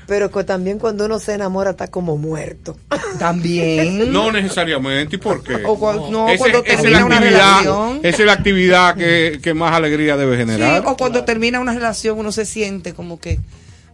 Pero 0.06 0.30
que 0.30 0.44
también 0.44 0.78
cuando 0.78 1.04
uno 1.06 1.18
se 1.18 1.34
enamora 1.34 1.70
está 1.70 1.88
como 1.88 2.16
muerto. 2.16 2.76
También. 3.18 4.12
No 4.18 4.32
necesariamente. 4.32 5.16
¿Y 5.16 5.18
por 5.18 5.42
qué? 5.42 5.62
O 5.66 5.78
cuando, 5.78 6.10
no, 6.10 6.28
Ese- 6.28 6.38
cuando 6.38 6.58
es 6.64 6.76
termina 6.80 7.04
una 7.04 7.20
relación. 7.20 8.00
esa 8.02 8.18
es 8.18 8.26
la 8.26 8.32
actividad 8.32 8.94
que, 8.96 9.38
que 9.42 9.54
más 9.54 9.72
alegría 9.74 10.16
debe 10.16 10.32
Sí, 10.36 10.40
generar. 10.40 10.82
o 10.86 10.96
cuando 10.96 11.24
termina 11.24 11.60
una 11.60 11.72
relación 11.74 12.18
uno 12.18 12.32
se 12.32 12.44
siente 12.44 12.94
como 12.94 13.18
que 13.20 13.38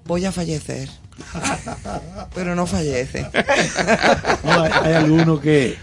voy 0.07 0.25
a 0.25 0.33
fallecer. 0.33 0.89
Pero 2.35 2.55
no 2.55 2.67
fallece. 2.67 3.27
No, 4.45 4.63
hay, 4.63 4.73
hay 4.83 4.93
algunos 4.95 5.41
que 5.41 5.77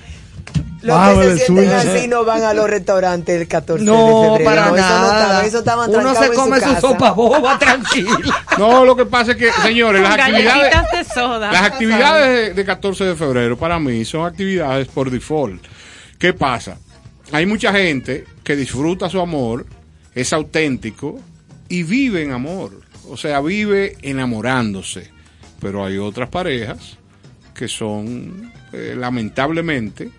Los 0.82 1.18
que 1.20 1.38
se 1.40 1.46
sienten 1.46 1.72
así 1.72 2.08
no 2.08 2.24
van 2.26 2.44
a 2.44 2.54
los 2.54 2.70
restaurantes 2.70 3.42
el 3.42 3.48
14 3.48 3.84
de 3.84 3.90
No, 3.92 4.38
febrero. 4.38 4.50
para 4.50 4.66
No, 4.70 4.76
eso 4.76 4.86
no 4.88 5.02
nada. 5.02 5.22
estaba, 5.22 5.46
eso 5.46 5.60
estaban 5.60 5.90
Uno 5.90 6.16
se 6.16 6.26
en 6.26 6.34
come 6.34 6.60
su, 6.60 6.66
casa. 6.66 6.82
sopa 6.82 7.12
boba 7.12 7.58
tranquilo. 7.60 8.18
No, 8.58 8.86
lo 8.86 8.96
que 8.96 9.06
pasa 9.06 9.32
es 9.32 9.38
que, 9.38 9.52
señores, 9.64 10.02
las 10.02 10.14
actividades, 10.20 10.74
de 10.92 11.04
soda. 11.14 11.52
las 11.52 11.64
actividades 11.64 12.48
de, 12.50 12.54
de 12.54 12.66
14 12.66 13.04
de 13.06 13.16
febrero 13.16 13.58
para 13.58 13.80
mí 13.80 14.06
son 14.06 14.26
actividades 14.26 14.88
por 14.88 15.10
default. 15.10 15.64
¿Qué 16.20 16.34
pasa? 16.34 16.78
Hay 17.32 17.46
mucha 17.46 17.72
gente 17.74 18.26
que 18.44 18.56
disfruta 18.56 19.10
su 19.10 19.20
amor, 19.22 19.66
es 20.14 20.34
auténtico 20.34 21.20
y 21.70 21.84
vive 21.84 22.22
en 22.24 22.32
amor. 22.32 22.82
O 23.10 23.18
sea, 23.18 23.42
vive 23.42 23.98
enamorándose. 24.02 25.10
Pero 25.62 25.86
hay 25.86 25.98
otras 25.98 26.30
parejas 26.30 26.98
que 27.54 27.68
son, 27.68 28.52
eh, 28.74 28.96
lamentablemente, 28.98 30.10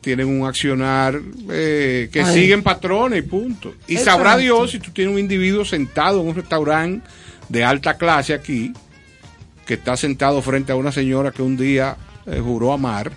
tienen 0.00 0.26
un 0.26 0.46
accionar 0.46 1.20
eh, 1.50 2.08
que 2.12 2.22
Ay. 2.22 2.34
siguen 2.34 2.62
patrones 2.62 3.20
y 3.20 3.22
punto. 3.22 3.74
Y 3.86 3.98
sabrá. 3.98 4.36
Dios 4.36 4.72
si 4.72 4.80
tú 4.80 4.90
tienes 4.90 5.12
un 5.12 5.20
individuo 5.20 5.64
sentado 5.64 6.20
en 6.20 6.28
un 6.28 6.34
restaurante 6.34 7.06
de 7.48 7.64
alta 7.64 7.96
clase 7.96 8.34
aquí, 8.34 8.72
que 9.66 9.74
está 9.74 9.96
sentado 9.96 10.42
frente 10.42 10.72
a 10.72 10.76
una 10.76 10.90
señora 10.90 11.30
que 11.30 11.42
un 11.42 11.56
día 11.56 11.96
eh, 12.26 12.40
juró 12.42 12.72
amar 12.72 13.12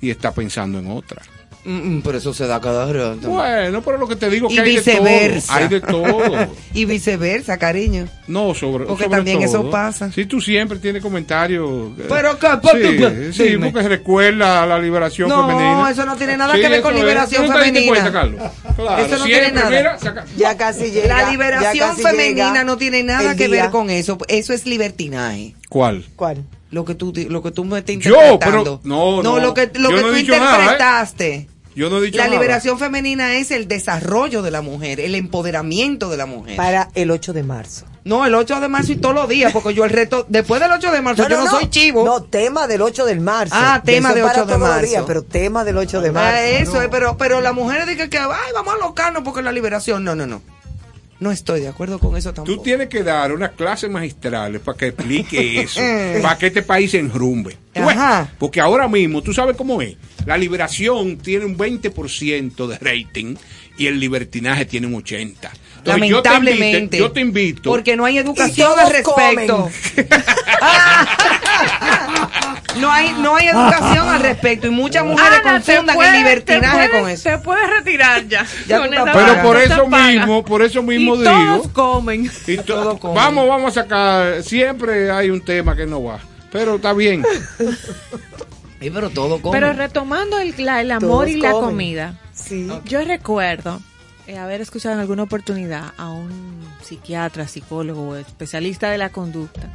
y 0.00 0.10
está 0.10 0.32
pensando 0.32 0.78
en 0.78 0.90
otra. 0.90 1.22
Mm, 1.64 1.96
mm, 1.98 2.02
pero 2.02 2.16
eso 2.18 2.32
se 2.32 2.46
da 2.46 2.58
cada 2.60 2.90
rato. 2.90 3.28
Bueno, 3.28 3.82
pero 3.82 3.98
lo 3.98 4.08
que 4.08 4.16
te 4.16 4.30
digo 4.30 4.48
Y 4.50 4.54
que 4.54 4.60
hay 4.62 4.70
de 4.70 4.76
viceversa. 4.76 5.46
todo. 5.52 5.56
Hay 5.62 5.68
de 5.68 5.80
todo. 5.80 6.48
Y 6.74 6.84
viceversa, 6.86 7.58
cariño. 7.58 8.06
No, 8.28 8.54
sobre 8.54 8.86
Porque 8.86 9.04
sobre 9.04 9.16
también 9.18 9.42
eso 9.42 9.68
pasa. 9.70 10.10
Si 10.12 10.24
tú 10.24 10.40
siempre 10.40 10.78
tienes 10.78 11.02
comentarios. 11.02 11.68
eh, 11.98 12.06
Pero 12.08 12.38
que- 12.38 12.48
sí, 13.32 13.32
sí, 13.32 13.48
dime. 13.50 13.70
porque 13.72 13.88
recuerda 13.88 14.62
a 14.62 14.66
la 14.66 14.78
liberación 14.78 15.28
No, 15.28 15.46
femenina. 15.48 15.90
eso 15.90 16.06
no 16.06 16.16
tiene 16.16 16.36
nada 16.36 16.54
Sí, 16.54 16.60
que 16.60 16.68
ver 16.68 16.80
con 16.82 16.94
es. 16.94 17.00
liberación 17.00 17.44
¿Tú 17.46 17.52
no 17.52 17.58
femenina. 17.58 17.86
cuenta, 17.88 18.12
Carlos? 18.12 18.40
Claro, 18.76 19.04
Eso 19.04 19.18
no 19.18 19.24
tiene 19.24 19.52
nada. 19.52 19.70
mira, 19.70 19.98
saca- 19.98 20.24
Ya 20.36 20.56
casi 20.56 20.90
llega. 20.90 21.22
La 21.24 21.30
liberación 21.30 21.96
femenina 21.96 22.48
llega 22.52 22.64
no 22.64 22.76
tiene 22.78 23.02
nada 23.02 23.36
que 23.36 23.48
ver 23.48 23.70
con 23.70 23.90
eso. 23.90 24.16
Eso 24.28 24.52
es 24.54 24.64
libertinaje. 24.64 25.54
¿Cuál? 25.68 26.04
¿Cuál? 26.16 26.44
Lo 26.70 26.84
que 26.84 26.94
tú, 26.94 27.12
lo 27.28 27.42
que 27.42 27.50
tú 27.50 27.64
me 27.64 27.78
estás 27.80 27.96
Yo, 27.98 28.10
interpretando. 28.14 28.80
pero- 28.80 28.80
no, 28.84 29.22
no. 29.22 29.38
lo 29.40 29.54
que, 29.54 29.70
lo 29.74 29.90
Yo 29.90 29.96
que 29.96 30.02
no 30.02 30.08
tú 30.08 30.14
dicho 30.14 30.32
nada, 30.36 30.56
¿eh? 30.56 30.62
interpretaste. 30.62 31.48
Yo 31.74 31.88
no 31.88 31.98
he 31.98 32.02
dicho 32.02 32.18
La 32.18 32.24
nada. 32.24 32.34
liberación 32.36 32.78
femenina 32.78 33.34
es 33.36 33.50
el 33.52 33.68
desarrollo 33.68 34.42
de 34.42 34.50
la 34.50 34.60
mujer, 34.60 34.98
el 35.00 35.14
empoderamiento 35.14 36.10
de 36.10 36.16
la 36.16 36.26
mujer. 36.26 36.56
Para 36.56 36.90
el 36.94 37.10
8 37.10 37.32
de 37.32 37.42
marzo. 37.44 37.86
No, 38.04 38.26
el 38.26 38.34
8 38.34 38.60
de 38.60 38.68
marzo 38.68 38.92
y 38.92 38.96
todos 38.96 39.14
los 39.14 39.28
días, 39.28 39.52
porque 39.52 39.72
yo 39.72 39.84
el 39.84 39.90
reto, 39.90 40.26
después 40.28 40.60
del 40.60 40.72
8 40.72 40.90
de 40.90 41.00
marzo, 41.00 41.28
yo 41.28 41.44
no, 41.44 41.50
soy 41.50 41.70
chivo. 41.70 42.04
No, 42.04 42.22
tema 42.24 42.66
del 42.66 42.82
8 42.82 43.04
del 43.06 43.20
marzo. 43.20 43.54
Ah, 43.56 43.82
tema 43.84 44.08
Eso 44.10 44.16
de 44.16 44.22
para 44.22 44.32
8 44.34 44.40
de 44.40 44.46
todos 44.46 44.60
los 44.60 44.68
marzo. 44.68 44.86
días, 44.86 45.04
pero 45.06 45.22
tema 45.22 45.64
del 45.64 45.76
8 45.78 46.00
de 46.00 46.12
marzo. 46.12 46.36
Ah, 46.36 46.42
eso 46.42 46.74
no. 46.74 46.82
es, 46.82 46.88
pero, 46.88 47.16
pero 47.16 47.40
las 47.40 47.54
mujeres 47.54 47.86
dicen 47.86 48.10
que, 48.10 48.18
ay, 48.18 48.28
vamos 48.54 48.74
a 48.74 48.78
locarnos 48.78 49.22
porque 49.22 49.42
la 49.42 49.52
liberación. 49.52 50.02
No, 50.02 50.14
no, 50.16 50.26
no. 50.26 50.42
No 51.20 51.30
estoy 51.30 51.60
de 51.60 51.68
acuerdo 51.68 51.98
con 51.98 52.16
eso 52.16 52.32
tampoco. 52.32 52.56
Tú 52.56 52.62
tienes 52.62 52.88
que 52.88 53.02
dar 53.02 53.32
unas 53.32 53.50
clases 53.50 53.90
magistrales 53.90 54.60
para 54.62 54.76
que 54.78 54.86
explique 54.88 55.60
eso, 55.60 55.80
para 56.22 56.38
que 56.38 56.46
este 56.46 56.62
país 56.62 56.90
se 56.90 56.98
enrumbe. 56.98 57.56
Ajá. 57.74 58.32
Porque 58.38 58.60
ahora 58.60 58.88
mismo, 58.88 59.22
tú 59.22 59.32
sabes 59.32 59.54
cómo 59.56 59.82
es. 59.82 59.96
La 60.24 60.36
liberación 60.38 61.18
tiene 61.18 61.44
un 61.44 61.56
20% 61.56 62.66
de 62.66 62.78
rating 62.78 63.36
y 63.76 63.86
el 63.86 64.00
libertinaje 64.00 64.64
tiene 64.64 64.86
un 64.86 64.94
80%. 64.94 65.50
Entonces, 65.80 66.08
yo 66.08 66.22
te 66.22 66.28
invito- 66.28 66.30
Lamentablemente. 66.30 66.98
Yo 66.98 67.10
te 67.12 67.20
invito. 67.20 67.70
Porque 67.70 67.96
no 67.96 68.04
hay 68.04 68.18
educación 68.18 68.68
todos 68.68 68.80
al 68.80 68.92
respecto. 68.92 69.70
no 72.80 72.90
hay, 72.90 73.12
no 73.14 73.36
hay 73.36 73.48
educación 73.48 74.08
al 74.08 74.20
respecto 74.22 74.66
y 74.66 74.70
muchas 74.70 75.04
mujeres 75.04 75.40
Ana, 75.42 75.52
confundan 75.52 75.96
puedes- 75.96 76.12
el 76.12 76.18
libertinaje 76.18 76.78
te 76.82 76.88
puedes- 76.88 77.00
con 77.02 77.10
eso. 77.10 77.28
Te 77.30 77.38
puedes 77.38 77.70
retirar 77.70 78.28
ya. 78.28 78.46
Ya 78.68 78.82
Pero 78.88 79.04
vaina. 79.04 79.42
por 79.42 79.56
eso 79.56 79.88
paga. 79.90 80.06
mismo, 80.06 80.44
por 80.44 80.62
eso 80.62 80.82
mismo 80.82 81.14
y 81.16 81.18
digo. 81.18 81.30
todos 81.30 81.68
comen. 81.68 82.30
y 82.46 82.56
to- 82.58 82.62
todo 82.64 82.98
comen. 82.98 83.16
vamos, 83.16 83.48
vamos 83.48 83.76
a 83.76 83.82
sacar. 83.82 84.42
Siempre 84.42 85.10
hay 85.10 85.30
un 85.30 85.40
tema 85.40 85.76
que 85.76 85.86
no 85.86 86.02
va. 86.02 86.18
Pero 86.52 86.76
está 86.76 86.92
bien. 86.92 87.24
Sí, 88.80 88.90
pero 88.90 89.10
todo 89.10 89.40
come. 89.42 89.58
Pero 89.58 89.72
retomando 89.72 90.38
el, 90.38 90.54
la- 90.58 90.80
el 90.80 90.90
amor 90.90 91.26
Todos 91.26 91.28
y 91.28 91.36
la 91.36 91.50
comen. 91.52 91.70
comida, 91.70 92.14
Sí. 92.34 92.68
yo 92.86 93.02
recuerdo 93.04 93.80
eh, 94.26 94.38
haber 94.38 94.60
escuchado 94.60 94.94
en 94.94 95.00
alguna 95.00 95.22
oportunidad 95.24 95.92
a 95.96 96.10
un 96.10 96.30
psiquiatra, 96.82 97.48
psicólogo 97.48 98.16
especialista 98.16 98.90
de 98.90 98.98
la 98.98 99.10
conducta 99.10 99.68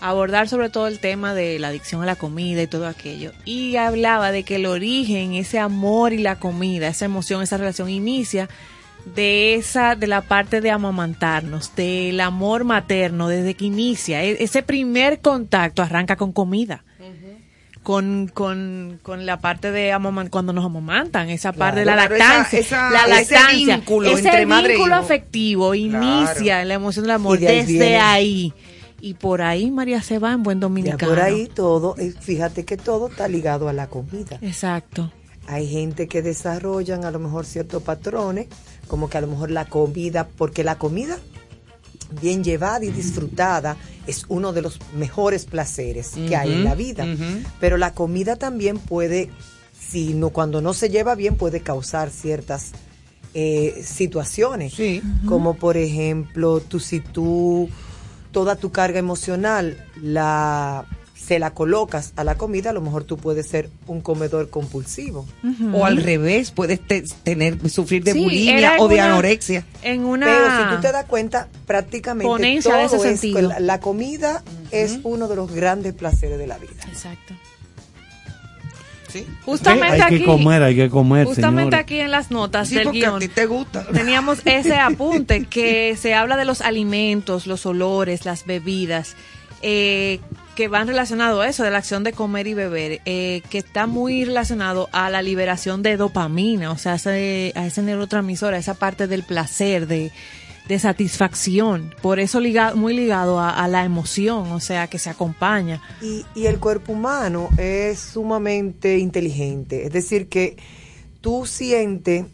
abordar 0.00 0.48
sobre 0.48 0.68
todo 0.68 0.88
el 0.88 0.98
tema 0.98 1.32
de 1.32 1.60
la 1.60 1.68
adicción 1.68 2.02
a 2.02 2.06
la 2.06 2.16
comida 2.16 2.60
y 2.60 2.66
todo 2.66 2.88
aquello. 2.88 3.30
Y 3.44 3.76
hablaba 3.76 4.32
de 4.32 4.42
que 4.42 4.56
el 4.56 4.66
origen, 4.66 5.34
ese 5.34 5.60
amor 5.60 6.12
y 6.12 6.18
la 6.18 6.40
comida, 6.40 6.88
esa 6.88 7.04
emoción, 7.04 7.40
esa 7.40 7.56
relación 7.56 7.88
inicia 7.88 8.48
de 9.14 9.54
esa 9.54 9.94
de 9.94 10.08
la 10.08 10.22
parte 10.22 10.60
de 10.60 10.72
amamantarnos, 10.72 11.76
del 11.76 12.20
amor 12.20 12.64
materno 12.64 13.28
desde 13.28 13.54
que 13.54 13.66
inicia. 13.66 14.24
E- 14.24 14.42
Ese 14.42 14.64
primer 14.64 15.20
contacto 15.20 15.82
arranca 15.82 16.16
con 16.16 16.32
comida 16.32 16.84
con, 17.82 18.30
con, 18.32 19.00
con 19.02 19.26
la 19.26 19.40
parte 19.40 19.72
de 19.72 19.92
amaman- 19.92 20.30
cuando 20.30 20.52
nos 20.52 20.64
amamantan, 20.64 21.30
esa 21.30 21.52
parte 21.52 21.80
de 21.80 21.86
la 21.86 21.96
lactancia, 21.96 22.58
esa- 22.60 22.88
esa- 22.88 23.06
la 23.08 23.20
ese 23.20 23.34
lactancia, 23.34 23.76
vínculo 23.76 24.10
ese 24.10 24.28
entre 24.28 24.46
madre 24.46 24.74
vínculo 24.74 24.94
hijo. 24.94 25.04
afectivo 25.04 25.74
inicia 25.74 26.64
la 26.64 26.74
emoción 26.74 27.04
del 27.04 27.10
amor 27.12 27.38
de 27.38 27.48
ahí 27.48 27.56
desde 27.58 27.72
viene. 27.72 27.96
ahí. 27.98 28.52
Y 29.00 29.14
por 29.14 29.42
ahí 29.42 29.70
María 29.72 30.00
se 30.00 30.20
va 30.20 30.32
en 30.32 30.44
buen 30.44 30.58
Ya 30.58 30.62
dominicano. 30.62 31.10
por 31.12 31.20
ahí 31.20 31.48
todo, 31.52 31.96
eh, 31.98 32.14
fíjate 32.20 32.64
que 32.64 32.76
todo 32.76 33.08
está 33.08 33.26
ligado 33.26 33.68
a 33.68 33.72
la 33.72 33.88
comida. 33.88 34.38
Exacto. 34.42 35.10
Hay 35.48 35.68
gente 35.68 36.06
que 36.06 36.22
desarrollan 36.22 37.04
a 37.04 37.10
lo 37.10 37.18
mejor 37.18 37.44
ciertos 37.46 37.82
patrones, 37.82 38.46
como 38.86 39.10
que 39.10 39.18
a 39.18 39.20
lo 39.20 39.26
mejor 39.26 39.50
la 39.50 39.64
comida, 39.64 40.28
porque 40.38 40.62
la 40.62 40.78
comida 40.78 41.18
bien 42.20 42.44
llevada 42.44 42.84
y 42.84 42.90
disfrutada 42.90 43.76
es 44.06 44.24
uno 44.28 44.52
de 44.52 44.62
los 44.62 44.78
mejores 44.96 45.44
placeres 45.44 46.12
que 46.28 46.36
hay 46.36 46.52
en 46.52 46.64
la 46.64 46.74
vida. 46.74 47.06
Pero 47.60 47.76
la 47.76 47.94
comida 47.94 48.36
también 48.36 48.78
puede, 48.78 49.30
si 49.78 50.14
no, 50.14 50.30
cuando 50.30 50.60
no 50.60 50.74
se 50.74 50.88
lleva 50.88 51.14
bien, 51.14 51.36
puede 51.36 51.60
causar 51.60 52.10
ciertas 52.10 52.72
eh, 53.34 53.82
situaciones. 53.84 54.74
Sí. 54.74 55.02
Como 55.26 55.54
por 55.54 55.76
ejemplo, 55.76 56.60
tú 56.60 56.80
si 56.80 57.00
tú 57.00 57.68
toda 58.32 58.56
tu 58.56 58.72
carga 58.72 58.98
emocional 58.98 59.86
la 60.00 60.86
se 61.24 61.38
la 61.38 61.50
colocas 61.54 62.12
a 62.16 62.24
la 62.24 62.34
comida, 62.36 62.70
a 62.70 62.72
lo 62.72 62.80
mejor 62.80 63.04
tú 63.04 63.16
puedes 63.16 63.46
ser 63.46 63.70
un 63.86 64.00
comedor 64.00 64.50
compulsivo. 64.50 65.26
O 65.72 65.86
al 65.86 65.98
revés, 65.98 66.50
puedes 66.50 66.80
te- 66.80 67.02
tener, 67.22 67.70
sufrir 67.70 68.02
de 68.02 68.12
Sí, 68.14 68.22
bulimia 68.24 68.74
o 68.78 68.88
de 68.88 68.94
una- 68.96 69.04
anorexia. 69.06 69.64
En 69.82 70.04
una 70.04 70.26
Pero 70.26 70.46
si 70.70 70.74
tú 70.76 70.80
te 70.82 70.92
das 70.92 71.04
cuenta, 71.06 71.48
prácticamente 71.66 72.42
de 72.44 72.60
todo 72.62 72.76
ese 72.80 72.96
es- 72.96 73.02
sentido. 73.02 73.42
la, 73.42 73.60
la 73.60 73.78
comida 73.80 74.42
es 74.72 74.98
uno 75.04 75.28
de 75.28 75.36
los 75.36 75.52
grandes 75.52 75.92
placeres 75.94 76.38
de 76.38 76.46
la 76.46 76.58
vida. 76.58 76.72
Exacto. 76.88 77.34
Sí. 79.08 79.26
Justamente 79.44 80.02
hay 80.02 80.18
que 80.18 80.24
comer, 80.24 80.62
hay 80.62 80.74
que 80.74 80.88
comer, 80.88 81.26
justamente 81.26 81.64
señores. 81.76 81.80
aquí 81.80 81.98
en 82.00 82.10
las 82.10 82.30
notas 82.30 82.68
Sí, 82.68 82.76
del 82.76 82.84
porque 82.84 83.04
a 83.04 83.10
guion 83.10 83.20
ti 83.20 83.28
te 83.28 83.44
gusta. 83.44 83.86
teníamos 83.92 84.38
ese 84.46 84.76
apunte 84.76 85.44
que 85.44 85.96
se 86.00 86.14
habla 86.14 86.38
de 86.38 86.46
los 86.46 86.62
alimentos, 86.62 87.46
los 87.46 87.66
olores, 87.66 88.24
las 88.24 88.46
bebidas, 88.46 89.14
eh, 89.60 90.18
que 90.56 90.68
van 90.68 90.86
relacionados 90.86 91.42
a 91.42 91.48
eso, 91.48 91.62
de 91.62 91.70
la 91.70 91.78
acción 91.78 92.04
de 92.04 92.12
comer 92.12 92.46
y 92.46 92.54
beber, 92.54 93.00
eh, 93.04 93.42
que 93.48 93.58
está 93.58 93.86
muy 93.86 94.24
relacionado 94.24 94.88
a 94.92 95.08
la 95.08 95.22
liberación 95.22 95.82
de 95.82 95.96
dopamina, 95.96 96.70
o 96.70 96.78
sea, 96.78 96.92
a 96.92 96.96
ese 96.96 97.82
neurotransmisor, 97.82 98.52
a 98.52 98.58
esa 98.58 98.74
parte 98.74 99.06
del 99.06 99.22
placer, 99.22 99.86
de, 99.86 100.12
de 100.68 100.78
satisfacción. 100.78 101.94
Por 102.02 102.20
eso 102.20 102.38
liga- 102.38 102.74
muy 102.74 102.94
ligado 102.94 103.40
a, 103.40 103.50
a 103.50 103.66
la 103.66 103.84
emoción, 103.84 104.52
o 104.52 104.60
sea, 104.60 104.88
que 104.88 104.98
se 104.98 105.08
acompaña. 105.08 105.80
Y, 106.02 106.24
y 106.34 106.46
el 106.46 106.58
cuerpo 106.58 106.92
humano 106.92 107.48
es 107.56 107.98
sumamente 107.98 108.98
inteligente. 108.98 109.86
Es 109.86 109.92
decir, 109.92 110.28
que 110.28 110.56
tú 111.22 111.46
sientes 111.46 112.26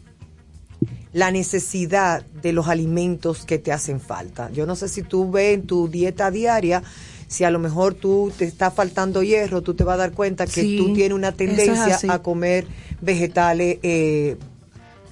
la 1.11 1.31
necesidad 1.31 2.23
de 2.25 2.53
los 2.53 2.67
alimentos 2.67 3.45
que 3.45 3.57
te 3.57 3.71
hacen 3.71 3.99
falta. 3.99 4.51
Yo 4.51 4.65
no 4.65 4.75
sé 4.75 4.87
si 4.87 5.01
tú 5.03 5.31
ves 5.31 5.55
en 5.55 5.65
tu 5.65 5.87
dieta 5.87 6.29
diaria, 6.29 6.83
si 7.29 7.43
a 7.45 7.51
lo 7.51 7.59
mejor 7.59 7.93
tú 7.93 8.33
te 8.37 8.43
está 8.43 8.71
faltando 8.71 9.23
hierro, 9.23 9.61
tú 9.61 9.73
te 9.75 9.83
vas 9.85 9.93
a 9.93 9.97
dar 9.99 10.11
cuenta 10.11 10.45
que 10.45 10.61
Sí, 10.63 10.77
tú 10.77 10.93
tienes 10.93 11.13
una 11.15 11.29
es 11.29 11.37
tendencia 11.37 11.97
a 12.09 12.19
comer 12.23 12.65
vegetales, 12.99 13.77
eh, 13.83 14.35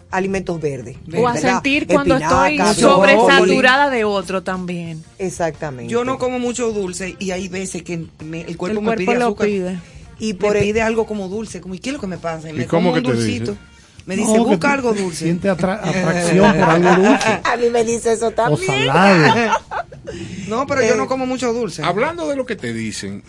alimentos 0.10 0.60
verdes. 0.60 0.98
O 1.18 1.28
a 1.28 1.36
sentir 1.38 1.86
cuando 1.86 2.16
Espinaca, 2.16 2.50
estoy 2.50 2.82
sobresaturada 2.84 3.90
de 3.90 4.04
otro 4.06 4.42
también. 4.42 5.04
Exactamente. 5.20 5.92
Yo 5.92 6.04
no 6.06 6.18
como 6.18 6.40
mucho 6.40 6.72
dulce 6.72 7.16
y 7.20 7.32
hay 7.32 7.48
veces 7.50 7.84
que 7.84 8.06
me- 8.24 8.42
el 8.42 8.58
cuerpo 8.58 8.80
El 8.80 8.84
me 8.84 8.88
cuerpo 8.96 9.06
pide 9.12 9.20
lo 9.20 9.26
azúcar. 9.28 9.48
pide. 9.48 9.80
Y 10.20 10.34
por 10.34 10.54
me 10.54 10.60
el- 10.60 10.66
pide 10.66 10.82
algo 10.82 11.06
como 11.06 11.28
dulce, 11.28 11.62
como 11.62 11.76
¿y 11.76 11.80
qué 11.80 11.90
es 11.90 11.94
lo 11.94 12.00
que 12.02 12.08
me 12.08 12.18
pasa? 12.18 12.50
Y 12.50 12.54
me 12.54 12.64
¿Y 12.64 12.66
cómo 12.66 12.90
como 12.92 12.98
un 13.10 13.16
dulcito. 13.16 13.52
dice? 13.52 13.64
Me 14.08 14.16
dice, 14.16 14.36
No, 14.38 14.46
busca 14.46 14.74
algo 14.74 14.94
dulce. 14.94 15.26
Siente 15.26 15.50
atra- 15.52 15.80
atracción 15.84 16.56
por 16.58 16.70
algo 16.70 16.96
dulce. 17.10 17.42
A 17.44 17.58
mí 17.58 17.70
me 17.70 17.84
dice 17.84 18.14
eso 18.14 18.28
O 18.28 18.32
también. 18.32 18.88
salado. 18.88 19.58
No, 20.48 20.66
pero 20.66 20.82
yo 20.82 20.96
no 20.96 21.08
como 21.08 21.26
mucho 21.26 21.52
dulce. 21.52 21.84
Hablando 21.84 22.28
de 22.30 22.38
lo 22.38 22.46
que 22.46 22.56
te 22.56 22.74
dicen, 22.74 23.22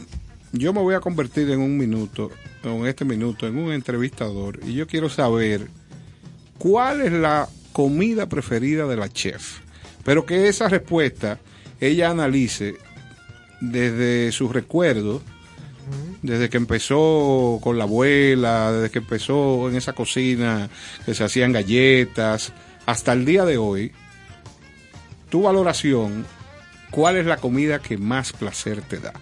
yo 0.53 0.73
me 0.73 0.81
voy 0.81 0.95
a 0.95 1.01
convertir 1.01 1.51
en 1.51 1.61
un 1.61 1.77
minuto, 1.77 2.31
en 2.63 2.87
este 2.87 3.05
minuto, 3.05 3.49
en 3.49 3.59
un 3.59 3.73
entrevistador 3.73 4.61
y 4.65 4.75
yo 4.75 4.87
quiero 4.87 5.09
saber 5.11 5.69
cuál 6.57 7.01
es 7.03 7.11
la 7.13 7.49
comida 7.73 8.29
preferida 8.29 8.87
de 8.87 8.97
la 8.97 9.09
chef. 9.09 9.59
Pero 10.05 10.25
que 10.25 10.47
esa 10.47 10.69
respuesta 10.69 11.41
ella 11.81 12.11
analice 12.11 12.77
desde 13.61 14.31
sus 14.31 14.53
recuerdos, 14.53 15.23
desde 16.23 16.49
que 16.49 16.57
empezó 16.57 17.61
con 17.63 17.79
la 17.79 17.85
abuela, 17.85 18.73
desde 18.73 18.91
que 18.91 18.99
empezó 18.99 19.69
en 19.69 19.77
esa 19.77 19.93
cocina 19.93 20.69
que 21.05 21.15
se 21.15 21.25
hacían 21.25 21.53
galletas, 21.53 22.53
hasta 22.87 23.13
el 23.13 23.25
día 23.25 23.45
de 23.45 23.59
hoy, 23.59 23.93
tu 25.31 25.43
valoración, 25.43 26.27
¿cuál 26.91 27.17
es 27.17 27.27
la 27.27 27.37
comida 27.37 27.81
que 27.81 27.99
más 27.99 28.33
placer 28.33 28.83
te 28.83 28.99
da? 28.99 29.13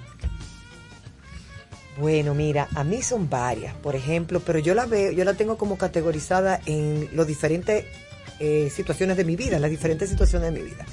Bueno, 1.99 2.35
mira, 2.35 2.69
a 2.75 2.85
mí 2.85 3.03
son 3.03 3.31
varias, 3.31 3.75
por 3.75 3.97
ejemplo, 3.97 4.41
pero 4.41 4.59
yo 4.59 4.75
la 4.75 4.87
veo, 4.87 5.13
yo 5.13 5.25
la 5.25 5.35
tengo 5.35 5.57
como 5.57 5.79
categorizada 5.79 6.61
en 6.67 7.09
los 7.13 7.27
diferentes 7.27 7.87
eh, 8.39 8.71
situaciones 8.71 9.17
de 9.17 9.25
mi 9.25 9.35
vida, 9.35 9.59
las 9.59 9.71
diferentes 9.71 10.11
situaciones 10.11 10.53
de 10.53 10.61
mi 10.61 10.67
vida. 10.67 10.85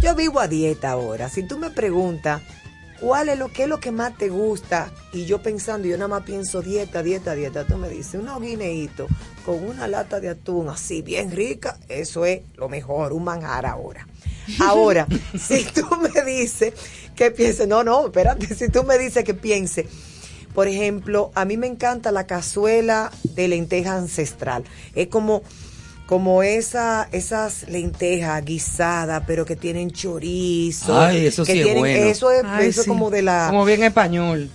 Yo 0.00 0.14
vivo 0.14 0.40
a 0.40 0.48
dieta 0.48 0.90
ahora. 0.90 1.30
Si 1.30 1.44
tú 1.44 1.58
me 1.58 1.70
preguntas 1.70 2.42
cuál 3.04 3.28
es 3.28 3.38
lo 3.38 3.52
que 3.52 3.64
es 3.64 3.68
lo 3.68 3.80
que 3.80 3.92
más 3.92 4.16
te 4.16 4.30
gusta 4.30 4.90
y 5.12 5.26
yo 5.26 5.42
pensando, 5.42 5.86
yo 5.86 5.98
nada 5.98 6.08
más 6.08 6.22
pienso 6.22 6.62
dieta, 6.62 7.02
dieta, 7.02 7.34
dieta, 7.34 7.64
tú 7.64 7.76
me 7.76 7.90
dices 7.90 8.14
unos 8.14 8.40
guineitos 8.40 9.10
con 9.44 9.62
una 9.62 9.86
lata 9.86 10.20
de 10.20 10.30
atún 10.30 10.70
así 10.70 11.02
bien 11.02 11.30
rica, 11.30 11.76
eso 11.90 12.24
es 12.24 12.40
lo 12.56 12.70
mejor, 12.70 13.12
un 13.12 13.24
manjar 13.24 13.66
ahora. 13.66 14.08
Ahora, 14.58 15.06
si 15.38 15.64
tú 15.64 15.86
me 16.00 16.22
dices 16.24 16.72
que 17.14 17.30
piense, 17.30 17.66
no, 17.66 17.84
no, 17.84 18.06
espérate, 18.06 18.54
si 18.54 18.70
tú 18.70 18.84
me 18.84 18.96
dices 18.96 19.22
que 19.22 19.34
piense, 19.34 19.86
por 20.54 20.66
ejemplo, 20.66 21.30
a 21.34 21.44
mí 21.44 21.58
me 21.58 21.66
encanta 21.66 22.10
la 22.10 22.26
cazuela 22.26 23.12
de 23.34 23.48
lenteja 23.48 23.98
ancestral. 23.98 24.64
Es 24.94 25.08
como, 25.08 25.42
como 26.06 26.42
esa, 26.42 27.08
esas 27.12 27.66
lentejas 27.68 28.44
guisadas, 28.44 29.22
pero 29.26 29.44
que 29.44 29.56
tienen 29.56 29.90
chorizo. 29.90 30.98
Ay, 30.98 31.26
eso 31.26 31.44
que 31.44 31.52
sí 31.52 31.58
es 31.60 31.64
tienen- 31.64 31.80
bueno. 31.80 32.04
Eso 32.04 32.30
es, 32.30 32.42
Ay, 32.44 32.68
eso 32.68 32.80
es 32.80 32.84
sí. 32.84 32.88
como 32.90 33.10
de 33.10 33.22
la... 33.22 33.46
Como 33.48 33.64
bien 33.64 33.82
español. 33.82 34.50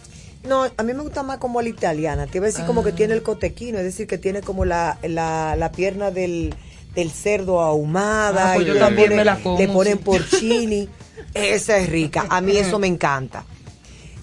No, 0.48 0.64
a 0.64 0.84
mí 0.84 0.94
me 0.94 1.02
gusta 1.02 1.22
más 1.24 1.38
como 1.40 1.62
la 1.62 1.70
italiana. 1.70 2.28
Te 2.28 2.38
iba 2.38 2.46
a 2.46 2.50
decir 2.50 2.66
como 2.66 2.84
que 2.84 2.92
Ah. 2.92 2.96
tiene 2.96 3.14
el 3.14 3.24
cotequino, 3.24 3.78
es 3.80 3.84
decir, 3.84 4.08
que 4.08 4.18
tiene 4.18 4.42
como 4.42 4.64
la, 4.64 4.98
la, 5.04 5.56
la 5.58 5.72
pierna 5.72 6.12
del, 6.12 6.54
del 6.96 7.12
cerdo 7.12 7.60
ahumada. 7.62 8.52
Ah, 8.52 8.56
pues 8.56 8.66
y 8.66 8.68
yo 8.70 8.74
le 8.76 8.80
también 8.80 9.10
ponen- 9.12 9.16
me 9.18 9.26
la 9.26 9.36
como, 9.40 9.58
Le 9.60 9.68
ponen 9.68 9.98
sí. 9.98 10.04
porcini. 10.04 10.90
Esa 11.34 11.78
es 11.78 11.90
rica. 11.90 12.26
A 12.30 12.42
mí 12.42 12.56
eso 12.58 12.80
me 12.80 12.88
encanta. 12.88 13.44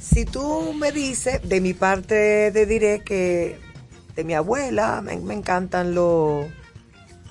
Si 0.00 0.24
tú 0.24 0.72
me 0.72 0.92
dices, 0.92 1.40
de 1.46 1.60
mi 1.60 1.74
parte 1.74 2.50
te 2.52 2.64
diré 2.66 3.00
que 3.04 3.58
de 4.14 4.24
mi 4.24 4.32
abuela 4.34 5.02
me, 5.02 5.16
me 5.16 5.34
encantan 5.34 5.94
los 5.94 6.46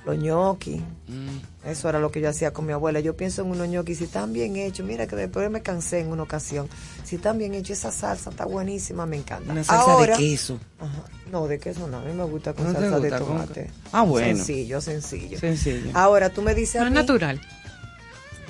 los 0.06 0.18
ñoquis. 0.18 0.82
Mm. 1.08 1.68
Eso 1.70 1.90
era 1.90 2.00
lo 2.00 2.12
que 2.12 2.22
yo 2.22 2.30
hacía 2.30 2.52
con 2.54 2.66
mi 2.66 2.74
abuela. 2.74 3.00
Yo 3.00 3.16
pienso 3.18 3.42
en 3.42 3.50
unos 3.50 3.68
ñoquis, 3.68 3.98
si 3.98 4.04
están 4.04 4.34
bien 4.34 4.56
hechos, 4.56 4.86
mira 4.86 5.08
que 5.08 5.16
después 5.16 5.50
me 5.50 5.62
cansé 5.62 6.00
en 6.02 6.10
una 6.12 6.24
ocasión. 6.24 6.70
Si 7.04 7.16
están 7.16 7.38
bien 7.40 7.54
hechos, 7.56 7.80
esa 7.80 7.92
salsa 7.92 8.30
está 8.30 8.46
buenísima, 8.46 9.06
me 9.06 9.18
encanta. 9.18 9.52
Una 9.52 9.64
salsa 9.64 9.92
Ahora- 9.92 10.16
de 10.18 10.24
queso. 10.24 10.60
Ajá. 10.80 11.04
No, 11.32 11.48
de 11.48 11.60
queso 11.60 11.88
no, 11.88 11.98
a 11.98 12.02
mí 12.02 12.14
me 12.14 12.24
gusta 12.24 12.54
con 12.54 12.66
¿No 12.66 12.74
te 12.74 12.82
salsa 12.82 13.00
de 13.00 13.10
con- 13.10 13.20
tomate. 13.20 13.72
Ah, 13.92 14.04
bueno. 14.04 14.36
Sencillo, 14.38 14.80
sencillo. 14.80 15.40
Sencillo. 15.40 15.90
Ahora 15.96 16.30
tú 16.30 16.42
me 16.44 16.54
dices 16.54 16.76
a 16.76 16.80
No 16.82 16.86
es 16.86 16.92
mí, 16.92 16.98
natural. 17.00 17.42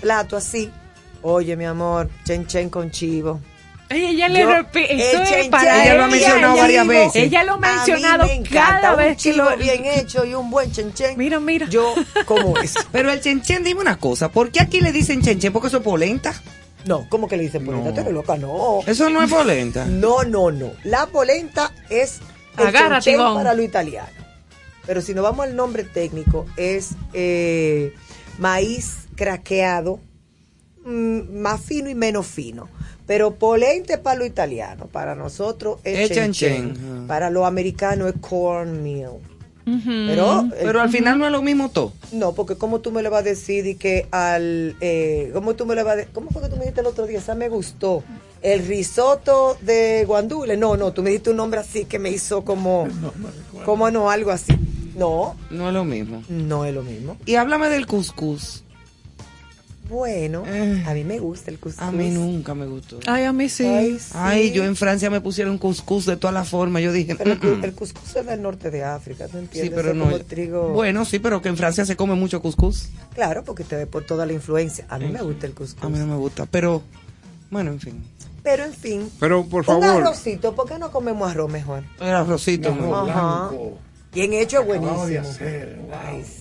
plato 0.01 0.37
así. 0.37 0.69
Oye, 1.21 1.55
mi 1.55 1.65
amor, 1.65 2.09
chen 2.25 2.45
chen 2.45 2.69
con 2.69 2.91
chivo. 2.91 3.39
Ella, 3.89 4.09
ella 4.09 4.29
le 4.29 4.39
Yo- 4.39 4.49
repite, 4.49 4.93
el 4.93 4.99
eso 5.01 5.21
es 5.23 5.29
chen 5.29 5.49
para 5.51 5.63
chen, 5.75 5.81
Ella 5.83 5.93
lo 5.95 6.03
ha 6.03 6.07
mencionado 6.07 6.53
chivo. 6.53 6.57
varias 6.63 6.87
veces. 6.87 7.15
Ella 7.23 7.43
lo 7.43 7.51
ha 7.51 7.55
A 7.55 7.59
mí 7.59 7.67
mencionado 7.67 8.25
me 8.25 8.33
encanta, 8.33 8.81
cada 8.81 8.91
un 8.93 8.97
vez 8.97 9.09
que 9.09 9.15
chivo 9.31 9.49
lo... 9.49 9.57
bien 9.57 9.85
hecho 9.85 10.25
y 10.25 10.33
un 10.33 10.49
buen 10.49 10.71
chen 10.71 10.93
chen. 10.93 11.17
Mira, 11.17 11.39
mira. 11.39 11.67
Yo 11.69 11.93
como 12.25 12.57
eso. 12.57 12.79
Pero 12.91 13.11
el 13.11 13.21
chenchen, 13.21 13.63
dime 13.63 13.81
una 13.81 13.97
cosa, 13.97 14.31
¿por 14.31 14.49
qué 14.51 14.59
aquí 14.61 14.81
le 14.81 14.91
dicen 14.91 15.21
chenchen? 15.21 15.53
Porque 15.53 15.67
eso 15.67 15.77
es 15.77 15.83
polenta. 15.83 16.33
No, 16.85 17.07
¿cómo 17.09 17.27
que 17.27 17.37
le 17.37 17.43
dicen 17.43 17.63
polenta? 17.65 17.93
Tú 17.93 18.01
eres 18.01 18.13
loca, 18.13 18.37
no. 18.37 18.79
Eso 18.87 19.09
no 19.09 19.21
es 19.23 19.29
polenta. 19.31 19.85
No, 19.85 20.23
no, 20.23 20.51
no. 20.51 20.71
La 20.83 21.05
polenta 21.07 21.71
es 21.89 22.19
el 22.57 22.67
Agárrate, 22.67 23.05
chen 23.05 23.13
chen 23.13 23.21
Ivonne. 23.21 23.35
para 23.35 23.53
lo 23.53 23.61
italiano. 23.63 24.09
Pero 24.87 25.01
si 25.01 25.13
nos 25.15 25.23
vamos 25.23 25.45
al 25.45 25.55
nombre 25.55 25.83
técnico, 25.83 26.45
es 26.57 26.91
eh, 27.13 27.93
maíz 28.39 29.07
craqueado, 29.15 29.99
mm, 30.85 31.39
más 31.39 31.61
fino 31.61 31.89
y 31.89 31.95
menos 31.95 32.27
fino. 32.27 32.67
Pero 33.07 33.35
polenta 33.35 33.93
es 33.93 33.99
para 33.99 34.17
lo 34.19 34.25
italiano. 34.25 34.87
Para 34.87 35.13
nosotros 35.15 35.79
es 35.83 36.09
chen 36.09 36.33
chen-chen. 36.33 36.73
chen. 36.75 37.07
Para 37.07 37.29
los 37.29 37.45
americanos 37.45 38.09
es 38.09 38.15
cornmeal. 38.21 39.19
Pero, 39.65 40.47
Pero 40.61 40.79
al 40.81 40.89
final 40.89 41.17
no 41.17 41.25
es 41.25 41.31
lo 41.31 41.41
mismo 41.41 41.69
todo. 41.69 41.91
No, 42.11 42.33
porque 42.33 42.55
como 42.55 42.81
tú 42.81 42.91
me 42.91 43.01
le 43.01 43.09
vas 43.09 43.21
a 43.21 43.23
decir 43.23 43.65
y 43.65 43.75
que 43.75 44.07
al... 44.11 44.75
Eh, 44.79 45.31
¿Cómo 45.33 45.55
tú 45.55 45.65
me 45.65 45.73
le 45.75 45.81
vas 45.81 45.93
a 45.93 45.95
de- 45.97 46.05
¿Cómo 46.05 46.29
fue 46.29 46.41
que 46.43 46.49
tú 46.49 46.55
me 46.55 46.61
dijiste 46.61 46.81
el 46.81 46.87
otro 46.87 47.07
día? 47.07 47.17
Esa 47.17 47.33
me 47.33 47.49
gustó. 47.49 48.03
El 48.43 48.65
risotto 48.67 49.57
de 49.61 50.05
guandule. 50.05 50.55
No, 50.55 50.77
no, 50.77 50.93
tú 50.93 51.01
me 51.01 51.09
dijiste 51.09 51.31
un 51.31 51.37
nombre 51.37 51.59
así 51.59 51.85
que 51.85 51.97
me 51.97 52.11
hizo 52.11 52.43
como... 52.45 52.87
como 53.65 53.89
no, 53.89 54.11
algo 54.11 54.29
así. 54.29 54.53
No, 54.95 55.35
No 55.49 55.67
es 55.69 55.73
lo 55.73 55.83
mismo. 55.83 56.21
no 56.29 56.63
es 56.65 56.73
lo 56.73 56.83
mismo. 56.83 57.17
Y 57.25 57.35
háblame 57.35 57.67
del 57.69 57.87
cuscús. 57.87 58.63
Bueno, 59.87 60.43
Eh. 60.47 60.83
a 60.87 60.93
mí 60.93 61.03
me 61.03 61.19
gusta 61.19 61.51
el 61.51 61.59
cuscús. 61.59 61.81
A 61.81 61.91
mí 61.91 62.09
nunca 62.09 62.55
me 62.55 62.65
gustó. 62.65 62.99
Ay, 63.05 63.25
a 63.25 63.31
mí 63.33 63.47
sí. 63.49 63.65
Ay, 63.65 63.99
sí. 63.99 64.11
Ay, 64.15 64.51
yo 64.51 64.63
en 64.63 64.75
Francia 64.75 65.09
me 65.11 65.21
pusieron 65.21 65.57
cuscús 65.59 66.05
de 66.05 66.17
todas 66.17 66.33
las 66.33 66.49
formas. 66.49 66.81
Yo 66.81 66.91
dije, 66.91 67.15
Pero 67.15 67.33
el, 67.33 67.39
cu- 67.39 67.47
"Mm, 67.47 67.63
el 67.63 67.73
cuscús 67.73 68.15
es 68.15 68.25
del 68.25 68.41
norte 68.41 68.71
de 68.71 68.83
África, 68.83 69.27
¿tú 69.27 69.37
entiendes? 69.37 69.69
sí, 69.69 69.75
pero 69.75 69.89
Es 69.91 69.95
no. 69.95 70.05
como 70.05 70.19
trigo... 70.19 70.69
Bueno, 70.69 71.05
sí, 71.05 71.19
pero 71.19 71.41
que 71.41 71.49
en 71.49 71.57
Francia 71.57 71.85
se 71.85 71.95
come 71.95 72.15
mucho 72.15 72.41
cuscús. 72.41 72.89
Claro, 73.13 73.43
porque 73.43 73.63
te 73.63 73.75
ve 73.75 73.85
por 73.85 74.03
toda 74.05 74.25
la 74.25 74.33
influencia. 74.33 74.85
A 74.89 74.97
mí 74.97 75.07
me 75.07 75.21
gusta 75.21 75.45
el 75.45 75.53
cuscús. 75.53 75.83
A 75.83 75.89
mí 75.89 75.99
no 75.99 76.07
me 76.07 76.15
gusta, 76.15 76.45
pero 76.47 76.81
bueno, 77.51 77.71
en 77.71 77.79
fin. 77.79 78.03
Pero 78.41 78.63
en 78.65 78.73
fin, 78.73 79.09
Pero 79.19 79.43
por 79.45 79.61
un 79.61 79.65
favor, 79.65 80.03
arrocito, 80.03 80.53
¿por 80.55 80.67
qué 80.67 80.77
no 80.79 80.91
comemos 80.91 81.29
arroz 81.31 81.51
mejor? 81.51 81.83
El 81.99 82.09
arrocito. 82.09 82.69
Ajá. 82.69 83.51
Bien 84.13 84.33
hecho, 84.33 84.61
es 84.61 84.67
buenísimo. 84.67 85.23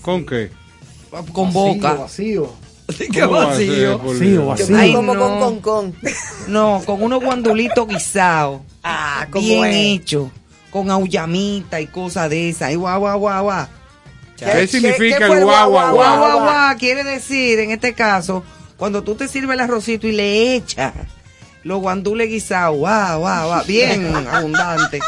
¿con 0.02 0.24
qué? 0.26 0.50
Con 1.32 1.52
boca. 1.52 1.94
Vacío. 1.94 2.50
Qué 3.12 3.20
¿Cómo 3.20 3.32
va 3.32 3.52
a 3.52 3.56
ser, 3.56 3.68
vacío. 3.68 3.98
por 3.98 4.46
Vacío, 4.46 4.76
Ay, 4.76 4.92
como 4.94 5.14
no. 5.14 5.20
con 5.20 5.40
con 5.40 5.60
con. 5.60 5.94
No, 6.48 6.82
con 6.84 7.02
unos 7.02 7.22
guandulitos 7.22 7.88
guisados. 7.88 8.60
Ah, 8.82 9.26
¿cómo 9.30 9.46
bien 9.46 9.64
es? 9.64 10.00
hecho. 10.00 10.30
Con 10.70 10.90
aullamita 10.90 11.80
y 11.80 11.86
cosas 11.86 12.28
de 12.30 12.50
esas. 12.50 12.72
Y 12.72 12.74
guau, 12.74 13.00
guau, 13.00 13.18
guau, 13.18 13.44
guau. 13.44 13.66
¿Qué 14.36 14.66
significa 14.66 15.18
qué 15.18 15.24
el 15.24 15.44
guau, 15.44 15.70
guau, 15.70 15.94
guau, 15.94 16.18
Guau, 16.18 16.40
guau? 16.40 16.76
quiere 16.76 17.04
decir, 17.04 17.58
en 17.60 17.70
este 17.70 17.94
caso, 17.94 18.44
cuando 18.76 19.02
tú 19.02 19.14
te 19.14 19.28
sirves 19.28 19.54
el 19.54 19.60
arrocito 19.60 20.06
y 20.08 20.12
le 20.12 20.54
echas 20.56 20.92
los 21.62 21.78
guandules 21.80 22.28
guisados, 22.28 22.76
guau, 22.76 23.20
guau, 23.20 23.46
guau, 23.48 23.64
bien 23.64 24.14
abundante, 24.30 25.00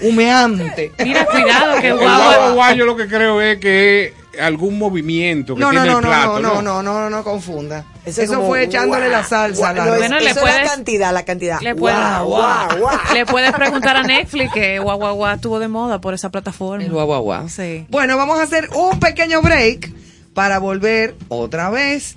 humeante. 0.00 0.92
Mira, 1.02 1.24
cuidado, 1.26 1.80
que 1.80 1.92
guau, 1.92 2.04
guau, 2.04 2.40
guau. 2.40 2.54
guau, 2.54 2.74
yo 2.74 2.84
lo 2.84 2.96
que 2.96 3.06
creo 3.06 3.40
es 3.40 3.58
que 3.58 4.06
es 4.06 4.12
algún 4.40 4.78
movimiento 4.78 5.54
que 5.54 5.60
No, 5.60 5.72
no, 5.72 5.82
tiene 5.82 5.86
no, 5.90 5.98
el 5.98 6.04
no, 6.04 6.08
plato, 6.08 6.40
no, 6.40 6.62
no, 6.62 6.82
no, 6.82 7.00
no, 7.00 7.10
no 7.10 7.24
confunda. 7.24 7.84
Eso, 8.04 8.22
Eso, 8.22 8.32
es 8.32 8.36
como, 8.38 8.48
fue 8.48 8.64
echándole 8.64 9.08
guau, 9.08 9.12
la 9.12 9.24
salsa. 9.24 9.72
la- 9.72 9.84
no, 9.84 9.92
es- 9.94 9.98
Bueno, 10.00 10.18
le 10.20 10.30
eso 10.30 10.44
la 10.44 10.62
cantidad, 10.64 11.12
la 11.12 11.24
cantidad. 11.24 11.60
le 11.60 11.74
puedes- 11.74 11.96
guau. 12.24 12.88
Le 13.14 13.26
puedes 13.26 13.52
preguntar 13.52 13.96
a 13.96 14.02
Netflix 14.02 14.52
que 14.52 14.78
Guau 14.78 14.98
Guau 14.98 15.26
estuvo 15.34 15.58
de 15.58 15.68
moda 15.68 16.00
por 16.00 16.14
esa 16.14 16.30
plataforma. 16.30 16.84
El 16.84 16.90
guau, 16.92 17.06
guau, 17.06 17.22
guau. 17.22 17.48
Sí. 17.48 17.86
Bueno, 17.90 18.16
vamos 18.16 18.38
a 18.38 18.42
hacer 18.44 18.68
un 18.74 18.98
pequeño 18.98 19.42
break 19.42 19.92
para 20.34 20.58
volver 20.58 21.14
otra 21.28 21.68
vez 21.70 22.16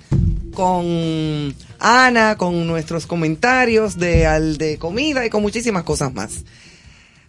con 0.54 1.54
Ana, 1.78 2.36
con 2.36 2.66
nuestros 2.66 3.06
comentarios 3.06 3.98
de, 3.98 4.26
al 4.26 4.56
de 4.56 4.78
comida 4.78 5.26
y 5.26 5.30
con 5.30 5.42
muchísimas 5.42 5.82
cosas 5.82 6.14
más. 6.14 6.44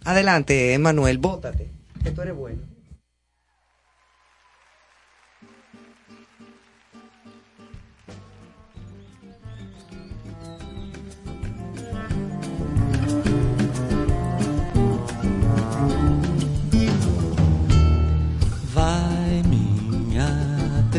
Adelante, 0.04 0.78
Manuel, 0.78 1.18
bótate, 1.18 1.68
que 2.02 2.10
tú 2.10 2.22
eres 2.22 2.34
bueno. 2.34 2.62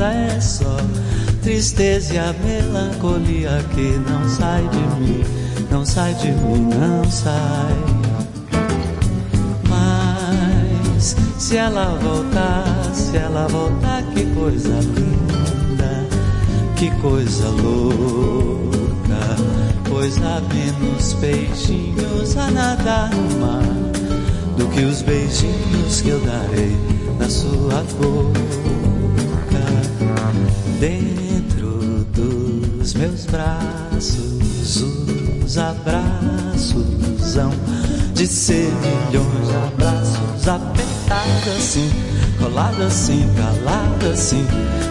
é 0.00 0.40
só 0.40 0.76
tristeza 1.42 2.14
e 2.14 2.18
a 2.18 2.34
melancolia 2.44 3.64
que 3.74 3.98
não 4.08 4.28
sai 4.28 4.62
de 4.68 5.00
mim, 5.00 5.24
não 5.70 5.84
sai 5.84 6.14
de 6.14 6.30
mim, 6.30 6.68
não 6.68 7.10
sai. 7.10 7.74
Mas 9.68 11.16
se 11.38 11.56
ela 11.56 11.98
voltar, 12.02 12.90
se 12.92 13.16
ela 13.16 13.48
voltar, 13.48 14.02
que 14.12 14.26
coisa 14.34 14.78
linda, 14.80 16.06
que 16.76 16.90
coisa 17.00 17.48
louca, 17.48 19.36
pois 19.88 20.18
há 20.18 20.40
menos 20.52 21.14
beijinhos 21.14 22.36
a 22.36 22.50
nadar 22.50 23.10
no 23.10 23.40
mar 23.40 23.62
do 24.56 24.66
que 24.68 24.82
os 24.82 25.02
beijinhos 25.02 26.00
que 26.02 26.10
eu 26.10 26.20
darei 26.20 26.76
na 27.18 27.28
sua 27.28 27.82
boca. 27.98 28.77
Dentro 30.80 32.06
dos 32.14 32.94
meus 32.94 33.26
braços, 33.26 34.84
os 35.44 35.58
abraços 35.58 36.18
de 38.14 38.26
ser 38.26 38.72
milhões 38.80 39.48
de 39.48 39.54
abraços 39.54 40.48
apertados 40.48 41.48
assim, 41.56 41.90
colados 42.40 42.80
assim, 42.80 43.28
calados 43.36 44.10
assim, 44.10 44.46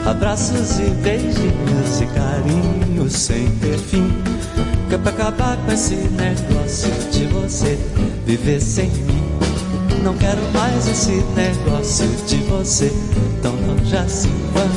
abraços 0.05 0.79
e 0.79 0.89
beijinhos 1.01 2.01
e 2.01 2.05
carinhos 2.07 3.13
sem 3.13 3.49
ter 3.57 3.77
fim. 3.77 4.09
Que 4.87 4.95
é 4.95 4.97
pra 4.97 5.11
acabar 5.11 5.57
com 5.57 5.71
esse 5.73 5.95
negócio 5.95 6.89
de 7.11 7.25
você 7.25 7.77
viver 8.25 8.61
sem 8.61 8.89
mim. 8.89 9.23
Não 10.03 10.15
quero 10.15 10.41
mais 10.53 10.87
esse 10.87 11.21
negócio 11.35 12.07
de 12.27 12.37
você 12.43 12.93
tão 13.41 13.55
longe 13.55 13.97
assim. 13.97 14.31
Vamos 14.53 14.76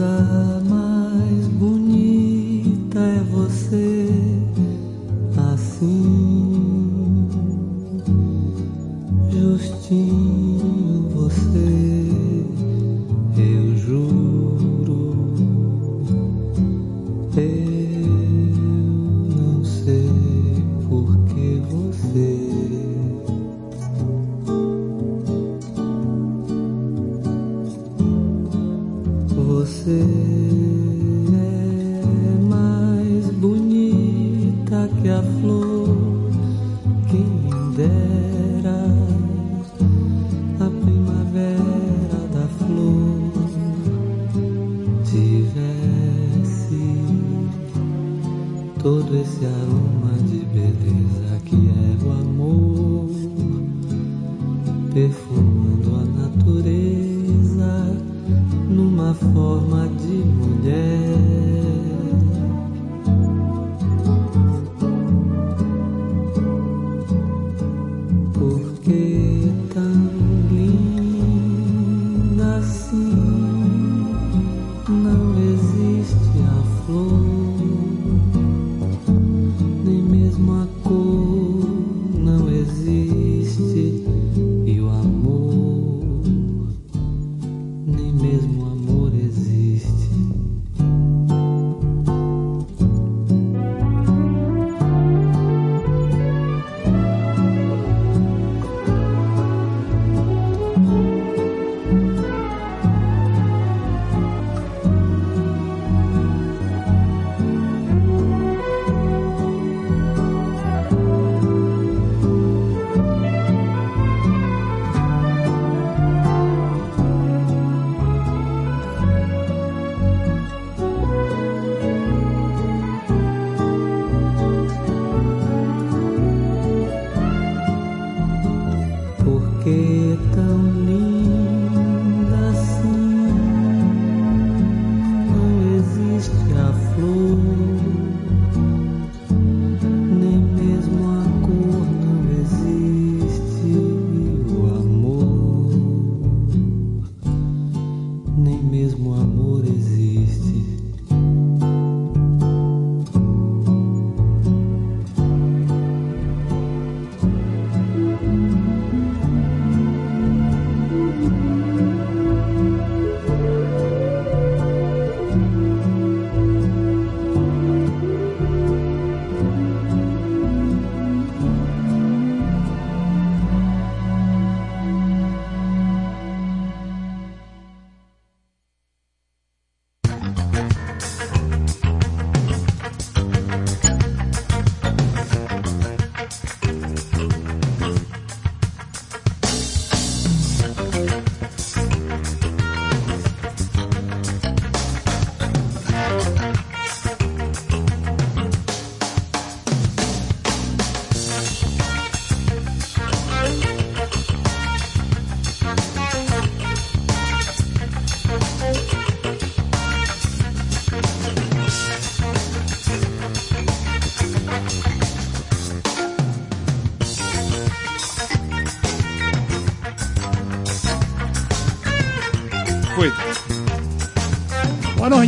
desire. 0.00 0.39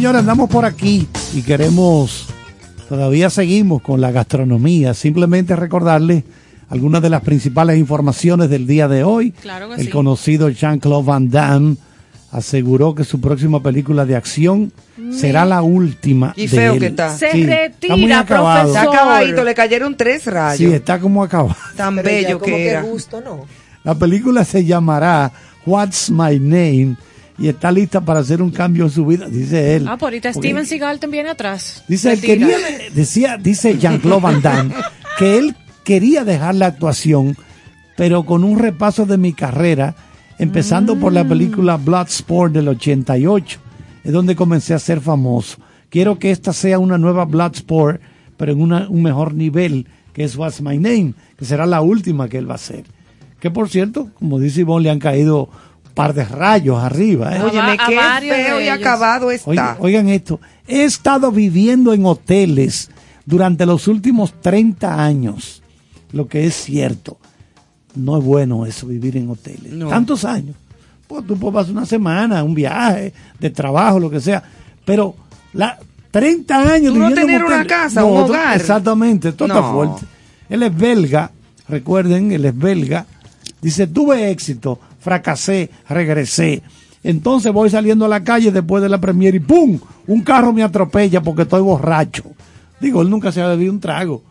Señores, 0.03 0.19
andamos 0.23 0.51
por 0.51 0.65
aquí 0.65 1.07
y 1.33 1.43
queremos, 1.43 2.27
todavía 2.89 3.31
seguimos 3.31 3.83
con 3.83 4.01
la 4.01 4.11
gastronomía. 4.11 4.95
Simplemente 4.95 5.55
recordarles 5.55 6.25
algunas 6.69 7.03
de 7.03 7.09
las 7.09 7.21
principales 7.23 7.79
informaciones 7.79 8.51
del 8.51 8.67
día 8.67 8.89
de 8.89 9.05
hoy. 9.05 9.31
Claro 9.31 9.69
que 9.69 9.77
El 9.77 9.85
sí. 9.87 9.91
conocido 9.93 10.49
Jean-Claude 10.49 11.07
Van 11.07 11.31
Damme 11.31 11.77
aseguró 12.33 12.97
que 12.97 13.05
su 13.05 13.21
próxima 13.21 13.63
película 13.63 14.05
de 14.05 14.17
acción 14.17 14.73
será 15.13 15.45
la 15.45 15.63
última. 15.63 16.33
Y 16.35 16.49
de 16.49 16.49
feo 16.49 16.73
él. 16.73 16.81
que 16.81 16.87
está. 16.87 17.17
Se 17.17 17.31
Sí, 17.31 17.45
retira, 17.47 17.67
está 17.67 17.97
muy 17.97 18.11
acabado. 18.11 18.69
Está 18.71 18.83
acabadito, 18.83 19.45
le 19.45 19.55
cayeron 19.55 19.97
tres 19.97 20.27
rayos. 20.27 20.59
Sí, 20.59 20.65
está 20.75 20.99
como 20.99 21.23
acabado. 21.23 21.55
Tan 21.77 21.95
Pero 21.95 22.09
ya 22.09 22.15
bello 22.17 22.39
como 22.41 22.57
que 22.57 22.67
era. 22.67 22.83
gusto, 22.83 23.21
¿no? 23.21 23.47
La 23.85 23.95
película 23.95 24.45
se 24.45 24.65
llamará 24.65 25.31
What's 25.65 26.11
My 26.11 26.41
Name 26.41 26.97
y 27.43 27.49
está 27.49 27.71
lista 27.73 28.01
para 28.01 28.21
hacer 28.21 28.41
un 28.41 28.51
cambio 28.53 28.85
en 28.85 28.91
su 28.91 29.05
vida, 29.05 29.29
dice 29.29 29.77
él. 29.77 29.87
Ah, 29.89 29.99
por 29.99 30.07
ahorita 30.09 30.33
Porque 30.33 30.49
Steven 30.49 30.65
Seagal 30.65 31.01
también 31.01 31.27
atrás. 31.27 31.83
Dice, 31.89 32.13
él 32.13 32.21
quería, 32.21 32.57
decía, 32.95 33.37
dice 33.37 33.77
Jean-Claude 33.79 34.23
Van 34.23 34.41
Damme 34.41 34.75
que 35.19 35.39
él 35.39 35.57
quería 35.85 36.25
dejar 36.25 36.55
la 36.55 36.67
actuación, 36.67 37.37
pero 37.97 38.23
con 38.25 38.45
un 38.45 38.59
repaso 38.59 39.05
de 39.07 39.19
mi 39.19 39.33
carrera, 39.33 39.95
empezando 40.39 40.97
por 40.97 41.13
la 41.13 41.25
película 41.25 41.77
Bloodsport 41.77 42.53
del 42.53 42.69
88, 42.69 43.59
es 44.05 44.13
donde 44.13 44.37
comencé 44.37 44.73
a 44.73 44.79
ser 44.79 45.01
famoso. 45.01 45.59
Quiero 45.91 46.19
que 46.19 46.31
esta 46.31 46.53
sea 46.53 46.79
una 46.79 46.97
nueva 46.97 47.25
Bloodsport, 47.25 48.01
pero 48.37 48.53
en 48.53 48.61
una- 48.63 48.89
un 48.89 49.03
mejor 49.03 49.35
nivel, 49.35 49.87
que 50.13 50.25
es 50.25 50.37
What's 50.37 50.61
My 50.63 50.79
Name, 50.79 51.15
que 51.37 51.45
será 51.45 51.67
la 51.67 51.81
última 51.83 52.29
que 52.29 52.39
él 52.39 52.49
va 52.49 52.53
a 52.53 52.57
hacer. 52.57 52.85
Que 53.41 53.51
por 53.51 53.69
cierto, 53.69 54.11
como 54.19 54.39
dice 54.39 54.61
Ivonne, 54.61 54.85
le 54.85 54.91
han 54.91 54.99
caído 55.01 55.49
par 55.93 56.15
de 56.15 56.25
rayos 56.25 56.83
arriba. 56.83 57.37
¿eh? 57.37 57.43
Óyeme, 57.43 57.77
qué 57.87 57.99
feo 58.29 58.61
y 58.61 58.69
acabado 58.69 59.31
está. 59.31 59.49
Oigan, 59.51 59.77
oigan 59.81 60.09
esto, 60.09 60.41
he 60.67 60.85
estado 60.85 61.31
viviendo 61.33 61.93
en 61.93 62.05
hoteles 62.07 62.91
durante 63.25 63.65
los 63.67 63.87
últimos 63.89 64.41
30 64.41 65.03
años, 65.05 65.63
lo 66.13 66.27
que 66.29 66.47
es 66.47 66.55
cierto. 66.55 67.19
No 67.95 68.19
es 68.19 68.25
bueno 68.25 68.65
eso, 68.67 68.87
vivir 68.87 69.17
en 69.17 69.29
hoteles. 69.31 69.73
No. 69.73 69.89
Tantos 69.89 70.25
años. 70.25 70.57
Pues 71.07 71.27
tú 71.27 71.37
puedes 71.39 71.55
pasar 71.55 71.73
una 71.73 71.85
semana, 71.87 72.43
un 72.43 72.55
viaje, 72.55 73.13
de 73.39 73.51
trabajo, 73.51 74.01
lo 74.01 74.09
que 74.11 74.21
sea. 74.21 74.43
Pero 74.85 75.15
la 75.53 75.79
30 76.11 76.73
años 76.73 76.95
Tú 76.95 76.99
no 77.01 77.13
tener 77.13 77.45
una 77.45 77.67
casa, 77.67 78.05
un 78.05 78.13
tú- 78.27 78.33
hogar. 78.33 78.57
Exactamente, 78.57 79.29
esto 79.31 79.45
está 79.45 79.61
No. 79.61 79.73
fuerte. 79.73 80.07
Él 80.49 80.63
es 80.63 80.77
belga, 80.77 81.31
recuerden, 81.69 82.33
él 82.33 82.45
es 82.47 82.57
belga. 82.57 83.07
Dice, 83.61 83.87
tuve 83.87 84.31
éxito, 84.31 84.79
fracasé, 85.03 85.71
regresé. 85.89 86.63
Entonces 87.03 87.53
voy 87.53 87.69
saliendo 87.69 88.05
a 88.05 88.09
la 88.09 88.23
calle 88.23 88.53
después 88.53 88.83
de 88.83 88.89
la 88.89 89.01
premiere 89.01 89.37
y 89.39 89.41
¡pum! 89.41 89.79
Un 90.07 90.23
carro 90.23 90.53
me 90.53 90.63
atropella 90.63 91.21
porque 91.21 91.43
estoy 91.43 91.61
borracho. 91.61 92.25
Digo, 92.81 93.03
él 93.03 93.11
nunca 93.11 93.33
se 93.33 93.41
ha 93.43 93.49
bebido 93.49 93.73
un 93.73 93.81
trago. 93.81 94.23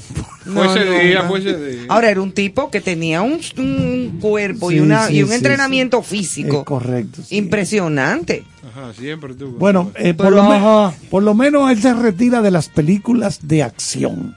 Fue 0.44 0.66
ese 0.66 0.84
día, 1.06 1.22
no. 1.22 1.28
fue 1.28 1.38
ese 1.40 1.56
día. 1.56 1.82
Ahora 1.88 2.10
era 2.10 2.22
un 2.22 2.32
tipo 2.32 2.70
que 2.70 2.80
tenía 2.80 3.22
un, 3.22 3.40
un 3.58 4.18
cuerpo 4.20 4.72
y, 4.72 4.80
una, 4.80 5.06
sí, 5.08 5.16
y 5.16 5.22
un 5.22 5.28
sí, 5.28 5.34
entrenamiento 5.34 6.00
Es 6.00 6.06
físico 6.06 6.64
correcto. 6.64 7.22
sí. 7.22 7.36
impresionante. 7.36 8.44
Ajá, 8.66 8.92
siempre 8.94 9.34
tú. 9.34 9.56
Bueno, 9.58 9.92
eh, 9.96 10.14
por, 10.14 10.32
lo 10.32 10.42
ajá. 10.42 10.96
por 11.10 11.22
lo 11.22 11.34
menos 11.34 11.70
él 11.70 11.80
se 11.82 11.92
retira 11.92 12.40
de 12.40 12.50
las 12.50 12.68
películas 12.68 13.40
de 13.42 13.62
acción. 13.62 14.36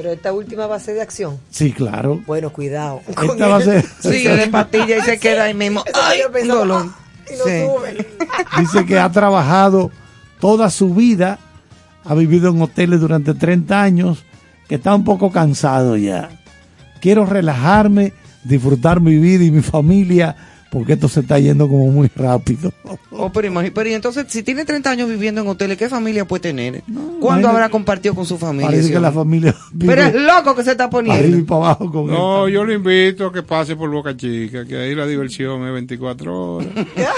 Pero 0.00 0.12
esta 0.14 0.32
última 0.32 0.66
va 0.66 0.76
a 0.76 0.80
ser 0.80 0.94
de 0.94 1.02
acción. 1.02 1.36
Sí, 1.50 1.72
claro. 1.72 2.22
Bueno, 2.26 2.48
cuidado. 2.50 3.02
Esta 3.06 3.48
va 3.48 3.56
a 3.56 3.60
ser, 3.60 3.84
Sí, 4.00 4.22
de 4.24 4.46
patilla 4.46 4.96
y 4.96 5.02
se 5.02 5.18
queda 5.18 5.44
ahí 5.44 5.52
mismo. 5.52 5.84
Ay, 5.92 6.20
dolor. 6.48 6.86
"Ah", 6.88 6.98
y 7.28 7.36
no 7.36 7.44
Sí. 7.44 7.66
sube. 7.66 8.06
dice 8.60 8.86
que 8.86 8.98
ha 8.98 9.12
trabajado 9.12 9.90
toda 10.40 10.70
su 10.70 10.94
vida, 10.94 11.38
ha 12.02 12.14
vivido 12.14 12.48
en 12.48 12.62
hoteles 12.62 12.98
durante 13.00 13.34
30 13.34 13.82
años, 13.82 14.24
que 14.70 14.76
está 14.76 14.94
un 14.94 15.04
poco 15.04 15.30
cansado 15.30 15.98
ya. 15.98 16.30
Quiero 17.02 17.26
relajarme, 17.26 18.14
disfrutar 18.42 19.00
mi 19.02 19.16
vida 19.18 19.44
y 19.44 19.50
mi 19.50 19.60
familia, 19.60 20.34
porque 20.70 20.92
esto 20.92 21.08
se 21.08 21.20
está 21.20 21.38
yendo 21.38 21.68
como 21.68 21.88
muy 21.90 22.08
rápido. 22.14 22.72
Oh, 23.10 23.30
pero, 23.32 23.48
imagi- 23.48 23.72
pero 23.74 23.88
y 23.90 23.92
entonces, 23.94 24.26
si 24.28 24.42
tiene 24.44 24.64
30 24.64 24.88
años 24.90 25.08
viviendo 25.08 25.40
en 25.40 25.48
hoteles, 25.48 25.76
¿qué 25.76 25.88
familia 25.88 26.24
puede 26.26 26.42
tener? 26.42 26.82
¿Cuándo 26.86 27.08
imagínate. 27.20 27.48
habrá 27.48 27.68
compartido 27.70 28.14
con 28.14 28.24
su 28.24 28.38
familia? 28.38 28.68
Parece 28.68 28.92
que 28.92 29.00
la 29.00 29.10
familia 29.10 29.54
vive 29.72 29.94
Pero 29.96 30.06
es 30.06 30.14
loco 30.14 30.54
que 30.54 30.62
se 30.62 30.70
está 30.72 30.88
para 30.88 31.04
poniendo. 31.06 31.44
para 31.46 31.64
abajo 31.72 31.90
con 31.90 32.06
No, 32.06 32.46
él. 32.46 32.54
yo 32.54 32.64
le 32.64 32.74
invito 32.74 33.26
a 33.26 33.32
que 33.32 33.42
pase 33.42 33.74
por 33.74 33.90
Boca 33.90 34.16
Chica, 34.16 34.64
que 34.64 34.76
ahí 34.76 34.94
la 34.94 35.06
diversión 35.06 35.66
es 35.66 35.72
24 35.72 36.54
horas. 36.56 36.68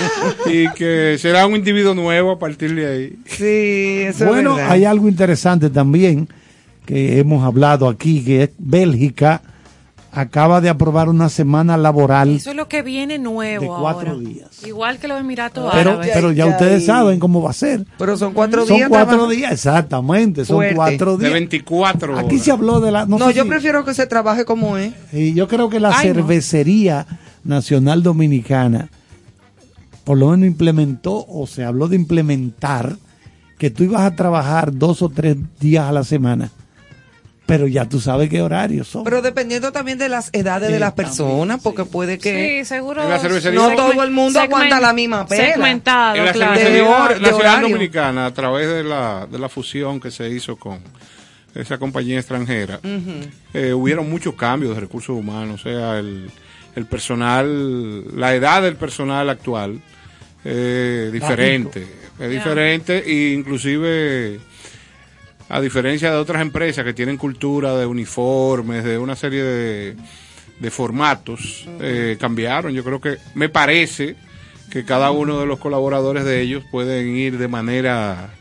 y 0.46 0.68
que 0.72 1.16
será 1.18 1.46
un 1.46 1.54
individuo 1.56 1.94
nuevo 1.94 2.30
a 2.32 2.38
partir 2.38 2.74
de 2.74 2.86
ahí. 2.86 3.16
Sí, 3.26 4.02
eso 4.08 4.26
Bueno, 4.26 4.52
es 4.52 4.56
verdad. 4.56 4.72
hay 4.72 4.84
algo 4.86 5.08
interesante 5.08 5.68
también 5.70 6.26
que 6.86 7.18
hemos 7.18 7.44
hablado 7.44 7.86
aquí, 7.88 8.24
que 8.24 8.44
es 8.44 8.50
Bélgica 8.58 9.40
acaba 10.14 10.60
de 10.60 10.68
aprobar 10.68 11.08
una 11.08 11.28
semana 11.30 11.76
laboral, 11.78 12.36
Eso 12.36 12.50
es 12.50 12.56
lo 12.56 12.68
que 12.68 12.82
viene 12.82 13.18
nuevo 13.18 13.62
De 13.62 13.80
cuatro 13.80 14.10
ahora. 14.12 14.28
días. 14.28 14.62
Igual 14.66 14.98
que 14.98 15.08
los 15.08 15.18
Emiratos 15.18 15.70
pero, 15.72 15.90
Árabes. 15.92 16.10
pero 16.12 16.32
ya 16.32 16.44
ya 16.44 16.50
ustedes 16.52 16.80
ahí. 16.80 16.86
saben 16.86 17.18
cómo 17.18 17.40
va 17.42 17.50
a 17.50 17.54
ser. 17.54 17.86
Pero 17.98 18.18
son 18.18 18.34
cuatro 18.34 18.66
Son 18.66 18.76
días. 18.76 18.88
cuatro 18.90 19.06
trabajando. 19.08 19.34
días, 19.34 19.52
exactamente, 19.52 20.44
son 20.44 20.56
Fuerte. 20.56 20.74
cuatro 20.76 21.16
De 21.16 21.24
días. 21.24 21.32
24 21.32 22.12
horas. 22.12 22.26
Aquí 22.26 22.38
se 22.38 22.50
habló 22.52 22.80
de 22.80 22.90
la... 22.92 23.06
No, 23.06 23.18
sé 23.28 23.32
yo 23.34 23.42
si- 23.44 23.48
prefiero 23.48 23.84
que 23.86 23.94
se 23.94 24.06
trabaje 24.06 24.44
como 24.44 24.76
es. 24.76 24.92
y 25.12 25.32
yo 25.32 25.48
creo 25.48 25.70
que 25.70 25.80
la 25.80 25.88
Ay, 25.96 26.08
no. 26.08 26.14
cervecería 26.14 27.06
nacional 27.44 28.02
dominicana 28.02 28.88
por 30.04 30.18
lo 30.18 30.28
menos 30.30 30.46
implementó 30.48 31.24
o 31.28 31.46
se 31.46 31.64
habló 31.64 31.86
de 31.88 31.96
implementar 31.96 32.96
que 33.58 33.70
tú 33.70 33.84
ibas 33.84 34.02
a 34.02 34.16
trabajar 34.16 34.74
dos 34.76 35.00
o 35.02 35.08
tres 35.08 35.36
días 35.60 35.84
a 35.88 35.92
la 35.92 36.02
semana, 36.02 36.50
pero 37.52 37.66
ya 37.66 37.86
tú 37.86 38.00
sabes 38.00 38.30
qué 38.30 38.40
horarios 38.40 38.88
son. 38.88 39.04
Pero 39.04 39.20
dependiendo 39.20 39.72
también 39.72 39.98
de 39.98 40.08
las 40.08 40.30
edades 40.32 40.72
de 40.72 40.80
las 40.80 40.92
personas, 40.94 41.60
porque 41.62 41.84
puede 41.84 42.16
que 42.18 42.60
Sí, 42.60 42.64
seguro. 42.64 43.02
En 43.02 43.10
la 43.10 43.18
cervecería- 43.18 43.60
no 43.60 43.76
todo 43.76 44.02
el 44.02 44.10
mundo 44.10 44.40
aguanta 44.40 44.80
la 44.80 44.94
misma 44.94 45.26
pela. 45.26 45.52
Segmentado, 45.52 46.16
En 46.16 46.24
la 46.24 46.32
claro. 46.32 46.58
De 46.58 46.82
hor- 46.82 47.14
de 47.14 47.20
nacional 47.20 47.60
dominicana, 47.60 48.24
a 48.24 48.32
través 48.32 48.68
de 48.68 48.84
la, 48.84 49.26
de 49.30 49.38
la 49.38 49.50
fusión 49.50 50.00
que 50.00 50.10
se 50.10 50.30
hizo 50.30 50.56
con 50.56 50.78
esa 51.54 51.76
compañía 51.76 52.18
extranjera, 52.18 52.80
eh, 53.52 53.74
hubieron 53.74 54.08
muchos 54.08 54.32
cambios 54.34 54.74
de 54.74 54.80
recursos 54.80 55.14
humanos, 55.14 55.60
o 55.60 55.68
sea, 55.68 55.98
el, 55.98 56.30
el 56.74 56.86
personal, 56.86 58.18
la 58.18 58.34
edad 58.34 58.62
del 58.62 58.76
personal 58.76 59.28
actual 59.28 59.78
eh, 60.46 61.10
diferente, 61.12 61.86
es 62.18 62.30
diferente 62.30 63.04
e 63.06 63.32
inclusive 63.34 64.40
a 65.52 65.60
diferencia 65.60 66.10
de 66.10 66.16
otras 66.16 66.40
empresas 66.40 66.82
que 66.82 66.94
tienen 66.94 67.18
cultura 67.18 67.76
de 67.76 67.84
uniformes, 67.84 68.84
de 68.84 68.96
una 68.96 69.14
serie 69.14 69.42
de, 69.42 69.96
de 70.58 70.70
formatos, 70.70 71.68
eh, 71.78 72.16
cambiaron. 72.18 72.72
Yo 72.72 72.82
creo 72.82 73.02
que 73.02 73.18
me 73.34 73.50
parece 73.50 74.16
que 74.70 74.86
cada 74.86 75.10
uno 75.10 75.38
de 75.38 75.44
los 75.44 75.58
colaboradores 75.58 76.24
de 76.24 76.40
ellos 76.40 76.64
pueden 76.70 77.14
ir 77.14 77.36
de 77.36 77.48
manera 77.48 78.32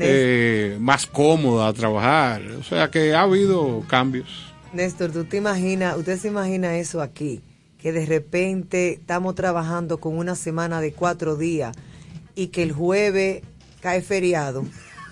eh, 0.00 0.78
más 0.80 1.04
cómoda 1.04 1.68
a 1.68 1.74
trabajar. 1.74 2.40
O 2.58 2.62
sea 2.62 2.90
que 2.90 3.14
ha 3.14 3.20
habido 3.20 3.84
cambios. 3.86 4.54
Néstor, 4.72 5.12
¿tú 5.12 5.24
te 5.26 5.36
imaginas, 5.36 5.98
usted 5.98 6.18
se 6.18 6.28
imagina 6.28 6.78
eso 6.78 7.02
aquí? 7.02 7.42
Que 7.78 7.92
de 7.92 8.06
repente 8.06 8.94
estamos 8.94 9.34
trabajando 9.34 9.98
con 9.98 10.16
una 10.16 10.34
semana 10.34 10.80
de 10.80 10.92
cuatro 10.92 11.36
días 11.36 11.76
y 12.34 12.46
que 12.46 12.62
el 12.62 12.72
jueves 12.72 13.42
cae 13.82 14.00
feriado. 14.00 14.64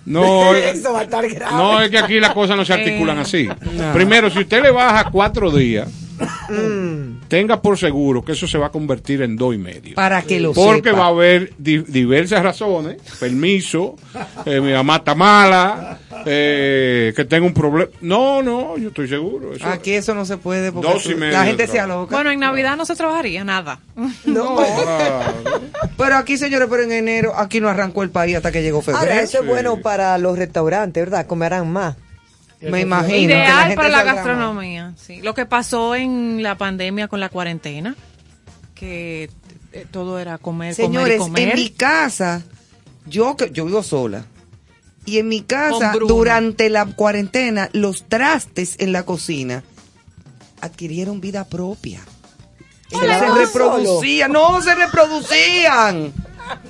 No, 0.07 0.55
Eso 0.55 0.93
va 0.93 1.01
a 1.01 1.03
estar 1.05 1.29
grave. 1.29 1.57
no 1.57 1.81
es 1.81 1.91
que 1.91 1.99
aquí 1.99 2.21
las 2.21 2.33
cosas 2.33 2.57
no 2.57 2.65
se 2.65 2.73
articulan 2.73 3.19
así. 3.19 3.49
Primero, 3.93 4.31
si 4.31 4.41
usted 4.41 4.63
le 4.63 4.71
baja 4.71 5.11
cuatro 5.11 5.51
días, 5.51 5.89
tenga 7.29 7.61
por 7.61 7.79
seguro 7.79 8.25
que 8.25 8.33
eso 8.33 8.47
se 8.47 8.59
va 8.59 8.67
a 8.67 8.71
convertir 8.71 9.23
en 9.23 9.37
dos 9.37 9.55
y 9.55 9.59
medio. 9.59 9.95
para 9.95 10.23
que 10.23 10.41
lo 10.41 10.53
Porque 10.53 10.91
sepa. 10.91 10.99
va 11.01 11.05
a 11.07 11.09
haber 11.09 11.53
di- 11.59 11.79
diversas 11.79 12.43
razones, 12.43 12.97
permiso, 13.19 13.97
eh, 14.47 14.61
mi 14.61 14.73
mamá 14.73 14.97
está 14.97 15.15
mala, 15.15 15.99
eh, 16.27 17.13
que 17.17 17.25
tenga 17.25 17.47
un 17.47 17.55
problema. 17.55 17.91
No, 18.01 18.43
no, 18.43 18.77
yo 18.79 18.89
estoy 18.89 19.09
seguro. 19.09 19.55
Eso- 19.55 19.67
Aquí 19.67 19.93
eso 19.93 20.15
no 20.15 20.25
se 20.25 20.37
puede 20.37 20.73
porque 20.73 20.89
Dos 20.89 21.07
y 21.07 21.15
medio 21.15 21.33
la 21.33 21.45
gente 21.45 21.67
se 21.67 21.81
aloca. 21.81 22.15
Bueno, 22.15 22.31
en 22.31 22.41
Navidad 22.41 22.77
no 22.77 22.85
se 22.85 22.95
trabajaría 22.97 23.45
nada. 23.45 23.81
No. 24.25 24.57
Pero 25.97 26.17
aquí, 26.17 26.37
señores, 26.37 26.67
pero 26.71 26.83
en 26.83 26.93
enero, 26.93 27.33
aquí 27.37 27.61
no 27.61 27.69
arrancó 27.69 28.03
el 28.03 28.11
país 28.11 28.37
hasta 28.37 28.51
que 28.51 28.63
llegó 28.63 28.83
febrero. 28.83 29.01
Ahora, 29.07 29.23
eso 29.23 29.41
es 29.41 29.47
bueno 29.47 29.77
para 29.81 30.17
los 30.19 30.37
restaurantes, 30.37 31.05
¿verdad? 31.05 31.27
Comerán 31.27 31.71
más. 31.71 31.97
Me 32.71 32.81
imagino. 32.81 33.35
la 33.35 33.45
Ideal 33.45 33.75
para 33.75 33.89
la 33.89 34.03
gastronomía. 34.03 34.95
Sí. 34.97 35.21
Lo 35.23 35.35
que 35.35 35.47
pasó 35.47 35.95
en 35.95 36.43
la 36.43 36.57
pandemia 36.57 37.09
con 37.09 37.21
la 37.21 37.29
cuarentena, 37.29 37.97
que 38.75 39.31
eh, 39.73 39.87
todo 39.91 40.19
era 40.19 40.39
comer, 40.39 40.75
Señores, 40.75 41.19
comer 41.19 41.43
y 41.43 41.45
comer. 41.47 41.59
en 41.59 41.65
mi 41.65 41.71
casa, 41.71 42.43
yo 43.07 43.37
que 43.37 43.51
yo 43.51 43.65
vivo 43.65 43.83
sola. 43.83 44.25
Y 45.07 45.19
en 45.19 45.29
mi 45.29 45.43
casa, 45.43 45.93
durante 46.09 46.71
la 46.71 46.87
cuarentena, 46.87 47.69
los 47.73 48.09
trastes 48.09 48.77
en 48.79 48.93
la 48.93 49.03
cocina 49.03 49.63
adquirieron 50.63 51.21
vida 51.21 51.45
propia. 51.45 52.01
¿Se 52.89 53.31
reproducían, 53.35 54.33
no 54.33 54.63
se 54.63 54.75
reproducían. 54.75 56.13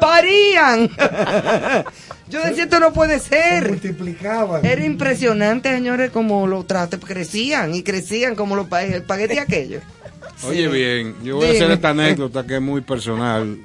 parían. 0.00 0.90
Yo 2.28 2.42
decía, 2.42 2.64
esto 2.64 2.80
no 2.80 2.92
puede 2.92 3.18
ser. 3.20 3.68
multiplicaban. 3.68 4.64
Era 4.64 4.84
impresionante, 4.84 5.72
señores, 5.72 6.10
como 6.10 6.46
los 6.46 6.66
trates 6.66 7.00
crecían 7.00 7.74
y 7.74 7.82
crecían 7.82 8.34
como 8.34 8.56
los 8.56 8.66
el 8.72 8.94
espagueti 8.94 9.38
aquellos. 9.38 9.82
Oye, 10.44 10.68
bien, 10.68 11.14
yo 11.22 11.36
voy 11.36 11.48
a 11.48 11.50
hacer 11.50 11.70
esta 11.70 11.90
anécdota 11.90 12.46
que 12.46 12.56
es 12.56 12.60
muy 12.62 12.80
personal 12.80 13.58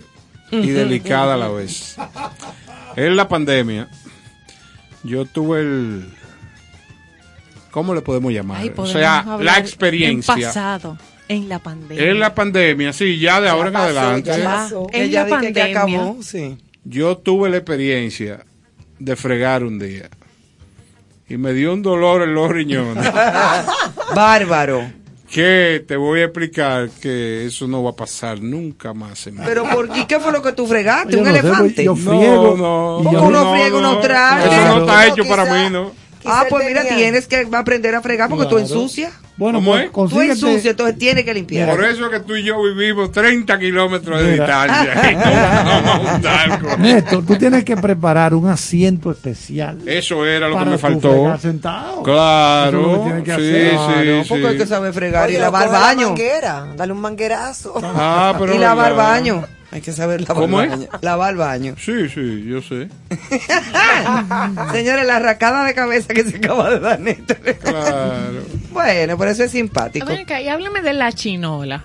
y 0.52 0.70
delicada 0.70 1.34
a 1.36 1.38
la 1.38 1.48
vez. 1.50 1.96
En 2.96 3.16
la 3.16 3.28
pandemia, 3.28 3.88
yo 5.04 5.26
tuve 5.26 5.62
el. 5.62 6.14
¿Cómo 7.72 7.94
le 7.94 8.02
podemos 8.02 8.32
llamar? 8.34 8.62
Ay, 8.62 8.72
o 8.76 8.86
sea, 8.86 9.38
la 9.40 9.58
En 9.58 9.64
experiencia. 9.64 10.34
pasado, 10.36 10.98
en 11.28 11.48
la 11.50 11.60
pandemia. 11.60 12.04
En 12.10 12.20
la 12.20 12.34
pandemia, 12.34 12.94
sí, 12.94 13.20
ya 13.20 13.40
de 13.40 13.48
Ya 13.48 13.52
ahora 13.54 13.70
en 13.70 13.76
adelante. 13.76 14.32
ya 14.38 14.44
pasó. 14.44 14.88
En 14.92 15.04
Ella 15.04 15.26
la 15.26 15.26
dice 15.40 15.54
que 15.54 15.60
pandemia. 15.62 15.82
acabó, 15.82 16.18
sí. 16.24 16.58
Yo 16.84 17.18
tuve 17.18 17.50
la 17.50 17.58
experiencia 17.58 18.44
de 19.00 19.16
fregar 19.16 19.64
un 19.64 19.80
día. 19.80 20.10
Y 21.28 21.38
me 21.38 21.54
dio 21.54 21.74
un 21.74 21.82
dolor 21.82 22.24
en 22.24 22.34
los 22.34 22.50
riñones. 22.52 23.06
Bárbaro. 24.16 24.92
Que 25.30 25.86
te 25.88 25.96
voy 25.96 26.22
a 26.22 26.26
explicar 26.26 26.90
que 27.00 27.46
eso 27.46 27.68
no 27.68 27.84
va 27.84 27.92
a 27.92 27.96
pasar 27.96 28.42
nunca 28.42 28.96
más 28.96 29.28
en 29.28 29.36
mi 29.36 29.42
Pero 29.46 29.64
vida. 29.64 29.76
¿por 29.76 29.90
qué? 29.92 30.08
¿Qué 30.08 30.20
fue 30.20 30.32
lo 30.32 30.42
que 30.42 30.54
tú 30.54 30.66
fregaste? 30.66 31.12
Yo 31.14 31.20
¿Un 31.20 31.26
no 31.26 31.32
sé, 31.34 31.40
elefante? 31.40 31.84
yo 31.84 31.96
friego, 31.96 32.56
No, 32.58 32.98
no, 32.98 33.04
¿Cómo 33.04 33.12
yo- 33.14 33.24
uno 33.28 33.44
no, 33.44 33.52
friega 33.52 33.70
no, 33.70 33.78
unos 33.78 34.02
trastes? 34.02 34.52
eso 34.54 34.68
no 34.76 34.80
está 34.80 35.06
hecho 35.08 35.24
para 35.28 35.46
mí, 35.46 35.70
¿no? 35.70 35.92
Ah, 36.26 36.46
pues 36.50 36.66
mira, 36.68 36.82
tenía- 36.84 36.98
tienes 36.98 37.28
que 37.28 37.48
aprender 37.54 37.96
a 37.96 38.02
fregar 38.02 38.28
porque 38.30 38.44
tú 38.46 38.56
Claro. 38.58 38.66
ensucias. 38.66 39.14
Bueno, 39.38 39.60
¿Cómo 39.60 39.72
pues, 39.72 39.86
es? 39.86 39.92
Tú 39.94 40.20
ensucias, 40.22 40.66
entonces 40.66 40.98
tienes 40.98 41.24
que 41.24 41.34
limpiar. 41.34 41.70
Por 41.70 41.82
eso 41.86 42.06
es 42.08 42.12
que 42.12 42.20
tú 42.20 42.36
y 42.36 42.44
yo 42.44 42.62
vivimos 42.62 43.10
30 43.14 43.58
kilómetros 43.58 44.22
de 44.22 44.34
Mira. 44.34 44.64
distancia. 44.66 46.76
Néstor, 46.80 47.26
tú 47.26 47.38
tienes 47.38 47.64
que 47.64 47.78
preparar 47.78 48.34
un 48.34 48.50
asiento 48.50 49.12
especial. 49.12 49.78
Eso 49.86 50.26
era 50.26 50.50
lo 50.50 50.60
que 50.60 50.66
me 50.66 50.72
tú 50.74 50.80
faltó. 50.80 51.12
fregar 51.12 51.40
sentado. 51.40 51.92
Eso 51.92 51.94
es 51.94 51.98
lo 52.00 52.04
Claro. 52.04 52.92
que 52.92 53.00
tienes 53.06 53.24
que 53.24 53.36
Sí, 53.36 53.40
hacer. 53.78 54.24
sí, 54.24 54.30
porque 54.30 54.44
sí. 54.44 54.50
hay 54.50 54.58
que 54.58 54.68
saber 54.68 54.94
fregar 54.94 55.28
Oye, 55.30 55.38
y 55.38 55.42
lavar 55.42 55.68
coge 55.68 55.74
la 55.74 55.80
baño. 55.86 56.08
manguera, 56.08 56.66
dale 56.76 56.92
un 56.94 57.00
manguerazo. 57.02 57.74
Ah, 57.82 58.34
pero 58.40 58.54
y 58.54 58.58
lavar 58.58 58.94
baño. 58.96 59.46
Hay 59.72 59.82
que 59.82 59.92
saber 59.92 60.22
lavar 60.22 60.36
¿Cómo 60.44 60.62
es? 60.62 60.70
baño. 60.70 60.88
Lavar 61.02 61.36
baño. 61.36 61.76
Sí, 61.78 62.10
sí, 62.10 62.44
yo 62.46 62.62
sé. 62.62 62.90
Señores, 64.72 65.06
la 65.06 65.20
racada 65.20 65.64
de 65.66 65.74
cabeza 65.76 66.14
que 66.14 66.24
se 66.24 66.38
acaba 66.38 66.72
de 66.72 66.80
dar 66.80 67.00
Néstor. 67.00 67.38
Claro. 67.38 68.44
Bueno, 68.72 69.18
pero 69.18 69.32
eso 69.32 69.44
es 69.44 69.52
simpático. 69.52 70.06
Ven 70.06 70.20
acá, 70.22 70.40
y 70.42 70.48
háblame 70.48 70.82
de 70.82 70.94
la 70.94 71.12
chinola. 71.12 71.84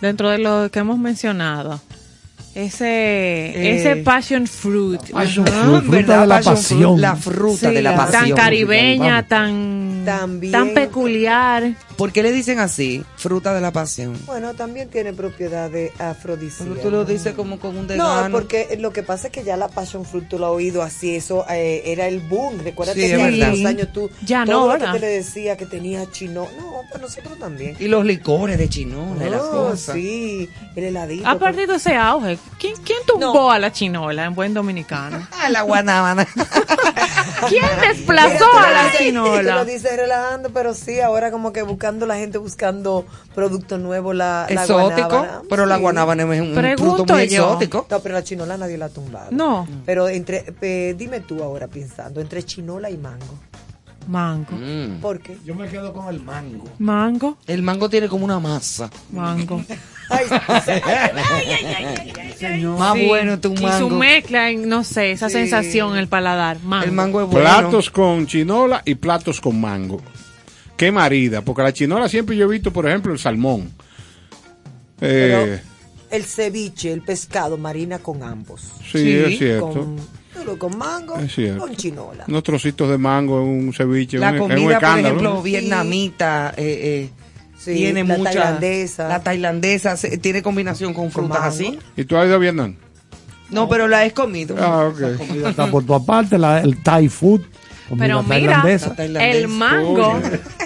Dentro 0.00 0.30
de 0.30 0.38
lo 0.38 0.70
que 0.70 0.78
hemos 0.78 0.96
mencionado. 0.98 1.80
Ese, 2.54 2.84
Eh, 2.86 3.76
ese 3.76 3.96
passion 3.96 4.46
fruit. 4.46 5.00
Passion 5.10 5.48
Ajá. 5.48 5.62
fruit, 5.64 5.82
fruta 5.84 5.90
¿Verdad? 5.96 6.20
de 6.20 6.26
la 6.26 6.34
Passion 6.36 6.54
pasión. 6.56 6.80
fruit, 6.82 6.98
la 7.00 7.16
fruta 7.16 7.68
Sí, 7.68 7.74
de 7.74 7.82
la 7.82 7.96
Tan 7.96 8.10
pasión. 8.12 8.36
caribeña, 8.36 9.26
tan, 9.26 10.02
También. 10.04 10.52
tan 10.52 10.74
peculiar. 10.74 11.72
¿Por 11.96 12.12
qué 12.12 12.22
le 12.22 12.30
dicen 12.32 12.58
así? 12.58 13.04
Fruta 13.16 13.54
de 13.54 13.60
la 13.62 13.70
pasión. 13.70 14.18
Bueno, 14.26 14.52
también 14.54 14.88
tiene 14.88 15.12
propiedades 15.12 15.92
afrodisíacas. 15.98 16.74
Pero 16.76 16.80
tú 16.82 16.90
lo 16.90 17.04
dices 17.04 17.34
como 17.34 17.58
con 17.58 17.70
un 17.76 17.86
No, 17.86 17.92
desgano. 17.94 18.32
porque 18.32 18.76
lo 18.80 18.92
que 18.92 19.02
pasa 19.02 19.28
es 19.28 19.32
que 19.32 19.44
ya 19.44 19.56
la 19.56 19.68
passion 19.68 20.04
fruit 20.04 20.28
tú 20.28 20.38
lo 20.38 20.46
has 20.46 20.52
oído 20.52 20.82
así, 20.82 21.14
eso 21.16 21.46
eh, 21.50 21.82
era 21.86 22.06
el 22.06 22.20
boom. 22.20 22.58
Recuerda 22.62 22.92
Sí, 22.94 23.00
que 23.00 23.16
verdad. 23.16 23.52
unos 23.54 23.64
años 23.66 23.88
tú 23.94 24.10
Ya 24.26 24.44
no, 24.44 24.52
todo 24.52 24.72
lo 24.78 24.78
que 24.78 24.92
te 24.92 24.98
le 25.00 25.06
decía 25.06 25.56
que 25.56 25.66
tenía 25.66 26.10
chino. 26.10 26.48
No, 26.58 26.71
pues 26.90 27.00
nosotros 27.02 27.38
también. 27.38 27.76
Y 27.78 27.88
los 27.88 28.04
licores 28.04 28.58
de 28.58 28.68
chinola 28.68 29.24
la 29.28 29.38
cosa. 29.38 29.92
sí, 29.94 30.48
el 30.76 30.84
heladito. 30.84 31.28
Ha 31.28 31.38
perdido 31.38 31.74
ese 31.74 31.96
auge. 31.96 32.38
¿Quién, 32.58 32.74
quién 32.84 32.98
tumbó 33.06 33.50
a 33.50 33.58
la 33.58 33.72
chinola 33.72 34.24
en 34.24 34.34
buen 34.34 34.54
dominicano? 34.54 35.26
Ah, 35.42 35.48
la 35.48 35.62
guanábana. 35.62 36.24
¿Quién 37.48 37.64
desplazó 37.80 38.44
a 38.58 38.70
la 38.70 38.90
Tú 38.92 38.98
chinola? 38.98 39.56
lo 39.56 39.64
dices 39.64 39.96
relajando, 39.96 40.50
pero 40.50 40.72
sí, 40.74 41.00
ahora 41.00 41.30
como 41.32 41.52
que 41.52 41.62
buscando 41.62 42.06
la 42.06 42.14
gente 42.16 42.38
buscando 42.38 43.04
productos 43.34 43.80
nuevos, 43.80 44.14
la, 44.14 44.46
la 44.48 44.62
Exótico, 44.62 45.08
guanábana. 45.08 45.42
pero 45.48 45.66
la 45.66 45.76
guanábana 45.78 46.22
es 46.34 46.40
un 46.40 46.54
Pregunto 46.54 46.96
fruto 46.96 47.14
muy 47.14 47.28
yo. 47.28 47.42
exótico. 47.46 47.86
No, 47.90 47.98
pero 48.00 48.14
la 48.14 48.22
chinola 48.22 48.56
nadie 48.56 48.78
la 48.78 48.84
ha 48.86 48.88
tumbado. 48.90 49.28
No. 49.32 49.66
Pero 49.84 50.08
entre, 50.08 50.44
eh, 50.60 50.94
dime 50.96 51.18
tú 51.20 51.42
ahora 51.42 51.66
pensando, 51.66 52.20
entre 52.20 52.44
chinola 52.44 52.88
y 52.90 52.96
mango. 52.96 53.26
Mango. 54.08 54.52
Mm. 54.56 55.00
¿Por 55.00 55.20
qué? 55.20 55.36
Yo 55.44 55.54
me 55.54 55.68
quedo 55.68 55.92
con 55.92 56.12
el 56.12 56.20
mango. 56.22 56.64
Mango. 56.78 57.38
El 57.46 57.62
mango 57.62 57.88
tiene 57.88 58.08
como 58.08 58.24
una 58.24 58.38
masa. 58.40 58.90
Mango. 59.12 59.62
Ay, 60.10 60.26
Más 62.68 62.94
Sí. 62.98 63.06
bueno 63.06 63.38
tu 63.40 63.52
Y 63.52 63.56
su 63.56 63.62
mango. 63.62 63.90
mezcla, 63.90 64.50
en, 64.50 64.68
no 64.68 64.84
sé, 64.84 65.12
esa 65.12 65.28
Sí. 65.28 65.34
sensación 65.34 65.92
en 65.92 65.98
el 65.98 66.08
paladar. 66.08 66.58
Mango. 66.60 66.84
El 66.84 66.92
mango 66.92 67.20
es 67.22 67.28
bueno. 67.28 67.48
Platos 67.48 67.90
con 67.90 68.26
chinola 68.26 68.82
y 68.84 68.94
platos 68.96 69.40
con 69.40 69.60
mango. 69.60 70.02
Qué 70.76 70.90
marida, 70.90 71.42
porque 71.42 71.62
la 71.62 71.72
chinola 71.72 72.08
siempre 72.08 72.36
yo 72.36 72.46
he 72.46 72.48
visto, 72.48 72.72
por 72.72 72.86
ejemplo, 72.88 73.12
el 73.12 73.18
salmón. 73.18 73.70
Eh, 75.00 75.60
el 76.10 76.24
ceviche, 76.24 76.92
el 76.92 77.02
pescado, 77.02 77.56
marina 77.56 77.98
con 78.00 78.22
ambos. 78.22 78.62
sí, 78.90 78.98
sí, 78.98 79.12
es 79.16 79.38
cierto. 79.38 79.70
Con, 79.70 79.96
con 80.58 80.76
mango, 80.78 81.14
con 81.58 81.76
chinola. 81.76 82.24
Unos 82.28 82.42
trocitos 82.42 82.88
de 82.90 82.98
mango 82.98 83.40
en 83.42 83.48
un 83.66 83.72
ceviche, 83.72 84.18
La 84.18 84.32
un- 84.32 84.38
comida, 84.38 84.80
por 84.80 84.98
ejemplo, 84.98 85.42
vietnamita, 85.42 86.54
eh, 86.56 87.08
eh, 87.08 87.10
Sí, 87.58 87.74
tiene 87.74 88.02
la 88.04 88.16
mucha. 88.16 88.30
tailandesa. 88.32 89.08
La 89.08 89.22
tailandesa 89.22 89.96
se- 89.96 90.18
tiene 90.18 90.42
combinación 90.42 90.94
con 90.94 91.10
frutas 91.10 91.38
mango. 91.40 91.46
así. 91.46 91.78
¿Y 91.96 92.04
tú 92.04 92.16
has 92.16 92.26
ido 92.26 92.34
a 92.34 92.38
Vietnam? 92.38 92.76
No, 93.50 93.68
pero 93.68 93.86
la 93.86 94.04
he 94.04 94.12
comido. 94.12 94.56
Ah, 94.58 94.86
ok. 94.86 95.18
Comida 95.18 95.50
está 95.50 95.70
por 95.70 95.84
tu 95.84 95.94
aparte, 95.94 96.38
la- 96.38 96.60
el 96.60 96.82
Thai 96.82 97.08
food. 97.08 97.42
Pero 97.98 98.22
mira, 98.22 98.64
el 99.20 99.48
mango 99.48 100.18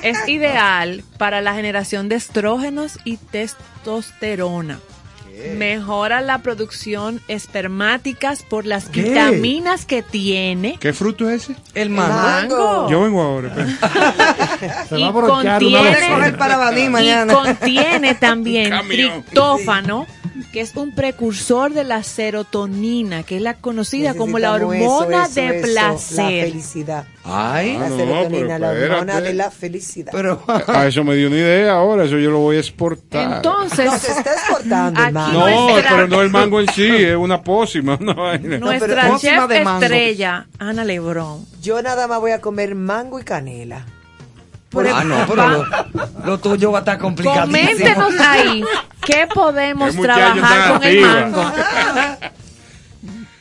es 0.04 0.28
ideal 0.28 1.02
para 1.18 1.40
la 1.40 1.54
generación 1.54 2.08
de 2.08 2.14
estrógenos 2.14 2.98
y 3.04 3.16
testosterona. 3.16 4.78
Mejora 5.56 6.22
la 6.22 6.38
producción 6.38 7.20
espermáticas 7.28 8.42
por 8.42 8.64
las 8.64 8.88
¿Qué? 8.88 9.02
vitaminas 9.02 9.84
que 9.84 10.02
tiene. 10.02 10.78
¿Qué 10.80 10.92
fruto 10.94 11.28
es 11.28 11.44
ese? 11.50 11.56
El 11.74 11.90
mango. 11.90 12.14
Mango. 12.14 12.90
Yo 12.90 13.02
vengo 13.02 13.20
ahora. 13.22 13.54
Se 14.88 14.98
y 14.98 15.02
va 15.02 15.08
a 15.08 15.12
una 15.12 15.28
contiene, 15.58 15.78
Voy 15.78 15.88
a 15.88 16.14
coger 16.14 16.38
para 16.38 16.56
mañana. 16.88 17.32
y 17.32 17.36
contiene 17.36 18.14
también 18.14 18.72
triptófano, 18.88 20.06
que 20.56 20.62
es 20.62 20.74
un 20.74 20.94
precursor 20.94 21.74
de 21.74 21.84
la 21.84 22.02
serotonina, 22.02 23.24
que 23.24 23.36
es 23.36 23.42
la 23.42 23.52
conocida 23.58 24.14
como 24.14 24.38
la 24.38 24.54
hormona 24.54 25.24
eso, 25.26 25.34
de 25.34 25.58
eso, 25.58 25.66
placer. 25.68 26.16
La 26.16 26.46
felicidad. 26.50 27.04
Ay, 27.24 27.76
La 27.78 27.88
no, 27.90 27.96
serotonina, 27.98 28.58
la 28.58 28.70
hormona 28.70 28.98
espérate. 29.00 29.22
de 29.22 29.34
la 29.34 29.50
felicidad. 29.50 30.12
pero. 30.12 30.42
A 30.68 30.86
eso 30.86 31.04
me 31.04 31.14
dio 31.14 31.26
una 31.28 31.36
idea 31.36 31.72
ahora, 31.74 32.04
eso 32.04 32.16
yo 32.16 32.30
lo 32.30 32.38
voy 32.38 32.56
a 32.56 32.60
exportar. 32.60 33.36
Entonces, 33.36 33.84
no, 33.84 33.98
se 33.98 34.12
está 34.12 34.32
exportando, 34.32 34.98
Aquí 34.98 35.08
hermano. 35.08 35.32
no, 35.40 35.68
nuestra- 35.68 35.90
pero 35.90 36.08
no 36.08 36.22
el 36.22 36.30
mango 36.30 36.58
en 36.60 36.68
sí, 36.72 36.86
es 36.88 37.16
una 37.16 37.42
pócima. 37.42 37.96
Una 38.00 38.14
vaina. 38.14 38.56
nuestra 38.56 39.18
chef 39.18 39.46
de 39.48 39.60
mango. 39.62 39.82
estrella, 39.84 40.46
Ana 40.58 40.84
Lebrón, 40.86 41.44
Yo 41.60 41.82
nada 41.82 42.06
más 42.06 42.18
voy 42.18 42.30
a 42.30 42.40
comer 42.40 42.74
mango 42.74 43.20
y 43.20 43.24
canela. 43.24 43.84
Ah, 44.94 45.04
no, 45.04 45.26
pero 45.26 45.48
lo, 45.48 45.64
lo 46.24 46.38
tuyo 46.38 46.72
va 46.72 46.78
a 46.78 46.80
estar 46.80 46.98
complicadísimo. 46.98 47.46
coméntenos 47.46 48.14
ahí 48.20 48.64
qué 49.04 49.26
podemos 49.32 49.94
Qué 49.94 50.02
trabajar 50.02 50.72
con 50.72 50.84
el 50.84 51.00
mango. 51.00 51.42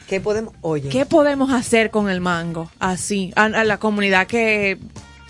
¿Qué 0.08 0.22
podemos? 0.22 0.54
Oye, 0.62 0.90
¿Qué 0.90 1.06
podemos 1.06 1.52
hacer 1.52 1.90
con 1.90 2.10
el 2.10 2.22
mango? 2.22 2.70
Así, 2.80 3.34
a, 3.36 3.46
a 3.46 3.64
la 3.64 3.78
comunidad 3.80 4.28
que 4.28 4.78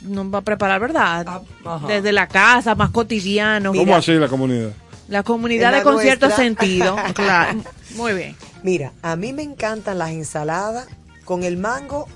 nos 0.01 0.33
va 0.33 0.39
a 0.39 0.41
preparar, 0.41 0.81
¿verdad? 0.81 1.25
Ah. 1.65 1.79
Desde 1.87 2.11
la 2.11 2.27
casa, 2.27 2.75
más 2.75 2.89
cotidiano. 2.91 3.71
¿Cómo 3.73 3.95
así 3.95 4.11
la 4.13 4.27
comunidad? 4.27 4.71
La 5.07 5.23
comunidad 5.23 5.71
de 5.71 5.77
la 5.77 5.83
con 5.83 5.99
cierto 5.99 6.25
nuestra. 6.25 6.43
sentido. 6.43 6.95
Claro. 7.13 7.59
Muy 7.95 8.13
bien. 8.13 8.35
mira, 8.63 8.91
a 9.01 9.15
mí 9.15 9.31
me 9.31 9.43
encantan 9.43 9.97
las 9.99 10.09
ensaladas 10.09 10.87
con 11.23 11.43
el 11.43 11.55
mango 11.57 12.09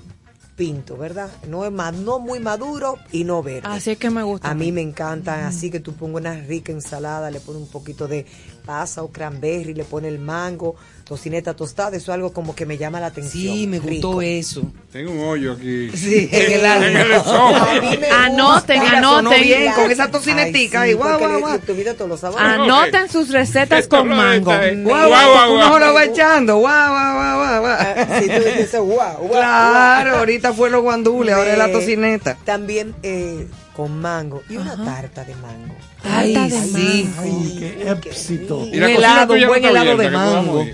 pinto, 0.60 0.98
¿verdad? 0.98 1.30
No 1.48 1.64
es 1.64 1.72
ma- 1.72 1.90
no 1.90 2.18
muy 2.18 2.38
maduro 2.38 2.98
y 3.12 3.24
no 3.24 3.42
verde. 3.42 3.62
Así 3.66 3.92
es 3.92 3.96
que 3.98 4.10
me 4.10 4.22
gusta. 4.22 4.50
A 4.50 4.54
mí 4.54 4.70
me 4.72 4.82
encantan 4.82 5.44
así 5.44 5.70
que 5.70 5.80
tú 5.80 5.94
pongas 5.94 6.20
una 6.20 6.34
rica 6.34 6.70
ensalada, 6.70 7.30
le 7.30 7.40
pones 7.40 7.62
un 7.62 7.68
poquito 7.68 8.06
de 8.06 8.26
pasa 8.66 9.02
o 9.02 9.08
cranberry, 9.10 9.72
le 9.72 9.84
pones 9.84 10.12
el 10.12 10.18
mango, 10.18 10.76
tocineta 11.10 11.54
tostada, 11.54 11.96
eso 11.96 12.12
es 12.12 12.14
algo 12.14 12.32
como 12.32 12.54
que 12.54 12.64
me 12.66 12.78
llama 12.78 13.00
la 13.00 13.06
atención. 13.06 13.52
Sí, 13.56 13.66
me 13.66 13.80
gustó 13.80 14.20
rico. 14.20 14.22
eso. 14.22 14.62
Tengo 14.92 15.10
un 15.10 15.18
hoyo 15.18 15.54
aquí. 15.54 15.90
Sí, 15.92 16.28
en 16.30 16.52
el 16.52 16.64
en 16.84 16.96
el 16.96 17.10
esófago. 17.10 17.56
A 17.56 17.80
mí 17.80 17.96
me 17.98 18.06
Anoten, 18.06 18.80
anoten. 18.80 19.42
bien, 19.42 19.72
con 19.72 19.90
esa 19.90 20.08
tocinetica 20.08 20.82
Ay, 20.82 20.90
ahí, 20.90 20.94
sí, 20.94 20.96
guau, 20.96 21.10
porque 21.18 21.26
guau, 21.26 21.34
le- 21.34 21.40
guau. 21.40 22.16
sabores. 22.16 22.46
Anoten 22.46 23.08
sus 23.08 23.30
recetas 23.30 23.88
con 23.88 24.06
mango. 24.08 24.52
Guau, 24.52 24.84
Guau, 24.84 25.08
guau, 25.08 25.32
guau, 25.32 25.54
uno 25.54 25.68
guau. 25.68 25.80
lo 25.80 25.94
va 25.94 26.04
echando. 26.04 26.58
Guau, 26.58 26.90
guau, 26.92 27.14
guau, 27.16 27.38
guau, 27.38 27.60
guau. 27.60 28.20
Sí, 28.22 28.28
tú 28.28 28.42
dices, 28.44 28.80
guau, 28.80 29.16
guau, 29.18 29.30
Claro, 29.32 30.16
ahorita 30.18 30.52
fue 30.52 30.70
los 30.70 30.82
guandules, 30.82 31.34
ahora 31.34 31.50
es 31.52 31.58
la 31.58 31.72
tocineta. 31.72 32.38
También 32.44 32.94
eh, 33.02 33.48
con 33.74 34.00
mango 34.00 34.42
y 34.48 34.56
una 34.58 34.76
tarta 34.84 35.24
de 35.24 35.34
mango. 35.34 35.74
Ay, 36.04 36.34
de 36.34 36.50
sí. 36.62 37.10
Ay, 37.18 37.56
qué 37.58 37.90
éxito. 38.08 38.64
Y 38.72 38.76
la 38.76 38.86
Un 38.86 38.92
helado, 38.92 39.34
un 39.34 39.46
buen 39.48 39.64
helado 39.64 39.96
de 39.96 40.10
mango. 40.10 40.66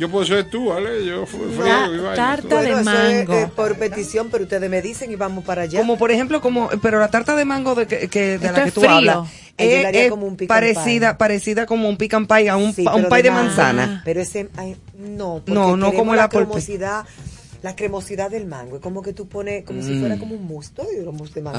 Yo 0.00 0.08
puedo 0.08 0.24
ser 0.24 0.44
tú, 0.48 0.70
¿vale? 0.70 1.04
Yo 1.04 1.26
fui 1.26 1.40
vaina. 1.58 2.14
tarta 2.16 2.62
de 2.62 2.72
Bueno, 2.72 2.90
eso 2.90 3.02
es, 3.06 3.28
mango. 3.28 3.34
eh, 3.34 3.48
por 3.54 3.76
petición, 3.76 4.28
pero 4.32 4.44
ustedes 4.44 4.70
me 4.70 4.80
dicen 4.80 5.12
y 5.12 5.16
vamos 5.16 5.44
para 5.44 5.62
allá. 5.62 5.78
Como 5.78 5.98
por 5.98 6.10
ejemplo, 6.10 6.40
como, 6.40 6.70
pero 6.80 6.98
la 6.98 7.08
tarta 7.08 7.36
de 7.36 7.44
mango 7.44 7.74
de, 7.74 7.86
que, 7.86 8.08
que- 8.08 8.38
de 8.38 8.50
la 8.50 8.64
que 8.64 8.70
tú 8.72 8.80
frío. 8.80 8.92
hablas 8.92 9.28
es, 9.58 9.94
es 9.94 10.10
como 10.10 10.26
un 10.26 10.36
pecan 10.36 10.48
parecida, 10.56 11.10
pie. 11.10 11.18
parecida 11.18 11.66
como 11.66 11.86
un 11.88 11.98
pican 11.98 12.26
pie 12.26 12.48
a 12.48 12.56
un, 12.56 12.72
Sí, 12.72 12.84
a 12.88 12.94
un 12.94 13.10
pie 13.10 13.22
de 13.24 13.30
mango. 13.30 13.44
manzana. 13.48 14.00
Pero 14.04 14.20
ese, 14.22 14.48
ay, 14.56 14.74
no, 14.98 15.34
porque 15.44 15.52
No, 15.52 15.76
no 15.76 15.92
como 15.92 16.14
la 16.14 16.30
cremosidad, 16.30 17.04
la 17.62 17.76
cremosidad 17.76 18.30
del 18.30 18.46
mango. 18.46 18.76
Es 18.76 18.82
como 18.82 19.02
que 19.02 19.12
tú 19.12 19.28
pones, 19.28 19.64
como 19.64 19.82
si 19.82 19.92
Mm. 19.92 20.00
fuera 20.00 20.18
como 20.18 20.34
un 20.34 20.46
mousse. 20.46 20.70
Todo 20.74 20.86
digo 20.96 21.12
mousse 21.12 21.34
de 21.34 21.42
mango. 21.42 21.58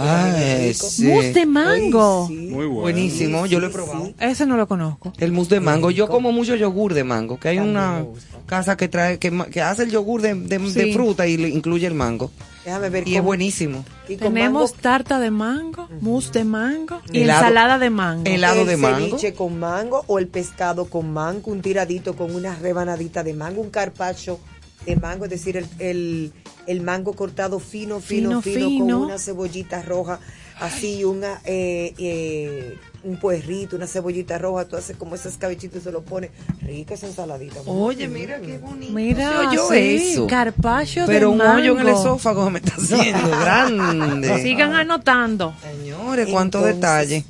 Sí. 0.73 1.06
Mousse 1.06 1.34
de 1.34 1.45
mango. 1.45 2.28
Ay, 2.30 2.36
sí. 2.36 2.48
Muy 2.48 2.65
bueno. 2.65 2.82
Buenísimo, 2.82 3.45
yo 3.45 3.60
lo 3.60 3.68
he 3.68 3.69
probado. 3.69 4.06
sí. 4.06 4.15
Ese 4.19 4.45
no 4.45 4.57
lo 4.57 4.68
conozco. 4.68 5.14
El 5.19 5.32
mousse 5.32 5.49
de 5.56 5.60
mango. 5.60 5.91
Yo 5.91 6.07
como 6.07 6.32
mucho 6.32 6.56
yogur 6.56 6.94
de 6.94 7.03
mango, 7.03 7.40
que 7.40 7.49
hay 7.49 7.57
También 7.57 7.76
una 7.78 8.06
casa 8.45 8.78
que 8.78 8.88
trae, 8.88 9.19
que, 9.19 9.61
hace 9.61 9.84
el 9.84 9.91
yogur 9.91 10.22
de, 10.22 10.34
de- 10.34 10.57
de 10.60 10.94
fruta 10.94 11.28
y 11.28 11.38
le 11.38 11.49
incluye 11.49 11.86
el 11.88 11.94
mango. 11.94 12.32
Déjame 12.65 12.90
ver 12.90 13.07
Y 13.07 13.15
es 13.15 13.23
buenísimo. 13.23 13.84
y 14.07 14.18
Tenemos 14.18 14.72
mango, 14.72 14.82
tarta 14.82 15.19
de 15.19 15.32
mango, 15.32 15.88
mousse 15.99 16.32
de 16.32 16.44
mango 16.44 17.02
y 17.11 17.22
Helado. 17.22 17.40
ensalada 17.41 17.80
de 17.80 17.90
mango. 17.90 18.23
Helado 18.26 18.61
el 18.61 18.68
de 18.68 18.78
mango. 18.78 19.06
ceviche 19.07 19.34
con 19.34 19.60
mango 19.60 20.03
o 20.07 20.19
el 20.19 20.28
pescado 20.28 20.86
con 20.86 21.11
mango, 21.11 21.49
un 21.52 21.61
tiradito 21.61 22.15
con 22.15 22.36
una 22.36 22.56
rebanadita 22.56 23.23
de 23.23 23.34
mango, 23.34 23.61
un 23.61 23.72
carpacho 23.72 24.40
de 24.86 24.95
mango, 24.95 25.26
es 25.26 25.32
decir, 25.32 25.58
el, 25.58 25.68
el, 25.80 26.34
el 26.68 26.82
mango 26.82 27.14
cortado 27.14 27.60
fino, 27.60 27.99
fino, 27.99 28.41
Fino, 28.41 28.86
con 28.99 29.06
una 29.06 29.18
cebollita 29.20 29.82
roja, 29.82 30.20
así, 30.60 31.03
una, 31.03 31.40
eh, 31.45 31.94
eh, 31.98 32.78
un 33.03 33.18
puerrito, 33.18 33.76
una 33.76 33.88
cebollita 33.88 34.38
roja, 34.38 34.66
tú 34.66 34.76
haces 34.78 34.95
como 34.98 35.16
ese 35.16 35.30
escabechito 35.30 35.78
y 35.78 35.82
se 35.82 35.91
lo 35.91 36.02
pones. 36.03 36.32
Rica 36.62 36.94
esa 36.94 37.08
ensaladita. 37.08 37.62
Oye, 37.66 38.08
mira 38.08 38.40
qué 38.41 38.58
bonito. 38.60 38.94
Mira, 38.94 39.49
oyó 39.49 39.68
sí, 39.70 40.12
eso. 40.14 40.28
carpaccio 40.28 41.06
Pero 41.08 41.20
de 41.28 41.32
un 41.34 41.38
mango. 41.38 41.53
hoyo 41.62 41.74
en 41.74 41.80
el 41.88 41.88
esófago 41.94 42.49
me 42.49 42.60
está 42.60 42.76
haciendo 42.76 43.30
grande. 43.40 44.41
Sigan 44.41 44.74
anotando. 44.74 45.53
Señores, 45.62 46.28
cuánto 46.32 46.60
Entonces- 46.60 46.76
detalle. 46.76 47.26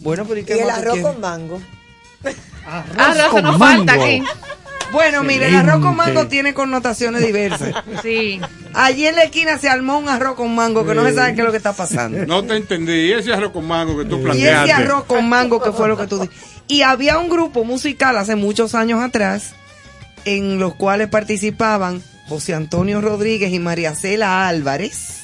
Bueno, 0.00 0.24
pero 0.26 0.40
¿y 0.40 0.60
el 0.60 0.68
arroz 0.70 0.98
con 1.00 1.20
mango. 1.20 1.60
Arroz 2.66 3.30
con 3.30 3.42
nos 3.44 3.58
mango. 3.58 3.84
falta 3.86 3.92
aquí. 4.04 4.22
Bueno, 4.92 5.22
mire, 5.22 5.48
el 5.48 5.56
arroz 5.56 5.80
con 5.82 5.96
mango 5.96 6.26
tiene 6.28 6.54
connotaciones 6.54 7.24
diversas. 7.24 7.74
Sí. 8.02 8.40
Allí 8.74 9.06
en 9.06 9.16
la 9.16 9.24
esquina 9.24 9.58
se 9.58 9.68
armó 9.68 9.98
un 9.98 10.08
arroz 10.08 10.34
con 10.34 10.54
mango 10.54 10.84
que 10.86 10.94
no 10.94 11.04
se 11.04 11.14
sabe 11.14 11.34
qué 11.34 11.40
es 11.40 11.44
lo 11.46 11.50
que 11.50 11.56
está 11.58 11.72
pasando. 11.72 12.24
No 12.26 12.42
te 12.44 12.56
entendí. 12.56 12.92
¿Y 12.92 13.12
ese 13.12 13.32
arroz 13.32 13.52
con 13.52 13.66
mango 13.66 13.96
que 13.98 14.04
tú 14.04 14.18
Y 14.18 14.22
planteaste? 14.22 14.70
ese 14.70 14.72
arroz 14.82 15.04
con 15.04 15.28
mango 15.28 15.62
que 15.62 15.72
fue 15.72 15.88
lo 15.88 15.96
que 15.96 16.06
tú 16.06 16.20
dijiste. 16.20 16.46
Y 16.68 16.82
había 16.82 17.18
un 17.18 17.28
grupo 17.28 17.64
musical 17.64 18.16
hace 18.16 18.34
muchos 18.36 18.74
años 18.74 19.02
atrás 19.02 19.54
en 20.24 20.58
los 20.58 20.74
cuales 20.74 21.08
participaban 21.08 22.02
José 22.28 22.54
Antonio 22.54 23.00
Rodríguez 23.00 23.52
y 23.52 23.58
María 23.58 23.94
Cela 23.94 24.46
Álvarez, 24.48 25.22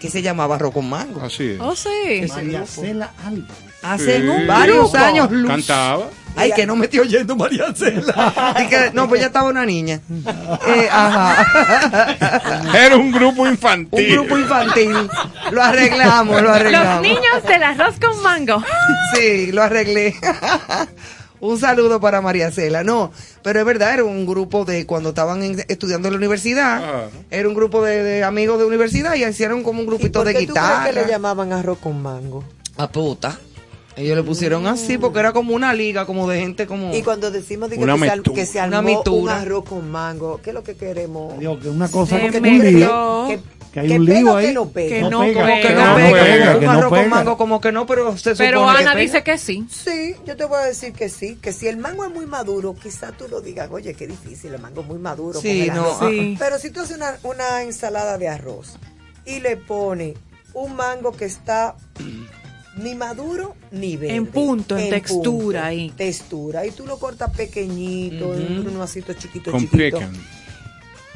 que 0.00 0.10
se 0.10 0.22
llamaba 0.22 0.56
Arroz 0.56 0.72
con 0.74 0.88
Mango. 0.88 1.22
Así 1.22 1.50
es. 1.52 1.60
Oh, 1.60 1.74
sí. 1.74 2.26
María. 2.28 2.64
Cela 2.66 3.10
Álvarez. 3.24 3.56
Hace 3.82 4.20
Sí. 4.20 4.46
varios 4.46 4.94
años 4.94 5.30
luz. 5.30 5.48
Cantaba. 5.50 6.08
Ay, 6.36 6.52
que 6.52 6.66
no 6.66 6.76
me 6.76 6.84
estoy 6.84 7.00
oyendo 7.00 7.34
María 7.36 7.72
Cela. 7.74 8.54
Y 8.62 8.66
que- 8.68 8.90
no, 8.92 9.08
pues 9.08 9.20
ya 9.20 9.28
estaba 9.28 9.48
una 9.48 9.64
niña. 9.66 10.00
Eh, 10.66 10.88
ajá. 10.90 12.62
Era 12.86 12.96
un 12.96 13.10
grupo 13.10 13.42
Un 13.42 13.48
infantil. 13.50 14.12
grupo 14.12 14.38
infantil. 14.38 14.94
Lo 15.50 15.62
arreglamos, 15.62 16.36
lo 16.36 16.48
Los 16.48 16.56
arreglamos. 16.56 17.02
niños 17.02 17.42
del 17.48 17.62
arroz 17.62 17.96
con 18.00 18.22
mango. 18.22 18.62
Sí, 19.14 19.50
lo 19.52 19.62
arreglé. 19.62 20.14
un 21.40 21.58
saludo 21.58 22.00
para 22.00 22.20
María 22.20 22.50
Cela. 22.50 22.82
No, 22.84 23.12
pero 23.42 23.60
es 23.60 23.66
verdad, 23.66 23.94
era 23.94 24.04
un 24.04 24.26
grupo 24.26 24.64
de 24.64 24.86
cuando 24.86 25.10
estaban 25.10 25.42
en- 25.42 25.64
estudiando 25.68 26.08
en 26.08 26.14
la 26.14 26.18
universidad. 26.18 26.82
Ah. 26.84 27.08
Era 27.30 27.48
un 27.48 27.54
grupo 27.54 27.82
de, 27.84 28.02
de 28.02 28.24
amigos 28.24 28.58
de 28.58 28.64
universidad 28.64 29.14
y 29.14 29.24
hicieron 29.24 29.62
como 29.62 29.80
un 29.80 29.84
¿Y 29.84 29.88
grupito 29.88 30.20
por 30.20 30.26
de 30.26 30.34
qué 30.34 30.46
tú 30.46 30.54
crees 30.54 30.66
que 30.68 30.92
le 30.92 31.00
guitarra. 31.00 31.08
llamaban 31.08 31.52
arroz 31.52 31.78
con 31.78 32.02
mango? 32.02 32.44
A 32.76 32.88
puta. 32.88 33.38
Ellos 33.96 34.14
le 34.14 34.22
pusieron 34.22 34.66
así 34.66 34.98
porque 34.98 35.20
era 35.20 35.32
como 35.32 35.54
una 35.54 35.72
liga, 35.72 36.04
como 36.04 36.28
de 36.28 36.38
gente 36.38 36.66
como... 36.66 36.94
Y 36.94 37.02
cuando 37.02 37.30
decimos 37.30 37.70
de 37.70 37.76
que, 37.76 37.80
se, 37.80 37.86
que 37.86 38.58
Una 38.58 38.78
armó 38.78 39.02
un 39.06 39.28
arroz 39.30 39.64
con 39.64 39.90
mango, 39.90 40.38
¿qué 40.42 40.50
es 40.50 40.54
lo 40.54 40.62
que 40.62 40.76
queremos? 40.76 41.38
Digo 41.38 41.58
que 41.58 41.70
una 41.70 41.88
cosa 41.90 42.18
Se 42.20 42.30
que. 42.30 42.40
Que, 42.42 43.40
que 43.72 43.80
hay 43.80 43.92
un 43.92 44.04
lío 44.04 44.36
ahí. 44.36 44.48
que 44.48 44.52
no 44.52 44.68
pega. 44.68 44.96
Que 44.96 45.00
no 45.00 45.10
no 45.10 45.20
pega, 45.20 45.40
como 45.40 45.62
que 45.62 45.74
no 45.74 45.96
pega, 45.96 46.56
un 46.58 46.64
arroz 46.66 46.90
con 46.90 47.08
mango 47.08 47.36
como 47.38 47.60
que 47.60 47.72
no, 47.72 47.86
pero 47.86 48.18
se 48.18 48.34
Pero 48.34 48.60
supone 48.60 48.78
Ana 48.80 48.94
que 48.94 49.00
dice 49.00 49.22
que 49.22 49.38
sí. 49.38 49.66
Sí, 49.70 50.14
yo 50.26 50.36
te 50.36 50.44
voy 50.44 50.58
a 50.58 50.64
decir 50.66 50.92
que 50.92 51.08
sí, 51.08 51.36
que 51.36 51.52
si 51.52 51.66
el 51.66 51.78
mango 51.78 52.04
es 52.04 52.10
muy 52.10 52.26
maduro, 52.26 52.74
quizá 52.74 53.12
tú 53.12 53.26
lo 53.30 53.40
digas, 53.40 53.70
oye, 53.72 53.94
qué 53.94 54.06
difícil, 54.06 54.52
el 54.52 54.60
mango 54.60 54.82
es 54.82 54.86
muy 54.88 54.98
maduro. 54.98 55.40
Sí, 55.40 55.68
con 55.68 55.70
el 55.70 55.74
no, 55.74 55.90
arroz". 55.94 56.10
Sí. 56.10 56.36
Pero 56.38 56.58
si 56.58 56.70
tú 56.70 56.80
haces 56.80 56.96
una, 56.98 57.18
una 57.22 57.62
ensalada 57.62 58.18
de 58.18 58.28
arroz 58.28 58.78
y 59.24 59.40
le 59.40 59.56
pones 59.56 60.18
un 60.52 60.76
mango 60.76 61.12
que 61.12 61.24
está 61.24 61.76
ni 62.76 62.94
maduro 62.94 63.56
ni 63.70 63.96
verde. 63.96 64.16
En 64.16 64.26
punto, 64.26 64.76
en 64.76 64.90
textura 64.90 65.66
ahí. 65.66 65.90
Textura. 65.90 66.66
Y 66.66 66.70
tú 66.70 66.86
lo 66.86 66.98
cortas 66.98 67.34
pequeñito, 67.36 68.34
en 68.34 68.66
un 68.68 68.78
vasito 68.78 69.12
chiquito, 69.14 69.50
Con 69.50 69.60
chiquito. 69.60 70.00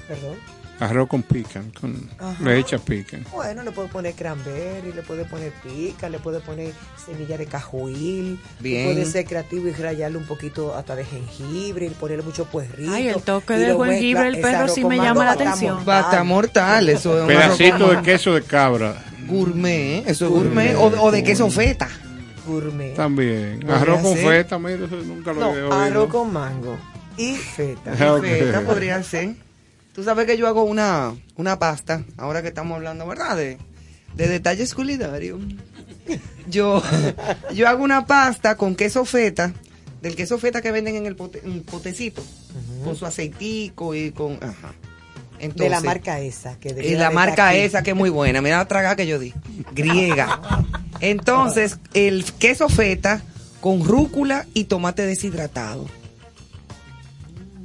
Perdón. 0.08 0.59
Arroz 0.80 1.08
con 1.08 1.22
pican. 1.22 1.70
Con 1.78 2.08
Ajá. 2.18 2.42
le 2.42 2.58
echa 2.58 2.78
pican. 2.78 3.24
Bueno, 3.32 3.62
le 3.62 3.70
puedes 3.70 3.90
poner 3.90 4.14
cranberry, 4.14 4.92
le 4.94 5.02
puedes 5.02 5.28
poner 5.28 5.52
pica, 5.62 6.08
le 6.08 6.18
puedes 6.18 6.42
poner 6.42 6.72
semilla 7.04 7.36
de 7.36 7.44
cajuil. 7.46 8.40
Bien. 8.60 8.86
Puede 8.86 9.04
ser 9.04 9.26
creativo 9.26 9.68
y 9.68 9.72
rayarle 9.72 10.16
un 10.16 10.24
poquito 10.26 10.74
hasta 10.74 10.96
de 10.96 11.04
jengibre 11.04 11.86
y 11.86 11.90
ponerle 11.90 12.24
mucho 12.24 12.46
puerrito. 12.46 12.90
Ay, 12.92 13.08
el 13.08 13.20
toque 13.22 13.54
Y 13.56 13.58
del 13.58 13.68
lo 13.74 13.84
jengibre, 13.84 14.28
el 14.28 14.40
perro 14.40 14.68
sí 14.68 14.84
me 14.84 14.96
llama 14.96 15.24
la 15.26 15.32
atención. 15.32 15.74
mortal. 15.76 15.88
Va 15.88 15.98
a 15.98 16.02
estar 16.02 16.24
mortal, 16.24 16.88
eso 16.88 17.14
es 17.16 17.20
un 17.22 17.28
Pedacito 17.28 17.88
de 17.90 18.02
queso 18.02 18.34
de 18.34 18.42
cabra. 18.42 18.94
Gourmet, 19.28 20.02
eso 20.08 20.24
es 20.24 20.30
gourmet. 20.30 20.74
O, 20.76 20.86
o 20.86 21.10
de 21.10 21.22
queso 21.22 21.50
feta. 21.50 21.88
Gourmet. 22.46 22.94
También. 22.94 23.68
Arroz 23.70 24.00
con 24.00 24.14
ser. 24.16 24.26
feta, 24.44 24.58
mira, 24.58 24.86
eso 24.86 24.96
nunca 24.96 25.32
lo 25.34 25.44
había 25.44 25.60
No, 25.60 25.66
oído. 25.68 25.74
arroz 25.74 26.08
con 26.10 26.32
mango 26.32 26.78
y 27.18 27.34
feta. 27.36 27.92
Ah, 28.00 28.14
ok. 28.14 28.22
Feta 28.24 28.60
podría 28.62 29.02
ser. 29.02 29.34
Tú 30.00 30.04
sabes 30.06 30.24
que 30.24 30.38
yo 30.38 30.46
hago 30.46 30.62
una, 30.64 31.14
una 31.36 31.58
pasta, 31.58 32.02
ahora 32.16 32.40
que 32.40 32.48
estamos 32.48 32.74
hablando, 32.76 33.06
¿verdad? 33.06 33.36
De, 33.36 33.58
de 34.14 34.28
detalles 34.28 34.72
culinarios. 34.74 35.38
Yo, 36.48 36.82
yo 37.54 37.68
hago 37.68 37.84
una 37.84 38.06
pasta 38.06 38.56
con 38.56 38.76
queso 38.76 39.04
feta, 39.04 39.52
del 40.00 40.16
queso 40.16 40.38
feta 40.38 40.62
que 40.62 40.70
venden 40.70 40.96
en 40.96 41.04
el 41.04 41.16
pote- 41.16 41.42
en 41.44 41.62
potecito, 41.64 42.22
con 42.82 42.96
su 42.96 43.04
aceitico 43.04 43.94
y 43.94 44.10
con... 44.12 44.38
Ajá. 44.42 44.72
de 44.72 45.38
la 45.38 45.44
Entonces, 45.44 45.84
marca 45.84 46.18
esa. 46.20 46.58
Que 46.58 46.70
y 46.70 46.72
debiera 46.72 46.98
la 47.02 47.08
de 47.10 47.14
marca 47.14 47.48
aquí. 47.50 47.58
esa 47.58 47.82
que 47.82 47.90
es 47.90 47.96
muy 47.96 48.08
buena, 48.08 48.40
mira 48.40 48.56
la 48.56 48.64
traga 48.68 48.96
que 48.96 49.06
yo 49.06 49.18
di, 49.18 49.34
griega. 49.74 50.40
Entonces, 51.00 51.78
el 51.92 52.24
queso 52.24 52.70
feta 52.70 53.20
con 53.60 53.84
rúcula 53.84 54.46
y 54.54 54.64
tomate 54.64 55.04
deshidratado. 55.04 55.86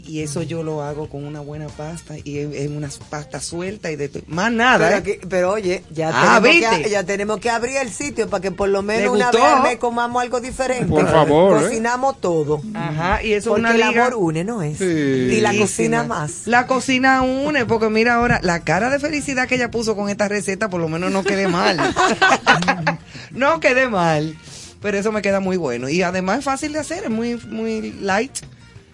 Y 0.08 0.22
eso 0.22 0.44
yo 0.44 0.62
lo 0.62 0.84
hago 0.84 1.10
con 1.10 1.26
una 1.26 1.40
buena 1.40 1.68
pasta 1.68 2.14
y 2.24 2.38
en, 2.40 2.78
unas 2.78 2.98
pastas 3.00 3.44
sueltas 3.46 3.92
y 3.92 3.96
de 3.96 4.08
to- 4.10 4.20
más 4.28 4.52
nada. 4.52 4.78
Pero, 4.88 4.96
¿eh? 4.96 5.00
aquí- 5.18 5.28
pero 5.28 5.52
oye, 5.52 5.84
ya, 5.92 6.10
Ah, 6.14 6.40
tenemos 6.42 6.70
¿viste? 6.70 6.84
que, 6.84 6.90
ya 6.92 7.04
tenemos 7.04 7.40
que 7.40 7.50
abrir 7.50 7.78
el 7.78 7.90
sitio 7.92 8.30
para 8.30 8.42
que 8.42 8.52
por 8.52 8.70
lo 8.70 8.84
menos 8.84 9.02
¿Le 9.04 9.10
una 9.10 9.32
vez 9.32 9.42
al 9.42 9.64
mes 9.64 9.78
comamos 9.78 10.22
algo 10.22 10.40
diferente. 10.40 10.86
Por 10.86 11.10
favor, 11.10 11.58
¿eh? 11.58 11.64
Cocinamos 11.66 12.22
todo. 12.22 12.62
Ajá, 12.76 13.24
y 13.24 13.34
eso 13.34 13.38
es 13.38 13.46
Porque 13.48 13.60
una 13.62 13.72
el 13.76 13.82
amor 14.00 14.14
une, 14.16 14.44
¿no 14.44 14.62
es? 14.62 14.78
Sí. 14.78 14.84
Y 14.86 15.42
la 15.42 15.58
cocina 15.58 16.04
más. 16.04 16.46
La 16.46 16.68
cocina 16.68 17.24
une, 17.24 17.66
porque 17.66 17.90
mira 17.90 18.16
ahora, 18.16 18.40
la 18.44 18.60
cara 18.64 18.90
de 18.92 19.00
felicidad 19.00 19.48
que 19.48 19.56
ella 19.56 19.72
puso 19.72 19.96
con 19.96 20.10
esta 20.10 20.28
receta, 20.28 20.70
por 20.70 20.80
lo 20.82 20.88
menos 20.88 21.12
no 21.12 21.24
quede 21.24 21.48
mal. 21.48 21.78
no 23.32 23.60
quede 23.60 23.88
mal. 23.90 24.38
Pero 24.82 24.98
eso 24.98 25.12
me 25.12 25.22
queda 25.22 25.40
muy 25.40 25.58
bueno. 25.58 25.90
Y 25.90 26.04
además 26.04 26.40
es 26.40 26.46
fácil 26.46 26.74
de 26.74 26.80
hacer, 26.80 27.06
es 27.06 27.10
muy, 27.10 27.36
muy 27.50 27.92
light, 28.02 28.32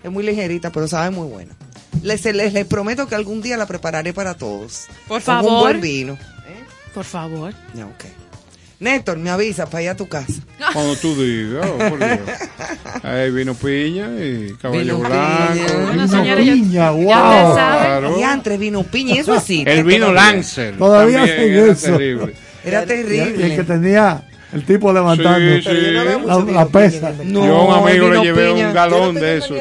es 0.03 0.11
muy 0.11 0.23
ligerita, 0.23 0.71
pero 0.71 0.87
sabe 0.87 1.09
muy 1.11 1.27
buena. 1.27 1.53
Les, 2.03 2.23
les, 2.25 2.53
les 2.53 2.65
prometo 2.65 3.07
que 3.07 3.15
algún 3.15 3.41
día 3.41 3.57
la 3.57 3.65
prepararé 3.67 4.13
para 4.13 4.33
todos. 4.33 4.85
Por 5.07 5.21
Con 5.21 5.35
un 5.37 5.43
favor. 5.43 5.61
buen 5.61 5.81
vino. 5.81 6.17
Por 6.93 7.03
favor. 7.05 7.53
Ya, 7.73 7.85
ok. 7.85 8.05
Néstor, 8.79 9.17
me 9.19 9.29
avisa 9.29 9.67
para 9.67 9.83
ir 9.83 9.89
a 9.89 9.95
tu 9.95 10.07
casa. 10.07 10.33
Cuando 10.73 10.95
tú 10.95 11.13
digas, 11.21 11.67
oh, 11.69 11.77
por 11.89 11.99
Dios. 11.99 12.19
Ahí 13.03 13.29
vino 13.29 13.53
piña 13.53 14.07
y 14.19 14.55
caballo 14.59 14.81
Vino 14.81 14.97
blanco. 14.97 15.53
piña. 15.53 15.85
Bueno, 15.85 16.23
ya- 16.25 16.35
piña, 16.37 16.89
wow. 16.91 17.05
Claro. 17.53 18.19
Y 18.19 18.23
antes 18.23 18.57
vino 18.57 18.81
piña 18.83 19.15
y 19.15 19.17
eso 19.19 19.33
así. 19.33 19.63
El 19.67 19.83
vino 19.83 20.11
Lancer. 20.11 20.77
Todavía 20.77 21.21
hacen 21.23 21.39
era 21.53 21.71
eso. 21.71 21.91
terrible. 21.91 22.33
Era 22.63 22.79
Y 22.79 22.83
el, 22.83 22.89
y 22.89 22.91
el 22.91 23.07
terrible. 23.33 23.55
que 23.55 23.63
tenía 23.63 24.23
el 24.53 24.63
tipo 24.65 24.91
levantando 24.91 25.39
Sí, 25.39 25.61
sí. 25.61 25.91
La, 25.91 26.03
la 26.03 26.37
vino 26.43 26.67
pesa. 26.69 27.13
No, 27.23 27.45
Yo 27.45 27.57
a 27.57 27.79
un 27.79 27.87
amigo 27.89 28.09
le 28.09 28.21
llevé 28.21 28.51
piña. 28.53 28.67
un 28.67 28.73
galón 28.73 29.15
de 29.15 29.37
eso. 29.37 29.55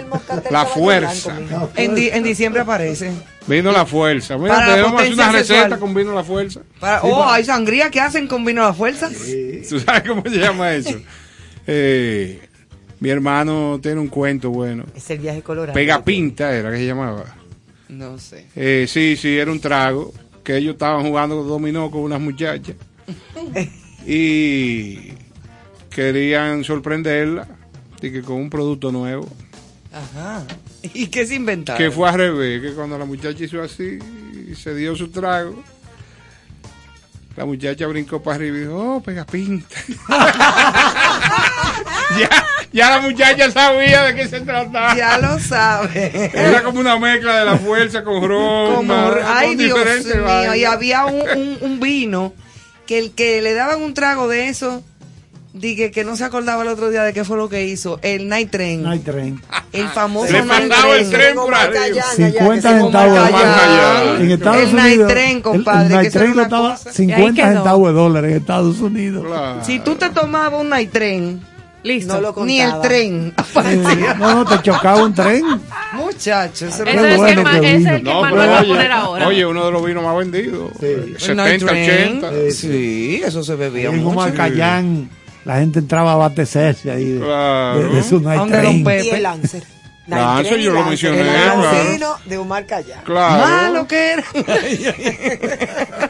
La 0.50 0.66
fuerza. 0.66 1.36
En, 1.76 1.94
di- 1.94 2.08
en 2.08 2.22
diciembre 2.22 2.62
aparece. 2.62 3.12
Vino 3.46 3.72
la 3.72 3.86
fuerza. 3.86 4.36
Mira, 4.38 4.54
Para 4.54 4.66
la 4.68 4.74
tenemos 4.74 4.94
que 4.94 5.02
hacer 5.02 5.14
una 5.14 5.32
receta 5.32 5.60
sexual. 5.62 5.80
con 5.80 5.94
vino 5.94 6.14
la 6.14 6.24
fuerza. 6.24 6.60
Para, 6.78 7.02
oh, 7.02 7.24
hay 7.24 7.44
sangría 7.44 7.90
que 7.90 8.00
hacen 8.00 8.26
con 8.26 8.44
vino 8.44 8.62
a 8.62 8.66
la 8.66 8.74
fuerza. 8.74 9.08
¿Tú 9.68 9.80
sabes 9.80 10.02
cómo 10.08 10.22
se 10.24 10.36
llama 10.38 10.74
eso? 10.74 10.90
Eh, 11.66 12.40
Mi 13.00 13.10
hermano 13.10 13.78
tiene 13.82 14.00
un 14.00 14.08
cuento 14.08 14.50
bueno. 14.50 14.84
Es 14.96 15.08
el 15.10 15.18
viaje 15.20 15.42
colorado. 15.42 15.74
Pega 15.74 16.02
pinta 16.02 16.52
era 16.52 16.70
que 16.70 16.78
se 16.78 16.86
llamaba. 16.86 17.24
No 17.88 18.18
sé. 18.18 18.46
Eh, 18.56 18.86
sí, 18.88 19.16
sí, 19.16 19.38
era 19.38 19.52
un 19.52 19.60
trago. 19.60 20.12
Que 20.42 20.56
ellos 20.56 20.72
estaban 20.72 21.06
jugando 21.06 21.44
dominó 21.44 21.90
con 21.90 22.00
unas 22.00 22.20
muchachas. 22.20 22.74
y 24.06 25.12
querían 25.90 26.64
sorprenderla. 26.64 27.47
Y 28.02 28.10
que 28.10 28.22
con 28.22 28.36
un 28.36 28.48
producto 28.51 28.90
nuevo. 28.90 29.28
Ajá. 29.93 30.43
¿Y 30.94 31.09
qué 31.09 31.27
se 31.27 31.35
inventaron? 31.35 31.78
Que 31.82 31.90
fue 31.90 32.09
al 32.09 32.14
revés. 32.14 32.62
Que 32.62 32.72
cuando 32.72 32.97
la 32.97 33.05
muchacha 33.05 33.44
hizo 33.44 33.60
así 33.62 33.98
y 34.51 34.55
se 34.55 34.74
dio 34.74 34.97
su 34.97 35.09
trago. 35.10 35.62
La 37.36 37.44
muchacha 37.44 37.86
brincó 37.86 38.22
para 38.22 38.36
arriba 38.36 38.56
y 38.56 38.60
dijo, 38.60 38.97
oh, 38.97 39.02
pega 39.02 39.24
pinta. 39.27 39.77
ya, 42.18 42.28
ya 42.72 42.90
la 42.90 43.01
muchacha 43.01 43.51
sabía 43.51 44.02
de 44.05 44.14
qué 44.14 44.28
se 44.28 44.40
trataba. 44.40 44.97
Ya 44.97 45.18
lo 45.18 45.39
sabe. 45.39 46.31
Era 46.35 46.62
como 46.62 46.81
una 46.81 46.98
mezcla 46.98 47.39
de 47.40 47.44
la 47.44 47.56
fuerza 47.56 48.02
con 48.02 48.27
ron. 48.28 48.74
Como, 48.77 48.94
con 49.10 49.18
ay 49.27 49.55
Dios 49.56 49.78
diferentes 49.78 50.16
mío, 50.16 50.55
y 50.55 50.64
había 50.64 51.06
un, 51.06 51.20
un- 51.39 51.59
un 51.60 51.81
vino 51.81 52.32
que 52.90 52.98
el 52.98 53.12
que 53.12 53.40
le 53.40 53.54
daban 53.54 53.80
un 53.82 53.94
trago 53.94 54.26
de 54.26 54.48
eso, 54.48 54.82
dije 55.52 55.92
que 55.92 56.02
no 56.02 56.16
se 56.16 56.24
acordaba 56.24 56.62
el 56.62 56.68
otro 56.68 56.90
día 56.90 57.04
de 57.04 57.12
qué 57.12 57.24
fue 57.24 57.36
lo 57.36 57.48
que 57.48 57.64
hizo, 57.66 58.00
el 58.02 58.26
Night 58.28 58.50
Train. 58.50 58.82
Night 58.82 59.04
Train. 59.04 59.40
El 59.72 59.86
famoso 59.90 60.32
Le 60.32 60.42
Night 60.42 60.48
mandaba 60.48 60.96
el 60.96 61.08
Train. 61.08 61.10
tren 61.10 61.34
por 61.36 61.54
arriba. 61.54 62.02
50 62.16 62.38
Como 62.40 62.52
centavos 62.90 63.14
de 63.14 63.20
Marcayán. 63.20 64.04
dólar. 64.06 64.20
En 64.22 64.30
Estados 64.32 64.62
El 64.62 64.74
Night 64.76 64.92
Unidos. 64.94 65.12
Train, 65.12 65.36
el- 65.36 65.42
compadre, 65.42 65.82
El, 65.82 65.88
que 65.90 65.94
Night 65.94 66.12
Train 66.12 66.26
lo 66.30 66.34
una 66.34 66.42
estaba 66.42 66.70
cosa. 66.72 66.92
50 66.92 67.42
quedó. 67.42 67.54
centavos 67.54 67.88
de 67.88 67.94
dólar 67.94 68.24
en 68.24 68.36
Estados 68.36 68.80
Unidos. 68.80 69.26
Si 69.64 69.78
tú 69.78 69.94
te 69.94 70.10
tomabas 70.10 70.60
un 70.60 70.68
Night 70.68 70.90
Train, 70.90 71.40
Listo. 71.82 72.15
no 72.15 72.20
lo 72.20 72.44
ni 72.44 72.61
el 72.61 72.70
contaba. 72.70 72.82
tren 72.89 73.35
Eh, 73.65 74.15
no, 74.19 74.35
no, 74.35 74.44
te 74.44 74.62
chocaba 74.62 75.02
un 75.02 75.15
tren. 75.15 75.43
Muchachos, 75.94 76.62
eso 76.62 76.85
Ese 76.85 77.11
es 77.12 77.16
bueno 77.16 77.44
que, 77.44 77.61
que 77.61 77.70
es 77.73 77.78
vino. 77.78 77.90
el 77.90 77.97
que 77.98 78.02
No, 78.02 78.20
Manuel 78.23 78.48
va 78.51 78.59
a 78.59 78.61
oye, 78.61 78.69
poner 78.69 78.93
ahora. 78.93 79.27
oye, 79.28 79.47
uno 79.47 79.65
de 79.66 79.73
los 79.73 79.85
vinos 79.85 80.05
más 80.05 80.16
vendidos. 80.16 80.73
El 80.82 81.19
70, 81.19 81.35
Night 81.35 81.62
Train. 81.65 82.24
80. 82.24 82.51
Sí, 82.52 83.23
eso 83.24 83.43
se 83.43 83.55
bebía 83.55 83.89
En 83.89 84.02
mucho. 84.05 84.16
Marcayán, 84.16 85.09
la 85.44 85.59
gente 85.59 85.78
entraba 85.78 86.11
a 86.12 86.15
abastecerse 86.15 86.90
ahí 86.90 87.05
de, 87.12 87.20
Claro. 87.20 87.78
de- 87.78 87.89
de 87.97 88.02
su 88.02 88.20
Night 88.20 88.39
¿Dónde 88.40 88.59
Train. 88.59 88.74
don 88.77 88.85
Pepe? 88.85 89.07
Y 89.07 89.11
el 89.11 89.23
Lancer. 89.23 89.62
Lancer, 90.07 90.59
yo 90.59 90.73
lo 90.73 90.82
mencioné, 90.85 91.20
El 91.20 91.27
claro. 91.27 92.16
De 92.27 92.36
Omar 92.39 92.66
Callá. 92.66 93.01
Claro. 93.05 93.47
Malo 93.47 93.86
que 93.86 94.12
era. 94.12 94.24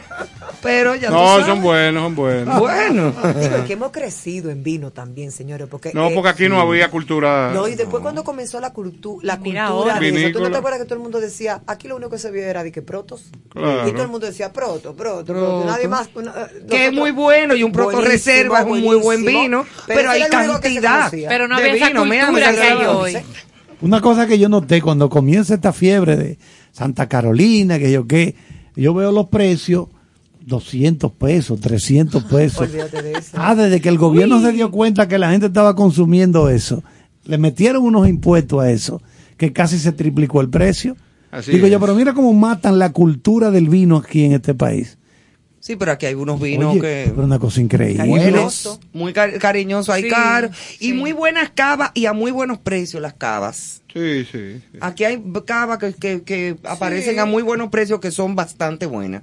Pero 0.61 0.95
ya 0.95 1.07
tú 1.07 1.13
No, 1.13 1.27
sabes. 1.27 1.45
son 1.47 1.61
buenos, 1.61 2.03
son 2.03 2.15
buenos. 2.15 2.59
Bueno. 2.59 3.13
Pero 3.33 3.65
que 3.65 3.73
hemos 3.73 3.91
crecido 3.91 4.49
en 4.51 4.63
vino 4.63 4.91
también, 4.91 5.31
señores. 5.31 5.67
Porque, 5.69 5.91
No, 5.93 6.09
eh, 6.09 6.11
porque 6.13 6.29
aquí 6.29 6.49
no 6.49 6.59
había 6.61 6.89
cultura. 6.91 7.51
No, 7.53 7.67
y 7.67 7.75
después 7.75 8.01
cuando 8.01 8.23
comenzó 8.23 8.59
la, 8.59 8.71
cultu 8.71 9.19
la 9.23 9.37
Mira 9.37 9.67
cultura 9.67 9.93
ahora. 9.95 9.99
de 9.99 10.25
eso, 10.25 10.37
¿tú 10.37 10.43
no 10.43 10.51
te 10.51 10.57
acuerdas 10.57 10.79
que 10.79 10.85
todo 10.85 10.95
el 10.95 11.01
mundo 11.01 11.19
decía, 11.19 11.61
aquí 11.65 11.87
lo 11.87 11.95
único 11.95 12.11
que 12.11 12.17
se 12.19 12.29
vio 12.31 12.43
era 12.43 12.63
de 12.63 12.71
que 12.71 12.81
protos? 12.81 13.31
Claro. 13.49 13.87
Y 13.87 13.91
todo 13.91 14.03
el 14.03 14.09
mundo 14.09 14.27
decía 14.27 14.53
proto, 14.53 14.93
proto, 14.95 15.25
proto. 15.25 15.41
Proto. 15.41 15.65
Nadie 15.65 15.87
más. 15.87 16.07
eh, 16.07 16.65
que 16.69 16.85
es 16.87 16.93
muy 16.93 17.11
bueno 17.11 17.55
y 17.55 17.63
un 17.63 17.71
proto 17.71 17.97
Buenísimo, 17.97 18.11
reserva 18.11 18.59
es 18.61 18.65
un 18.67 18.81
muy 18.81 18.97
buen 18.97 19.25
vino, 19.25 19.65
pero 19.87 20.11
hay 20.11 20.23
cantidad. 20.29 21.11
Pero 21.11 21.47
no 21.47 21.57
de 21.57 21.61
había 21.63 21.75
esa 21.75 21.87
vino. 21.87 22.05
Mira, 22.05 22.31
me 22.31 22.39
cultura 22.41 22.53
que 22.53 22.67
hay 22.67 22.85
hoy. 22.85 23.17
Una 23.81 23.99
cosa 23.99 24.27
que 24.27 24.37
yo 24.37 24.47
noté 24.47 24.79
cuando 24.81 25.09
comienza 25.09 25.55
esta 25.55 25.73
fiebre 25.73 26.15
de 26.15 26.37
Santa 26.71 27.09
Carolina, 27.09 27.79
que 27.79 27.91
yo 27.91 28.05
qué, 28.05 28.35
yo 28.75 28.93
veo 28.93 29.11
los 29.11 29.27
precios, 29.27 29.87
200 30.45 31.11
pesos, 31.13 31.59
300 31.59 32.23
pesos. 32.29 32.61
Olvídate 32.61 33.01
de 33.01 33.11
eso. 33.13 33.31
Ah, 33.35 33.55
desde 33.55 33.81
que 33.81 33.89
el 33.89 33.97
gobierno 33.97 34.41
se 34.41 34.51
dio 34.51 34.71
cuenta 34.71 35.07
que 35.07 35.17
la 35.17 35.31
gente 35.31 35.47
estaba 35.47 35.75
consumiendo 35.75 36.49
eso, 36.49 36.83
le 37.25 37.37
metieron 37.37 37.83
unos 37.83 38.07
impuestos 38.07 38.61
a 38.61 38.71
eso, 38.71 39.01
que 39.37 39.53
casi 39.53 39.77
se 39.79 39.91
triplicó 39.91 40.41
el 40.41 40.49
precio. 40.49 40.95
Así 41.31 41.51
Digo 41.51 41.67
yo, 41.67 41.79
pero 41.79 41.95
mira 41.95 42.13
cómo 42.13 42.33
matan 42.33 42.77
la 42.79 42.91
cultura 42.91 43.51
del 43.51 43.69
vino 43.69 43.97
aquí 43.97 44.25
en 44.25 44.33
este 44.33 44.53
país. 44.53 44.97
Sí, 45.61 45.75
pero 45.75 45.91
aquí 45.91 46.07
hay 46.07 46.15
unos 46.15 46.41
vinos 46.41 46.71
Oye, 46.71 46.81
que 46.81 47.11
pero 47.13 47.23
una 47.23 47.37
cosa 47.37 47.61
increíble. 47.61 48.03
buenos, 48.07 48.79
muy 48.93 49.13
cari- 49.13 49.37
cariñosos, 49.37 49.93
hay 49.93 50.03
Sí, 50.03 50.09
caros 50.09 50.51
y 50.79 50.87
sí. 50.87 50.93
muy 50.93 51.11
buenas 51.13 51.51
cavas 51.51 51.91
y 51.93 52.07
a 52.07 52.13
muy 52.13 52.31
buenos 52.31 52.57
precios 52.57 52.99
las 52.99 53.13
cavas. 53.13 53.83
Sí, 53.93 54.25
sí. 54.29 54.55
sí. 54.71 54.77
Aquí 54.81 55.03
hay 55.03 55.21
cavas 55.45 55.77
que, 55.77 55.93
que, 55.93 56.23
que 56.23 56.57
aparecen 56.63 57.19
a 57.19 57.25
muy 57.25 57.43
buenos 57.43 57.69
precios 57.69 57.99
que 57.99 58.09
son 58.09 58.35
bastante 58.35 58.87
buenas. 58.87 59.21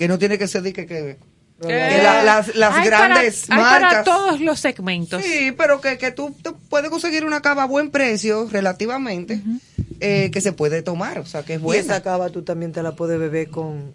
Que 0.00 0.08
no 0.08 0.18
tiene 0.18 0.38
que 0.38 0.48
ser 0.48 0.62
de 0.62 0.72
que, 0.72 0.86
que, 0.86 1.18
que 1.60 1.68
la- 2.02 2.22
las, 2.24 2.56
las 2.56 2.74
Hay 2.74 2.88
para- 2.88 3.06
grandes 3.08 3.50
hay 3.50 3.58
marcas. 3.58 3.80
para 3.90 4.04
todos 4.04 4.40
los 4.40 4.58
segmentos. 4.58 5.22
Sí, 5.22 5.52
pero 5.54 5.82
que, 5.82 5.98
que 5.98 6.10
tú, 6.10 6.34
tú 6.42 6.56
puedes 6.70 6.88
conseguir 6.88 7.26
una 7.26 7.42
cava 7.42 7.64
a 7.64 7.66
buen 7.66 7.90
precio 7.90 8.48
relativamente, 8.50 9.42
eh, 10.00 10.30
que 10.32 10.40
se 10.40 10.52
puede 10.52 10.80
tomar, 10.80 11.18
o 11.18 11.26
sea, 11.26 11.42
que 11.42 11.52
es 11.56 11.60
Y 11.60 11.62
buena. 11.62 11.82
esa 11.82 12.02
cava 12.02 12.30
tú 12.30 12.42
también 12.44 12.72
te 12.72 12.82
la 12.82 12.92
puedes 12.96 13.18
beber 13.20 13.50
con, 13.50 13.92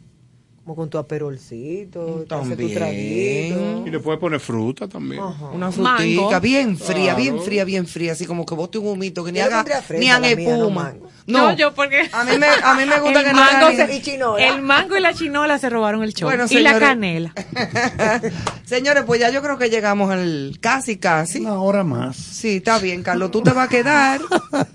como 0.65 0.75
con 0.75 0.89
tu 0.89 0.97
aperolcito, 0.97 2.03
tu 2.03 2.25
También. 2.25 2.73
traguito. 2.73 3.83
Y 3.85 3.91
le 3.91 3.99
puedes 3.99 4.19
poner 4.19 4.39
fruta 4.39 4.87
también. 4.87 5.21
Una 5.53 5.71
frutica 5.71 5.99
Mango. 5.99 6.39
bien 6.41 6.75
fría, 6.75 7.13
Claro. 7.13 7.17
bien 7.19 7.39
fría, 7.43 7.63
bien 7.65 7.85
fría, 7.85 8.13
así 8.13 8.25
como 8.25 8.47
que 8.47 8.55
bote 8.55 8.79
un 8.79 8.87
humito, 8.87 9.23
que 9.23 9.31
ni 9.31 9.37
Yo 9.37 9.45
haga, 9.45 9.63
fresa 9.83 9.93
ni 9.99 10.09
haga 10.09 10.21
no 10.21 10.25
espuma. 10.25 10.93
No, 11.27 11.55
yo 11.55 11.73
porque 11.75 12.09
a 12.11 12.23
mí 12.23 12.37
me, 12.39 12.47
a 12.47 12.73
mí 12.73 12.83
me 12.85 12.99
gusta 12.99 13.19
el 13.19 13.25
que 13.27 13.33
no 13.33 13.39
mango, 13.39 13.75
se- 13.75 13.95
Y 13.95 14.01
chinola. 14.01 14.47
el 14.47 14.61
mango 14.63 14.97
y 14.97 15.01
la 15.01 15.13
chinola 15.13 15.59
se 15.59 15.69
robaron 15.69 16.01
el 16.03 16.13
show. 16.15 16.27
Bueno, 16.29 16.45
y 16.49 16.59
la 16.59 16.79
canela. 16.79 17.31
Señores, 18.65 19.03
pues 19.05 19.19
ya 19.19 19.29
yo 19.29 19.43
creo 19.43 19.59
que 19.59 19.69
llegamos 19.69 20.09
al 20.11 20.57
casi, 20.61 20.97
casi. 20.97 21.41
Una 21.41 21.59
hora 21.59 21.83
más. 21.83 22.15
Sí, 22.15 22.57
está 22.57 22.79
bien, 22.79 23.03
Carlos, 23.03 23.29
tú 23.29 23.41
te 23.43 23.51
vas 23.51 23.67
a 23.67 23.69
quedar 23.69 24.19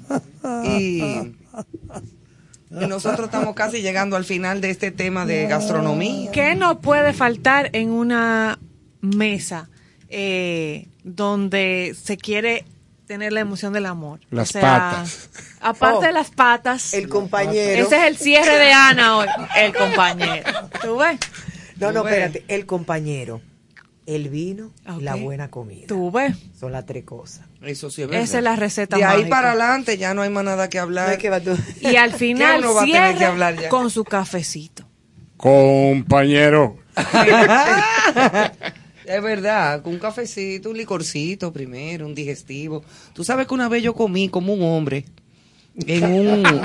y, 0.64 1.32
y 2.70 2.86
nosotros 2.86 3.26
estamos 3.26 3.54
casi 3.54 3.82
llegando 3.82 4.16
al 4.16 4.24
final 4.24 4.60
de 4.60 4.70
este 4.70 4.90
tema 4.90 5.26
de 5.26 5.46
gastronomía. 5.46 6.30
¿Qué 6.30 6.54
no 6.54 6.80
puede 6.80 7.12
faltar 7.12 7.70
en 7.72 7.90
una 7.90 8.58
mesa 9.00 9.68
eh, 10.08 10.88
donde 11.02 11.96
se 12.00 12.16
quiere 12.16 12.64
tener 13.06 13.32
la 13.32 13.40
emoción 13.40 13.72
del 13.72 13.86
amor? 13.86 14.20
Las 14.30 14.52
patas. 14.52 15.30
Aparte 15.60 15.98
Oh, 15.98 16.00
de 16.02 16.12
las 16.12 16.30
patas. 16.30 16.94
El 16.94 17.08
compañero. 17.08 17.84
Ese 17.86 17.96
es 17.96 18.04
el 18.04 18.16
cierre 18.16 18.56
de 18.56 18.72
Ana 18.72 19.16
hoy. 19.18 19.26
El 19.58 19.74
compañero. 19.74 20.50
¿Tú 20.82 20.96
ves? 20.98 21.18
No, 21.76 21.92
no, 21.92 22.04
ves. 22.04 22.12
espérate. 22.12 22.44
El 22.54 22.66
compañero, 22.66 23.40
el 24.06 24.28
vino 24.28 24.70
y 24.98 25.02
la 25.02 25.16
buena 25.16 25.50
comida. 25.50 25.86
¿Tú 25.88 26.10
ves? 26.12 26.36
Son 26.58 26.70
las 26.72 26.86
tres 26.86 27.04
cosas. 27.04 27.46
Eso 27.62 27.90
sí 27.90 28.02
es 28.02 28.08
verdad. 28.08 28.22
Esa 28.24 28.38
es 28.38 28.44
la 28.44 28.56
receta 28.56 28.96
De 28.96 29.04
ahí 29.04 29.26
para 29.26 29.50
adelante 29.50 29.98
ya 29.98 30.14
no 30.14 30.22
hay 30.22 30.30
más 30.30 30.44
nada 30.44 30.68
que 30.68 30.78
hablar. 30.78 31.10
No 31.10 31.18
que 31.18 31.30
Y 31.82 31.96
al 31.96 32.12
final 32.16 32.60
uno 32.60 32.74
va 32.74 32.82
a 32.82 32.84
tener 32.86 33.12
que 33.12 33.18
cierra 33.18 33.32
hablar 33.32 33.60
ya? 33.60 33.68
con 33.68 33.90
su 33.90 34.04
cafecito. 34.04 34.84
Compañero. 35.36 36.78
Es 39.04 39.20
verdad, 39.22 39.82
con 39.82 39.94
un 39.94 39.98
cafecito, 39.98 40.70
un 40.70 40.76
licorcito 40.76 41.52
primero, 41.52 42.06
un 42.06 42.14
digestivo. 42.14 42.84
Tú 43.12 43.24
sabes 43.24 43.48
que 43.48 43.54
una 43.54 43.68
vez 43.68 43.82
yo 43.82 43.92
comí 43.92 44.28
como 44.28 44.52
un 44.52 44.62
hombre 44.62 45.04
en 45.84 46.04
un... 46.04 46.46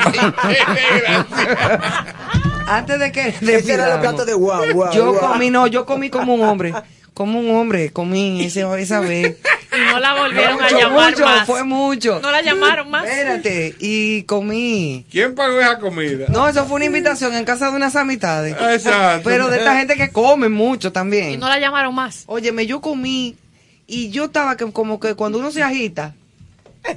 Antes 2.67 2.99
de 2.99 3.11
que... 3.11 3.29
Ese 3.29 3.37
era 3.45 3.47
el 3.47 3.63
despidamos. 3.63 3.99
plato 3.99 4.25
de 4.25 4.33
guau, 4.33 4.63
guau, 4.73 4.93
Yo 4.93 5.13
guau. 5.13 5.33
comí, 5.33 5.49
no, 5.49 5.65
yo 5.65 5.87
comí 5.87 6.09
como 6.11 6.35
un 6.35 6.43
hombre. 6.43 6.73
Como 7.15 7.39
un 7.39 7.49
hombre, 7.55 7.91
comí 7.91 8.43
ese, 8.43 8.65
esa 8.79 8.99
vez. 8.99 9.37
Y 9.73 9.91
no 9.91 9.99
la 9.99 10.13
volvieron 10.13 10.61
a 10.61 10.69
llamar 10.69 11.11
mucho, 11.11 11.25
más. 11.25 11.47
fue 11.47 11.63
mucho. 11.63 12.19
No 12.19 12.29
la 12.29 12.41
llamaron 12.41 12.89
más. 12.91 13.05
Espérate, 13.05 13.73
y 13.79 14.23
comí. 14.23 15.05
¿Quién 15.09 15.33
pagó 15.33 15.59
esa 15.59 15.79
comida? 15.79 16.27
No, 16.29 16.47
eso 16.47 16.65
fue 16.65 16.75
una 16.75 16.85
invitación 16.85 17.33
en 17.33 17.45
casa 17.45 17.71
de 17.71 17.75
unas 17.77 17.95
amistades. 17.95 18.53
Exacto. 18.53 19.27
Pero 19.27 19.47
de 19.47 19.57
esta 19.57 19.77
gente 19.77 19.95
que 19.95 20.09
come 20.11 20.49
mucho 20.49 20.91
también. 20.91 21.31
Y 21.31 21.37
no 21.37 21.47
la 21.47 21.57
llamaron 21.57 21.95
más. 21.95 22.23
Óyeme, 22.27 22.67
yo 22.67 22.81
comí 22.81 23.35
y 23.87 24.09
yo 24.09 24.25
estaba 24.25 24.57
que, 24.57 24.69
como 24.71 24.99
que 24.99 25.15
cuando 25.15 25.39
uno 25.39 25.51
se 25.51 25.63
agita, 25.63 26.15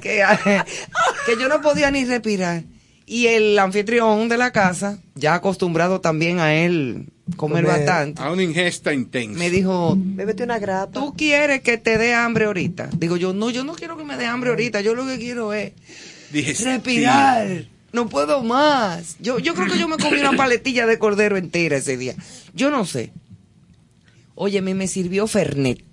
que, 0.01 0.21
que 1.25 1.37
yo 1.39 1.47
no 1.47 1.61
podía 1.61 1.91
ni 1.91 2.03
respirar. 2.03 2.63
Y 3.11 3.25
el 3.25 3.57
anfitrión 3.57 4.29
de 4.29 4.37
la 4.37 4.51
casa, 4.51 4.99
ya 5.15 5.33
acostumbrado 5.33 5.99
también 5.99 6.39
a 6.39 6.53
él 6.53 7.07
comer 7.37 7.63
Comer. 7.63 7.79
bastante, 7.79 8.21
A 8.21 8.31
una 8.31 8.43
ingesta 8.43 8.93
intensa. 8.93 9.39
me 9.39 9.49
dijo, 9.49 9.95
Bébete 9.97 10.43
una 10.43 10.59
grapa. 10.59 10.91
¿tú 10.91 11.15
quieres 11.17 11.61
que 11.61 11.79
te 11.79 11.97
dé 11.97 12.13
hambre 12.13 12.45
ahorita? 12.45 12.89
Digo 12.97 13.17
yo, 13.17 13.33
no, 13.33 13.49
yo 13.49 13.63
no 13.63 13.73
quiero 13.73 13.97
que 13.97 14.03
me 14.03 14.15
dé 14.15 14.27
hambre 14.27 14.51
ahorita, 14.51 14.81
yo 14.81 14.93
lo 14.93 15.07
que 15.07 15.17
quiero 15.17 15.53
es 15.53 15.71
Digestivo. 16.31 16.69
respirar. 16.71 17.65
No 17.93 18.07
puedo 18.09 18.43
más. 18.43 19.15
Yo, 19.19 19.39
yo 19.39 19.55
creo 19.55 19.65
que 19.73 19.79
yo 19.79 19.87
me 19.87 19.97
comí 19.97 20.19
una 20.19 20.33
paletilla 20.33 20.85
de 20.85 20.99
cordero 20.99 21.35
entera 21.35 21.77
ese 21.77 21.97
día. 21.97 22.13
Yo 22.53 22.69
no 22.69 22.85
sé. 22.85 23.11
Oye, 24.35 24.61
me, 24.61 24.75
me 24.75 24.87
sirvió 24.87 25.25
Fernet. 25.25 25.83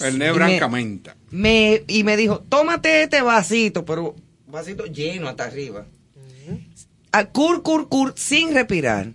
El 0.00 0.14
Y 0.14 0.18
nebra 0.18 0.46
me- 0.46 0.58
camenta. 0.58 1.16
me, 1.30 1.82
y 1.88 2.04
me 2.04 2.16
dijo, 2.16 2.42
tómate 2.48 3.02
este 3.02 3.20
vasito, 3.20 3.84
pero 3.84 4.14
vasito 4.54 4.86
lleno 4.86 5.28
hasta 5.28 5.44
arriba. 5.44 5.86
A 7.12 7.26
cur, 7.26 7.62
cur, 7.62 7.88
cur, 7.88 8.14
sin 8.16 8.54
respirar. 8.54 9.12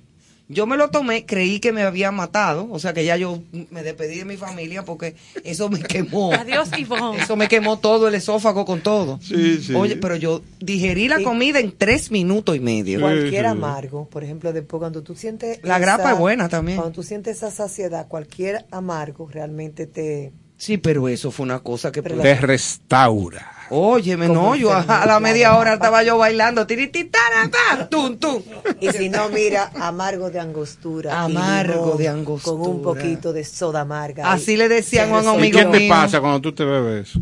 Yo 0.52 0.66
me 0.66 0.78
lo 0.78 0.90
tomé, 0.90 1.28
creí 1.28 1.60
que 1.60 1.72
me 1.72 1.84
había 1.84 2.12
matado, 2.12 2.68
o 2.72 2.80
sea 2.80 2.92
que 2.92 3.06
ya 3.06 3.16
yo 3.18 3.44
me 3.70 3.84
despedí 3.84 4.18
de 4.18 4.26
mi 4.26 4.36
familia 4.36 4.84
porque 4.84 5.16
eso 5.44 5.70
me 5.70 5.80
quemó. 5.80 6.34
Adiós, 6.34 6.70
Ivonne. 6.76 7.22
Eso 7.22 7.36
me 7.36 7.48
quemó 7.48 7.78
todo 7.78 8.08
el 8.08 8.16
esófago 8.16 8.66
con 8.66 8.82
todo. 8.82 9.20
Sí, 9.22 9.62
sí. 9.62 9.76
Oye, 9.76 9.96
pero 9.98 10.16
yo 10.16 10.42
digerí 10.60 11.08
la 11.08 11.22
comida 11.22 11.60
en 11.60 11.72
tres 11.72 12.10
minutos 12.10 12.56
y 12.56 12.62
medio. 12.62 13.00
Cualquier 13.00 13.46
amargo, 13.46 14.10
por 14.10 14.24
ejemplo, 14.24 14.52
después 14.52 14.80
cuando 14.80 15.04
tú 15.04 15.14
sientes... 15.14 15.60
La 15.62 15.78
grapa 15.78 16.14
es 16.14 16.18
buena 16.18 16.50
también. 16.50 16.80
Cuando 16.80 16.96
tú 16.96 17.04
sientes 17.04 17.38
esa 17.38 17.52
saciedad, 17.52 18.08
cualquier 18.08 18.66
amargo 18.72 19.30
realmente 19.32 19.86
te... 19.86 20.34
Sí, 20.58 20.80
pero 20.80 21.08
eso 21.10 21.30
fue 21.30 21.44
una 21.44 21.60
cosa 21.60 21.92
que... 21.92 22.02
Te 22.02 22.36
restaura. 22.36 23.59
Óyeme, 23.72 24.28
no, 24.28 24.56
yo 24.56 24.72
a, 24.74 24.82
a 24.82 25.06
la 25.06 25.20
media 25.20 25.56
hora 25.56 25.74
estaba 25.74 26.04
yo 26.04 26.18
bailando. 26.18 26.66
tirititara, 26.66 27.50
tum, 27.90 28.18
tum. 28.18 28.42
Y 28.80 28.90
si 28.90 29.10
no, 29.10 29.30
mira, 29.30 29.72
amargo 29.80 30.30
de 30.30 30.40
angostura. 30.40 31.22
Amargo 31.22 31.74
limón 31.74 31.98
de 31.98 32.08
angostura. 32.08 32.58
Con 32.58 32.68
un 32.68 32.82
poquito 32.82 33.32
de 33.32 33.44
soda 33.44 33.82
amarga. 33.82 34.32
Así 34.32 34.58
le 34.58 34.68
decían 34.68 35.12
a 35.12 35.18
un 35.18 35.24
resuelve. 35.24 35.48
¿Y 35.48 35.52
qué 35.52 35.60
amigo 35.62 35.72
te 35.74 35.80
mío. 35.80 35.90
pasa 35.90 36.20
cuando 36.20 36.42
tú 36.42 36.52
te 36.54 36.66
bebes 36.66 37.10
eso? 37.10 37.20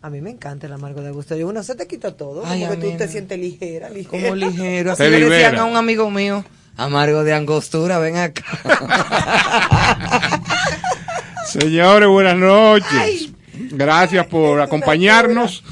A 0.00 0.10
mí 0.10 0.20
me 0.20 0.30
encanta 0.30 0.66
el 0.66 0.72
amargo 0.72 1.00
de 1.02 1.08
angostura. 1.08 1.38
Y 1.38 1.42
uno 1.44 1.62
se 1.62 1.74
te 1.74 1.86
quita 1.86 2.16
todo. 2.16 2.42
Ay, 2.44 2.62
como 2.62 2.80
que 2.80 2.90
tú 2.90 2.96
te 2.96 3.08
sientes 3.08 3.38
ligera, 3.38 3.88
ligera. 3.90 4.10
Como 4.10 4.34
ligero. 4.34 4.92
Así 4.92 5.02
Te 5.02 5.10
le 5.10 5.28
decían 5.28 5.58
a 5.58 5.64
un 5.64 5.76
amigo 5.76 6.10
mío. 6.10 6.44
Amargo 6.76 7.22
de 7.22 7.34
angostura, 7.34 7.98
ven 7.98 8.16
acá. 8.16 8.42
Señores, 11.46 12.08
buenas 12.08 12.36
noches. 12.36 13.28
Gracias 13.72 14.26
por 14.26 14.60
acompañarnos 14.60 15.62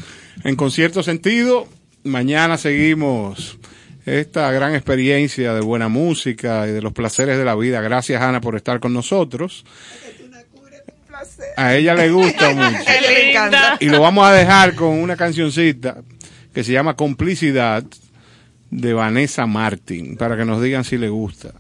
en 0.44 0.56
Concierto 0.56 1.02
Sentido. 1.02 1.66
Mañana 2.04 2.56
seguimos 2.56 3.58
esta 4.06 4.50
gran 4.52 4.74
experiencia 4.74 5.54
de 5.54 5.60
buena 5.60 5.88
música 5.88 6.66
y 6.66 6.72
de 6.72 6.82
los 6.82 6.92
placeres 6.92 7.38
de 7.38 7.44
la 7.44 7.54
vida. 7.54 7.80
Gracias, 7.80 8.20
Ana, 8.22 8.40
por 8.40 8.56
estar 8.56 8.80
con 8.80 8.92
nosotros. 8.92 9.64
A 11.56 11.74
ella 11.74 11.94
le 11.94 12.10
gusta 12.10 12.50
mucho. 12.54 12.78
Le 13.08 13.30
encanta. 13.30 13.76
Y 13.80 13.86
lo 13.86 14.00
vamos 14.00 14.26
a 14.26 14.32
dejar 14.32 14.74
con 14.74 14.88
una 14.88 15.16
cancioncita 15.16 15.98
que 16.54 16.64
se 16.64 16.72
llama 16.72 16.96
Complicidad 16.96 17.84
de 18.70 18.92
Vanessa 18.92 19.46
Martin, 19.46 20.16
para 20.16 20.36
que 20.36 20.44
nos 20.44 20.62
digan 20.62 20.84
si 20.84 20.96
le 20.96 21.08
gusta. 21.08 21.52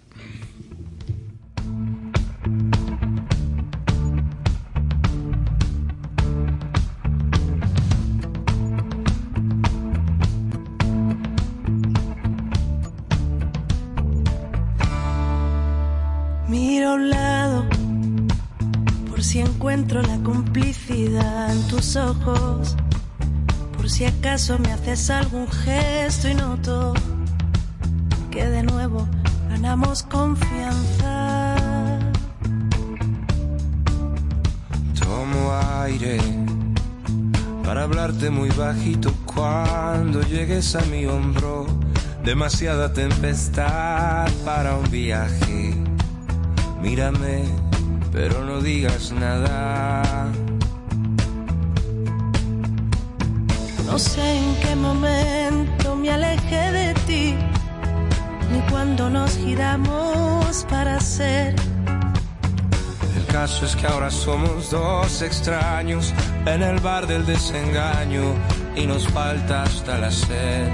Por 19.08 19.22
si 19.22 19.40
encuentro 19.40 20.02
la 20.02 20.18
complicidad 20.18 21.50
en 21.50 21.62
tus 21.68 21.96
ojos, 21.96 22.76
por 23.76 23.88
si 23.88 24.04
acaso 24.04 24.58
me 24.58 24.72
haces 24.72 25.08
algún 25.10 25.48
gesto 25.48 26.28
y 26.28 26.34
noto 26.34 26.92
que 28.30 28.46
de 28.46 28.62
nuevo 28.62 29.08
ganamos 29.48 30.02
confianza. 30.02 31.56
Tomo 34.98 35.54
aire 35.82 36.18
para 37.64 37.84
hablarte 37.84 38.30
muy 38.30 38.50
bajito 38.50 39.12
cuando 39.24 40.20
llegues 40.22 40.76
a 40.76 40.82
mi 40.82 41.06
hombro. 41.06 41.66
Demasiada 42.24 42.92
tempestad 42.92 44.30
para 44.44 44.76
un 44.76 44.90
viaje. 44.90 45.89
Mírame, 46.82 47.44
pero 48.12 48.44
no 48.44 48.60
digas 48.60 49.12
nada. 49.12 50.30
No 53.86 53.98
sé 53.98 54.38
en 54.38 54.54
qué 54.62 54.76
momento 54.76 55.96
me 55.96 56.10
alejé 56.10 56.72
de 56.72 56.94
ti, 57.06 57.34
ni 58.52 58.60
cuando 58.70 59.10
nos 59.10 59.36
giramos 59.36 60.64
para 60.70 61.00
ser. 61.00 61.54
El 63.16 63.26
caso 63.26 63.66
es 63.66 63.76
que 63.76 63.86
ahora 63.86 64.10
somos 64.10 64.70
dos 64.70 65.22
extraños 65.22 66.14
en 66.46 66.62
el 66.62 66.80
bar 66.80 67.06
del 67.06 67.26
desengaño 67.26 68.22
y 68.74 68.86
nos 68.86 69.06
falta 69.08 69.64
hasta 69.64 69.98
la 69.98 70.10
sed. 70.10 70.68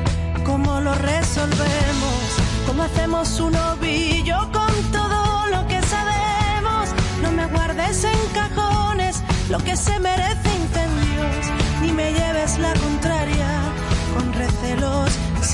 ¿Cómo 0.44 0.80
lo 0.80 0.94
resolvemos? 0.94 2.20
¿Cómo 2.66 2.82
hacemos 2.84 3.40
un 3.40 3.56
ovillo 3.56 4.38
con 4.52 4.72
todo 4.92 5.25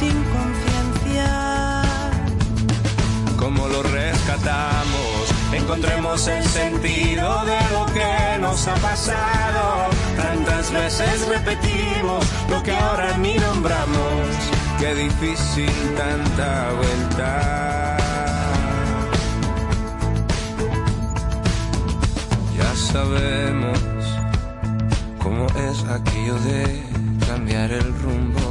sin 0.02 0.18
conciencia. 0.36 1.30
¿Cómo 3.38 3.68
lo 3.68 3.82
rescatamos? 3.82 5.22
Encontremos 5.52 6.26
el 6.26 6.44
sentido 6.44 7.44
de 7.44 7.60
lo 7.74 7.86
que 7.96 8.38
nos 8.40 8.66
ha 8.66 8.74
pasado. 8.76 9.64
Tantas 10.16 10.72
veces 10.72 11.28
repetimos 11.28 12.24
lo 12.50 12.62
que 12.62 12.72
ahora 12.72 13.16
ni 13.18 13.34
nombramos. 13.34 14.26
Qué 14.80 14.94
difícil 14.94 15.72
tanta 15.96 16.72
vuelta. 16.80 17.96
Ya 22.58 22.70
sabemos 22.92 23.78
cómo 25.22 25.46
es 25.68 25.84
aquello 25.98 26.36
de 26.50 26.82
cambiar 27.28 27.70
el 27.70 27.88
rumbo. 28.02 28.41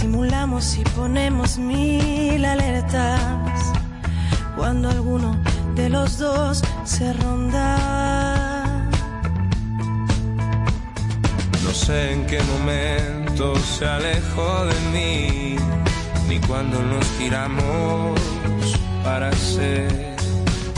Simulamos 0.00 0.78
y 0.78 0.82
ponemos 0.96 1.58
mil 1.58 2.42
alertas 2.42 3.20
cuando 4.56 4.88
alguno 4.88 5.38
de 5.74 5.90
los 5.90 6.16
dos 6.16 6.62
se 6.84 7.12
ronda. 7.12 8.88
No 11.62 11.70
sé 11.70 12.14
en 12.14 12.26
qué 12.26 12.40
momento 12.44 13.54
se 13.56 13.84
alejó 13.84 14.64
de 14.64 14.80
mí, 14.94 15.56
ni 16.30 16.40
cuando 16.48 16.82
nos 16.82 17.04
giramos 17.18 18.18
para 19.04 19.30
ser. 19.32 20.16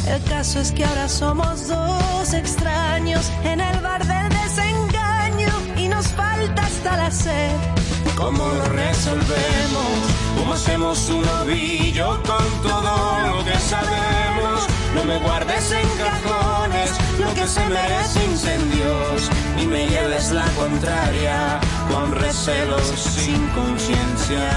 El 0.08 0.22
caso 0.24 0.58
es 0.58 0.72
que 0.72 0.84
ahora 0.84 1.08
somos 1.08 1.68
dos 1.68 2.34
extraños 2.34 3.30
en 3.44 3.60
el 3.60 3.80
bar 3.82 4.04
del 4.04 4.28
desengaño 4.30 5.52
y 5.76 5.86
nos 5.86 6.08
falta 6.08 6.62
hasta 6.62 6.96
la 6.96 7.10
sed. 7.12 7.81
¿Cómo 8.16 8.48
lo 8.48 8.64
resolvemos? 8.66 9.92
¿Cómo 10.36 10.54
hacemos 10.54 11.08
un 11.08 11.26
ovillo 11.28 12.22
con 12.22 12.62
todo 12.62 13.28
lo 13.28 13.44
que 13.44 13.58
sabemos? 13.58 14.66
No 14.94 15.04
me 15.04 15.18
guardes 15.18 15.72
en 15.72 15.88
cajones 15.98 16.90
lo 17.18 17.32
que 17.34 17.46
se 17.46 17.66
merece 17.68 18.24
incendios, 18.24 19.30
ni 19.56 19.66
me 19.66 19.86
lleves 19.86 20.30
la 20.32 20.46
contraria 20.56 21.60
con 21.90 22.12
recelos 22.12 22.86
sin 22.96 23.48
conciencia. 23.48 24.50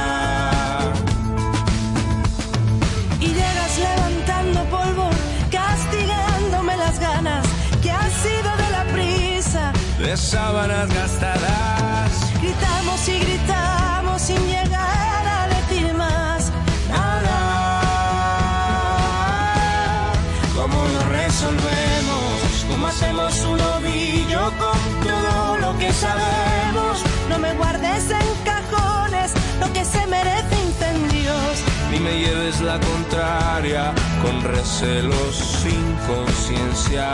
Y 3.19 3.27
llegas 3.27 3.80
levantando 3.80 4.64
polvo, 4.65 5.10
castigándome 5.52 6.77
las 6.77 6.99
ganas 6.99 7.45
que 7.82 7.91
han 7.91 8.11
sido 8.11 8.49
de 8.57 8.69
la 8.72 8.84
prisa. 8.94 9.72
De 9.98 10.18
sábanas 10.18 10.94
gastadas. 10.94 12.11
Gritamos 12.41 13.07
y 13.07 13.19
gritamos 13.19 13.45
que 25.86 25.94
sabemos? 25.94 27.03
No 27.30 27.38
me 27.38 27.53
guardes 27.53 28.10
en 28.10 28.28
cajones 28.44 29.32
lo 29.60 29.72
que 29.72 29.86
se 29.86 30.06
merece 30.07 30.56
incendios. 30.68 31.64
Ni 31.91 31.99
me 31.99 32.20
lleves 32.20 32.62
la 32.62 32.80
contraria 32.80 33.94
con 34.24 34.44
recelos 34.44 35.36
sin 35.62 35.86
conciencia. 36.07 37.07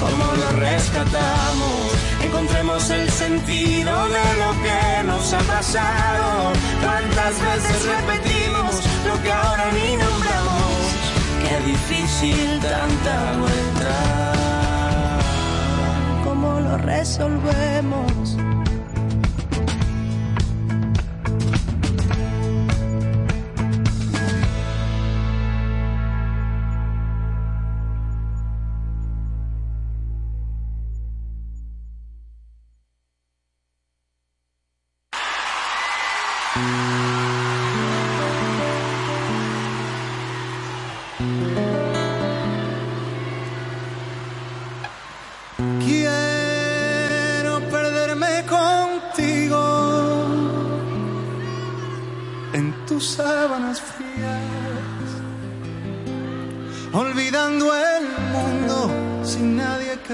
¿Cómo 0.00 0.26
lo 0.40 0.48
rescatamos? 0.60 1.80
Encontremos 2.22 2.90
el 2.90 3.10
sentido 3.10 3.92
de 4.08 4.26
lo 4.42 4.50
que 4.64 5.04
nos 5.04 5.32
ha 5.34 5.40
pasado. 5.40 6.52
Tantas 6.80 7.34
veces 7.48 7.78
repetimos 7.96 8.72
lo 9.06 9.22
que 9.22 9.32
ahora 9.32 9.66
ni 9.72 9.96
nombramos. 9.96 10.80
Qué 11.42 11.70
difícil 11.70 12.60
tanta 12.60 13.36
vuelta. 13.38 14.37
¿Cómo 16.68 16.76
lo 16.76 16.84
resolvemos? 16.84 18.47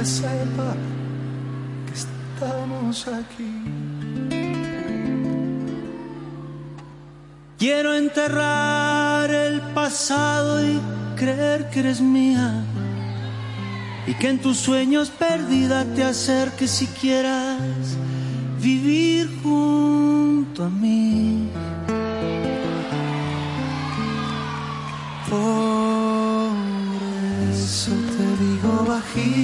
Sepa 0.04 0.74
que 1.86 1.94
estamos 1.94 3.08
aquí. 3.08 3.52
Quiero 7.58 7.94
enterrar 7.94 9.30
el 9.30 9.60
pasado 9.72 10.64
y 10.66 10.78
creer 11.16 11.70
que 11.70 11.80
eres 11.80 12.00
mía. 12.00 12.62
Y 14.06 14.12
que 14.14 14.28
en 14.28 14.38
tus 14.38 14.58
sueños 14.58 15.08
perdida 15.08 15.84
te 15.94 16.04
acerques 16.04 16.70
si 16.70 16.86
quieras 16.88 17.96
vivir 18.60 19.30
junto 19.42 20.64
a 20.64 20.68
mí. 20.68 21.48
Por 25.30 26.52
eso 27.50 27.92
te 27.92 28.44
digo 28.44 28.84
bajito 28.86 29.43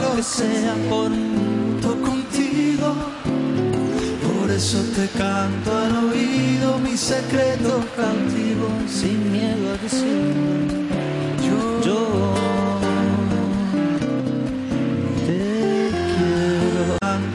lo 0.00 0.16
que 0.16 0.22
sea 0.22 0.74
por 0.88 1.10
mucho 1.10 2.00
contigo. 2.00 2.94
Por 4.22 4.50
eso 4.50 4.78
te 4.96 5.06
canto 5.18 5.76
al 5.76 6.10
oído 6.10 6.78
mi 6.78 6.96
secreto 6.96 7.84
cautivo 7.96 8.68
sin 8.88 9.32
miedo 9.32 9.72
a 9.72 9.76
decirlo. 9.78 10.81